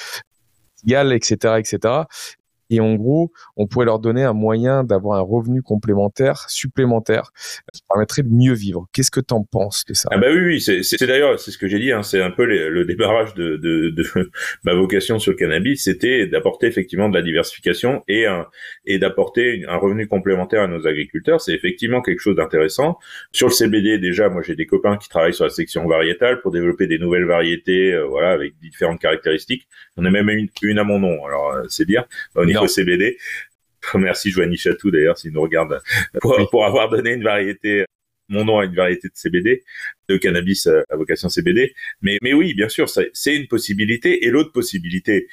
etc., 1.11 1.57
etc. 1.59 2.07
Et 2.69 2.79
en 2.79 2.95
gros, 2.95 3.31
on 3.57 3.67
pourrait 3.67 3.85
leur 3.85 3.99
donner 3.99 4.23
un 4.23 4.33
moyen 4.33 4.83
d'avoir 4.83 5.19
un 5.19 5.21
revenu 5.21 5.61
complémentaire, 5.61 6.45
supplémentaire, 6.49 7.31
qui 7.73 7.81
permettrait 7.89 8.23
de 8.23 8.29
mieux 8.29 8.53
vivre. 8.53 8.87
Qu'est-ce 8.93 9.11
que 9.11 9.19
tu 9.19 9.33
en 9.33 9.43
penses 9.43 9.85
de 9.85 9.93
ça? 9.93 10.09
Ah 10.11 10.17
bah 10.17 10.27
oui, 10.31 10.39
oui, 10.39 10.61
c'est 10.61 11.05
d'ailleurs, 11.05 11.39
c'est 11.39 11.51
ce 11.51 11.57
que 11.57 11.67
j'ai 11.67 11.79
dit, 11.79 11.91
hein, 11.91 12.03
c'est 12.03 12.21
un 12.21 12.31
peu 12.31 12.45
le 12.45 12.85
débarrage 12.85 13.33
de, 13.33 13.93
ma 14.63 14.73
vocation 14.73 15.19
sur 15.19 15.31
le 15.31 15.37
cannabis, 15.37 15.83
c'était 15.83 16.27
d'apporter 16.27 16.67
effectivement 16.67 17.09
de 17.09 17.15
la 17.15 17.21
diversification 17.21 18.03
et, 18.07 18.25
d'apporter 18.99 19.65
un 19.67 19.77
revenu 19.77 20.07
complémentaire 20.07 20.63
à 20.63 20.67
nos 20.67 20.87
agriculteurs. 20.87 21.41
C'est 21.41 21.53
effectivement 21.53 22.01
quelque 22.01 22.19
chose 22.19 22.35
d'intéressant. 22.35 22.97
Sur 23.31 23.47
le 23.47 23.53
CBD, 23.53 23.97
déjà, 23.97 24.29
moi 24.29 24.41
j'ai 24.41 24.55
des 24.55 24.65
copains 24.65 24.97
qui 24.97 25.09
travaillent 25.09 25.33
sur 25.33 25.45
la 25.45 25.49
section 25.49 25.87
variétale 25.87 26.41
pour 26.41 26.51
développer 26.51 26.87
des 26.87 26.99
nouvelles 26.99 27.25
variétés, 27.25 27.93
euh, 27.93 28.05
voilà, 28.05 28.31
avec 28.31 28.53
différentes 28.61 28.99
caractéristiques. 28.99 29.67
On 29.97 30.05
a 30.05 30.11
même 30.11 30.29
une, 30.29 30.79
à 30.79 30.83
mon 30.83 30.99
nom, 30.99 31.25
alors 31.25 31.53
euh, 31.53 31.63
c'est 31.69 31.85
dire. 31.85 32.05
Au 32.35 32.45
CBD. 32.67 33.17
Merci 33.95 34.31
Joanie 34.31 34.57
Chatou 34.57 34.91
d'ailleurs 34.91 35.17
s'il 35.17 35.31
nous 35.31 35.41
regarde 35.41 35.81
pour, 36.21 36.65
avoir 36.65 36.89
donné 36.89 37.13
une 37.13 37.23
variété 37.23 37.85
mon 38.29 38.45
nom 38.45 38.59
a 38.59 38.65
une 38.65 38.75
variété 38.75 39.07
de 39.07 39.13
CBD, 39.15 39.63
de 40.07 40.17
cannabis 40.17 40.67
à 40.67 40.95
vocation 40.95 41.29
CBD. 41.29 41.73
Mais, 42.01 42.19
mais 42.21 42.33
oui, 42.33 42.53
bien 42.53 42.69
sûr, 42.69 42.87
c'est 42.87 43.35
une 43.35 43.47
possibilité. 43.47 44.25
Et 44.25 44.29
l'autre 44.29 44.51
possibilité, 44.51 45.27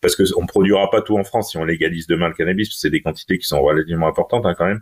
parce 0.00 0.16
que 0.16 0.22
on 0.36 0.46
produira 0.46 0.90
pas 0.90 1.02
tout 1.02 1.16
en 1.16 1.24
France 1.24 1.50
si 1.50 1.58
on 1.58 1.64
légalise 1.64 2.06
demain 2.06 2.28
le 2.28 2.34
cannabis, 2.34 2.70
c'est 2.76 2.90
des 2.90 3.02
quantités 3.02 3.38
qui 3.38 3.46
sont 3.46 3.62
relativement 3.62 4.08
importantes 4.08 4.46
hein, 4.46 4.54
quand 4.56 4.66
même, 4.66 4.80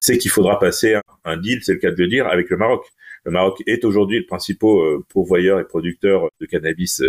c'est 0.00 0.16
qu'il 0.18 0.30
faudra 0.30 0.58
passer 0.58 0.98
un, 1.24 1.36
deal, 1.36 1.62
c'est 1.62 1.74
le 1.74 1.78
cas 1.78 1.90
de 1.90 2.02
le 2.02 2.08
dire, 2.08 2.26
avec 2.26 2.48
le 2.50 2.56
Maroc. 2.56 2.86
Le 3.24 3.30
Maroc 3.30 3.62
est 3.66 3.84
aujourd'hui 3.84 4.18
le 4.18 4.26
principal 4.26 4.70
euh, 4.70 4.98
pourvoyeur 5.10 5.60
et 5.60 5.64
producteur 5.64 6.28
de 6.40 6.46
cannabis 6.46 7.02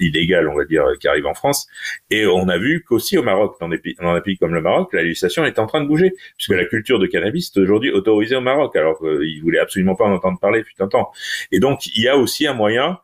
euh, 0.00 0.04
illégal, 0.04 0.48
on 0.48 0.56
va 0.56 0.64
dire, 0.64 0.84
qui 1.00 1.08
arrive 1.08 1.26
en 1.26 1.34
France. 1.34 1.66
Et 2.10 2.26
on 2.26 2.48
a 2.48 2.58
vu 2.58 2.84
qu'aussi 2.86 3.18
au 3.18 3.22
Maroc, 3.22 3.56
dans, 3.60 3.68
des 3.68 3.78
pays, 3.78 3.94
dans 4.00 4.14
un 4.14 4.20
pays 4.20 4.36
comme 4.36 4.54
le 4.54 4.60
Maroc, 4.60 4.92
la 4.92 5.02
législation 5.02 5.44
est 5.44 5.58
en 5.58 5.66
train 5.66 5.80
de 5.80 5.86
bouger, 5.86 6.12
puisque 6.36 6.52
la 6.52 6.64
culture 6.64 6.98
de 6.98 7.06
cannabis 7.06 7.50
est 7.54 7.60
aujourd'hui 7.60 7.90
autorisée 7.90 8.36
au 8.36 8.40
Maroc, 8.40 8.74
alors 8.76 8.98
qu'ils 8.98 9.40
voulaient 9.42 9.58
absolument 9.58 9.94
pas 9.94 10.04
en 10.04 10.12
entendre 10.12 10.38
parler 10.40 10.60
depuis 10.60 10.74
un 10.80 10.88
temps. 10.88 11.10
Et 11.52 11.60
donc, 11.60 11.86
il 11.86 12.02
y 12.02 12.08
a 12.08 12.16
aussi 12.16 12.46
un 12.46 12.54
moyen 12.54 12.98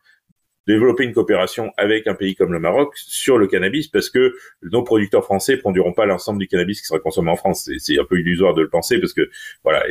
de 0.67 0.75
développer 0.75 1.05
une 1.05 1.13
coopération 1.13 1.73
avec 1.77 2.07
un 2.07 2.15
pays 2.15 2.35
comme 2.37 2.53
le 2.53 2.61
Maroc 2.61 2.93
sur 2.97 3.39
le 3.39 3.47
cannabis, 3.47 3.89
parce 3.89 4.11
que 4.11 4.35
nos 4.63 4.83
producteurs 4.83 5.25
français 5.25 5.57
produiront 5.57 5.93
pas 5.93 6.07
l'ensemble 6.07 6.39
du 6.39 6.47
cannabis 6.47 6.81
qui 6.81 6.87
sera 6.87 7.01
consommé 7.01 7.31
en 7.31 7.37
France. 7.37 7.69
C'est 7.79 7.99
un 7.99 8.05
peu 8.05 8.21
illusoire 8.21 8.55
de 8.55 8.63
le 8.63 8.69
penser, 8.69 9.01
parce 9.01 9.13
que 9.13 9.29
voilà, 9.65 9.85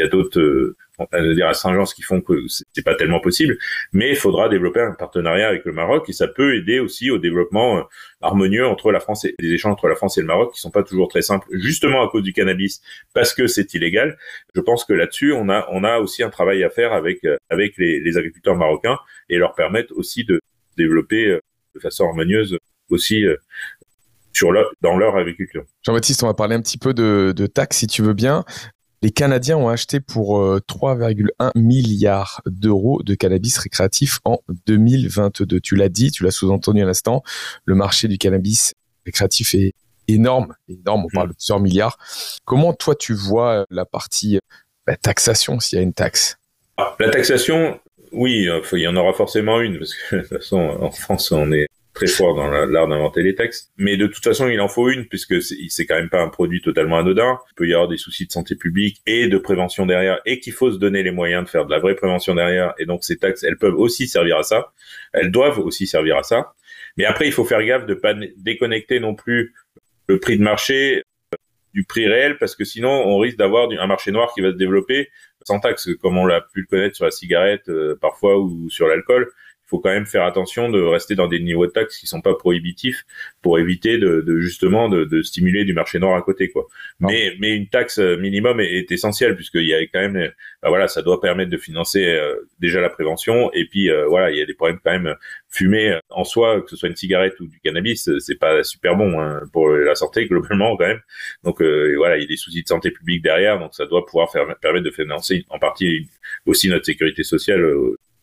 il 0.00 0.04
y 0.04 0.06
a 0.06 0.08
d'autres 0.08 0.40
euh, 0.40 1.34
dire 1.34 1.48
à 1.48 1.54
Saint-Jean 1.54 1.84
qui 1.84 2.02
font 2.02 2.20
que 2.20 2.44
c'est 2.48 2.84
pas 2.84 2.94
tellement 2.94 3.20
possible, 3.20 3.56
mais 3.92 4.10
il 4.10 4.16
faudra 4.16 4.48
développer 4.48 4.80
un 4.80 4.92
partenariat 4.92 5.48
avec 5.48 5.64
le 5.64 5.72
Maroc 5.72 6.08
et 6.08 6.12
ça 6.12 6.26
peut 6.26 6.56
aider 6.56 6.78
aussi 6.78 7.10
au 7.10 7.18
développement 7.18 7.78
euh, 7.78 7.82
harmonieux 8.20 8.66
entre 8.66 8.92
la 8.92 9.00
France 9.00 9.24
et 9.24 9.34
les 9.38 9.52
échanges 9.52 9.72
entre 9.72 9.88
la 9.88 9.94
France 9.94 10.18
et 10.18 10.20
le 10.20 10.26
Maroc 10.26 10.52
qui 10.54 10.60
sont 10.60 10.70
pas 10.70 10.82
toujours 10.82 11.08
très 11.08 11.22
simples, 11.22 11.46
justement 11.52 12.02
à 12.02 12.08
cause 12.08 12.22
du 12.22 12.32
cannabis 12.32 12.80
parce 13.14 13.34
que 13.34 13.46
c'est 13.46 13.72
illégal. 13.74 14.18
Je 14.54 14.60
pense 14.60 14.84
que 14.84 14.92
là-dessus 14.92 15.32
on 15.32 15.48
a 15.48 15.66
on 15.70 15.84
a 15.84 15.98
aussi 15.98 16.22
un 16.22 16.30
travail 16.30 16.62
à 16.64 16.70
faire 16.70 16.92
avec 16.92 17.24
euh, 17.24 17.36
avec 17.48 17.76
les, 17.78 18.16
agriculteurs 18.16 18.56
marocains 18.56 18.98
et 19.28 19.38
leur 19.38 19.54
permettre 19.54 19.94
aussi 19.96 20.24
de 20.24 20.40
développer 20.76 21.38
de 21.74 21.80
façon 21.80 22.06
harmonieuse 22.06 22.58
aussi 22.90 23.24
sur 24.32 24.50
leur, 24.52 24.70
dans 24.80 24.96
leur 24.96 25.16
agriculture. 25.16 25.64
Jean-Baptiste, 25.84 26.22
on 26.22 26.26
va 26.26 26.34
parler 26.34 26.56
un 26.56 26.60
petit 26.60 26.78
peu 26.78 26.92
de, 26.92 27.32
de 27.34 27.46
taxes 27.46 27.78
si 27.78 27.86
tu 27.86 28.02
veux 28.02 28.14
bien. 28.14 28.44
Les 29.02 29.10
Canadiens 29.10 29.56
ont 29.56 29.70
acheté 29.70 29.98
pour 30.00 30.38
3,1 30.38 31.32
euh, 31.40 31.50
milliards 31.54 32.42
d'euros 32.44 33.02
de 33.02 33.14
cannabis 33.14 33.56
récréatif 33.56 34.20
en 34.26 34.40
2022. 34.66 35.58
Tu 35.60 35.74
l'as 35.74 35.88
dit, 35.88 36.10
tu 36.10 36.22
l'as 36.22 36.30
sous-entendu 36.30 36.82
à 36.82 36.84
l'instant, 36.84 37.22
le 37.64 37.74
marché 37.74 38.08
du 38.08 38.18
cannabis 38.18 38.74
récréatif 39.06 39.54
est 39.54 39.72
énorme, 40.06 40.54
énorme, 40.68 41.06
on 41.06 41.14
parle 41.14 41.28
de 41.28 41.32
plusieurs 41.32 41.60
milliards. 41.60 41.96
Comment 42.44 42.74
toi 42.74 42.94
tu 42.94 43.14
vois 43.14 43.64
la 43.70 43.86
partie 43.86 44.38
bah, 44.86 44.96
taxation, 44.96 45.60
s'il 45.60 45.78
y 45.78 45.80
a 45.80 45.82
une 45.82 45.94
taxe? 45.94 46.36
Ah, 46.76 46.94
La 47.00 47.08
taxation, 47.08 47.80
oui, 48.12 48.48
il 48.72 48.78
y 48.80 48.86
en 48.86 48.96
aura 48.96 49.14
forcément 49.14 49.60
une, 49.60 49.78
parce 49.78 49.94
que 49.94 50.16
de 50.16 50.20
toute 50.20 50.28
façon, 50.28 50.58
en 50.58 50.90
France, 50.90 51.32
on 51.32 51.52
est 51.52 51.68
très 52.00 52.08
fort 52.08 52.34
dans 52.34 52.48
l'art 52.48 52.88
d'inventer 52.88 53.22
les 53.22 53.34
textes. 53.34 53.72
Mais 53.76 53.98
de 53.98 54.06
toute 54.06 54.24
façon, 54.24 54.48
il 54.48 54.60
en 54.60 54.68
faut 54.68 54.88
une 54.88 55.06
puisque 55.06 55.42
c'est 55.42 55.86
quand 55.86 55.96
même 55.96 56.08
pas 56.08 56.22
un 56.22 56.28
produit 56.28 56.62
totalement 56.62 56.96
anodin. 56.96 57.38
Il 57.50 57.54
peut 57.56 57.68
y 57.68 57.74
avoir 57.74 57.88
des 57.88 57.98
soucis 57.98 58.26
de 58.26 58.32
santé 58.32 58.54
publique 58.56 59.02
et 59.06 59.28
de 59.28 59.36
prévention 59.36 59.84
derrière 59.84 60.18
et 60.24 60.40
qu'il 60.40 60.54
faut 60.54 60.72
se 60.72 60.78
donner 60.78 61.02
les 61.02 61.10
moyens 61.10 61.44
de 61.44 61.50
faire 61.50 61.66
de 61.66 61.70
la 61.70 61.78
vraie 61.78 61.94
prévention 61.94 62.34
derrière. 62.34 62.72
Et 62.78 62.86
donc 62.86 63.04
ces 63.04 63.18
taxes, 63.18 63.42
elles 63.44 63.58
peuvent 63.58 63.76
aussi 63.76 64.08
servir 64.08 64.38
à 64.38 64.42
ça. 64.42 64.72
Elles 65.12 65.30
doivent 65.30 65.58
aussi 65.58 65.86
servir 65.86 66.16
à 66.16 66.22
ça. 66.22 66.54
Mais 66.96 67.04
après, 67.04 67.26
il 67.26 67.32
faut 67.32 67.44
faire 67.44 67.62
gaffe 67.62 67.84
de 67.84 67.94
pas 67.94 68.14
déconnecter 68.38 68.98
non 68.98 69.14
plus 69.14 69.54
le 70.06 70.18
prix 70.18 70.38
de 70.38 70.42
marché 70.42 71.02
euh, 71.34 71.36
du 71.74 71.84
prix 71.84 72.08
réel 72.08 72.38
parce 72.38 72.56
que 72.56 72.64
sinon 72.64 72.90
on 72.90 73.18
risque 73.18 73.36
d'avoir 73.36 73.68
un 73.70 73.86
marché 73.86 74.10
noir 74.10 74.32
qui 74.34 74.40
va 74.40 74.50
se 74.50 74.56
développer 74.56 75.10
sans 75.44 75.60
taxe 75.60 75.88
comme 76.00 76.16
on 76.16 76.26
l'a 76.26 76.40
pu 76.40 76.62
le 76.62 76.66
connaître 76.66 76.96
sur 76.96 77.04
la 77.04 77.10
cigarette 77.10 77.68
euh, 77.68 77.96
parfois 78.00 78.38
ou 78.38 78.68
sur 78.70 78.88
l'alcool 78.88 79.30
faut 79.70 79.78
quand 79.78 79.90
même 79.90 80.06
faire 80.06 80.24
attention 80.24 80.68
de 80.68 80.82
rester 80.82 81.14
dans 81.14 81.28
des 81.28 81.38
niveaux 81.38 81.66
de 81.66 81.70
taxes 81.70 81.96
qui 81.98 82.08
sont 82.08 82.20
pas 82.20 82.34
prohibitifs 82.34 83.04
pour 83.40 83.58
éviter 83.58 83.98
de, 83.98 84.20
de 84.20 84.40
justement 84.40 84.88
de, 84.88 85.04
de, 85.04 85.22
stimuler 85.22 85.64
du 85.64 85.72
marché 85.72 86.00
noir 86.00 86.16
à 86.16 86.22
côté 86.22 86.50
quoi. 86.50 86.66
Mais 86.98 87.34
mais 87.38 87.54
une 87.54 87.68
taxe 87.68 87.98
minimum 87.98 88.60
est, 88.60 88.78
est 88.78 88.90
essentielle 88.90 89.36
puisqu'il 89.36 89.64
y 89.64 89.74
a 89.74 89.80
quand 89.82 90.00
même 90.00 90.32
bah 90.62 90.68
voilà 90.68 90.88
ça 90.88 91.02
doit 91.02 91.20
permettre 91.20 91.50
de 91.50 91.56
financer 91.56 92.04
euh, 92.04 92.34
déjà 92.58 92.80
la 92.80 92.90
prévention 92.90 93.50
et 93.52 93.64
puis 93.66 93.90
euh, 93.90 94.06
voilà 94.08 94.30
il 94.30 94.36
y 94.38 94.42
a 94.42 94.46
des 94.46 94.54
problèmes 94.54 94.80
quand 94.84 94.90
même 94.90 95.14
fumer 95.48 95.98
en 96.10 96.24
soi 96.24 96.60
que 96.62 96.68
ce 96.68 96.76
soit 96.76 96.88
une 96.88 96.96
cigarette 96.96 97.38
ou 97.40 97.46
du 97.46 97.60
cannabis 97.60 98.10
c'est 98.18 98.38
pas 98.38 98.64
super 98.64 98.96
bon 98.96 99.20
hein, 99.20 99.42
pour 99.52 99.70
la 99.70 99.94
santé 99.94 100.26
globalement 100.30 100.76
quand 100.76 100.88
même. 100.88 101.00
Donc 101.44 101.62
euh, 101.62 101.94
voilà 101.96 102.16
il 102.16 102.22
y 102.22 102.24
a 102.24 102.28
des 102.28 102.36
soucis 102.36 102.62
de 102.62 102.68
santé 102.68 102.90
publique 102.90 103.22
derrière 103.22 103.58
donc 103.60 103.74
ça 103.74 103.86
doit 103.86 104.04
pouvoir 104.04 104.32
faire, 104.32 104.46
permettre 104.60 104.84
de 104.84 104.90
financer 104.90 105.44
en 105.48 105.58
partie 105.58 106.08
aussi 106.46 106.68
notre 106.68 106.86
sécurité 106.86 107.22
sociale 107.22 107.64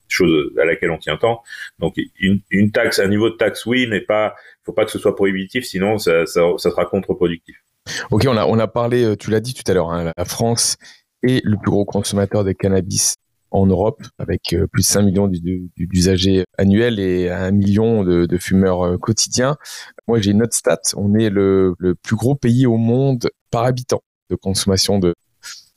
chose 0.07 0.51
à 0.59 0.65
laquelle 0.65 0.91
on 0.91 0.97
tient 0.97 1.17
tant. 1.17 1.43
Donc 1.79 1.95
une, 2.19 2.71
taxe, 2.71 2.99
un 2.99 3.07
niveau 3.07 3.29
de 3.29 3.35
taxe, 3.35 3.65
oui, 3.65 3.87
mais 3.89 4.01
pas, 4.01 4.35
faut 4.63 4.73
pas 4.73 4.85
que 4.85 4.91
ce 4.91 4.99
soit 4.99 5.15
prohibitif, 5.15 5.65
sinon 5.65 5.97
ça, 5.97 6.25
ça, 6.25 6.41
ça 6.57 6.69
sera 6.69 6.85
contre-productif. 6.85 7.57
Ok, 8.11 8.25
on 8.27 8.37
a, 8.37 8.45
on 8.45 8.59
a 8.59 8.67
parlé, 8.67 9.03
euh, 9.03 9.15
tu 9.15 9.31
l'as 9.31 9.39
dit 9.39 9.53
tout 9.53 9.69
à 9.69 9.73
l'heure, 9.73 9.91
hein, 9.91 10.11
la 10.15 10.25
France 10.25 10.77
est 11.23 11.43
le 11.45 11.57
plus 11.57 11.71
gros 11.71 11.85
consommateur 11.85 12.43
de 12.43 12.51
cannabis 12.51 13.15
en 13.51 13.65
Europe, 13.65 14.01
avec 14.19 14.53
euh, 14.53 14.67
plus 14.67 14.81
de 14.81 14.87
5 14.87 15.03
millions 15.03 15.27
d'usagers 15.77 16.43
annuels 16.57 16.99
et 16.99 17.29
1 17.29 17.51
million 17.51 18.03
de, 18.03 18.25
de 18.25 18.37
fumeurs 18.37 18.85
euh, 18.85 18.97
quotidiens. 18.97 19.55
Moi, 20.07 20.19
j'ai 20.19 20.31
une 20.31 20.43
autre 20.43 20.55
stat, 20.55 20.79
on 20.95 21.15
est 21.15 21.29
le, 21.29 21.75
le 21.79 21.95
plus 21.95 22.15
gros 22.15 22.35
pays 22.35 22.65
au 22.65 22.77
monde 22.77 23.29
par 23.51 23.63
habitant 23.63 24.01
de 24.29 24.35
consommation 24.35 24.99
de, 24.99 25.15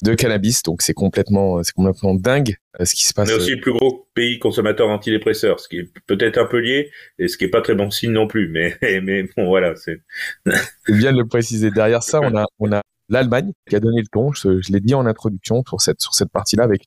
de 0.03 0.15
cannabis. 0.15 0.63
Donc 0.63 0.83
c'est 0.83 0.95
complètement, 0.95 1.63
c'est 1.63 1.75
complètement 1.75 2.15
dingue 2.15 2.57
euh, 2.81 2.85
ce 2.85 2.95
qui 2.95 3.05
se 3.05 3.15
passe. 3.15 3.29
On 3.29 3.33
est 3.33 3.37
aussi 3.37 3.55
le 3.55 3.61
plus 3.61 3.73
gros 3.73 4.09
pays 4.15 4.39
consommateur 4.39 4.89
d'antidépresseurs, 4.89 5.61
ce 5.61 5.69
qui 5.69 5.79
est 5.79 5.91
peut-être 6.07 6.39
un 6.39 6.47
peu 6.47 6.59
lié 6.59 6.91
et 7.19 7.29
ce 7.29 7.37
qui 7.37 7.45
est 7.45 7.49
pas 7.49 7.63
très 7.63 7.75
bon 7.75 7.91
signe 7.91 8.13
non 8.13 8.27
plus. 8.27 8.49
Mais 8.49 8.77
mais 9.03 9.25
bon 9.37 9.47
voilà, 9.47 9.75
c'est. 9.77 10.01
bien 10.89 11.13
de 11.13 11.19
le 11.19 11.27
préciser. 11.27 11.71
Derrière 11.71 12.03
ça, 12.03 12.21
on 12.21 12.37
a 12.37 12.47
on 12.59 12.73
a 12.73 12.83
l'Allemagne 13.09 13.53
qui 13.69 13.77
a 13.77 13.81
donné 13.81 14.01
le 14.01 14.09
ton. 14.09 14.33
Je, 14.33 14.61
je 14.61 14.73
l'ai 14.73 14.81
dit 14.81 14.95
en 14.95 15.07
introduction 15.07 15.63
sur 15.67 15.81
cette 15.81 16.01
sur 16.01 16.15
cette 16.15 16.31
partie-là 16.31 16.65
avec 16.65 16.85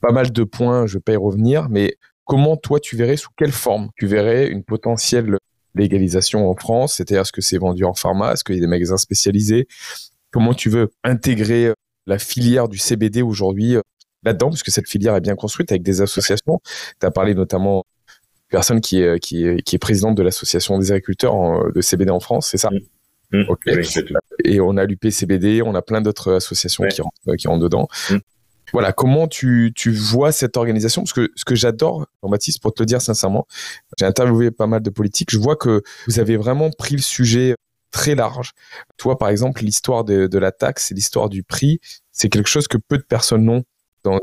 pas 0.00 0.12
mal 0.12 0.32
de 0.32 0.44
points. 0.44 0.86
Je 0.86 0.94
vais 0.94 1.00
pas 1.00 1.12
y 1.12 1.16
revenir, 1.16 1.68
mais 1.70 1.96
comment 2.24 2.56
toi 2.56 2.80
tu 2.80 2.96
verrais 2.96 3.16
sous 3.16 3.30
quelle 3.36 3.52
forme 3.52 3.90
tu 3.96 4.06
verrais 4.06 4.48
une 4.48 4.64
potentielle 4.64 5.36
légalisation 5.74 6.48
en 6.50 6.54
France? 6.54 6.94
C'est-à-dire 6.94 7.22
est-ce 7.22 7.32
que 7.32 7.40
c'est 7.40 7.58
vendu 7.58 7.84
en 7.84 7.94
pharma? 7.94 8.32
Est-ce 8.32 8.44
qu'il 8.44 8.56
y 8.56 8.58
a 8.58 8.60
des 8.60 8.66
magasins 8.66 8.96
spécialisés? 8.96 9.66
Comment 10.30 10.54
tu 10.54 10.70
veux 10.70 10.90
intégrer 11.02 11.72
la 12.06 12.18
filière 12.18 12.68
du 12.68 12.78
CBD 12.78 13.22
aujourd'hui 13.22 13.76
euh, 13.76 13.82
là-dedans, 14.24 14.50
parce 14.50 14.62
que 14.62 14.70
cette 14.70 14.88
filière 14.88 15.16
est 15.16 15.20
bien 15.20 15.36
construite 15.36 15.72
avec 15.72 15.82
des 15.82 16.00
associations. 16.00 16.60
Tu 17.00 17.06
as 17.06 17.10
parlé 17.10 17.34
notamment 17.34 17.84
personne 18.48 18.80
qui 18.80 19.00
est, 19.00 19.18
qui 19.20 19.46
est, 19.46 19.62
qui 19.62 19.76
est 19.76 19.78
présidente 19.78 20.16
de 20.16 20.22
l'association 20.22 20.78
des 20.78 20.92
agriculteurs 20.92 21.72
de 21.72 21.80
CBD 21.80 22.10
en 22.10 22.20
France, 22.20 22.48
c'est 22.50 22.58
ça? 22.58 22.70
Mmh. 22.70 22.78
Mmh. 23.32 23.44
Et 24.44 24.60
on 24.60 24.76
a 24.76 24.84
l'UPCBD, 24.84 25.62
on 25.62 25.74
a 25.74 25.82
plein 25.82 26.00
d'autres 26.00 26.34
associations 26.34 26.84
qui, 26.88 27.00
rentrent, 27.00 27.36
qui 27.36 27.46
rentrent 27.46 27.62
dedans. 27.62 27.88
Mmh. 28.10 28.16
Voilà, 28.72 28.92
comment 28.92 29.26
tu, 29.26 29.72
tu 29.74 29.90
vois 29.90 30.32
cette 30.32 30.56
organisation? 30.56 31.02
Parce 31.02 31.12
que 31.12 31.30
ce 31.34 31.44
que 31.44 31.54
j'adore, 31.54 32.06
Jean-Baptiste, 32.22 32.62
pour 32.62 32.72
te 32.72 32.82
le 32.82 32.86
dire 32.86 33.02
sincèrement, 33.02 33.46
j'ai 33.98 34.04
interviewé 34.04 34.50
pas 34.50 34.66
mal 34.66 34.82
de 34.82 34.90
politiques, 34.90 35.30
je 35.30 35.38
vois 35.38 35.56
que 35.56 35.82
vous 36.06 36.20
avez 36.20 36.36
vraiment 36.36 36.70
pris 36.70 36.94
le 36.94 37.02
sujet 37.02 37.54
très 37.90 38.14
large. 38.14 38.52
Toi, 38.96 39.18
par 39.18 39.28
exemple, 39.28 39.62
l'histoire 39.62 40.04
de, 40.04 40.26
de 40.26 40.38
la 40.38 40.52
taxe 40.52 40.90
et 40.90 40.94
l'histoire 40.94 41.28
du 41.28 41.42
prix, 41.42 41.80
c'est 42.12 42.28
quelque 42.28 42.48
chose 42.48 42.68
que 42.68 42.76
peu 42.76 42.98
de 42.98 43.02
personnes 43.02 43.44
n'ont 43.44 43.64
dans, 44.04 44.18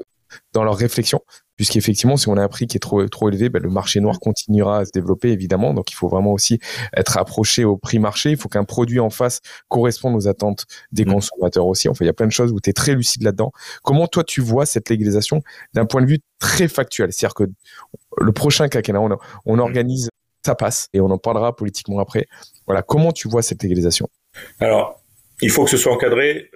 dans 0.54 0.64
leur 0.64 0.76
réflexion 0.76 1.22
puisqu'effectivement, 1.58 2.16
si 2.16 2.30
on 2.30 2.38
a 2.38 2.44
un 2.44 2.48
prix 2.48 2.68
qui 2.68 2.78
est 2.78 2.80
trop, 2.80 3.06
trop 3.10 3.30
élevé, 3.30 3.50
ben, 3.50 3.62
le 3.62 3.70
marché 3.70 4.00
noir 4.00 4.20
continuera 4.20 4.80
à 4.80 4.86
se 4.86 4.92
développer, 4.92 5.32
évidemment. 5.32 5.74
Donc, 5.74 5.92
il 5.92 5.96
faut 5.96 6.08
vraiment 6.08 6.32
aussi 6.32 6.60
être 6.96 7.18
approché 7.18 7.66
au 7.66 7.78
prix 7.78 8.00
marché. 8.00 8.32
Il 8.32 8.38
faut 8.38 8.48
qu'un 8.48 8.64
produit 8.64 9.00
en 9.00 9.10
face 9.10 9.42
corresponde 9.68 10.16
aux 10.16 10.28
attentes 10.28 10.66
des 10.92 11.04
mmh. 11.04 11.14
consommateurs 11.14 11.66
aussi. 11.66 11.90
Enfin, 11.90 12.06
il 12.06 12.08
y 12.08 12.12
a 12.12 12.14
plein 12.14 12.28
de 12.28 12.32
choses 12.32 12.52
où 12.52 12.62
tu 12.62 12.70
es 12.70 12.74
très 12.74 12.94
lucide 12.94 13.24
là-dedans. 13.24 13.52
Comment 13.84 14.08
toi, 14.08 14.24
tu 14.24 14.40
vois 14.40 14.66
cette 14.66 14.90
légalisation 14.90 15.42
d'un 15.74 15.86
point 15.86 16.02
de 16.02 16.08
vue 16.08 16.20
très 16.40 16.68
factuel? 16.68 17.12
C'est-à-dire 17.12 17.34
que 17.34 17.46
le 18.18 18.32
prochain 18.32 18.70
quinquennat, 18.70 19.02
on, 19.02 19.18
on 19.46 19.58
mmh. 19.58 19.60
organise, 19.60 20.10
ça 20.48 20.56
passe, 20.56 20.88
et 20.94 21.02
on 21.02 21.10
en 21.12 21.18
parlera 21.18 21.56
politiquement 21.56 22.00
après. 22.00 22.26
Voilà, 22.66 22.82
comment 22.82 23.12
tu 23.12 23.28
vois 23.28 23.42
cette 23.42 23.62
légalisation 23.62 24.10
Alors, 24.60 25.04
il 25.42 25.50
faut 25.50 25.66
que 25.66 25.70
ce 25.70 25.78
soit 25.78 25.94
encadré. 25.94 26.50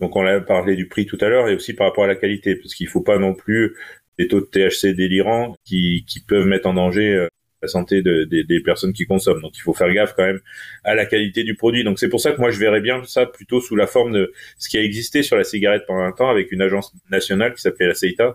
Donc 0.00 0.14
on 0.14 0.26
a 0.26 0.40
parlé 0.40 0.76
du 0.76 0.88
prix 0.88 1.06
tout 1.06 1.16
à 1.20 1.28
l'heure 1.28 1.48
et 1.48 1.54
aussi 1.54 1.72
par 1.72 1.86
rapport 1.86 2.04
à 2.04 2.06
la 2.06 2.16
qualité, 2.16 2.56
parce 2.56 2.74
qu'il 2.74 2.88
faut 2.88 3.00
pas 3.00 3.18
non 3.18 3.34
plus 3.34 3.76
des 4.18 4.28
taux 4.28 4.40
de 4.40 4.46
THC 4.46 4.94
délirants 4.94 5.56
qui, 5.64 6.04
peuvent 6.26 6.46
mettre 6.46 6.66
en 6.66 6.74
danger 6.74 7.14
euh, 7.14 7.28
la 7.62 7.68
santé 7.68 8.02
de, 8.02 8.24
des 8.24 8.60
personnes 8.60 8.92
qui 8.92 9.06
consomment. 9.06 9.40
Donc 9.40 9.56
il 9.56 9.60
faut 9.60 9.72
faire 9.72 9.90
gaffe 9.92 10.14
quand 10.14 10.26
même 10.26 10.40
à 10.84 10.94
la 10.94 11.06
qualité 11.06 11.44
du 11.44 11.54
produit. 11.54 11.84
Donc 11.84 11.98
c'est 11.98 12.08
pour 12.08 12.20
ça 12.20 12.32
que 12.32 12.40
moi 12.40 12.50
je 12.50 12.58
verrais 12.58 12.80
bien 12.80 13.04
ça 13.04 13.26
plutôt 13.26 13.60
sous 13.60 13.76
la 13.76 13.86
forme 13.86 14.12
de 14.12 14.32
ce 14.58 14.68
qui 14.68 14.76
a 14.76 14.82
existé 14.82 15.22
sur 15.22 15.36
la 15.36 15.44
cigarette 15.44 15.84
pendant 15.86 16.02
un 16.02 16.12
temps 16.12 16.28
avec 16.28 16.52
une 16.52 16.62
agence 16.62 16.92
nationale 17.10 17.54
qui 17.54 17.62
s'appelait 17.62 17.86
la 17.86 17.94
CETA 17.94 18.34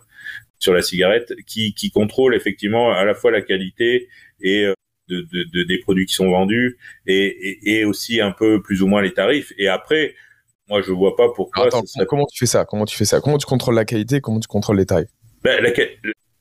sur 0.58 0.74
la 0.74 0.82
cigarette 0.82 1.34
qui, 1.46 1.74
qui 1.74 1.92
contrôle 1.92 2.34
effectivement 2.34 2.92
à 2.92 3.04
la 3.04 3.14
fois 3.14 3.30
la 3.32 3.42
qualité 3.42 4.08
et 4.42 4.68
de, 5.16 5.44
de, 5.54 5.64
des 5.64 5.80
produits 5.80 6.06
qui 6.06 6.14
sont 6.14 6.30
vendus 6.30 6.78
et, 7.08 7.26
et, 7.26 7.80
et, 7.80 7.86
aussi 7.86 8.22
un 8.22 8.32
peu 8.32 8.62
plus 8.62 8.82
ou 8.82 8.88
moins 8.88 9.02
les 9.02 9.14
tarifs. 9.14 9.54
Et 9.58 9.68
après, 9.68 10.16
moi 10.70 10.82
je 10.82 10.92
vois 10.92 11.16
pas 11.16 11.30
pourquoi. 11.36 11.68
Attends, 11.68 11.84
comment 12.08 12.26
tu 12.26 12.40
fais 12.40 12.46
ça? 12.46 12.66
Comment 12.66 12.86
tu 12.86 12.96
fais 12.96 13.06
ça? 13.06 13.22
Comment 13.22 13.38
tu 13.38 13.46
contrôles 13.46 13.76
la 13.76 13.86
qualité? 13.86 14.22
Comment 14.22 14.40
tu 14.40 14.48
contrôles 14.48 14.78
les 14.78 14.86
tarifs? 14.86 15.10
Ben, 15.44 15.62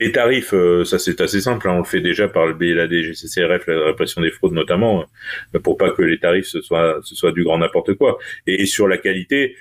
les 0.01 0.13
tarifs, 0.13 0.55
euh, 0.55 0.85
ça 0.85 0.99
c'est 0.99 1.21
assez 1.21 1.43
simple. 1.43 1.69
Hein. 1.69 1.75
on 1.75 1.79
le 1.79 1.85
fait 1.85 2.01
déjà 2.01 2.27
par 2.27 2.47
le 2.47 2.55
BLAD, 2.55 2.91
GCCRF, 2.91 3.67
la 3.67 3.85
répression 3.85 4.23
des 4.23 4.31
fraudes 4.31 4.53
notamment, 4.53 5.05
euh, 5.55 5.59
pour 5.61 5.77
pas 5.77 5.91
que 5.91 6.03
les 6.03 6.19
tarifs 6.19 6.47
ce 6.47 6.63
soit, 6.63 7.01
ce 7.03 7.15
soit 7.15 7.33
du 7.33 7.45
grand 7.45 7.59
n'importe 7.59 7.95
quoi. 7.95 8.19
Et, 8.47 8.65
sur 8.65 8.89
la 8.89 8.97
qualité, 8.97 9.57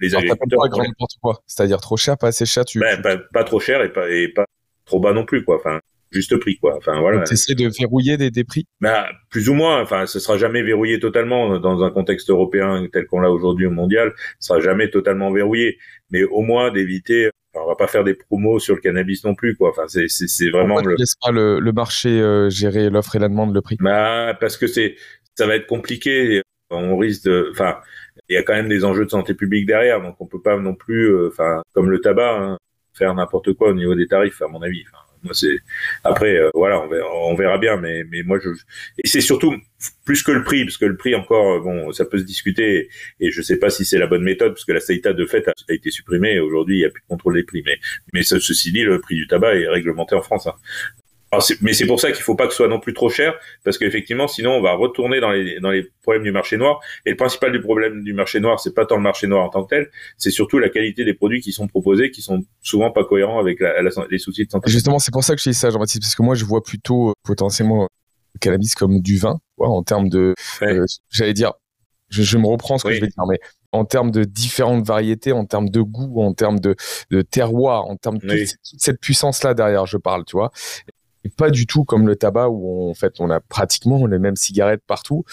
les 0.00 0.16
agriculteurs. 0.16 0.60
Pas 0.62 0.68
grand 0.68 0.82
n'importe 0.82 1.14
quoi. 1.22 1.42
C'est-à-dire 1.46 1.80
trop 1.80 1.96
cher, 1.96 2.18
pas 2.18 2.28
assez 2.28 2.44
cher. 2.44 2.64
Tu, 2.64 2.80
ben, 2.80 3.00
Pas, 3.32 3.44
trop 3.44 3.60
cher 3.60 3.82
et 3.82 3.92
pas, 3.92 4.10
et 4.10 4.28
pas 4.28 4.46
trop 4.84 4.98
bas 4.98 5.12
non 5.12 5.24
plus, 5.24 5.44
quoi. 5.44 5.56
Enfin, 5.56 5.80
juste 6.10 6.36
prix 6.38 6.58
quoi. 6.58 6.76
Enfin 6.76 7.00
voilà. 7.00 7.22
Tu 7.24 7.34
essaies 7.34 7.54
de 7.54 7.68
verrouiller 7.68 8.16
des, 8.16 8.30
des 8.30 8.44
prix? 8.44 8.66
Bah, 8.80 9.08
plus 9.30 9.48
ou 9.48 9.54
moins. 9.54 9.80
Enfin, 9.80 10.06
ce 10.06 10.18
sera 10.20 10.38
jamais 10.38 10.62
verrouillé 10.62 11.00
totalement 11.00 11.58
dans 11.58 11.82
un 11.82 11.90
contexte 11.90 12.30
européen 12.30 12.86
tel 12.92 13.06
qu'on 13.06 13.20
l'a 13.20 13.30
aujourd'hui 13.30 13.66
au 13.66 13.70
mondial. 13.70 14.12
Ce 14.38 14.48
sera 14.48 14.60
jamais 14.60 14.90
totalement 14.90 15.30
verrouillé, 15.32 15.78
mais 16.10 16.24
au 16.24 16.42
moins 16.42 16.70
d'éviter. 16.70 17.30
Enfin, 17.54 17.64
on 17.64 17.68
va 17.68 17.76
pas 17.76 17.86
faire 17.86 18.04
des 18.04 18.14
promos 18.14 18.58
sur 18.58 18.74
le 18.74 18.80
cannabis 18.80 19.24
non 19.24 19.34
plus 19.34 19.56
quoi. 19.56 19.70
Enfin, 19.70 19.84
c'est 19.88 20.08
c'est, 20.08 20.50
vraiment. 20.50 20.80
le... 20.80 20.96
pas 21.22 21.32
le, 21.32 21.60
le 21.60 21.72
marché 21.72 22.08
euh, 22.08 22.50
gérer 22.50 22.90
l'offre 22.90 23.16
et 23.16 23.18
la 23.18 23.28
demande, 23.28 23.54
le 23.54 23.62
prix? 23.62 23.76
Bah 23.80 24.36
parce 24.38 24.56
que 24.56 24.66
c'est 24.66 24.96
ça 25.36 25.46
va 25.46 25.56
être 25.56 25.66
compliqué. 25.66 26.42
On 26.70 26.98
risque 26.98 27.24
de. 27.24 27.48
Enfin, 27.52 27.78
il 28.28 28.34
y 28.34 28.36
a 28.36 28.42
quand 28.42 28.52
même 28.52 28.68
des 28.68 28.84
enjeux 28.84 29.06
de 29.06 29.10
santé 29.10 29.32
publique 29.32 29.66
derrière, 29.66 30.02
donc 30.02 30.16
on 30.20 30.26
peut 30.26 30.42
pas 30.42 30.58
non 30.58 30.74
plus. 30.74 31.06
Euh, 31.06 31.28
enfin, 31.28 31.62
comme 31.72 31.90
le 31.90 32.00
tabac, 32.00 32.38
hein, 32.38 32.58
faire 32.92 33.14
n'importe 33.14 33.54
quoi 33.54 33.70
au 33.70 33.74
niveau 33.74 33.94
des 33.94 34.06
tarifs, 34.06 34.42
à 34.42 34.48
mon 34.48 34.60
avis. 34.60 34.84
Enfin, 34.86 35.02
c'est 35.32 35.58
après, 36.04 36.36
euh, 36.36 36.50
voilà, 36.54 36.80
on 36.80 36.88
verra, 36.88 37.08
on 37.26 37.34
verra, 37.34 37.58
bien, 37.58 37.76
mais 37.76 38.04
mais 38.10 38.22
moi 38.22 38.38
je 38.42 38.50
et 38.98 39.06
c'est 39.06 39.20
surtout 39.20 39.54
plus 40.04 40.22
que 40.22 40.32
le 40.32 40.44
prix, 40.44 40.64
parce 40.64 40.76
que 40.76 40.86
le 40.86 40.96
prix 40.96 41.14
encore, 41.14 41.60
bon, 41.60 41.92
ça 41.92 42.04
peut 42.04 42.18
se 42.18 42.24
discuter 42.24 42.88
et 43.20 43.30
je 43.30 43.42
sais 43.42 43.58
pas 43.58 43.70
si 43.70 43.84
c'est 43.84 43.98
la 43.98 44.06
bonne 44.06 44.22
méthode, 44.22 44.52
parce 44.52 44.64
que 44.64 44.72
la 44.72 44.80
CETA 44.80 45.12
de 45.12 45.26
fait 45.26 45.46
a, 45.48 45.52
été 45.68 45.90
supprimée. 45.90 46.40
Aujourd'hui, 46.40 46.76
il 46.76 46.80
n'y 46.80 46.86
a 46.86 46.90
plus 46.90 47.02
de 47.02 47.06
contrôle 47.08 47.34
des 47.34 47.44
prix, 47.44 47.62
mais 47.64 47.78
mais 48.12 48.22
ceci 48.22 48.72
dit, 48.72 48.82
le 48.82 49.00
prix 49.00 49.16
du 49.16 49.26
tabac 49.26 49.54
est 49.56 49.68
réglementé 49.68 50.14
en 50.14 50.22
France. 50.22 50.46
Hein 50.46 50.54
mais 51.60 51.72
c'est 51.72 51.86
pour 51.86 52.00
ça 52.00 52.10
qu'il 52.10 52.22
faut 52.22 52.34
pas 52.34 52.46
que 52.46 52.52
ce 52.52 52.58
soit 52.58 52.68
non 52.68 52.80
plus 52.80 52.94
trop 52.94 53.10
cher, 53.10 53.34
parce 53.64 53.78
qu'effectivement, 53.78 54.28
sinon 54.28 54.52
on 54.52 54.62
va 54.62 54.72
retourner 54.72 55.20
dans 55.20 55.30
les 55.30 55.60
dans 55.60 55.70
les 55.70 55.84
problèmes 56.02 56.22
du 56.22 56.32
marché 56.32 56.56
noir. 56.56 56.80
Et 57.04 57.10
le 57.10 57.16
principal 57.16 57.52
du 57.52 57.60
problème 57.60 58.02
du 58.02 58.14
marché 58.14 58.40
noir, 58.40 58.60
c'est 58.60 58.74
pas 58.74 58.86
tant 58.86 58.96
le 58.96 59.02
marché 59.02 59.26
noir 59.26 59.44
en 59.44 59.48
tant 59.50 59.64
que 59.64 59.68
tel, 59.68 59.90
c'est 60.16 60.30
surtout 60.30 60.58
la 60.58 60.68
qualité 60.68 61.04
des 61.04 61.14
produits 61.14 61.40
qui 61.40 61.52
sont 61.52 61.68
proposés, 61.68 62.10
qui 62.10 62.22
sont 62.22 62.44
souvent 62.62 62.90
pas 62.90 63.04
cohérents 63.04 63.38
avec 63.38 63.60
la, 63.60 63.82
les 64.10 64.18
soucis 64.18 64.46
de 64.46 64.50
santé. 64.50 64.70
Justement, 64.70 64.98
c'est 64.98 65.12
pour 65.12 65.24
ça 65.24 65.34
que 65.34 65.42
je 65.42 65.50
dis 65.50 65.54
ça, 65.54 65.70
Jean-Baptiste, 65.70 66.02
parce 66.02 66.14
que 66.14 66.22
moi 66.22 66.34
je 66.34 66.44
vois 66.44 66.62
plutôt 66.62 67.10
euh, 67.10 67.12
potentiellement 67.24 67.88
le 68.34 68.38
cannabis 68.40 68.74
comme 68.74 69.00
du 69.00 69.18
vin, 69.18 69.38
en 69.58 69.82
termes 69.82 70.08
de, 70.08 70.34
euh, 70.62 70.86
j'allais 71.10 71.34
dire, 71.34 71.52
je, 72.08 72.38
me 72.38 72.46
reprends 72.46 72.78
ce 72.78 72.84
que 72.84 72.92
je 72.92 73.00
vais 73.00 73.08
dire, 73.08 73.26
mais 73.28 73.38
en 73.72 73.84
termes 73.84 74.10
de 74.10 74.24
différentes 74.24 74.86
variétés, 74.86 75.32
en 75.32 75.44
termes 75.44 75.68
de 75.68 75.82
goût, 75.82 76.22
en 76.22 76.32
termes 76.32 76.58
de, 76.58 76.74
de 77.10 77.20
terroir, 77.20 77.84
en 77.84 77.96
termes 77.96 78.16
de 78.16 78.28
toute, 78.28 78.56
cette 78.62 78.98
puissance-là 78.98 79.52
derrière, 79.52 79.84
je 79.84 79.98
parle, 79.98 80.24
tu 80.24 80.36
vois 80.36 80.50
pas 81.28 81.50
du 81.50 81.66
tout 81.66 81.84
comme 81.84 82.06
le 82.06 82.16
tabac 82.16 82.48
où 82.48 82.90
en 82.90 82.94
fait 82.94 83.14
on 83.20 83.30
a 83.30 83.40
pratiquement 83.40 84.06
les 84.06 84.18
mêmes 84.18 84.36
cigarettes 84.36 84.82
partout. 84.86 85.24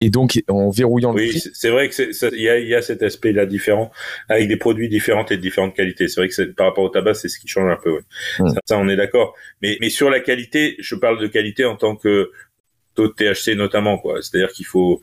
Et 0.00 0.10
donc, 0.10 0.40
en 0.48 0.70
verrouillant 0.70 1.12
oui, 1.12 1.32
le 1.32 1.50
c'est 1.54 1.70
vrai 1.70 1.88
que 1.88 2.34
il 2.36 2.40
y 2.40 2.48
a, 2.48 2.58
y 2.60 2.74
a, 2.74 2.82
cet 2.82 3.02
aspect-là 3.02 3.46
différent, 3.46 3.90
avec 4.28 4.46
des 4.46 4.56
produits 4.56 4.88
différents 4.88 5.26
et 5.26 5.36
de 5.36 5.42
différentes 5.42 5.74
qualités. 5.74 6.06
C'est 6.06 6.20
vrai 6.20 6.28
que 6.28 6.42
par 6.52 6.68
rapport 6.68 6.84
au 6.84 6.88
tabac, 6.88 7.14
c'est 7.14 7.28
ce 7.28 7.40
qui 7.40 7.48
change 7.48 7.68
un 7.70 7.80
peu. 7.82 8.00
Mm. 8.38 8.50
Ça, 8.64 8.78
on 8.78 8.88
est 8.88 8.94
d'accord. 8.94 9.34
Mais, 9.60 9.76
mais 9.80 9.90
sur 9.90 10.08
la 10.08 10.20
qualité, 10.20 10.76
je 10.78 10.94
parle 10.94 11.20
de 11.20 11.26
qualité 11.26 11.64
en 11.64 11.74
tant 11.74 11.96
que 11.96 12.30
taux 12.94 13.08
de 13.08 13.12
THC 13.12 13.56
notamment, 13.56 13.98
quoi. 13.98 14.22
C'est-à-dire 14.22 14.52
qu'il 14.52 14.66
faut, 14.66 15.00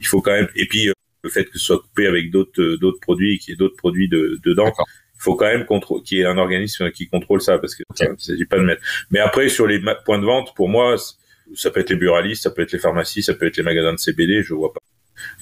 il 0.00 0.06
faut 0.06 0.22
quand 0.22 0.32
même. 0.32 0.48
Et 0.56 0.66
puis 0.66 0.90
le 1.22 1.30
fait 1.30 1.44
que 1.44 1.58
ce 1.58 1.66
soit 1.66 1.78
coupé 1.80 2.06
avec 2.06 2.30
d'autres 2.30 2.76
d'autres 2.76 3.00
produits, 3.00 3.38
qu'il 3.38 3.52
y 3.52 3.54
ait 3.54 3.58
d'autres 3.58 3.76
produits 3.76 4.08
de, 4.08 4.40
dedans 4.42 4.72
faut 5.16 5.34
quand 5.34 5.46
même 5.46 5.66
qu'il 6.04 6.18
y 6.18 6.20
ait 6.20 6.26
un 6.26 6.38
organisme 6.38 6.90
qui 6.90 7.08
contrôle 7.08 7.40
ça 7.40 7.58
parce 7.58 7.74
que 7.74 7.82
okay. 7.90 8.06
ça 8.06 8.12
s'agit 8.18 8.44
pas 8.44 8.58
de 8.58 8.62
mettre. 8.62 8.82
Mais 9.10 9.18
après 9.18 9.48
sur 9.48 9.66
les 9.66 9.80
points 10.04 10.18
de 10.18 10.24
vente, 10.24 10.54
pour 10.54 10.68
moi, 10.68 10.96
ça 11.54 11.70
peut 11.70 11.80
être 11.80 11.90
les 11.90 11.96
buralistes, 11.96 12.42
ça 12.42 12.50
peut 12.50 12.62
être 12.62 12.72
les 12.72 12.78
pharmacies, 12.78 13.22
ça 13.22 13.34
peut 13.34 13.46
être 13.46 13.56
les 13.56 13.62
magasins 13.62 13.92
de 13.92 13.98
CBD, 13.98 14.42
je 14.42 14.54
vois 14.54 14.72
pas. 14.72 14.80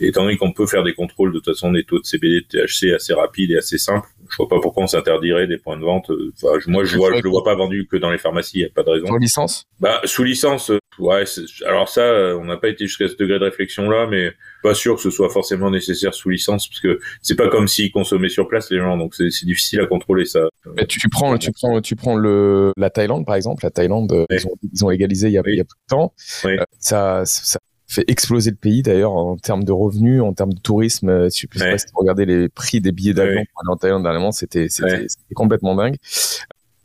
Et 0.00 0.08
étant 0.08 0.24
donné 0.24 0.36
qu'on 0.36 0.52
peut 0.52 0.66
faire 0.66 0.82
des 0.82 0.94
contrôles 0.94 1.32
de 1.32 1.38
toute 1.38 1.54
façon 1.54 1.72
des 1.72 1.84
taux 1.84 1.98
de 1.98 2.04
CBD, 2.04 2.40
de 2.40 2.66
THC 2.66 2.94
assez 2.94 3.14
rapides 3.14 3.50
et 3.50 3.58
assez 3.58 3.78
simples, 3.78 4.08
je 4.30 4.36
vois 4.36 4.48
pas 4.48 4.60
pourquoi 4.60 4.84
on 4.84 4.86
s'interdirait 4.86 5.46
des 5.46 5.58
points 5.58 5.76
de 5.76 5.84
vente. 5.84 6.10
Enfin, 6.34 6.58
moi, 6.66 6.84
je 6.84 6.96
vois, 6.96 7.16
je 7.16 7.22
le 7.22 7.28
vois 7.28 7.44
pas 7.44 7.54
vendu 7.54 7.86
que 7.90 7.96
dans 7.96 8.10
les 8.10 8.18
pharmacies. 8.18 8.58
Il 8.58 8.62
y 8.62 8.64
a 8.64 8.68
pas 8.68 8.82
de 8.82 8.90
raison. 8.90 9.06
Sous 9.06 9.18
licence? 9.18 9.64
Bah, 9.80 10.00
sous 10.04 10.24
licence. 10.24 10.72
Ouais. 10.98 11.24
Alors 11.66 11.88
ça, 11.88 12.36
on 12.36 12.44
n'a 12.44 12.56
pas 12.56 12.68
été 12.68 12.86
jusqu'à 12.86 13.08
ce 13.08 13.16
degré 13.16 13.38
de 13.38 13.44
réflexion 13.44 13.90
là, 13.90 14.06
mais 14.08 14.32
pas 14.62 14.74
sûr 14.74 14.94
que 14.96 15.02
ce 15.02 15.10
soit 15.10 15.28
forcément 15.28 15.70
nécessaire 15.70 16.14
sous 16.14 16.30
licence, 16.30 16.68
parce 16.68 16.80
que 16.80 17.00
c'est 17.20 17.34
pas 17.34 17.48
comme 17.48 17.66
s'ils 17.66 17.90
consommaient 17.90 18.28
sur 18.28 18.46
place 18.48 18.70
les 18.70 18.78
gens, 18.78 18.96
donc 18.96 19.14
c'est 19.14 19.28
difficile 19.44 19.80
à 19.80 19.86
contrôler 19.86 20.24
ça. 20.24 20.48
Mais 20.76 20.86
tu 20.86 21.08
prends, 21.08 21.36
tu 21.36 21.50
prends, 21.52 21.80
tu 21.80 21.96
prends 21.96 22.16
le 22.16 22.72
la 22.76 22.90
Thaïlande 22.90 23.26
par 23.26 23.34
exemple. 23.34 23.64
La 23.64 23.70
Thaïlande, 23.70 24.26
ils, 24.30 24.46
ont, 24.46 24.54
ils, 24.72 24.84
ont, 24.84 24.90
égalisé 24.90 25.28
il 25.28 25.32
y 25.32 25.38
a, 25.38 25.42
il 25.46 25.56
y 25.56 25.60
a 25.60 25.64
peu 25.64 25.74
de 25.74 25.88
temps. 25.88 26.14
Euh, 26.44 26.56
ça, 26.78 27.22
ça 27.24 27.58
fait 27.94 28.04
exploser 28.08 28.50
le 28.50 28.56
pays 28.56 28.82
d'ailleurs 28.82 29.12
en 29.12 29.36
termes 29.36 29.64
de 29.64 29.72
revenus, 29.72 30.22
en 30.22 30.32
termes 30.32 30.52
de 30.52 30.60
tourisme. 30.60 31.08
Euh, 31.08 31.28
je 31.28 31.40
sais 31.40 31.46
pas 31.46 31.78
si 31.78 31.86
regardez 31.94 32.26
les 32.26 32.48
prix 32.48 32.80
des 32.80 32.92
billets 32.92 33.14
d'avion 33.14 33.44
pour 33.52 33.62
aller 33.62 33.72
en 33.72 33.76
Thaïlande 33.76 34.02
dernièrement, 34.02 34.32
c'était 34.32 34.68
c'était 34.68 35.06
complètement 35.34 35.74
dingue. 35.74 35.96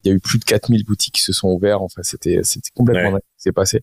Il 0.05 0.09
y 0.09 0.13
a 0.13 0.15
eu 0.15 0.21
plus 0.21 0.39
de 0.39 0.45
4000 0.45 0.85
boutiques 0.85 1.15
qui 1.15 1.21
se 1.21 1.33
sont 1.33 1.49
ouvertes. 1.49 1.81
Enfin, 1.81 2.03
c'était 2.03 2.39
c'était 2.43 2.69
complètement 2.73 3.11
dingue 3.11 3.21
ce 3.21 3.37
qui 3.37 3.43
s'est 3.43 3.51
passé. 3.51 3.81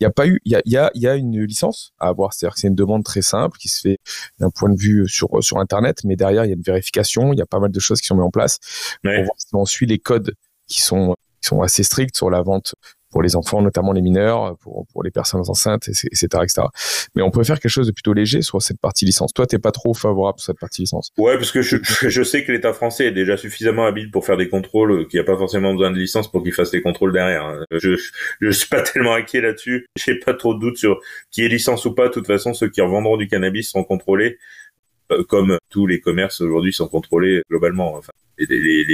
Il 0.00 0.04
y 0.04 0.06
a 0.06 0.10
pas 0.10 0.26
eu, 0.28 0.40
il 0.44 0.52
y 0.52 0.54
a 0.54 0.62
il 0.64 0.72
y 0.72 0.76
a, 0.76 0.90
il 0.94 1.02
y 1.02 1.08
a 1.08 1.16
une 1.16 1.42
licence 1.42 1.92
à 1.98 2.08
avoir. 2.08 2.32
C'est-à-dire 2.32 2.54
que 2.54 2.60
c'est 2.60 2.68
une 2.68 2.76
demande 2.76 3.02
très 3.02 3.22
simple 3.22 3.58
qui 3.58 3.68
se 3.68 3.80
fait 3.80 3.98
d'un 4.38 4.50
point 4.50 4.70
de 4.70 4.78
vue 4.78 5.08
sur 5.08 5.42
sur 5.42 5.58
internet, 5.58 6.04
mais 6.04 6.14
derrière 6.14 6.44
il 6.44 6.48
y 6.48 6.52
a 6.52 6.56
une 6.56 6.62
vérification. 6.62 7.32
Il 7.32 7.38
y 7.38 7.42
a 7.42 7.46
pas 7.46 7.58
mal 7.58 7.72
de 7.72 7.80
choses 7.80 8.00
qui 8.00 8.06
sont 8.06 8.14
mises 8.14 8.24
en 8.24 8.30
place. 8.30 8.58
On, 9.04 9.26
on 9.54 9.64
suit 9.64 9.86
les 9.86 9.98
codes 9.98 10.34
qui 10.68 10.80
sont 10.80 11.16
qui 11.40 11.48
sont 11.48 11.62
assez 11.62 11.82
stricts 11.82 12.16
sur 12.16 12.30
la 12.30 12.42
vente 12.42 12.74
pour 13.16 13.22
les 13.22 13.34
enfants, 13.34 13.62
notamment 13.62 13.92
les 13.92 14.02
mineurs, 14.02 14.58
pour, 14.58 14.86
pour 14.92 15.02
les 15.02 15.10
personnes 15.10 15.40
enceintes, 15.40 15.88
etc., 15.88 16.26
etc. 16.42 16.66
Mais 17.14 17.22
on 17.22 17.30
peut 17.30 17.42
faire 17.44 17.58
quelque 17.58 17.70
chose 17.70 17.86
de 17.86 17.92
plutôt 17.92 18.12
léger 18.12 18.42
sur 18.42 18.60
cette 18.60 18.78
partie 18.78 19.06
licence. 19.06 19.32
Toi, 19.32 19.46
t'es 19.46 19.58
pas 19.58 19.72
trop 19.72 19.94
favorable 19.94 20.38
sur 20.38 20.48
cette 20.48 20.60
partie 20.60 20.82
licence 20.82 21.12
Ouais, 21.16 21.38
parce 21.38 21.50
que 21.50 21.62
je, 21.62 21.78
je 21.82 22.22
sais 22.22 22.44
que 22.44 22.52
l'État 22.52 22.74
français 22.74 23.06
est 23.06 23.12
déjà 23.12 23.38
suffisamment 23.38 23.86
habile 23.86 24.10
pour 24.10 24.26
faire 24.26 24.36
des 24.36 24.50
contrôles, 24.50 24.92
euh, 24.92 25.04
qu'il 25.06 25.18
n'y 25.18 25.24
a 25.24 25.24
pas 25.24 25.38
forcément 25.38 25.72
besoin 25.72 25.92
de 25.92 25.96
licence 25.96 26.30
pour 26.30 26.42
qu'il 26.42 26.52
fasse 26.52 26.74
les 26.74 26.82
contrôles 26.82 27.14
derrière. 27.14 27.42
Hein. 27.42 27.64
Je, 27.70 27.98
je 28.42 28.50
suis 28.50 28.68
pas 28.68 28.82
tellement 28.92 29.14
inquiet 29.14 29.40
là-dessus. 29.40 29.86
J'ai 29.96 30.18
pas 30.18 30.34
trop 30.34 30.52
de 30.52 30.60
doute 30.60 30.76
sur 30.76 31.00
qui 31.30 31.40
est 31.40 31.48
licence 31.48 31.86
ou 31.86 31.94
pas. 31.94 32.08
De 32.08 32.12
toute 32.12 32.26
façon, 32.26 32.52
ceux 32.52 32.68
qui 32.68 32.82
en 32.82 32.88
vendront 32.88 33.16
du 33.16 33.28
cannabis 33.28 33.70
seront 33.70 33.84
contrôlés, 33.84 34.36
euh, 35.10 35.24
comme 35.24 35.56
tous 35.70 35.86
les 35.86 36.00
commerces 36.00 36.42
aujourd'hui 36.42 36.74
sont 36.74 36.86
contrôlés 36.86 37.40
globalement. 37.48 37.98
Les, 38.38 38.84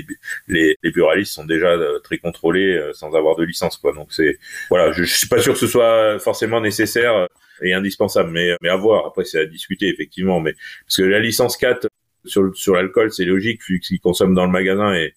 les, 0.47 0.77
les, 0.83 0.93
pluralistes 0.93 1.33
sont 1.33 1.45
déjà 1.45 1.77
très 2.05 2.19
contrôlés 2.19 2.91
sans 2.93 3.15
avoir 3.15 3.37
de 3.37 3.45
licence 3.45 3.77
quoi. 3.77 3.93
Donc 3.93 4.13
c'est 4.13 4.39
voilà 4.71 4.93
je, 4.93 5.05
je 5.05 5.15
suis 5.15 5.29
pas 5.29 5.41
sûr 5.41 5.55
que 5.55 5.59
ce 5.59 5.67
soit 5.67 6.19
forcément 6.19 6.61
nécessaire 6.61 7.29
et 7.63 7.75
indispensable 7.75 8.31
mais 8.31 8.57
mais 8.63 8.69
à 8.69 8.77
voir. 8.77 9.07
Après 9.07 9.25
c'est 9.25 9.41
à 9.41 9.47
discuter 9.47 9.89
effectivement 9.89 10.41
mais 10.41 10.55
parce 10.87 10.97
que 10.97 11.03
la 11.03 11.21
licence 11.21 11.57
4 11.57 11.89
sur 12.25 12.55
sur 12.57 12.75
l'alcool 12.75 13.13
c'est 13.13 13.25
logique 13.25 13.61
vu 13.69 13.81
qu'ils 13.81 14.01
consomment 14.01 14.35
dans 14.35 14.47
le 14.47 14.53
magasin 14.53 14.95
et, 14.95 15.15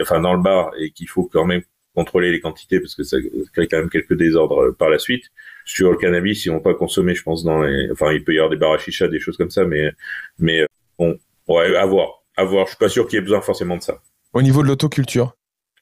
enfin 0.00 0.20
dans 0.20 0.34
le 0.34 0.42
bar 0.42 0.72
et 0.78 0.90
qu'il 0.90 1.08
faut 1.08 1.24
quand 1.24 1.44
même 1.44 1.62
contrôler 1.98 2.30
les 2.30 2.40
quantités 2.40 2.78
parce 2.78 2.94
que 2.94 3.02
ça 3.02 3.16
crée 3.52 3.66
quand 3.66 3.78
même 3.78 3.90
quelques 3.90 4.16
désordres 4.16 4.70
par 4.72 4.88
la 4.88 4.98
suite. 4.98 5.24
Sur 5.64 5.90
le 5.90 5.96
cannabis, 5.96 6.44
ils 6.46 6.50
vont 6.50 6.60
pas 6.60 6.74
consommer, 6.74 7.14
je 7.14 7.22
pense, 7.24 7.42
dans 7.42 7.62
les, 7.62 7.90
enfin, 7.90 8.12
il 8.12 8.22
peut 8.22 8.32
y 8.34 8.38
avoir 8.38 8.50
des 8.50 8.56
bars 8.56 8.72
à 8.72 8.78
chicha, 8.78 9.08
des 9.08 9.18
choses 9.18 9.36
comme 9.36 9.50
ça, 9.50 9.64
mais, 9.64 9.90
mais 10.38 10.64
bon, 10.96 11.18
ouais, 11.48 11.74
à 11.76 11.84
voir, 11.86 12.17
à 12.38 12.44
voir. 12.44 12.66
Je 12.66 12.70
suis 12.70 12.78
pas 12.78 12.88
sûr 12.88 13.06
qu'il 13.06 13.16
y 13.16 13.18
ait 13.18 13.22
besoin 13.22 13.42
forcément 13.42 13.76
de 13.76 13.82
ça. 13.82 14.00
Au 14.32 14.40
niveau 14.40 14.62
de 14.62 14.68
l'autoculture, 14.68 15.34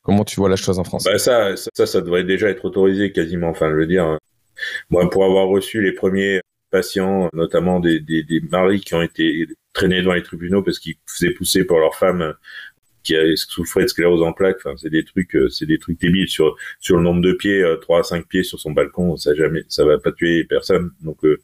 comment 0.02 0.24
tu 0.24 0.40
vois 0.40 0.48
la 0.48 0.56
chose 0.56 0.78
en 0.78 0.84
France? 0.84 1.04
Bah 1.04 1.18
ça, 1.18 1.54
ça, 1.56 1.86
ça, 1.86 2.00
devrait 2.00 2.24
déjà 2.24 2.48
être 2.48 2.64
autorisé 2.64 3.12
quasiment. 3.12 3.50
Enfin, 3.50 3.70
je 3.70 3.76
veux 3.76 3.86
dire, 3.86 4.18
moi, 4.90 5.08
pour 5.10 5.24
avoir 5.24 5.46
reçu 5.48 5.82
les 5.82 5.92
premiers 5.92 6.40
patients, 6.70 7.28
notamment 7.32 7.78
des, 7.78 8.00
des, 8.00 8.22
des 8.22 8.40
maris 8.40 8.80
qui 8.80 8.94
ont 8.94 9.02
été 9.02 9.46
traînés 9.72 10.02
dans 10.02 10.14
les 10.14 10.22
tribunaux 10.22 10.62
parce 10.62 10.78
qu'ils 10.78 10.96
faisaient 11.06 11.32
pousser 11.32 11.64
pour 11.64 11.78
leurs 11.78 11.94
femmes 11.94 12.34
qui 13.06 13.14
souffrait 13.36 13.82
de 13.82 13.88
sclérose 13.88 14.22
en 14.22 14.32
plaques. 14.32 14.56
Enfin, 14.58 14.74
c'est 14.76 14.90
des 14.90 15.04
trucs, 15.04 15.34
euh, 15.36 15.48
c'est 15.48 15.66
des 15.66 15.78
trucs 15.78 16.00
débiles 16.00 16.28
sur 16.28 16.56
sur 16.80 16.96
le 16.96 17.02
nombre 17.02 17.22
de 17.22 17.32
pieds, 17.32 17.64
3 17.80 17.96
euh, 17.96 18.00
à 18.00 18.02
5 18.02 18.26
pieds 18.26 18.42
sur 18.42 18.58
son 18.58 18.72
balcon, 18.72 19.16
ça 19.16 19.34
jamais, 19.34 19.62
ça 19.68 19.84
va 19.84 19.98
pas 19.98 20.12
tuer 20.12 20.44
personne. 20.44 20.90
Donc 21.02 21.24
euh, 21.24 21.38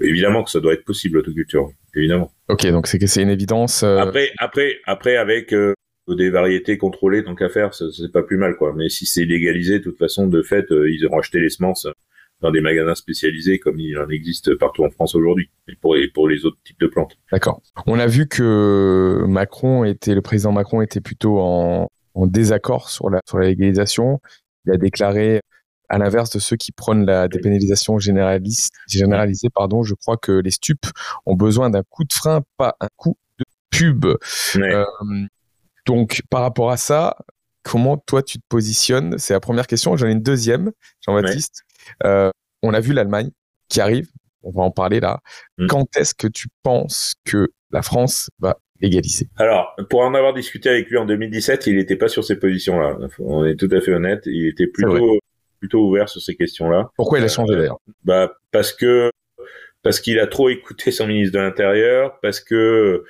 évidemment 0.00 0.42
que 0.42 0.50
ça 0.50 0.60
doit 0.60 0.74
être 0.74 0.84
possible 0.84 1.16
l'autoculture, 1.16 1.70
évidemment. 1.94 2.32
Ok, 2.48 2.66
donc 2.66 2.86
c'est 2.86 2.98
que 2.98 3.06
c'est 3.06 3.22
une 3.22 3.30
évidence. 3.30 3.82
Après, 3.82 4.32
après, 4.38 4.78
après 4.84 5.16
avec 5.16 5.54
des 6.08 6.30
variétés 6.30 6.76
contrôlées 6.76 7.24
tant 7.24 7.34
qu'à 7.34 7.48
faire, 7.48 7.72
c'est 7.74 8.12
pas 8.12 8.22
plus 8.22 8.36
mal 8.36 8.56
quoi. 8.56 8.74
Mais 8.76 8.88
si 8.88 9.06
c'est 9.06 9.24
légalisé, 9.24 9.78
de 9.78 9.84
toute 9.84 9.98
façon, 9.98 10.26
de 10.26 10.42
fait, 10.42 10.66
ils 10.70 11.06
auront 11.06 11.20
acheté 11.20 11.40
les 11.40 11.50
semences 11.50 11.86
dans 12.44 12.50
des 12.50 12.60
magasins 12.60 12.94
spécialisés 12.94 13.58
comme 13.58 13.80
il 13.80 13.98
en 13.98 14.10
existe 14.10 14.54
partout 14.56 14.84
en 14.84 14.90
France 14.90 15.14
aujourd'hui, 15.14 15.50
et 15.66 15.76
pour, 15.76 15.96
pour 16.12 16.28
les 16.28 16.44
autres 16.44 16.58
types 16.62 16.78
de 16.78 16.86
plantes. 16.86 17.16
D'accord. 17.32 17.62
On 17.86 17.98
a 17.98 18.06
vu 18.06 18.28
que 18.28 19.24
Macron 19.26 19.84
était, 19.84 20.14
le 20.14 20.20
président 20.20 20.52
Macron 20.52 20.82
était 20.82 21.00
plutôt 21.00 21.40
en, 21.40 21.88
en 22.12 22.26
désaccord 22.26 22.90
sur 22.90 23.08
la, 23.08 23.20
sur 23.26 23.38
la 23.38 23.46
légalisation. 23.46 24.20
Il 24.66 24.72
a 24.72 24.76
déclaré, 24.76 25.40
à 25.88 25.96
l'inverse 25.96 26.28
de 26.30 26.38
ceux 26.38 26.56
qui 26.56 26.70
prônent 26.70 27.06
la 27.06 27.28
dépénalisation 27.28 27.98
généraliste, 27.98 28.74
généralisée, 28.88 29.48
pardon, 29.48 29.82
je 29.82 29.94
crois 29.94 30.18
que 30.18 30.32
les 30.32 30.50
stupes 30.50 30.86
ont 31.24 31.36
besoin 31.36 31.70
d'un 31.70 31.82
coup 31.82 32.04
de 32.04 32.12
frein, 32.12 32.42
pas 32.58 32.76
un 32.80 32.88
coup 32.96 33.16
de 33.38 33.44
pub. 33.70 34.04
Euh, 34.56 34.84
donc, 35.86 36.22
par 36.28 36.42
rapport 36.42 36.70
à 36.70 36.76
ça, 36.76 37.16
comment 37.62 37.96
toi 37.96 38.22
tu 38.22 38.38
te 38.38 38.44
positionnes? 38.50 39.16
C'est 39.16 39.32
la 39.32 39.40
première 39.40 39.66
question. 39.66 39.96
J'en 39.96 40.08
ai 40.08 40.12
une 40.12 40.22
deuxième, 40.22 40.72
Jean-Baptiste. 41.06 41.63
Euh, 42.04 42.30
on 42.62 42.74
a 42.74 42.80
vu 42.80 42.92
l'Allemagne 42.92 43.30
qui 43.68 43.80
arrive, 43.80 44.08
on 44.42 44.50
va 44.50 44.62
en 44.62 44.70
parler 44.70 45.00
là. 45.00 45.20
Mm. 45.58 45.66
Quand 45.66 45.96
est-ce 45.96 46.14
que 46.14 46.26
tu 46.26 46.48
penses 46.62 47.14
que 47.24 47.48
la 47.70 47.82
France 47.82 48.30
va 48.38 48.58
légaliser 48.80 49.28
Alors, 49.36 49.74
pour 49.90 50.00
en 50.00 50.14
avoir 50.14 50.34
discuté 50.34 50.68
avec 50.68 50.88
lui 50.88 50.96
en 50.96 51.06
2017, 51.06 51.66
il 51.66 51.76
n'était 51.76 51.96
pas 51.96 52.08
sur 52.08 52.24
ces 52.24 52.38
positions-là. 52.38 52.98
On 53.18 53.44
est 53.44 53.56
tout 53.56 53.68
à 53.70 53.80
fait 53.80 53.92
honnête. 53.92 54.22
Il 54.26 54.46
était 54.46 54.66
plutôt 54.66 55.18
plutôt 55.64 55.88
ouvert 55.88 56.10
sur 56.10 56.20
ces 56.20 56.36
questions-là. 56.36 56.90
Pourquoi 56.96 57.18
il 57.18 57.24
a 57.24 57.28
changé 57.28 57.56
d'ailleurs? 57.56 57.78
Bah 58.04 58.34
parce 58.50 58.72
que 58.72 59.10
parce 59.82 59.98
qu'il 59.98 60.18
a 60.18 60.26
trop 60.26 60.50
écouté 60.50 60.90
son 60.90 61.06
ministre 61.06 61.32
de 61.32 61.42
l'Intérieur, 61.42 62.20
parce 62.20 62.40
que 62.40 63.04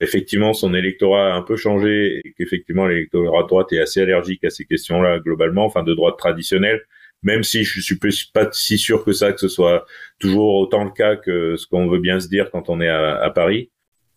effectivement 0.00 0.52
son 0.52 0.74
électorat 0.74 1.32
a 1.32 1.36
un 1.36 1.42
peu 1.42 1.56
changé 1.56 2.20
et 2.24 2.34
qu'effectivement 2.36 2.86
l'électorat 2.86 3.42
de 3.42 3.48
droite 3.48 3.72
est 3.72 3.80
assez 3.80 4.02
allergique 4.02 4.44
à 4.44 4.50
ces 4.50 4.66
questions-là 4.66 5.18
globalement, 5.20 5.64
enfin 5.64 5.82
de 5.82 5.94
droite 5.94 6.18
traditionnelle 6.18 6.82
même 7.22 7.42
si 7.42 7.64
je 7.64 7.80
suis 7.80 7.98
pas 8.32 8.48
si 8.52 8.78
sûr 8.78 9.04
que 9.04 9.12
ça, 9.12 9.32
que 9.32 9.40
ce 9.40 9.48
soit 9.48 9.86
toujours 10.18 10.54
autant 10.54 10.84
le 10.84 10.90
cas 10.90 11.16
que 11.16 11.56
ce 11.56 11.66
qu'on 11.66 11.88
veut 11.88 11.98
bien 11.98 12.20
se 12.20 12.28
dire 12.28 12.50
quand 12.50 12.68
on 12.68 12.80
est 12.80 12.88
à, 12.88 13.30
Paris. 13.34 13.70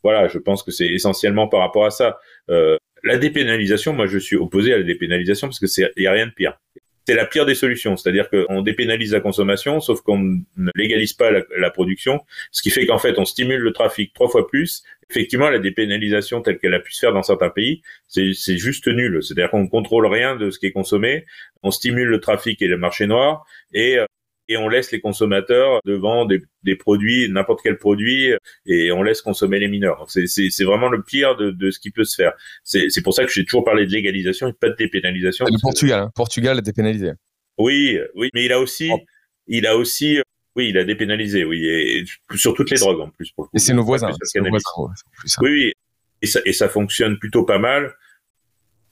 Voilà, 0.04 0.28
je 0.28 0.40
pense 0.40 0.64
que 0.64 0.72
c'est 0.72 0.88
essentiellement 0.88 1.48
par 1.48 1.62
rapport 1.62 1.86
à 1.86 1.92
ça. 1.92 2.20
Euh, 2.50 2.78
la 3.04 3.18
dépénalisation, 3.18 3.94
moi 3.94 4.08
je 4.08 4.18
suis 4.18 4.36
opposé 4.36 4.74
à 4.74 4.78
la 4.78 4.84
dépénalisation 4.84 5.48
parce 5.48 5.60
que 5.60 5.68
c'est 5.68 5.92
y 5.98 6.08
a 6.08 6.12
rien 6.12 6.28
de 6.28 6.32
pire 6.32 6.60
c'est 7.08 7.16
la 7.16 7.26
pire 7.26 7.46
des 7.46 7.56
solutions. 7.56 7.98
C'est-à-dire 7.98 8.30
qu'on 8.30 8.62
dépénalise 8.62 9.14
la 9.14 9.20
consommation, 9.20 9.80
sauf 9.80 10.02
qu'on 10.02 10.20
ne 10.20 10.72
légalise 10.76 11.14
pas 11.14 11.32
la, 11.32 11.70
production, 11.72 12.22
ce 12.52 12.62
qui 12.62 12.70
fait 12.70 12.86
qu'en 12.86 13.00
fait, 13.00 13.18
on 13.18 13.26
stimule 13.26 13.62
le 13.62 13.74
trafic 13.74 14.14
trois 14.14 14.30
fois 14.30 14.48
plus. 14.48 14.84
Effectivement, 15.10 15.50
la 15.50 15.60
dépénalisation 15.60 16.42
telle 16.42 16.58
qu'elle 16.58 16.74
a 16.74 16.80
pu 16.80 16.94
se 16.94 17.00
faire 17.00 17.14
dans 17.14 17.24
certains 17.24 17.50
pays, 17.50 17.82
c'est 18.08 18.58
juste 18.58 18.88
nul. 18.88 19.22
C'est-à-dire 19.22 19.50
qu'on 19.50 19.68
contrôle 19.68 20.06
rien 20.06 20.36
de 20.36 20.50
ce 20.52 20.60
qui 20.60 20.68
est 20.68 20.72
consommé, 20.72 21.26
on 21.64 21.72
stimule 21.72 22.08
le 22.08 22.20
trafic 22.20 22.62
et 22.62 22.68
le 22.68 22.78
marché 22.78 23.08
noir, 23.08 23.46
et 23.74 23.98
euh, 23.98 24.06
et 24.52 24.58
on 24.58 24.68
laisse 24.68 24.92
les 24.92 25.00
consommateurs 25.00 25.80
devant 25.86 26.26
des, 26.26 26.42
des 26.64 26.76
produits, 26.76 27.30
n'importe 27.30 27.62
quel 27.64 27.78
produit, 27.78 28.34
et 28.66 28.92
on 28.92 29.02
laisse 29.02 29.22
consommer 29.22 29.60
les 29.60 29.70
mineurs. 29.70 30.06
C'est 30.08 30.64
vraiment 30.64 30.90
le 30.90 31.02
pire 31.02 31.38
de, 31.38 31.52
de, 31.52 31.72
ce 31.72 31.80
qui 31.80 31.92
peut 31.92 32.04
se 32.04 32.16
faire. 32.16 32.34
C'est 32.64 33.02
pour 33.02 33.14
ça 33.14 33.24
que 33.24 33.32
j'ai 33.32 33.46
toujours 33.46 33.64
parlé 33.64 33.86
de 33.86 33.92
légalisation 33.92 34.50
et 34.50 34.54
pas 34.54 34.70
de 34.70 34.76
dépénalisation. 34.76 35.46
Le 35.46 35.62
Portugal, 35.62 36.00
hein. 36.02 36.12
Portugal 36.14 36.58
a 36.58 36.62
dépénalisé. 36.62 37.12
Oui, 37.58 37.98
oui, 38.16 38.30
mais 38.34 38.46
il 38.46 38.52
a 38.52 38.60
aussi, 38.60 38.90
oh. 38.92 39.00
il 39.48 39.66
a 39.68 39.78
aussi, 39.78 40.20
oui, 40.56 40.70
il 40.70 40.78
a 40.78 40.84
dépénalisé, 40.84 41.46
oui, 41.46 41.66
et 41.66 42.04
sur 42.36 42.54
toutes 42.54 42.72
les 42.72 42.78
drogues 42.78 43.00
en 43.00 43.10
plus. 43.10 43.34
Et 43.54 43.60
c'est 43.60 43.74
nos 43.74 43.84
voisins. 43.84 44.10
Nos 44.10 44.50
voisins 44.50 44.70
hein. 44.78 44.94
Oui, 45.42 45.50
oui, 45.50 45.74
et 46.22 46.28
ça, 46.28 46.42
et 46.46 46.54
ça 46.54 46.68
fonctionne 46.68 47.18
plutôt 47.18 47.46
pas 47.46 47.60
mal. 47.60 47.94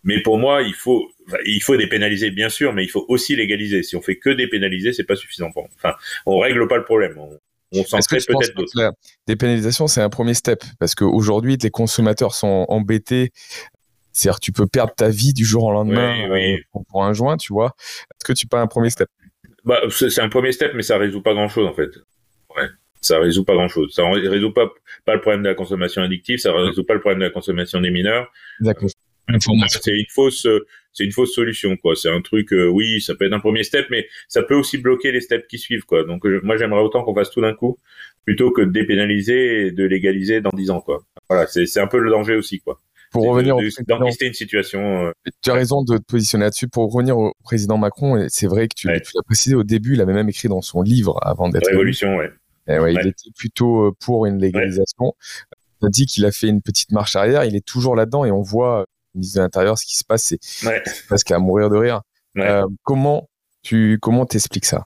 Mais 0.04 0.22
pour 0.22 0.38
moi, 0.38 0.62
il 0.62 0.74
faut, 0.74 1.10
il 1.46 1.62
faut 1.62 1.78
dépénaliser 1.78 2.32
bien 2.32 2.50
sûr, 2.50 2.74
mais 2.74 2.84
il 2.84 2.90
faut 2.90 3.06
aussi 3.08 3.36
légaliser. 3.36 3.84
Si 3.84 3.96
on 3.96 4.02
fait 4.02 4.18
que 4.18 4.30
dépénaliser, 4.30 4.94
c'est 4.94 5.04
pas 5.04 5.16
suffisant. 5.16 5.52
Pour, 5.52 5.68
enfin, 5.76 5.96
on 6.26 6.40
règle 6.40 6.68
pas 6.68 6.78
le 6.78 6.84
problème. 6.84 7.18
On, 7.18 7.30
on 7.74 7.84
s'en 7.84 8.00
peut-être 8.00 8.56
d'autres. 8.56 8.72
La 8.76 8.92
dépénalisation, 9.28 9.88
c'est 9.88 10.02
un 10.02 10.10
premier 10.10 10.34
step? 10.34 10.64
Parce 10.80 10.96
qu'aujourd'hui, 10.96 11.58
les 11.62 11.70
consommateurs 11.70 12.34
sont 12.34 12.66
embêtés. 12.70 13.32
C'est-à-dire, 14.12 14.40
tu 14.40 14.52
peux 14.52 14.68
perdre 14.68 14.94
ta 14.96 15.10
vie 15.10 15.34
du 15.34 15.46
jour 15.46 15.66
au 15.66 15.72
lendemain 15.72 16.30
euh, 16.30 16.58
pour 16.90 17.04
un 17.04 17.14
joint, 17.14 17.38
tu 17.38 17.54
vois. 17.54 17.76
Est-ce 17.80 18.26
que 18.26 18.34
tu 18.34 18.48
pas 18.48 18.60
un 18.60 18.68
premier 18.68 18.90
step? 18.90 19.08
Bah, 19.66 19.82
c'est 19.90 20.20
un 20.20 20.30
premier 20.30 20.52
step, 20.52 20.72
mais 20.74 20.82
ça 20.82 20.98
résout 20.98 21.22
pas 21.22 21.34
grand-chose 21.34 21.68
en 21.68 21.74
fait. 21.74 21.90
Ouais 22.56 22.68
ça 23.02 23.20
résout 23.20 23.44
pas 23.44 23.54
grand 23.54 23.68
chose. 23.68 23.94
Ça 23.94 24.04
résout 24.10 24.52
pas, 24.52 24.70
pas 25.06 25.16
le 25.16 25.22
problème 25.22 25.44
de 25.44 25.50
la 25.50 25.56
consommation 25.56 26.02
addictive, 26.02 26.40
ça 26.40 26.54
résout 26.54 26.84
pas 26.84 26.94
le 26.94 27.00
problème 27.00 27.20
de 27.20 27.26
la 27.26 27.32
consommation 27.32 27.80
des 27.82 27.92
mineurs. 27.92 28.32
D'accord. 28.60 28.90
C'est 29.68 29.92
une 29.92 30.06
fausse, 30.10 30.48
c'est 30.94 31.04
une 31.04 31.12
fausse 31.12 31.34
solution, 31.34 31.78
quoi. 31.78 31.96
C'est 31.96 32.10
un 32.10 32.22
truc, 32.22 32.54
euh, 32.54 32.68
oui, 32.68 33.02
ça 33.02 33.16
peut 33.16 33.26
être 33.26 33.34
un 33.34 33.40
premier 33.40 33.64
step, 33.64 33.88
mais 33.90 34.08
ça 34.28 34.44
peut 34.44 34.56
aussi 34.56 34.78
bloquer 34.78 35.12
les 35.12 35.22
steps 35.22 35.48
qui 35.48 35.58
suivent, 35.58 35.86
quoi. 35.86 36.04
Donc, 36.04 36.26
moi, 36.44 36.58
j'aimerais 36.58 36.82
autant 36.82 37.04
qu'on 37.04 37.16
fasse 37.16 37.32
tout 37.32 37.42
d'un 37.42 37.54
coup, 37.54 37.78
plutôt 38.26 38.52
que 38.52 38.62
de 38.62 38.72
dépénaliser 38.72 39.68
et 39.68 39.72
de 39.72 39.84
légaliser 39.86 40.42
dans 40.42 40.52
dix 40.54 40.70
ans, 40.70 40.82
quoi. 40.82 41.04
Voilà, 41.30 41.48
c'est 41.48 41.80
un 41.80 41.88
peu 41.88 42.00
le 42.00 42.10
danger 42.10 42.36
aussi, 42.36 42.60
quoi. 42.60 42.80
Pour 43.12 43.26
revenir 43.26 43.56
au 43.56 43.62
d'enquister 43.88 44.28
une 44.28 44.34
situation. 44.34 45.08
Euh, 45.08 45.12
tu 45.42 45.50
as 45.50 45.54
raison 45.54 45.84
de 45.84 45.98
te 45.98 46.04
positionner 46.04 46.44
là-dessus. 46.44 46.68
Pour 46.68 46.94
revenir 46.94 47.18
au 47.18 47.34
président 47.44 47.78
Macron, 47.78 48.28
c'est 48.30 48.46
vrai 48.46 48.68
que 48.68 48.76
tu, 48.76 48.88
l'as 48.88 49.00
précisé 49.26 49.56
au 49.56 49.64
début, 49.64 49.94
il 49.94 50.02
a 50.02 50.06
même 50.06 50.30
écrit 50.30 50.48
dans 50.48 50.62
son 50.62 50.84
livre 50.84 51.18
avant 51.24 51.50
d'être. 51.50 51.68
Révolution, 51.68 52.18
ouais. 52.18 52.30
Et 52.68 52.78
ouais, 52.78 52.94
Il 52.94 53.08
était 53.08 53.32
plutôt 53.36 53.88
euh, 53.88 53.92
pour 54.00 54.28
une 54.28 54.38
légalisation. 54.38 55.16
Il 55.82 55.88
a 55.88 55.90
dit 55.90 56.06
qu'il 56.06 56.26
a 56.26 56.32
fait 56.32 56.48
une 56.48 56.62
petite 56.62 56.92
marche 56.92 57.16
arrière. 57.16 57.46
Il 57.46 57.56
est 57.56 57.66
toujours 57.66 57.96
là-dedans 57.96 58.26
et 58.26 58.32
on 58.32 58.42
voit 58.42 58.86
ministre 59.16 59.38
de 59.38 59.44
l'Intérieur, 59.44 59.78
ce 59.78 59.86
qui 59.86 59.98
se 59.98 60.04
passe, 60.04 60.24
c'est 60.24 60.68
ouais. 60.68 60.84
presque 61.08 61.32
à 61.32 61.40
mourir 61.40 61.70
de 61.70 61.78
rire. 61.78 62.02
Euh, 62.38 62.66
comment 62.84 63.30
tu 63.64 63.98
comment 64.02 64.26
t'expliques 64.26 64.66
ça? 64.66 64.86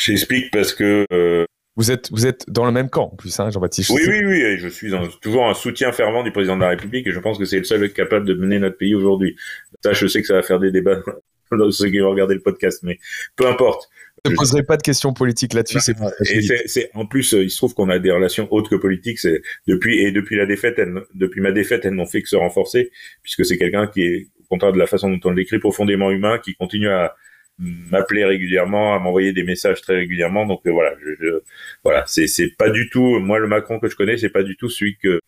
J'explique 0.00 0.50
parce 0.50 0.72
que 0.72 1.06
euh, 1.12 1.44
vous 1.76 1.90
êtes 1.90 2.10
vous 2.10 2.26
êtes 2.26 2.44
dans 2.48 2.64
le 2.64 2.72
même 2.72 2.90
camp 2.90 3.10
en 3.12 3.16
plus, 3.16 3.38
hein, 3.40 3.50
Jean-Baptiste. 3.50 3.90
Oui, 3.90 4.02
oui, 4.06 4.24
oui, 4.24 4.58
je 4.58 4.68
suis 4.68 4.92
toujours 5.20 5.48
un 5.48 5.54
soutien 5.54 5.92
fervent 5.92 6.22
du 6.22 6.32
président 6.32 6.56
de 6.56 6.62
la 6.62 6.68
République 6.68 7.06
et 7.06 7.12
je 7.12 7.18
pense 7.18 7.38
que 7.38 7.44
c'est 7.44 7.58
le 7.58 7.64
seul 7.64 7.92
capable 7.92 8.26
de 8.26 8.34
mener 8.34 8.58
notre 8.58 8.76
pays 8.76 8.94
aujourd'hui. 8.94 9.36
Ça, 9.82 9.92
je 9.92 10.06
sais 10.06 10.20
que 10.20 10.26
ça 10.26 10.34
va 10.34 10.42
faire 10.42 10.60
des 10.60 10.70
débats 10.70 11.00
dans 11.50 11.70
ceux 11.70 11.88
qui 11.88 11.98
vont 11.98 12.10
regarder 12.10 12.34
le 12.34 12.42
podcast, 12.42 12.80
mais 12.82 12.98
peu 13.36 13.46
importe. 13.46 13.88
Je 14.24 14.30
ne 14.30 14.36
poserai 14.36 14.62
pas 14.62 14.76
de 14.76 14.82
questions 14.82 15.12
politiques 15.12 15.52
là-dessus. 15.52 15.80
C'est 15.80 15.96
et 16.30 16.68
c'est 16.68 16.90
en 16.94 17.06
plus, 17.06 17.34
euh, 17.34 17.42
il 17.42 17.50
se 17.50 17.56
trouve 17.56 17.74
qu'on 17.74 17.88
a 17.88 17.98
des 17.98 18.12
relations 18.12 18.46
autres 18.52 18.70
que 18.70 18.76
politiques. 18.76 19.18
C'est 19.18 19.42
depuis 19.66 19.98
et 19.98 20.12
depuis 20.12 20.36
la 20.36 20.46
défaite, 20.46 20.80
depuis 21.14 21.40
ma 21.40 21.50
défaite, 21.50 21.84
elles 21.84 21.94
n'ont 21.94 22.06
fait 22.06 22.22
que 22.22 22.28
se 22.28 22.36
renforcer, 22.36 22.92
puisque 23.22 23.44
c'est 23.44 23.58
quelqu'un 23.58 23.88
qui 23.88 24.02
est, 24.02 24.28
au 24.40 24.44
contraire 24.44 24.72
de 24.72 24.78
la 24.78 24.86
façon 24.86 25.10
dont 25.10 25.20
on 25.24 25.32
l'écrit, 25.32 25.58
profondément 25.58 26.12
humain, 26.12 26.38
qui 26.38 26.54
continue 26.54 26.88
à 26.88 27.16
m'appeler 27.58 28.24
régulièrement, 28.24 28.94
à 28.94 29.00
m'envoyer 29.00 29.32
des 29.32 29.42
messages 29.42 29.80
très 29.80 29.96
régulièrement. 29.96 30.46
Donc 30.46 30.60
euh, 30.66 30.70
voilà, 30.70 30.94
je, 31.02 31.40
voilà, 31.82 32.04
c'est 32.06 32.28
c'est 32.28 32.56
pas 32.56 32.70
du 32.70 32.90
tout 32.90 33.18
moi 33.18 33.40
le 33.40 33.48
Macron 33.48 33.80
que 33.80 33.88
je 33.88 33.96
connais, 33.96 34.16
c'est 34.18 34.30
pas 34.30 34.44
du 34.44 34.56
tout 34.56 34.68
celui 34.68 34.96
que 34.96 35.20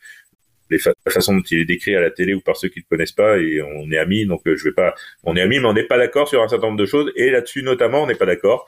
la 0.70 1.12
façon 1.12 1.36
dont 1.36 1.42
il 1.50 1.60
est 1.60 1.64
décrit 1.64 1.94
à 1.94 2.00
la 2.00 2.10
télé 2.10 2.34
ou 2.34 2.40
par 2.40 2.56
ceux 2.56 2.68
qui 2.68 2.80
ne 2.80 2.84
connaissent 2.84 3.12
pas 3.12 3.38
et 3.38 3.60
on 3.62 3.90
est 3.90 3.98
amis 3.98 4.26
donc 4.26 4.46
euh, 4.46 4.56
je 4.56 4.64
vais 4.64 4.72
pas 4.72 4.94
on 5.22 5.36
est 5.36 5.40
amis 5.40 5.58
mais 5.58 5.66
on 5.66 5.72
n'est 5.72 5.84
pas 5.84 5.98
d'accord 5.98 6.28
sur 6.28 6.42
un 6.42 6.48
certain 6.48 6.68
nombre 6.68 6.78
de 6.78 6.86
choses 6.86 7.12
et 7.16 7.30
là-dessus 7.30 7.62
notamment 7.62 8.02
on 8.02 8.06
n'est 8.06 8.14
pas 8.14 8.26
d'accord 8.26 8.66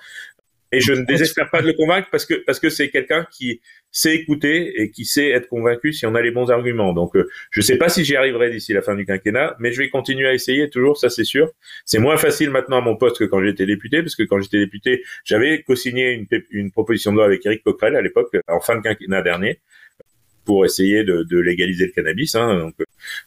et 0.73 0.81
je 0.81 0.93
ne 0.93 1.05
désespère 1.05 1.49
pas 1.51 1.63
de 1.63 1.69
le 1.69 1.73
convaincre 1.75 2.09
parce 2.11 2.27
que 2.27 2.35
parce 2.35 2.59
que 2.59 2.71
c'est 2.71 2.91
quelqu'un 2.91 3.27
qui 3.31 3.61
sait 3.93 4.15
écouter 4.15 4.83
et 4.83 4.91
qui 4.91 5.05
sait 5.05 5.31
être 5.31 5.49
convaincu 5.49 5.93
si 5.93 6.05
on 6.07 6.15
a 6.15 6.21
les 6.21 6.31
bons 6.31 6.51
arguments. 6.51 6.93
Donc, 6.93 7.17
euh, 7.17 7.29
je 7.51 7.61
ne 7.61 7.65
sais 7.65 7.79
pas 7.79 7.89
si 7.89 8.05
j'y 8.05 8.15
arriverai 8.17 8.51
d'ici 8.51 8.75
la 8.75 8.83
fin 8.83 8.95
du 8.95 9.07
quinquennat, 9.07 9.57
mais 9.59 9.73
je 9.73 9.79
vais 9.79 9.89
continuer 9.89 10.29
à 10.29 10.35
essayer 10.35 10.69
toujours, 10.69 10.99
ça 10.99 11.09
c'est 11.09 11.25
sûr. 11.25 11.51
C'est 11.85 11.99
moins 11.99 12.17
facile 12.17 12.51
maintenant 12.51 12.79
à 12.79 12.81
mon 12.83 12.97
poste 12.97 13.19
que 13.19 13.25
quand 13.25 13.43
j'étais 13.43 13.65
député, 13.65 14.03
parce 14.03 14.17
que 14.17 14.25
quand 14.25 14.41
j'étais 14.41 14.59
député, 14.59 15.03
j'avais 15.25 15.63
co-signé 15.63 16.13
une, 16.13 16.27
une 16.51 16.71
proposition 16.71 17.13
de 17.13 17.17
loi 17.17 17.27
avec 17.27 17.47
Eric 17.47 17.63
Coquerel 17.63 17.97
à 17.97 18.03
l'époque, 18.03 18.37
en 18.49 18.61
fin 18.61 18.77
de 18.77 18.83
quinquennat 18.83 19.23
dernier, 19.23 19.61
pour 20.47 20.65
essayer 20.65 21.05
de, 21.05 21.25
de 21.25 21.39
légaliser 21.39 21.87
le 21.87 21.93
cannabis. 21.93 22.35
Hein, 22.35 22.59
donc, 22.59 22.75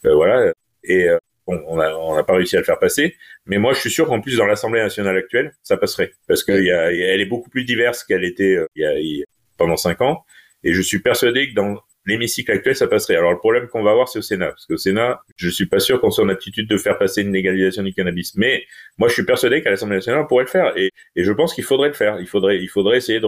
euh, 0.06 0.16
voilà. 0.16 0.52
Et 0.84 1.08
euh, 1.10 1.18
on 1.46 1.78
n'a 1.78 1.98
on 1.98 2.24
pas 2.24 2.36
réussi 2.36 2.56
à 2.56 2.60
le 2.60 2.66
faire 2.66 2.80
passer. 2.80 3.16
Mais 3.46 3.58
moi, 3.58 3.74
je 3.74 3.80
suis 3.80 3.92
sûr 3.92 4.08
qu'en 4.08 4.22
plus, 4.22 4.38
dans 4.38 4.46
l'Assemblée 4.46 4.82
nationale 4.82 5.18
actuelle, 5.18 5.54
ça 5.64 5.78
passerait. 5.78 6.14
Parce 6.28 6.44
qu'elle 6.44 6.68
est 6.68 7.26
beaucoup 7.26 7.50
plus 7.50 7.66
diverse 7.66 8.04
qu'elle 8.04 8.24
était 8.24 8.58
il 8.76 8.82
y 8.82 9.22
a, 9.22 9.26
pendant 9.58 9.78
cinq 9.78 10.02
ans. 10.02 10.24
Et 10.64 10.74
je 10.74 10.82
suis 10.82 11.00
persuadé 11.00 11.50
que 11.50 11.56
dans 11.56 11.80
l'hémicycle 12.06 12.52
actuel, 12.52 12.76
ça 12.76 12.88
passerait. 12.88 13.16
Alors 13.16 13.32
le 13.32 13.38
problème 13.38 13.68
qu'on 13.68 13.84
va 13.84 13.92
avoir, 13.92 14.10
c'est 14.10 14.20
au 14.20 14.24
Sénat, 14.24 14.50
parce 14.50 14.66
qu'au 14.66 14.78
Sénat, 14.78 15.22
je 15.38 15.50
suis 15.50 15.68
pas 15.68 15.80
sûr 15.80 16.02
qu'on 16.02 16.12
soit 16.12 16.24
en 16.24 16.30
aptitude 16.30 16.68
de 16.68 16.78
faire 16.78 16.98
passer 16.98 17.22
une 17.22 17.32
légalisation 17.34 17.84
du 17.84 17.94
cannabis. 17.94 18.36
Mais 18.36 18.66
moi, 18.98 19.08
je 19.08 19.14
suis 19.14 19.26
persuadé 19.26 19.62
qu'à 19.62 19.70
l'Assemblée 19.70 19.98
nationale, 19.98 20.22
on 20.22 20.28
pourrait 20.28 20.46
le 20.46 20.50
faire, 20.50 20.78
et, 20.78 20.92
et, 21.16 21.24
je 21.24 21.32
pense 21.32 21.54
qu'il 21.54 21.64
faudrait 21.64 21.90
le 21.90 21.94
faire. 21.94 22.20
Il 22.20 22.28
faudrait, 22.28 22.58
il 22.58 22.68
faudrait 22.68 22.98
essayer 22.98 23.20
de 23.20 23.26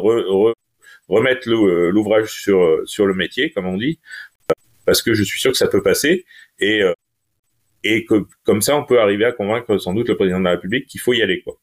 remettre 1.11 1.49
euh, 1.49 1.91
l'ouvrage 1.91 2.31
sur 2.31 2.63
euh, 2.63 2.83
sur 2.85 3.05
le 3.05 3.13
métier, 3.13 3.51
comme 3.51 3.67
on 3.67 3.77
dit, 3.77 3.99
parce 4.85 5.01
que 5.01 5.13
je 5.13 5.23
suis 5.23 5.39
sûr 5.39 5.51
que 5.51 5.57
ça 5.57 5.67
peut 5.67 5.83
passer, 5.83 6.25
et 6.59 6.81
euh, 6.81 6.93
et 7.83 8.05
que 8.05 8.25
comme 8.43 8.61
ça, 8.61 8.75
on 8.77 8.85
peut 8.85 8.99
arriver 8.99 9.25
à 9.25 9.31
convaincre 9.31 9.77
sans 9.77 9.93
doute 9.93 10.07
le 10.09 10.15
président 10.15 10.39
de 10.39 10.45
la 10.45 10.51
République 10.51 10.87
qu'il 10.87 11.01
faut 11.01 11.13
y 11.13 11.21
aller, 11.21 11.41
quoi 11.41 11.57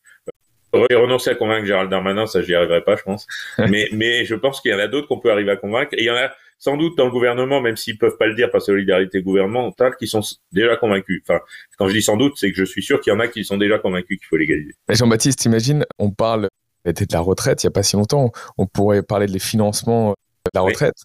renoncer 0.72 1.30
à 1.30 1.34
convaincre 1.34 1.66
Gérald 1.66 1.90
Darmanin, 1.90 2.26
ça 2.26 2.42
j'y 2.42 2.54
arriverai 2.54 2.82
pas, 2.82 2.96
je 2.96 3.02
pense. 3.02 3.26
mais 3.70 3.88
mais 3.92 4.24
je 4.24 4.34
pense 4.34 4.60
qu'il 4.60 4.70
y 4.70 4.74
en 4.74 4.78
a 4.78 4.88
d'autres 4.88 5.08
qu'on 5.08 5.20
peut 5.20 5.30
arriver 5.30 5.50
à 5.50 5.56
convaincre. 5.56 5.94
Et 5.94 6.02
il 6.02 6.04
y 6.04 6.10
en 6.10 6.16
a 6.16 6.30
sans 6.58 6.76
doute 6.76 6.96
dans 6.98 7.04
le 7.04 7.10
gouvernement, 7.10 7.60
même 7.60 7.76
s'ils 7.76 7.98
peuvent 7.98 8.16
pas 8.18 8.26
le 8.26 8.34
dire 8.34 8.50
par 8.50 8.60
solidarité 8.60 9.22
gouvernementale, 9.22 9.94
qui 9.98 10.08
sont 10.08 10.20
déjà 10.52 10.76
convaincus. 10.76 11.22
Enfin, 11.24 11.40
quand 11.78 11.88
je 11.88 11.94
dis 11.94 12.02
sans 12.02 12.16
doute, 12.16 12.34
c'est 12.36 12.50
que 12.50 12.56
je 12.56 12.64
suis 12.64 12.82
sûr 12.82 13.00
qu'il 13.00 13.12
y 13.12 13.16
en 13.16 13.20
a 13.20 13.28
qui 13.28 13.44
sont 13.44 13.56
déjà 13.56 13.78
convaincus 13.78 14.18
qu'il 14.18 14.26
faut 14.26 14.36
légaliser. 14.36 14.74
Jean-Baptiste, 14.90 15.44
imagine, 15.44 15.86
on 15.98 16.10
parle 16.10 16.48
de 16.92 17.12
la 17.12 17.20
retraite 17.20 17.62
il 17.62 17.66
y 17.66 17.68
a 17.68 17.70
pas 17.70 17.82
si 17.82 17.96
longtemps. 17.96 18.32
On 18.56 18.66
pourrait 18.66 19.02
parler 19.02 19.26
des 19.26 19.38
financements 19.38 20.10
de 20.10 20.50
la 20.54 20.60
retraite. 20.60 20.96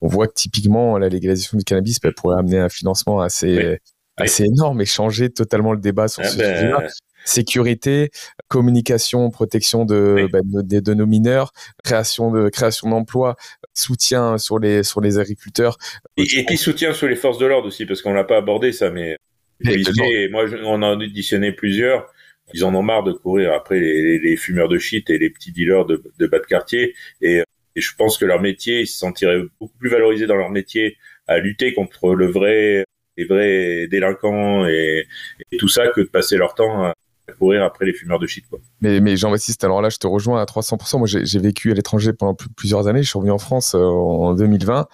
On 0.00 0.08
voit 0.08 0.26
que 0.28 0.34
typiquement 0.34 0.98
la 0.98 1.08
légalisation 1.08 1.56
du 1.56 1.64
cannabis 1.64 2.00
bah, 2.00 2.10
pourrait 2.14 2.38
amener 2.38 2.58
un 2.58 2.68
financement 2.68 3.20
assez 3.20 3.78
assez 4.16 4.44
énorme 4.44 4.80
et 4.80 4.84
changer 4.84 5.30
totalement 5.30 5.72
le 5.72 5.80
débat 5.80 6.06
sur 6.06 6.22
ah 6.24 6.28
ce 6.28 6.38
ben, 6.38 6.54
sujet-là 6.54 6.88
sécurité, 7.24 8.10
communication, 8.48 9.30
protection 9.30 9.84
de, 9.84 10.28
bah, 10.30 10.40
de, 10.44 10.80
de, 10.80 10.94
nos 10.94 11.06
mineurs, 11.06 11.52
création 11.82 12.30
de 12.30 12.48
création 12.48 12.90
d'emplois, 12.90 13.36
soutien 13.72 14.38
sur 14.38 14.58
les 14.58 14.82
sur 14.82 15.00
les 15.00 15.18
agriculteurs. 15.18 15.78
Et, 16.16 16.44
puis 16.46 16.56
soutien 16.56 16.92
sur 16.92 17.08
les 17.08 17.16
forces 17.16 17.38
de 17.38 17.46
l'ordre 17.46 17.66
aussi, 17.66 17.86
parce 17.86 18.02
qu'on 18.02 18.12
l'a 18.12 18.24
pas 18.24 18.36
abordé 18.36 18.72
ça, 18.72 18.90
mais 18.90 19.16
policiers, 19.64 20.28
moi 20.28 20.44
on 20.64 20.74
en 20.74 20.82
a 20.82 20.92
auditionné 20.92 21.52
plusieurs. 21.52 22.06
Ils 22.52 22.64
en 22.64 22.74
ont 22.74 22.82
marre 22.82 23.04
de 23.04 23.12
courir 23.12 23.52
après 23.52 23.80
les, 23.80 24.18
les, 24.18 24.36
fumeurs 24.36 24.68
de 24.68 24.78
shit 24.78 25.08
et 25.10 25.18
les 25.18 25.30
petits 25.30 25.50
dealers 25.50 25.86
de, 25.86 26.02
de 26.18 26.26
bas 26.26 26.38
de 26.38 26.44
quartier. 26.44 26.94
Et, 27.22 27.42
et 27.76 27.80
je 27.80 27.94
pense 27.96 28.18
que 28.18 28.24
leur 28.24 28.40
métier, 28.40 28.80
ils 28.80 28.86
se 28.86 28.98
sentiraient 28.98 29.40
beaucoup 29.58 29.78
plus 29.78 29.88
valorisés 29.88 30.26
dans 30.26 30.36
leur 30.36 30.50
métier 30.50 30.96
à 31.26 31.38
lutter 31.38 31.72
contre 31.72 32.14
le 32.14 32.26
vrai 32.26 32.84
les 33.16 33.24
vrais 33.24 33.86
délinquants 33.86 34.66
et, 34.66 35.06
et, 35.52 35.56
tout 35.56 35.68
ça 35.68 35.88
que 35.88 36.00
de 36.00 36.06
passer 36.06 36.36
leur 36.36 36.54
temps 36.54 36.84
à, 36.84 36.94
courir 37.38 37.64
après 37.64 37.86
les 37.86 37.94
fumeurs 37.94 38.18
de 38.18 38.26
shit. 38.26 38.44
Quoi. 38.48 38.60
Mais, 38.80 39.00
mais 39.00 39.16
Jean-Baptiste, 39.16 39.64
alors 39.64 39.80
là, 39.80 39.88
je 39.88 39.96
te 39.96 40.06
rejoins 40.06 40.42
à 40.42 40.44
300%. 40.44 40.98
Moi, 40.98 41.06
j'ai 41.06 41.38
vécu 41.38 41.70
à 41.70 41.74
l'étranger 41.74 42.12
pendant 42.12 42.34
plusieurs 42.34 42.86
années. 42.86 43.02
Je 43.02 43.08
suis 43.08 43.16
revenu 43.16 43.32
en 43.32 43.38
France 43.38 43.74
euh, 43.74 43.78
en 43.78 44.34
2020. 44.34 44.86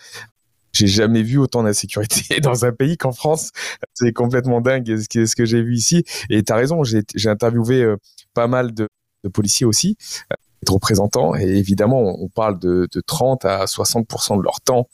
J'ai 0.73 0.87
jamais 0.87 1.23
vu 1.23 1.39
autant 1.39 1.63
d'insécurité 1.63 2.41
dans 2.41 2.65
un 2.65 2.73
pays 2.73 2.97
qu'en 2.97 3.13
France. 3.13 3.51
C'est 3.95 4.13
complètement 4.13 4.61
dingue 4.61 4.87
ce 4.99 5.35
que, 5.37 5.45
j'ai 5.45 5.63
vu 5.63 5.75
ici. 5.75 6.05
Et 6.29 6.43
tu 6.43 6.53
as 6.53 6.57
raison, 6.57 6.83
j'ai 6.85 7.29
interviewé 7.29 7.83
euh, 7.83 7.97
pas 8.35 8.47
mal 8.47 8.73
de, 8.73 8.89
de 9.25 9.29
policiers 9.29 9.67
aussi, 9.67 9.97
euh, 10.33 10.37
de 10.67 10.73
représentants. 10.73 11.35
Et 11.35 11.47
évidemment, 11.47 12.23
on 12.23 12.29
parle 12.29 12.59
de, 12.59 12.89
de 12.93 13.01
30 13.01 13.45
à 13.45 13.65
60% 13.65 14.39
de 14.39 14.43
leur 14.43 14.61
temps 14.61 14.89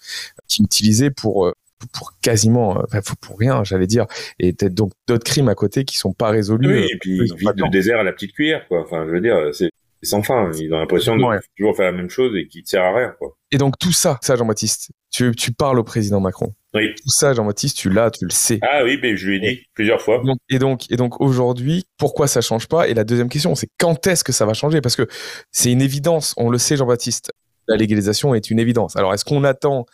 qu'ils 0.49 0.65
utilisaient 0.65 1.11
pour 1.11 1.53
pour 1.93 2.19
quasiment, 2.23 2.83
pour 3.21 3.39
rien, 3.39 3.63
j'allais 3.63 3.87
dire, 3.87 4.07
et 4.39 4.55
peut-être 4.55 4.75
donc 4.75 4.93
d'autres 5.07 5.25
crimes 5.25 5.49
à 5.49 5.55
côté 5.55 5.85
qui 5.85 5.99
sont 5.99 6.15
pas 6.15 6.31
résolus. 6.31 6.69
Oui, 6.69 6.89
et 6.91 6.99
puis 6.99 7.19
ils 7.19 7.35
vivent 7.37 7.71
désert 7.71 8.01
à 8.01 8.03
la 8.03 8.13
petite 8.13 8.33
cuillère, 8.33 8.67
quoi. 8.67 8.81
Enfin, 8.81 9.05
je 9.07 9.11
veux 9.11 9.21
dire, 9.21 9.37
c'est 9.53 9.71
sans 10.03 10.23
fin. 10.23 10.51
Ils 10.59 10.73
ont 10.73 10.79
l'impression 10.79 11.17
de 11.17 11.23
toujours 11.57 11.77
faire 11.77 11.87
la 11.87 11.97
même 11.97 12.11
chose 12.11 12.35
et 12.37 12.47
qui 12.47 12.61
ne 12.63 12.67
sert 12.67 12.83
à 12.83 12.95
rien, 12.95 13.15
quoi. 13.19 13.37
Et 13.51 13.59
donc 13.59 13.79
tout 13.79 13.93
ça, 13.93 14.19
ça, 14.23 14.37
Jean-Baptiste, 14.37 14.91
tu, 15.11 15.33
tu 15.35 15.53
parles 15.53 15.79
au 15.79 15.85
président 15.85 16.21
Macron. 16.21 16.55
Oui. 16.75 16.95
Tout 16.95 17.09
ça, 17.11 17.33
Jean-Baptiste, 17.33 17.77
tu 17.77 17.91
l'as, 17.91 18.11
tu 18.11 18.25
le 18.25 18.31
sais. 18.31 18.59
Ah 18.63 18.83
oui, 18.85 18.99
mais 19.01 19.17
je 19.17 19.29
lui 19.29 19.37
ai 19.37 19.41
dit 19.41 19.63
plusieurs 19.75 20.01
fois. 20.01 20.23
et 20.51 20.59
donc, 20.59 20.91
et 20.91 20.97
donc 20.97 21.21
aujourd'hui, 21.21 21.87
pourquoi 21.97 22.27
ça 22.27 22.41
change 22.41 22.69
pas? 22.69 22.89
Et 22.89 22.95
la 22.95 23.05
deuxième 23.05 23.29
question, 23.29 23.55
c'est 23.55 23.69
quand 23.79 24.07
est-ce 24.07 24.25
que 24.25 24.33
ça 24.33 24.45
va 24.45 24.53
changer? 24.53 24.81
Parce 24.81 24.97
que 24.97 25.07
c'est 25.51 25.73
une 25.73 25.81
évidence, 25.83 26.35
on 26.37 26.51
le 26.51 26.59
sait, 26.59 26.77
Jean-Baptiste. 26.77 27.33
La 27.69 27.77
légalisation 27.77 28.35
est 28.35 28.51
une 28.51 28.61
évidence. 28.61 28.95
Alors, 28.97 29.13
est-ce 29.15 29.25
qu'on 29.25 29.43
attend 29.43 29.87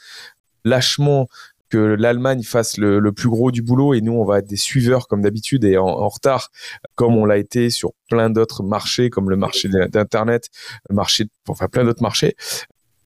lâchement 0.65 1.27
que 1.73 1.79
l'Allemagne 1.79 2.43
fasse 2.43 2.77
le, 2.77 3.01
plus 3.12 3.31
gros 3.31 3.51
du 3.51 3.62
boulot 3.62 3.95
et 3.95 4.03
nous 4.03 4.12
on 4.12 4.27
va 4.27 4.41
être 4.41 4.47
des 4.47 4.57
suiveurs 4.57 5.09
comme 5.09 5.23
d'habitude 5.23 5.64
et 5.64 5.79
en, 5.79 6.09
retard 6.09 6.51
comme 6.97 7.16
on 7.16 7.25
l'a 7.25 7.39
été 7.39 7.70
sur 7.70 7.93
plein 8.11 8.29
d'autres 8.29 8.62
marchés 8.62 9.09
comme 9.09 9.31
le 9.31 9.37
marché 9.37 9.70
d'internet, 9.89 10.51
le 10.91 10.95
marché 10.95 11.25
enfin 11.49 11.68
plein 11.68 11.85
d'autres 11.85 12.03
marchés 12.03 12.37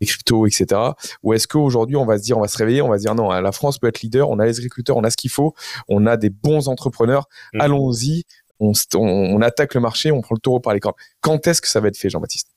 les 0.00 0.06
cryptos, 0.08 0.46
etc. 0.46 0.78
Ou 1.22 1.32
est-ce 1.32 1.48
qu'aujourd'hui, 1.48 1.96
on 1.96 2.04
va 2.04 2.18
se 2.18 2.22
dire, 2.22 2.36
on 2.36 2.42
va 2.42 2.48
se 2.48 2.58
réveiller, 2.58 2.82
on 2.82 2.90
va 2.90 2.98
se 2.98 3.04
dire 3.04 3.14
non, 3.14 3.30
la 3.30 3.52
France 3.52 3.78
peut 3.78 3.86
être 3.86 4.02
leader, 4.02 4.28
on 4.28 4.38
a 4.38 4.44
les 4.44 4.58
agriculteurs, 4.58 4.98
on 4.98 5.04
a 5.04 5.08
ce 5.08 5.16
qu'il 5.16 5.30
faut, 5.30 5.54
on 5.88 6.04
a 6.04 6.18
des 6.18 6.28
bons 6.28 6.68
entrepreneurs, 6.68 7.28
mmh. 7.54 7.60
allons-y, 7.62 8.24
on, 8.60 8.72
on, 8.94 9.40
attaque 9.40 9.72
le 9.72 9.80
marché, 9.80 10.12
on 10.12 10.20
prend 10.20 10.34
le 10.34 10.40
taureau 10.40 10.60
par 10.60 10.74
les 10.74 10.80
cornes. 10.80 10.96
Quand 11.22 11.46
est-ce 11.46 11.62
que 11.62 11.68
ça 11.68 11.80
va 11.80 11.88
être 11.88 11.96
fait, 11.96 12.10
Jean-Baptiste? 12.10 12.48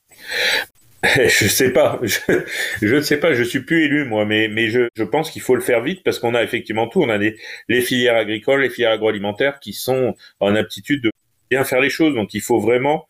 je 1.30 1.48
sais 1.48 1.72
pas, 1.72 2.00
je, 2.82 2.96
ne 2.96 3.02
sais 3.02 3.18
pas, 3.20 3.34
je 3.34 3.44
suis 3.44 3.62
plus 3.62 3.86
élu 3.86 4.06
moi, 4.06 4.26
mais 4.26 4.50
mais 4.50 4.70
je, 4.70 4.90
je 4.96 5.04
pense 5.04 5.32
qu'il 5.32 5.42
faut 5.42 5.56
le 5.56 5.62
faire 5.62 5.82
vite 5.82 6.04
parce 6.04 6.20
qu'on 6.20 6.36
a 6.36 6.44
effectivement 6.44 6.88
tout, 6.88 7.02
on 7.02 7.10
a 7.10 7.18
des, 7.18 7.38
les 7.70 7.82
filières 7.82 8.16
agricoles, 8.18 8.62
les 8.62 8.70
filières 8.70 8.92
agroalimentaires 8.92 9.60
qui 9.60 9.74
sont 9.74 10.16
en 10.42 10.56
aptitude 10.56 11.02
de 11.04 11.12
bien 11.50 11.64
faire 11.64 11.80
les 11.80 11.90
choses, 11.90 12.16
donc 12.16 12.34
il 12.34 12.42
faut 12.42 12.60
vraiment 12.60 13.08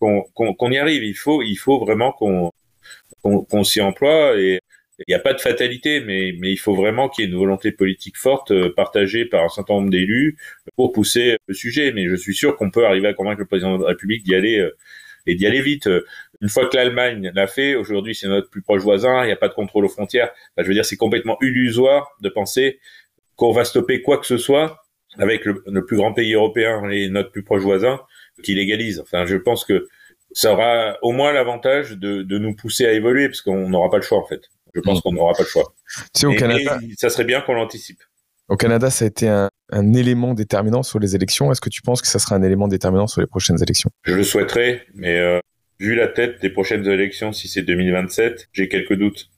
qu'on 0.00 0.70
y 0.70 0.78
arrive, 0.78 1.02
il 1.04 1.14
faut 1.14 1.42
il 1.42 1.56
faut 1.56 1.78
vraiment 1.80 2.12
qu'on 2.12 2.52
qu'on 3.22 3.64
s'y 3.64 3.80
emploie 3.80 4.38
et 4.38 4.60
il 5.00 5.04
n'y 5.08 5.14
a 5.14 5.20
pas 5.20 5.32
de 5.32 5.40
fatalité, 5.40 6.00
mais, 6.00 6.34
mais 6.38 6.50
il 6.50 6.56
faut 6.56 6.74
vraiment 6.74 7.08
qu'il 7.08 7.24
y 7.24 7.28
ait 7.28 7.30
une 7.30 7.38
volonté 7.38 7.70
politique 7.70 8.16
forte 8.16 8.50
euh, 8.50 8.72
partagée 8.74 9.24
par 9.24 9.44
un 9.44 9.48
certain 9.48 9.74
nombre 9.74 9.90
d'élus 9.90 10.36
pour 10.76 10.92
pousser 10.92 11.36
le 11.46 11.54
sujet. 11.54 11.92
Mais 11.92 12.08
je 12.08 12.16
suis 12.16 12.34
sûr 12.34 12.56
qu'on 12.56 12.70
peut 12.70 12.84
arriver 12.84 13.08
à 13.08 13.14
convaincre 13.14 13.38
le 13.38 13.46
président 13.46 13.78
de 13.78 13.82
la 13.82 13.90
République 13.90 14.24
d'y 14.24 14.34
aller 14.34 14.58
euh, 14.58 14.76
et 15.26 15.36
d'y 15.36 15.46
aller 15.46 15.60
vite. 15.62 15.88
Une 16.40 16.48
fois 16.48 16.68
que 16.68 16.76
l'Allemagne 16.76 17.32
l'a 17.34 17.46
fait, 17.46 17.74
aujourd'hui 17.74 18.14
c'est 18.14 18.28
notre 18.28 18.48
plus 18.48 18.62
proche 18.62 18.82
voisin, 18.82 19.22
il 19.24 19.26
n'y 19.26 19.32
a 19.32 19.36
pas 19.36 19.48
de 19.48 19.54
contrôle 19.54 19.84
aux 19.84 19.88
frontières. 19.88 20.30
je 20.56 20.64
veux 20.64 20.74
dire, 20.74 20.84
c'est 20.84 20.96
complètement 20.96 21.36
illusoire 21.42 22.16
de 22.20 22.28
penser 22.28 22.78
qu'on 23.36 23.52
va 23.52 23.64
stopper 23.64 24.02
quoi 24.02 24.18
que 24.18 24.26
ce 24.26 24.38
soit 24.38 24.82
avec 25.18 25.44
le, 25.44 25.84
plus 25.84 25.96
grand 25.96 26.12
pays 26.12 26.34
européen 26.34 26.88
et 26.90 27.08
notre 27.08 27.30
plus 27.30 27.42
proche 27.42 27.62
voisin 27.62 28.00
qui 28.42 28.54
légalise. 28.54 29.00
Enfin, 29.00 29.26
je 29.26 29.36
pense 29.36 29.64
que 29.64 29.88
ça 30.32 30.52
aura 30.52 30.98
au 31.02 31.12
moins 31.12 31.32
l'avantage 31.32 31.92
de, 31.92 32.22
de 32.22 32.38
nous 32.38 32.54
pousser 32.54 32.86
à 32.86 32.92
évoluer 32.92 33.28
parce 33.28 33.40
qu'on 33.40 33.68
n'aura 33.68 33.90
pas 33.90 33.96
le 33.96 34.02
choix 34.02 34.18
en 34.18 34.26
fait. 34.26 34.42
Je 34.74 34.80
pense 34.80 34.98
mmh. 34.98 35.02
qu'on 35.02 35.12
n'aura 35.12 35.32
pas 35.32 35.42
le 35.42 35.48
choix. 35.48 35.74
Canada, 36.36 36.78
ça 36.98 37.08
serait 37.08 37.24
bien 37.24 37.40
qu'on 37.40 37.54
l'anticipe. 37.54 38.00
Au 38.48 38.56
Canada, 38.56 38.90
ça 38.90 39.04
a 39.04 39.08
été 39.08 39.28
un, 39.28 39.50
un, 39.70 39.92
élément 39.92 40.34
déterminant 40.34 40.82
sur 40.82 40.98
les 40.98 41.14
élections. 41.14 41.52
Est-ce 41.52 41.60
que 41.60 41.68
tu 41.68 41.82
penses 41.82 42.00
que 42.00 42.08
ça 42.08 42.18
sera 42.18 42.36
un 42.36 42.42
élément 42.42 42.68
déterminant 42.68 43.06
sur 43.06 43.20
les 43.20 43.26
prochaines 43.26 43.62
élections? 43.62 43.90
Je 44.04 44.14
le 44.14 44.22
souhaiterais, 44.22 44.86
mais 44.94 45.18
euh, 45.18 45.40
vu 45.78 45.94
la 45.94 46.08
tête 46.08 46.40
des 46.40 46.50
prochaines 46.50 46.86
élections, 46.86 47.32
si 47.32 47.48
c'est 47.48 47.62
2027, 47.62 48.48
j'ai 48.52 48.68
quelques 48.68 48.94
doutes. 48.94 49.30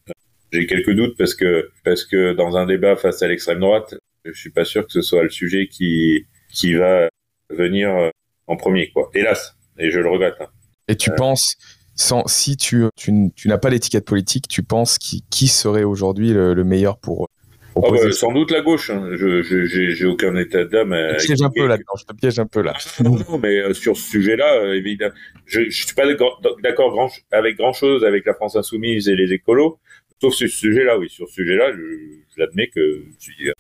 J'ai 0.53 0.67
quelques 0.67 0.93
doutes 0.93 1.17
parce 1.17 1.35
que 1.35 1.71
parce 1.85 2.05
que 2.05 2.33
dans 2.33 2.57
un 2.57 2.67
débat 2.67 2.97
face 2.97 3.23
à 3.23 3.29
l'extrême 3.29 3.61
droite, 3.61 3.95
je 4.25 4.33
suis 4.33 4.51
pas 4.51 4.65
sûr 4.65 4.85
que 4.85 4.93
ce 4.93 5.03
soit 5.03 5.23
le 5.23 5.31
sujet 5.31 5.69
qui 5.69 6.27
qui 6.53 6.75
va 6.75 7.09
venir 7.51 7.91
euh, 7.91 8.11
en 8.47 8.57
premier, 8.57 8.91
quoi. 8.91 9.11
Hélas, 9.15 9.57
et 9.79 9.91
je 9.91 10.01
le 10.01 10.09
regrette. 10.09 10.37
Hein. 10.41 10.49
Et 10.89 10.97
tu 10.97 11.11
euh, 11.11 11.15
penses, 11.15 11.57
sans, 11.95 12.27
si 12.27 12.57
tu, 12.57 12.85
tu, 12.97 13.31
tu 13.37 13.49
n'as 13.49 13.59
pas 13.59 13.71
l'étiquette 13.71 14.05
politique, 14.05 14.49
tu 14.49 14.63
penses 14.65 14.99
qui, 14.99 15.25
qui 15.31 15.47
serait 15.47 15.85
aujourd'hui 15.85 16.33
le, 16.33 16.55
le, 16.55 16.65
meilleur 16.65 16.99
pour 16.99 17.29
Oh 17.75 17.91
bah, 17.93 18.13
sans 18.13 18.33
doute 18.33 18.51
la 18.51 18.61
gauche. 18.61 18.91
Hein. 18.91 19.11
Je 19.13 19.43
j'ai 19.43 20.07
aucun 20.07 20.37
état 20.37 20.65
d'âme. 20.65 20.95
Je 21.19 21.27
piège 21.27 21.43
un 21.43 21.51
peu 21.51 21.67
là. 21.67 21.79
Je 21.99 22.05
te 22.05 22.13
piège 22.15 22.39
un 22.39 22.47
peu 22.47 22.63
là. 22.63 22.77
non, 23.05 23.39
mais 23.39 23.59
euh, 23.59 23.75
sur 23.75 23.97
ce 23.97 24.11
sujet-là, 24.11 24.57
euh, 24.57 24.75
évidemment, 24.75 25.15
je, 25.47 25.65
je 25.65 25.87
suis 25.87 25.95
pas 25.95 26.07
d'accord 26.07 26.91
grand, 26.91 27.11
avec 27.31 27.57
grand 27.57 27.73
chose 27.73 28.05
avec 28.05 28.27
la 28.27 28.35
France 28.35 28.57
insoumise 28.57 29.09
et 29.09 29.17
les 29.17 29.33
écolos. 29.33 29.79
Sauf 30.21 30.35
sur 30.35 30.49
ce 30.49 30.57
sujet-là, 30.57 30.99
oui. 30.99 31.09
Sur 31.09 31.29
ce 31.29 31.35
sujet-là, 31.35 31.73
je, 31.73 32.41
l'admets 32.41 32.69
que 32.69 33.05
je 33.19 33.25
suis 33.25 33.49
euh, 33.49 33.53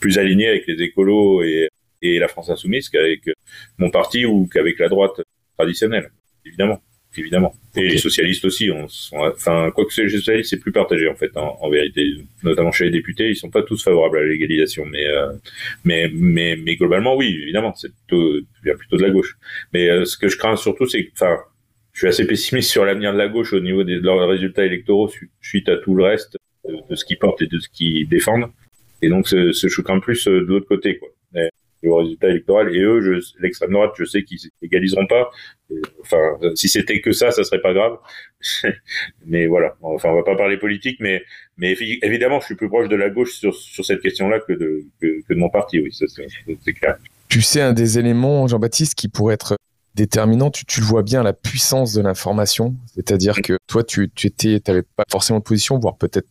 plus 0.00 0.18
aligné 0.18 0.48
avec 0.48 0.66
les 0.66 0.82
écolos 0.82 1.42
et, 1.42 1.68
et 2.02 2.18
la 2.18 2.28
France 2.28 2.50
insoumise 2.50 2.88
qu'avec 2.88 3.28
mon 3.78 3.90
parti 3.90 4.24
ou 4.24 4.46
qu'avec 4.46 4.78
la 4.78 4.88
droite 4.88 5.20
traditionnelle, 5.56 6.10
évidemment. 6.44 6.80
Évidemment. 7.18 7.54
Et 7.76 7.88
les 7.88 7.98
socialistes 7.98 8.44
aussi, 8.44 8.70
on, 8.70 8.86
enfin, 9.12 9.70
quoi 9.74 9.84
que 9.84 10.00
les 10.00 10.08
socialistes, 10.08 10.50
c'est 10.50 10.58
plus 10.58 10.72
partagé 10.72 11.08
en 11.08 11.14
fait, 11.14 11.30
en, 11.36 11.68
vérité, 11.68 12.16
notamment 12.42 12.72
chez 12.72 12.84
les 12.84 12.90
députés, 12.90 13.28
ils 13.28 13.36
sont 13.36 13.50
pas 13.50 13.62
tous 13.62 13.82
favorables 13.82 14.18
à 14.18 14.22
la 14.22 14.28
légalisation, 14.28 14.84
mais 14.86 15.06
euh, 15.06 15.32
mais 15.84 16.10
mais 16.12 16.56
mais 16.56 16.76
globalement, 16.76 17.16
oui, 17.16 17.38
évidemment, 17.42 17.74
c'est 17.74 17.92
plutôt 17.92 18.40
plutôt 18.62 18.96
de 18.96 19.02
la 19.02 19.10
gauche. 19.10 19.36
Mais 19.72 19.88
euh, 19.88 20.04
ce 20.04 20.16
que 20.16 20.28
je 20.28 20.36
crains 20.36 20.56
surtout, 20.56 20.86
c'est, 20.86 21.10
enfin, 21.12 21.36
je 21.92 22.00
suis 22.00 22.08
assez 22.08 22.26
pessimiste 22.26 22.70
sur 22.70 22.84
l'avenir 22.84 23.12
de 23.12 23.18
la 23.18 23.28
gauche 23.28 23.52
au 23.52 23.60
niveau 23.60 23.84
des, 23.84 23.96
de 23.96 24.04
leurs 24.04 24.28
résultats 24.28 24.64
électoraux 24.64 25.10
suite 25.40 25.68
à 25.68 25.76
tout 25.76 25.94
le 25.94 26.04
reste 26.04 26.38
de, 26.68 26.94
ce 26.94 27.04
qu'ils 27.04 27.18
portent 27.18 27.42
et 27.42 27.46
de 27.46 27.58
ce 27.58 27.68
qu'ils 27.68 28.08
défendent. 28.08 28.50
Et 29.02 29.08
donc, 29.08 29.28
ce, 29.28 29.52
ce 29.52 29.68
je 29.68 29.80
crains 29.82 30.00
plus 30.00 30.26
euh, 30.26 30.40
de 30.40 30.46
l'autre 30.46 30.66
côté, 30.66 30.98
quoi 30.98 31.08
au 31.88 31.96
résultat 31.96 32.28
électoral. 32.28 32.74
Et 32.74 32.80
eux, 32.80 33.20
l'extrême 33.40 33.72
droite, 33.72 33.92
je 33.98 34.04
sais 34.04 34.22
qu'ils 34.22 34.38
égaliseront 34.62 35.06
pas. 35.06 35.30
Enfin, 36.00 36.38
si 36.54 36.68
c'était 36.68 37.00
que 37.00 37.12
ça, 37.12 37.30
ça 37.30 37.44
serait 37.44 37.60
pas 37.60 37.72
grave. 37.72 37.98
mais 39.26 39.46
voilà. 39.46 39.76
Enfin, 39.82 40.10
on 40.10 40.14
va 40.14 40.22
pas 40.22 40.36
parler 40.36 40.56
politique, 40.56 40.98
mais 41.00 41.22
mais 41.56 41.76
évidemment, 42.02 42.40
je 42.40 42.46
suis 42.46 42.54
plus 42.54 42.68
proche 42.68 42.88
de 42.88 42.96
la 42.96 43.10
gauche 43.10 43.32
sur 43.32 43.54
sur 43.54 43.84
cette 43.84 44.00
question-là 44.00 44.40
que 44.40 44.52
de 44.52 44.84
que, 45.00 45.22
de 45.28 45.34
mon 45.34 45.48
parti. 45.48 45.80
Oui, 45.80 45.92
c'est 45.92 46.72
clair. 46.72 46.96
Tu 47.28 47.42
sais, 47.42 47.60
un 47.60 47.72
des 47.72 47.98
éléments, 47.98 48.46
Jean-Baptiste, 48.46 48.94
qui 48.94 49.08
pourrait 49.08 49.34
être 49.34 49.56
déterminant, 49.96 50.50
tu, 50.50 50.64
tu 50.64 50.80
le 50.80 50.86
vois 50.86 51.02
bien, 51.02 51.22
la 51.22 51.32
puissance 51.32 51.94
de 51.94 52.02
l'information. 52.02 52.76
C'est-à-dire 52.94 53.40
que 53.42 53.56
toi, 53.66 53.82
tu, 53.82 54.10
tu 54.14 54.26
étais, 54.28 54.60
pas 54.60 55.04
forcément 55.10 55.40
de 55.40 55.44
position, 55.44 55.78
voire 55.78 55.96
peut-être 55.96 56.28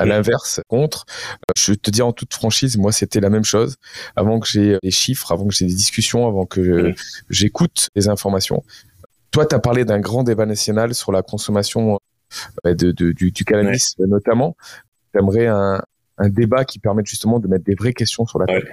à 0.00 0.04
l'inverse, 0.06 0.60
contre, 0.68 1.04
euh, 1.08 1.52
je 1.56 1.74
te 1.74 1.90
dis 1.90 2.02
en 2.02 2.12
toute 2.12 2.32
franchise, 2.32 2.76
moi 2.76 2.92
c'était 2.92 3.20
la 3.20 3.30
même 3.30 3.44
chose. 3.44 3.76
Avant 4.16 4.40
que 4.40 4.48
j'ai 4.48 4.78
les 4.82 4.90
chiffres, 4.90 5.32
avant 5.32 5.46
que 5.46 5.54
j'ai 5.54 5.66
des 5.66 5.74
discussions, 5.74 6.26
avant 6.26 6.46
que 6.46 6.94
j'écoute 7.28 7.88
les 7.94 8.08
informations. 8.08 8.64
Toi, 9.30 9.46
tu 9.46 9.54
as 9.54 9.60
parlé 9.60 9.84
d'un 9.84 10.00
grand 10.00 10.24
débat 10.24 10.46
national 10.46 10.94
sur 10.94 11.12
la 11.12 11.22
consommation 11.22 12.00
euh, 12.66 12.74
de, 12.74 12.92
du, 13.12 13.32
cannabis 13.44 13.96
notamment. 13.98 14.56
J'aimerais 15.14 15.46
un, 15.46 15.82
un 16.18 16.28
débat 16.28 16.64
qui 16.64 16.78
permette 16.78 17.06
justement 17.06 17.38
de 17.38 17.48
mettre 17.48 17.64
des 17.64 17.74
vraies 17.74 17.92
questions 17.92 18.26
sur 18.26 18.38
la 18.38 18.46
table. 18.46 18.72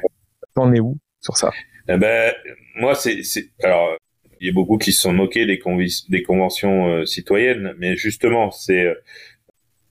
T'en 0.55 0.73
es 0.73 0.79
où 0.79 0.97
sur 1.21 1.37
ça? 1.37 1.51
Eh 1.89 1.97
ben, 1.97 2.33
moi, 2.75 2.95
c'est, 2.95 3.21
alors, 3.63 3.97
il 4.39 4.47
y 4.47 4.49
a 4.49 4.53
beaucoup 4.53 4.77
qui 4.77 4.91
se 4.91 5.01
sont 5.01 5.13
moqués 5.13 5.45
des, 5.45 5.59
des 6.09 6.23
conventions 6.23 6.87
euh, 6.87 7.05
citoyennes, 7.05 7.73
mais 7.77 7.95
justement, 7.95 8.51
c'est, 8.51 8.93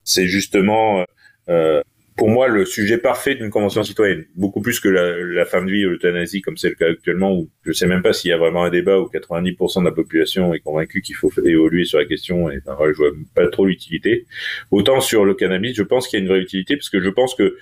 c'est 0.03 0.27
justement 0.27 1.05
euh, 1.49 1.81
pour 2.17 2.29
moi 2.29 2.47
le 2.47 2.65
sujet 2.65 2.97
parfait 2.97 3.35
d'une 3.35 3.51
convention 3.51 3.83
citoyenne, 3.83 4.25
beaucoup 4.35 4.59
plus 4.59 4.79
que 4.79 4.89
la, 4.89 5.15
la 5.17 5.45
fin 5.45 5.63
de 5.63 5.71
vie 5.71 5.85
ou 5.85 5.91
l'euthanasie 5.91 6.41
comme 6.41 6.57
c'est 6.57 6.69
le 6.69 6.75
cas 6.75 6.89
actuellement 6.89 7.33
où 7.33 7.49
je 7.63 7.71
sais 7.71 7.85
même 7.85 8.01
pas 8.01 8.11
s'il 8.11 8.31
y 8.31 8.33
a 8.33 8.37
vraiment 8.37 8.63
un 8.63 8.71
débat 8.71 8.99
où 8.99 9.05
90% 9.05 9.81
de 9.81 9.85
la 9.85 9.91
population 9.91 10.53
est 10.53 10.59
convaincue 10.59 11.01
qu'il 11.01 11.15
faut 11.15 11.31
évoluer 11.45 11.85
sur 11.85 11.99
la 11.99 12.05
question 12.05 12.49
et 12.49 12.59
enfin, 12.65 12.85
je 12.91 12.97
vois 12.97 13.11
pas 13.35 13.47
trop 13.47 13.67
l'utilité. 13.67 14.25
Autant 14.71 14.99
sur 14.99 15.25
le 15.25 15.35
cannabis, 15.35 15.75
je 15.75 15.83
pense 15.83 16.07
qu'il 16.07 16.19
y 16.19 16.21
a 16.21 16.23
une 16.23 16.29
vraie 16.29 16.41
utilité 16.41 16.75
parce 16.75 16.89
que 16.89 16.99
je 16.99 17.09
pense 17.09 17.35
que 17.35 17.55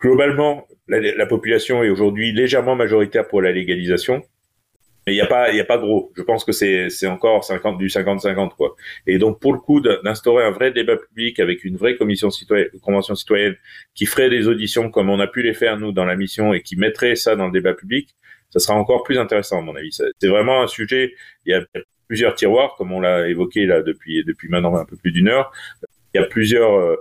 globalement 0.00 0.66
la, 0.88 1.00
la 1.00 1.26
population 1.26 1.82
est 1.82 1.88
aujourd'hui 1.88 2.32
légèrement 2.32 2.76
majoritaire 2.76 3.26
pour 3.26 3.40
la 3.40 3.50
légalisation 3.50 4.22
mais 5.06 5.14
il 5.14 5.16
y 5.16 5.20
a 5.20 5.26
pas 5.26 5.50
il 5.50 5.56
y 5.56 5.60
a 5.60 5.64
pas 5.64 5.78
gros. 5.78 6.12
Je 6.16 6.22
pense 6.22 6.44
que 6.44 6.52
c'est 6.52 6.90
c'est 6.90 7.06
encore 7.06 7.44
50 7.44 7.78
du 7.78 7.88
50 7.88 8.20
50 8.22 8.56
quoi. 8.56 8.74
Et 9.06 9.18
donc 9.18 9.40
pour 9.40 9.52
le 9.52 9.60
coup 9.60 9.80
d'instaurer 9.80 10.44
un 10.44 10.50
vrai 10.50 10.72
débat 10.72 10.96
public 10.96 11.38
avec 11.38 11.64
une 11.64 11.76
vraie 11.76 11.96
commission 11.96 12.30
citoyenne 12.30 12.68
convention 12.82 13.14
citoyenne 13.14 13.56
qui 13.94 14.06
ferait 14.06 14.30
des 14.30 14.48
auditions 14.48 14.90
comme 14.90 15.08
on 15.08 15.20
a 15.20 15.28
pu 15.28 15.42
les 15.42 15.54
faire 15.54 15.78
nous 15.78 15.92
dans 15.92 16.04
la 16.04 16.16
mission 16.16 16.52
et 16.52 16.62
qui 16.62 16.76
mettrait 16.76 17.14
ça 17.14 17.36
dans 17.36 17.46
le 17.46 17.52
débat 17.52 17.74
public 17.74 18.14
ça 18.50 18.58
sera 18.58 18.74
encore 18.74 19.02
plus 19.04 19.18
intéressant 19.18 19.58
à 19.58 19.62
mon 19.62 19.76
avis. 19.76 19.92
C'est 19.92 20.28
vraiment 20.28 20.62
un 20.62 20.66
sujet 20.66 21.14
il 21.44 21.52
y 21.52 21.54
a 21.54 21.64
plusieurs 22.08 22.34
tiroirs 22.34 22.74
comme 22.76 22.92
on 22.92 23.00
l'a 23.00 23.28
évoqué 23.28 23.66
là 23.66 23.82
depuis 23.82 24.24
depuis 24.24 24.48
maintenant 24.48 24.74
un 24.76 24.84
peu 24.84 24.96
plus 24.96 25.12
d'une 25.12 25.28
heure. 25.28 25.52
Il 26.14 26.20
y 26.20 26.24
a 26.24 26.26
plusieurs 26.26 26.74
euh, 26.74 26.96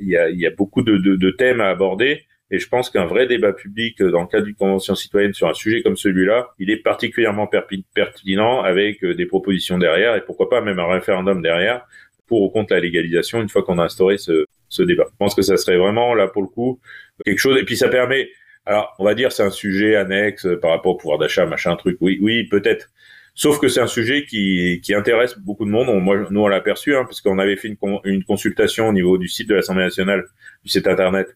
il 0.00 0.08
y 0.08 0.16
a 0.16 0.28
il 0.28 0.40
y 0.40 0.46
a 0.46 0.50
beaucoup 0.50 0.82
de, 0.82 0.96
de, 0.96 1.14
de 1.14 1.30
thèmes 1.30 1.60
à 1.60 1.68
aborder 1.68 2.24
et 2.52 2.58
je 2.58 2.68
pense 2.68 2.90
qu'un 2.90 3.06
vrai 3.06 3.26
débat 3.26 3.54
public 3.54 4.00
euh, 4.02 4.10
dans 4.10 4.20
le 4.20 4.28
cadre 4.28 4.44
d'une 4.44 4.54
convention 4.54 4.94
citoyenne 4.94 5.32
sur 5.32 5.48
un 5.48 5.54
sujet 5.54 5.82
comme 5.82 5.96
celui-là, 5.96 6.50
il 6.58 6.70
est 6.70 6.76
particulièrement 6.76 7.48
pertinent 7.94 8.60
avec 8.60 9.02
euh, 9.02 9.14
des 9.14 9.24
propositions 9.24 9.78
derrière 9.78 10.14
et 10.14 10.20
pourquoi 10.20 10.50
pas 10.50 10.60
même 10.60 10.78
un 10.78 10.86
référendum 10.86 11.40
derrière 11.40 11.86
pour 12.26 12.42
ou 12.42 12.50
contre 12.50 12.74
la 12.74 12.80
légalisation 12.80 13.40
une 13.40 13.48
fois 13.48 13.62
qu'on 13.62 13.78
a 13.78 13.84
instauré 13.84 14.18
ce, 14.18 14.44
ce 14.68 14.82
débat. 14.82 15.06
Je 15.10 15.16
pense 15.18 15.34
que 15.34 15.42
ça 15.42 15.56
serait 15.56 15.78
vraiment 15.78 16.14
là 16.14 16.28
pour 16.28 16.42
le 16.42 16.48
coup 16.48 16.78
quelque 17.24 17.38
chose. 17.38 17.58
Et 17.58 17.64
puis 17.64 17.76
ça 17.76 17.88
permet, 17.88 18.28
alors 18.66 18.94
on 18.98 19.04
va 19.04 19.14
dire 19.14 19.32
c'est 19.32 19.42
un 19.42 19.50
sujet 19.50 19.96
annexe 19.96 20.46
par 20.60 20.72
rapport 20.72 20.92
au 20.92 20.96
pouvoir 20.96 21.18
d'achat, 21.18 21.46
machin 21.46 21.74
truc. 21.76 21.96
Oui, 22.02 22.18
oui, 22.20 22.44
peut-être. 22.44 22.90
Sauf 23.34 23.58
que 23.58 23.68
c'est 23.68 23.80
un 23.80 23.86
sujet 23.86 24.26
qui, 24.26 24.82
qui 24.84 24.92
intéresse 24.92 25.38
beaucoup 25.38 25.64
de 25.64 25.70
monde. 25.70 25.88
moi, 26.02 26.26
nous, 26.28 26.40
on 26.40 26.48
l'a 26.48 26.60
perçu, 26.60 26.94
hein, 26.94 27.04
parce 27.04 27.22
qu'on 27.22 27.38
avait 27.38 27.56
fait 27.56 27.68
une, 27.68 27.78
une 28.04 28.24
consultation 28.24 28.88
au 28.88 28.92
niveau 28.92 29.16
du 29.16 29.26
site 29.26 29.48
de 29.48 29.54
l'Assemblée 29.54 29.84
nationale, 29.84 30.24
du 30.62 30.70
site 30.70 30.86
internet, 30.86 31.34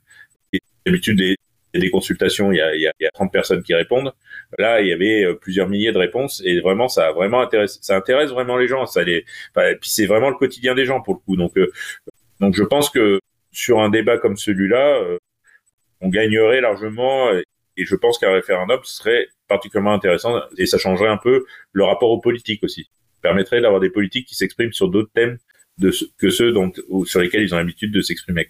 D'habitude, 0.87 1.19
des, 1.19 1.37
des 1.79 1.91
consultations, 1.91 2.53
il 2.53 2.57
y, 2.57 2.61
a, 2.61 2.75
il, 2.75 2.81
y 2.81 3.07
a, 3.07 3.11
30 3.13 3.33
personnes 3.33 3.63
qui 3.63 3.75
répondent. 3.75 4.13
Là, 4.59 4.81
il 4.81 4.89
y 4.89 4.93
avait 4.93 5.25
euh, 5.25 5.35
plusieurs 5.35 5.69
milliers 5.69 5.93
de 5.93 5.99
réponses 5.99 6.43
et 6.45 6.61
vraiment, 6.61 6.89
ça 6.89 7.09
a 7.09 7.13
vraiment 7.13 7.41
intéresse, 7.41 7.79
ça 7.83 7.97
intéresse 7.97 8.31
vraiment 8.31 8.57
les 8.57 8.69
gens. 8.69 8.87
Ça 8.87 9.03
les, 9.03 9.19
et 9.19 9.77
puis 9.81 9.91
c'est 9.91 10.07
vraiment 10.07 10.31
le 10.31 10.37
quotidien 10.37 10.75
des 10.75 10.85
gens 10.85 11.01
pour 11.01 11.15
le 11.15 11.21
coup. 11.21 11.37
Donc, 11.37 11.57
euh, 11.59 11.71
donc 12.41 12.55
je 12.55 12.63
pense 12.63 12.91
que 12.91 13.21
sur 13.53 13.81
un 13.81 13.91
débat 13.91 14.19
comme 14.19 14.37
celui-là, 14.37 15.03
euh, 15.03 15.19
on 16.01 16.09
gagnerait 16.09 16.61
largement 16.61 17.31
et 17.33 17.85
je 17.85 17.97
pense 17.97 18.19
qu'un 18.19 18.33
référendum 18.33 18.81
serait 18.85 19.29
particulièrement 19.49 19.95
intéressant 19.95 20.41
et 20.59 20.67
ça 20.67 20.79
changerait 20.79 21.09
un 21.09 21.17
peu 21.17 21.45
le 21.73 21.85
rapport 21.85 22.11
aux 22.11 22.21
politiques 22.21 22.63
aussi. 22.63 22.91
Permettrait 23.23 23.61
d'avoir 23.63 23.81
des 23.81 23.91
politiques 23.91 24.27
qui 24.29 24.35
s'expriment 24.35 24.73
sur 24.73 24.89
d'autres 24.89 25.11
thèmes 25.15 25.39
de 25.79 25.91
que 26.19 26.31
ceux 26.31 26.53
dont, 26.53 26.73
sur 27.05 27.21
lesquels 27.21 27.43
ils 27.43 27.55
ont 27.55 27.59
l'habitude 27.59 27.93
de 27.93 28.01
s'exprimer. 28.03 28.47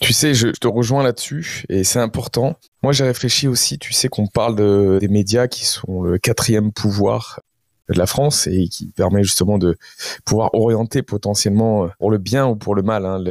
Tu 0.00 0.12
sais, 0.12 0.34
je, 0.34 0.48
te 0.48 0.68
rejoins 0.68 1.02
là-dessus 1.02 1.64
et 1.68 1.84
c'est 1.84 1.98
important. 1.98 2.56
Moi, 2.82 2.92
j'ai 2.92 3.04
réfléchi 3.04 3.46
aussi, 3.46 3.78
tu 3.78 3.92
sais, 3.92 4.08
qu'on 4.08 4.26
parle 4.26 4.56
de, 4.56 4.98
des 5.00 5.08
médias 5.08 5.48
qui 5.48 5.66
sont 5.66 6.02
le 6.02 6.18
quatrième 6.18 6.72
pouvoir 6.72 7.40
de 7.88 7.98
la 7.98 8.06
France 8.06 8.46
et 8.46 8.68
qui 8.68 8.86
permet 8.86 9.22
justement 9.22 9.58
de 9.58 9.76
pouvoir 10.24 10.54
orienter 10.54 11.02
potentiellement 11.02 11.88
pour 11.98 12.10
le 12.10 12.18
bien 12.18 12.46
ou 12.46 12.56
pour 12.56 12.74
le 12.74 12.82
mal 12.82 13.06
hein, 13.06 13.22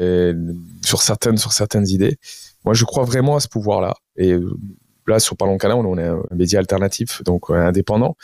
sur 0.83 1.01
certaines 1.01 1.37
sur 1.37 1.51
certaines 1.51 1.87
idées. 1.87 2.17
Moi, 2.63 2.73
je 2.73 2.85
crois 2.85 3.03
vraiment 3.03 3.35
à 3.35 3.39
ce 3.39 3.47
pouvoir-là. 3.47 3.95
Et 4.15 4.31
euh, 4.31 4.57
là, 5.07 5.19
sur 5.19 5.35
Parlons 5.37 5.57
on 5.61 5.97
est 5.97 6.03
un 6.03 6.21
média 6.31 6.59
alternatif, 6.59 7.21
donc 7.23 7.49
euh, 7.49 7.55
indépendant. 7.55 8.15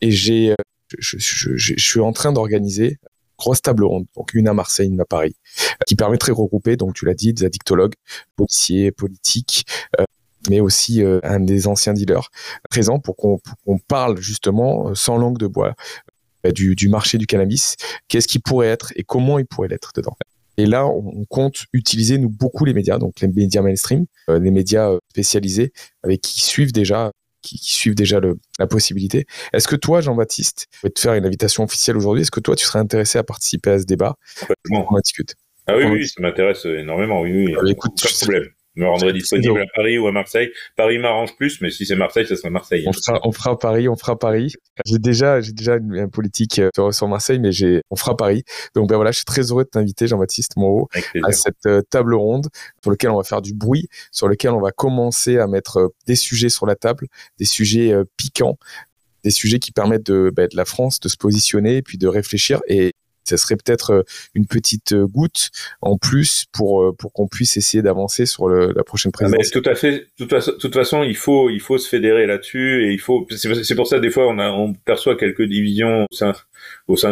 Et 0.00 0.10
j'ai, 0.10 0.54
je, 0.98 1.16
je, 1.18 1.74
suis 1.76 2.00
en 2.00 2.12
train 2.12 2.32
d'organiser 2.32 2.98
grosse 3.38 3.62
table 3.62 3.84
ronde, 3.84 4.06
donc 4.16 4.34
une 4.34 4.48
à 4.48 4.54
Marseille, 4.54 4.88
une 4.88 5.00
à 5.00 5.04
Paris, 5.04 5.36
qui 5.86 5.94
permettrait 5.94 6.32
de 6.32 6.36
regrouper, 6.36 6.76
donc 6.76 6.94
tu 6.94 7.04
l'as 7.04 7.14
dit, 7.14 7.32
des 7.32 7.44
addictologues, 7.44 7.94
policiers, 8.36 8.92
politiques, 8.92 9.64
euh, 9.98 10.04
mais 10.48 10.60
aussi 10.60 11.02
euh, 11.02 11.20
un 11.22 11.40
des 11.40 11.66
anciens 11.66 11.92
dealers 11.92 12.30
présents 12.70 13.00
pour 13.00 13.16
qu'on 13.16 13.40
parle 13.88 14.20
justement 14.20 14.88
euh, 14.88 14.94
sans 14.94 15.18
langue 15.18 15.38
de 15.38 15.46
bois 15.46 15.74
du, 16.54 16.76
du 16.76 16.88
marché 16.88 17.18
du 17.18 17.26
cannabis, 17.26 17.74
qu'est-ce 18.06 18.28
qui 18.28 18.38
pourrait 18.38 18.68
être 18.68 18.92
et 18.96 19.02
comment 19.02 19.38
il 19.38 19.46
pourrait 19.46 19.68
l'être 19.68 19.92
dedans? 19.94 20.16
Et 20.56 20.66
là, 20.66 20.86
on 20.86 21.24
compte 21.28 21.66
utiliser 21.72 22.18
nous 22.18 22.30
beaucoup 22.30 22.64
les 22.64 22.74
médias, 22.74 22.98
donc 22.98 23.20
les 23.20 23.28
médias 23.28 23.62
mainstream, 23.62 24.06
les 24.28 24.50
médias 24.50 24.92
spécialisés, 25.10 25.72
avec 26.02 26.20
qui 26.20 26.40
suivent 26.40 26.72
déjà 26.72 27.12
qui, 27.42 27.58
suivent 27.58 27.94
déjà 27.94 28.20
le, 28.20 28.38
la 28.58 28.66
possibilité. 28.66 29.26
Est-ce 29.52 29.68
que 29.68 29.76
toi, 29.76 30.00
Jean-Baptiste, 30.00 30.66
je 30.72 30.86
vais 30.86 30.90
te 30.90 31.00
faire 31.00 31.14
une 31.14 31.26
invitation 31.26 31.64
officielle 31.64 31.96
aujourd'hui, 31.96 32.22
est-ce 32.22 32.30
que 32.30 32.40
toi, 32.40 32.56
tu 32.56 32.64
serais 32.64 32.78
intéressé 32.78 33.18
à 33.18 33.24
participer 33.24 33.70
à 33.70 33.78
ce 33.78 33.84
débat? 33.84 34.16
On 34.70 34.78
en 34.78 35.00
discute. 35.00 35.34
Ah 35.68 35.76
oui, 35.76 35.84
oui, 35.84 36.08
ça 36.08 36.20
m'intéresse 36.20 36.64
énormément, 36.64 37.20
oui, 37.20 37.46
oui. 37.46 37.54
Ah, 37.56 37.62
écoute, 37.66 37.92
pas 38.02 38.08
de 38.08 38.14
problème 38.24 38.48
me 38.78 38.86
rendrai 38.86 39.12
disponible 39.12 39.60
à 39.60 39.66
Paris 39.74 39.98
ou 39.98 40.06
à 40.06 40.12
Marseille. 40.12 40.50
Paris 40.76 40.98
m'arrange 40.98 41.36
plus, 41.36 41.60
mais 41.60 41.70
si 41.70 41.84
c'est 41.84 41.96
Marseille, 41.96 42.26
ça 42.26 42.36
sera 42.36 42.50
Marseille. 42.50 42.84
On 42.86 42.92
fera, 42.92 43.20
on 43.24 43.32
fera 43.32 43.58
Paris, 43.58 43.88
on 43.88 43.96
fera 43.96 44.18
Paris. 44.18 44.54
J'ai 44.86 44.98
déjà, 44.98 45.40
j'ai 45.40 45.52
déjà 45.52 45.76
une, 45.76 46.08
politique 46.10 46.60
euh, 46.60 46.92
sur 46.92 47.08
Marseille, 47.08 47.38
mais 47.38 47.52
j'ai, 47.52 47.82
on 47.90 47.96
fera 47.96 48.16
Paris. 48.16 48.44
Donc 48.74 48.88
ben 48.88 48.96
voilà, 48.96 49.10
je 49.10 49.16
suis 49.16 49.24
très 49.24 49.42
heureux 49.50 49.64
de 49.64 49.68
t'inviter, 49.68 50.06
Jean-Baptiste 50.06 50.56
Moreau, 50.56 50.88
à 51.22 51.32
cette 51.32 51.66
euh, 51.66 51.82
table 51.90 52.14
ronde 52.14 52.48
sur 52.82 52.90
laquelle 52.90 53.10
on 53.10 53.16
va 53.16 53.24
faire 53.24 53.42
du 53.42 53.52
bruit, 53.52 53.88
sur 54.12 54.28
lequel 54.28 54.52
on 54.52 54.60
va 54.60 54.70
commencer 54.70 55.38
à 55.38 55.46
mettre 55.46 55.78
euh, 55.78 55.88
des 56.06 56.16
sujets 56.16 56.48
sur 56.48 56.66
la 56.66 56.76
table, 56.76 57.08
des 57.38 57.44
sujets 57.44 57.92
piquants, 58.16 58.58
des 59.24 59.30
sujets 59.30 59.58
qui 59.58 59.72
permettent 59.72 60.06
de, 60.06 60.30
ben, 60.34 60.46
de 60.50 60.56
la 60.56 60.64
France 60.64 61.00
de 61.00 61.08
se 61.08 61.16
positionner, 61.16 61.82
puis 61.82 61.98
de 61.98 62.06
réfléchir 62.06 62.60
et 62.68 62.94
ça 63.28 63.36
serait 63.36 63.56
peut-être 63.56 63.90
euh, 63.92 64.02
une 64.34 64.46
petite 64.46 64.92
euh, 64.92 65.06
goutte 65.06 65.50
en 65.80 65.96
plus 65.98 66.46
pour 66.52 66.82
euh, 66.82 66.92
pour 66.92 67.12
qu'on 67.12 67.28
puisse 67.28 67.56
essayer 67.56 67.82
d'avancer 67.82 68.26
sur 68.26 68.48
le, 68.48 68.72
la 68.74 68.84
prochaine 68.84 69.12
ah, 69.14 69.18
présidence. 69.18 69.50
tout 69.50 69.62
à 69.64 69.74
fait. 69.74 69.92
De 70.18 70.24
toute 70.24 70.30
façon, 70.30 70.52
toute 70.58 70.74
façon, 70.74 71.02
il 71.02 71.16
faut 71.16 71.50
il 71.50 71.60
faut 71.60 71.78
se 71.78 71.88
fédérer 71.88 72.26
là-dessus 72.26 72.86
et 72.86 72.92
il 72.92 73.00
faut. 73.00 73.26
C'est 73.30 73.74
pour 73.74 73.86
ça 73.86 74.00
des 74.00 74.10
fois 74.10 74.28
on 74.28 74.38
a 74.38 74.50
on 74.50 74.72
perçoit 74.72 75.16
quelques 75.16 75.44
divisions 75.44 76.06
au 76.10 76.14
sein 76.14 76.34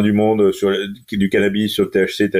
du 0.03 0.13
monde 0.13 0.53
sur 0.53 0.73
du 1.11 1.29
cannabis, 1.29 1.73
sur 1.73 1.85
le 1.85 1.91
THC. 1.91 2.31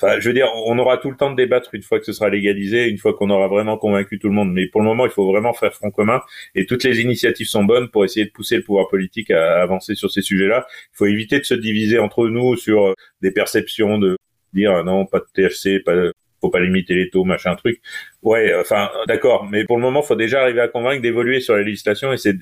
Enfin, 0.00 0.20
je 0.20 0.28
veux 0.28 0.34
dire, 0.34 0.48
on 0.66 0.78
aura 0.78 0.98
tout 0.98 1.10
le 1.10 1.16
temps 1.16 1.30
de 1.30 1.36
débattre 1.36 1.70
une 1.74 1.82
fois 1.82 1.98
que 1.98 2.06
ce 2.06 2.12
sera 2.12 2.28
légalisé, 2.28 2.88
une 2.88 2.98
fois 2.98 3.14
qu'on 3.14 3.30
aura 3.30 3.48
vraiment 3.48 3.76
convaincu 3.78 4.18
tout 4.18 4.28
le 4.28 4.34
monde. 4.34 4.52
Mais 4.52 4.66
pour 4.66 4.80
le 4.80 4.86
moment, 4.86 5.06
il 5.06 5.12
faut 5.12 5.30
vraiment 5.30 5.52
faire 5.52 5.72
front 5.74 5.90
commun 5.90 6.20
et 6.54 6.66
toutes 6.66 6.84
les 6.84 7.00
initiatives 7.00 7.48
sont 7.48 7.64
bonnes 7.64 7.88
pour 7.88 8.04
essayer 8.04 8.26
de 8.26 8.30
pousser 8.30 8.56
le 8.56 8.62
pouvoir 8.62 8.88
politique 8.88 9.30
à 9.30 9.62
avancer 9.62 9.94
sur 9.94 10.10
ces 10.10 10.22
sujets-là. 10.22 10.66
Il 10.94 10.96
faut 10.96 11.06
éviter 11.06 11.38
de 11.38 11.44
se 11.44 11.54
diviser 11.54 11.98
entre 11.98 12.28
nous 12.28 12.56
sur 12.56 12.94
des 13.22 13.30
perceptions 13.30 13.98
de 13.98 14.16
dire 14.52 14.72
ah 14.72 14.82
non, 14.82 15.06
pas 15.06 15.20
de 15.20 15.26
THC, 15.34 15.82
pas 15.84 15.94
faut 16.40 16.50
pas 16.50 16.60
limiter 16.60 16.94
les 16.94 17.08
taux, 17.08 17.24
machin 17.24 17.54
truc. 17.56 17.80
Ouais, 18.22 18.54
enfin 18.60 18.90
d'accord, 19.08 19.48
mais 19.50 19.64
pour 19.64 19.76
le 19.76 19.82
moment, 19.82 20.02
faut 20.02 20.16
déjà 20.16 20.42
arriver 20.42 20.60
à 20.60 20.68
convaincre 20.68 21.02
d'évoluer 21.02 21.40
sur 21.40 21.56
la 21.56 21.62
législation 21.62 22.12
et 22.12 22.18
c'est 22.18 22.36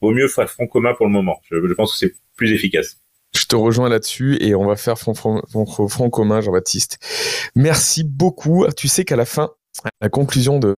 vaut 0.00 0.12
mieux 0.12 0.28
faire 0.28 0.50
front 0.50 0.66
commun 0.66 0.94
pour 0.94 1.06
le 1.06 1.12
moment. 1.12 1.40
Je, 1.50 1.56
pense 1.74 1.92
que 1.92 1.98
c'est 1.98 2.14
plus 2.36 2.52
efficace. 2.52 3.00
Je 3.34 3.44
te 3.44 3.56
rejoins 3.56 3.88
là-dessus 3.88 4.42
et 4.42 4.54
on 4.54 4.66
va 4.66 4.76
faire 4.76 4.98
front, 4.98 5.14
front, 5.14 6.10
commun, 6.10 6.40
Jean-Baptiste. 6.40 6.98
Merci 7.54 8.04
beaucoup. 8.04 8.66
Tu 8.76 8.88
sais 8.88 9.04
qu'à 9.04 9.16
la 9.16 9.24
fin, 9.24 9.50
à 9.84 9.90
la 10.00 10.08
conclusion 10.08 10.58
de, 10.58 10.74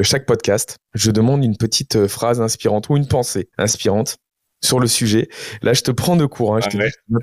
chaque 0.00 0.26
podcast, 0.26 0.78
je 0.94 1.10
demande 1.10 1.44
une 1.44 1.56
petite 1.56 1.94
euh, 1.94 2.08
phrase 2.08 2.40
inspirante 2.40 2.88
ou 2.88 2.96
une 2.96 3.06
pensée 3.06 3.48
inspirante 3.56 4.16
sur 4.60 4.80
le 4.80 4.88
sujet. 4.88 5.28
Là, 5.62 5.74
je 5.74 5.82
te 5.82 5.92
prends 5.92 6.16
de 6.16 6.26
cours. 6.26 6.56
Hein. 6.56 6.60
Je 6.60 6.76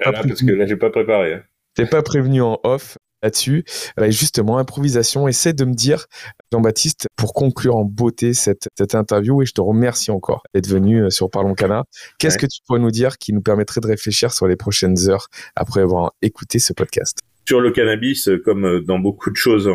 ah 0.06 0.12
parce 0.14 0.42
que 0.42 0.52
là, 0.52 0.66
j'ai 0.66 0.78
pas 0.78 0.90
préparé. 0.90 1.34
Hein. 1.34 1.44
T'es 1.74 1.86
pas 1.86 2.02
prévenu 2.04 2.42
en 2.42 2.60
off 2.64 2.98
là-dessus. 3.22 3.64
Euh, 4.00 4.10
justement, 4.12 4.58
improvisation. 4.58 5.28
Essaie 5.28 5.54
de 5.54 5.66
me 5.66 5.74
dire, 5.74 6.06
Jean-Baptiste, 6.52 7.08
pour 7.16 7.34
conclure 7.34 7.76
en 7.76 7.86
beauté 7.86 8.34
cette, 8.34 8.68
cette 8.78 8.96
interview, 8.96 9.42
et 9.42 9.46
je 9.46 9.54
te 9.54 9.62
remercie 9.62 10.12
encore 10.12 10.44
d'être 10.54 10.68
venu 10.68 11.04
euh, 11.04 11.10
sur 11.10 11.30
Parlons 11.30 11.54
Cana. 11.54 11.86
Qu'est-ce 12.18 12.38
que 12.38 12.46
tu 12.46 12.60
pourrais 12.66 12.80
nous 12.80 12.92
dire 12.92 13.18
qui 13.18 13.34
nous 13.34 13.42
permettrait 13.42 13.82
de 13.82 13.88
réfléchir 13.88 14.34
sur 14.34 14.48
les 14.48 14.56
prochaines 14.56 15.10
heures 15.10 15.28
après 15.56 15.82
avoir 15.82 16.14
écouté 16.22 16.60
ce 16.60 16.74
podcast? 16.74 17.20
Sur 17.48 17.62
le 17.62 17.72
cannabis, 17.72 18.28
euh, 18.28 18.38
comme 18.38 18.82
dans 18.86 19.00
beaucoup 19.00 19.32
de 19.32 19.36
choses 19.36 19.70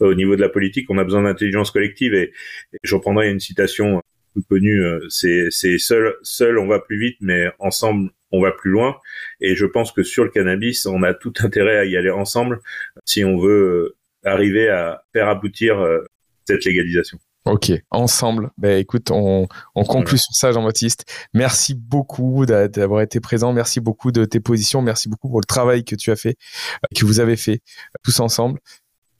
au 0.00 0.14
niveau 0.14 0.36
de 0.36 0.40
la 0.40 0.48
politique, 0.48 0.86
on 0.90 0.98
a 0.98 1.04
besoin 1.04 1.22
d'intelligence 1.22 1.70
collective 1.70 2.14
et, 2.14 2.32
et 2.72 2.78
je 2.82 2.94
reprendrai 2.94 3.30
une 3.30 3.40
citation 3.40 4.02
connue, 4.48 4.82
c'est 5.08 5.50
seul, 5.50 6.14
seul 6.22 6.58
on 6.58 6.66
va 6.66 6.80
plus 6.80 6.98
vite, 6.98 7.16
mais 7.20 7.50
ensemble 7.58 8.10
on 8.32 8.40
va 8.40 8.50
plus 8.50 8.70
loin. 8.70 8.96
Et 9.40 9.54
je 9.54 9.66
pense 9.66 9.92
que 9.92 10.02
sur 10.02 10.24
le 10.24 10.30
cannabis, 10.30 10.86
on 10.86 11.02
a 11.02 11.14
tout 11.14 11.32
intérêt 11.40 11.78
à 11.78 11.84
y 11.84 11.96
aller 11.96 12.10
ensemble 12.10 12.60
si 13.04 13.24
on 13.24 13.38
veut 13.38 13.94
euh, 14.24 14.28
arriver 14.28 14.68
à 14.68 15.04
faire 15.12 15.28
aboutir 15.28 15.78
euh, 15.78 16.04
cette 16.46 16.64
légalisation. 16.64 17.18
Ok, 17.44 17.72
ensemble. 17.90 18.50
Ben 18.56 18.78
écoute, 18.78 19.10
on, 19.10 19.48
on 19.74 19.84
conclut 19.84 20.18
sur 20.18 20.32
ça, 20.32 20.52
Jean-Baptiste. 20.52 21.04
Merci 21.34 21.74
beaucoup 21.74 22.46
d'avoir 22.46 23.00
été 23.00 23.18
présent. 23.18 23.52
Merci 23.52 23.80
beaucoup 23.80 24.12
de 24.12 24.24
tes 24.24 24.38
positions. 24.38 24.80
Merci 24.80 25.08
beaucoup 25.08 25.28
pour 25.28 25.40
le 25.40 25.44
travail 25.44 25.84
que 25.84 25.96
tu 25.96 26.12
as 26.12 26.16
fait, 26.16 26.36
euh, 26.84 26.88
que 26.96 27.04
vous 27.04 27.18
avez 27.18 27.36
fait 27.36 27.60
tous 28.04 28.20
ensemble. 28.20 28.60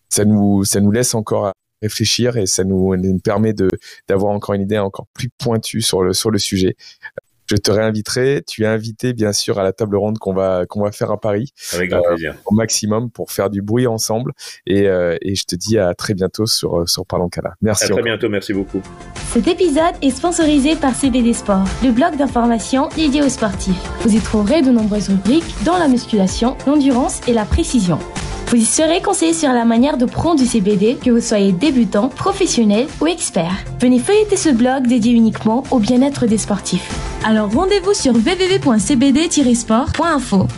Ça 0.09 0.25
nous, 0.25 0.63
ça 0.63 0.81
nous 0.81 0.93
laisse 0.93 1.15
encore 1.15 1.53
réfléchir 1.83 2.37
et 2.37 2.47
ça 2.47 2.65
nous, 2.65 2.97
nous 2.97 3.19
permet 3.19 3.53
de 3.53 3.69
d'avoir 4.09 4.33
encore 4.33 4.55
une 4.55 4.63
idée 4.63 4.79
encore 4.79 5.07
plus 5.13 5.29
pointue 5.29 5.81
sur 5.81 6.03
le 6.03 6.13
sur 6.13 6.31
le 6.31 6.39
sujet 6.39 6.77
je 7.53 7.57
te 7.57 7.71
réinviterai. 7.71 8.43
Tu 8.47 8.63
es 8.63 8.67
invité, 8.67 9.13
bien 9.13 9.33
sûr, 9.33 9.59
à 9.59 9.63
la 9.63 9.73
table 9.73 9.97
ronde 9.97 10.19
qu'on 10.19 10.33
va, 10.33 10.65
qu'on 10.67 10.83
va 10.83 10.93
faire 10.93 11.11
à 11.11 11.21
Paris. 11.21 11.53
Avec 11.75 11.91
grand 11.91 12.01
euh, 12.01 12.09
plaisir. 12.15 12.35
Au 12.47 12.55
maximum 12.55 13.11
pour 13.11 13.31
faire 13.31 13.51
du 13.51 13.63
bruit 13.63 13.87
ensemble. 13.87 14.33
Et, 14.67 14.89
euh, 14.89 15.17
et 15.21 15.35
je 15.35 15.45
te 15.45 15.55
dis 15.55 15.79
à 15.79 15.95
très 15.95 16.15
bientôt 16.15 16.47
sur, 16.47 16.89
sur 16.89 17.05
Parlons 17.05 17.29
Cala. 17.29 17.55
Merci. 17.61 17.85
À 17.85 17.89
très 17.89 18.03
bientôt. 18.03 18.29
Merci 18.29 18.53
beaucoup. 18.53 18.81
Cet 19.33 19.49
épisode 19.49 19.95
est 20.03 20.11
sponsorisé 20.11 20.77
par 20.77 20.95
CBD 20.95 21.33
Sport, 21.33 21.65
le 21.83 21.91
blog 21.91 22.17
d'information 22.17 22.89
dédié 22.97 23.23
aux 23.23 23.29
sportifs. 23.29 23.83
Vous 24.01 24.15
y 24.15 24.21
trouverez 24.21 24.63
de 24.63 24.71
nombreuses 24.71 25.09
rubriques 25.09 25.55
dans 25.65 25.79
la 25.79 25.89
musculation, 25.89 26.57
l'endurance 26.67 27.27
et 27.29 27.33
la 27.33 27.45
précision. 27.45 27.99
Vous 28.53 28.59
y 28.59 28.67
serez 28.67 29.01
conseillé 29.01 29.33
sur 29.33 29.51
la 29.51 29.65
manière 29.65 29.97
de 29.97 30.05
prendre 30.05 30.39
du 30.39 30.45
CBD, 30.45 30.99
que 31.03 31.11
vous 31.11 31.23
soyez 31.23 31.53
débutant, 31.53 32.11
professionnel 32.11 32.87
ou 33.01 33.07
expert. 33.07 33.55
Venez 33.81 33.99
feuilleter 33.99 34.37
ce 34.37 34.51
blog 34.51 34.87
dédié 34.87 35.15
uniquement 35.15 35.65
au 35.71 35.79
bien-être 35.79 36.27
des 36.27 36.37
sportifs. 36.37 36.93
Alors 37.25 37.51
rendez-vous 37.51 37.95
sur 37.95 38.13
www.cbd-sport.info. 38.13 40.49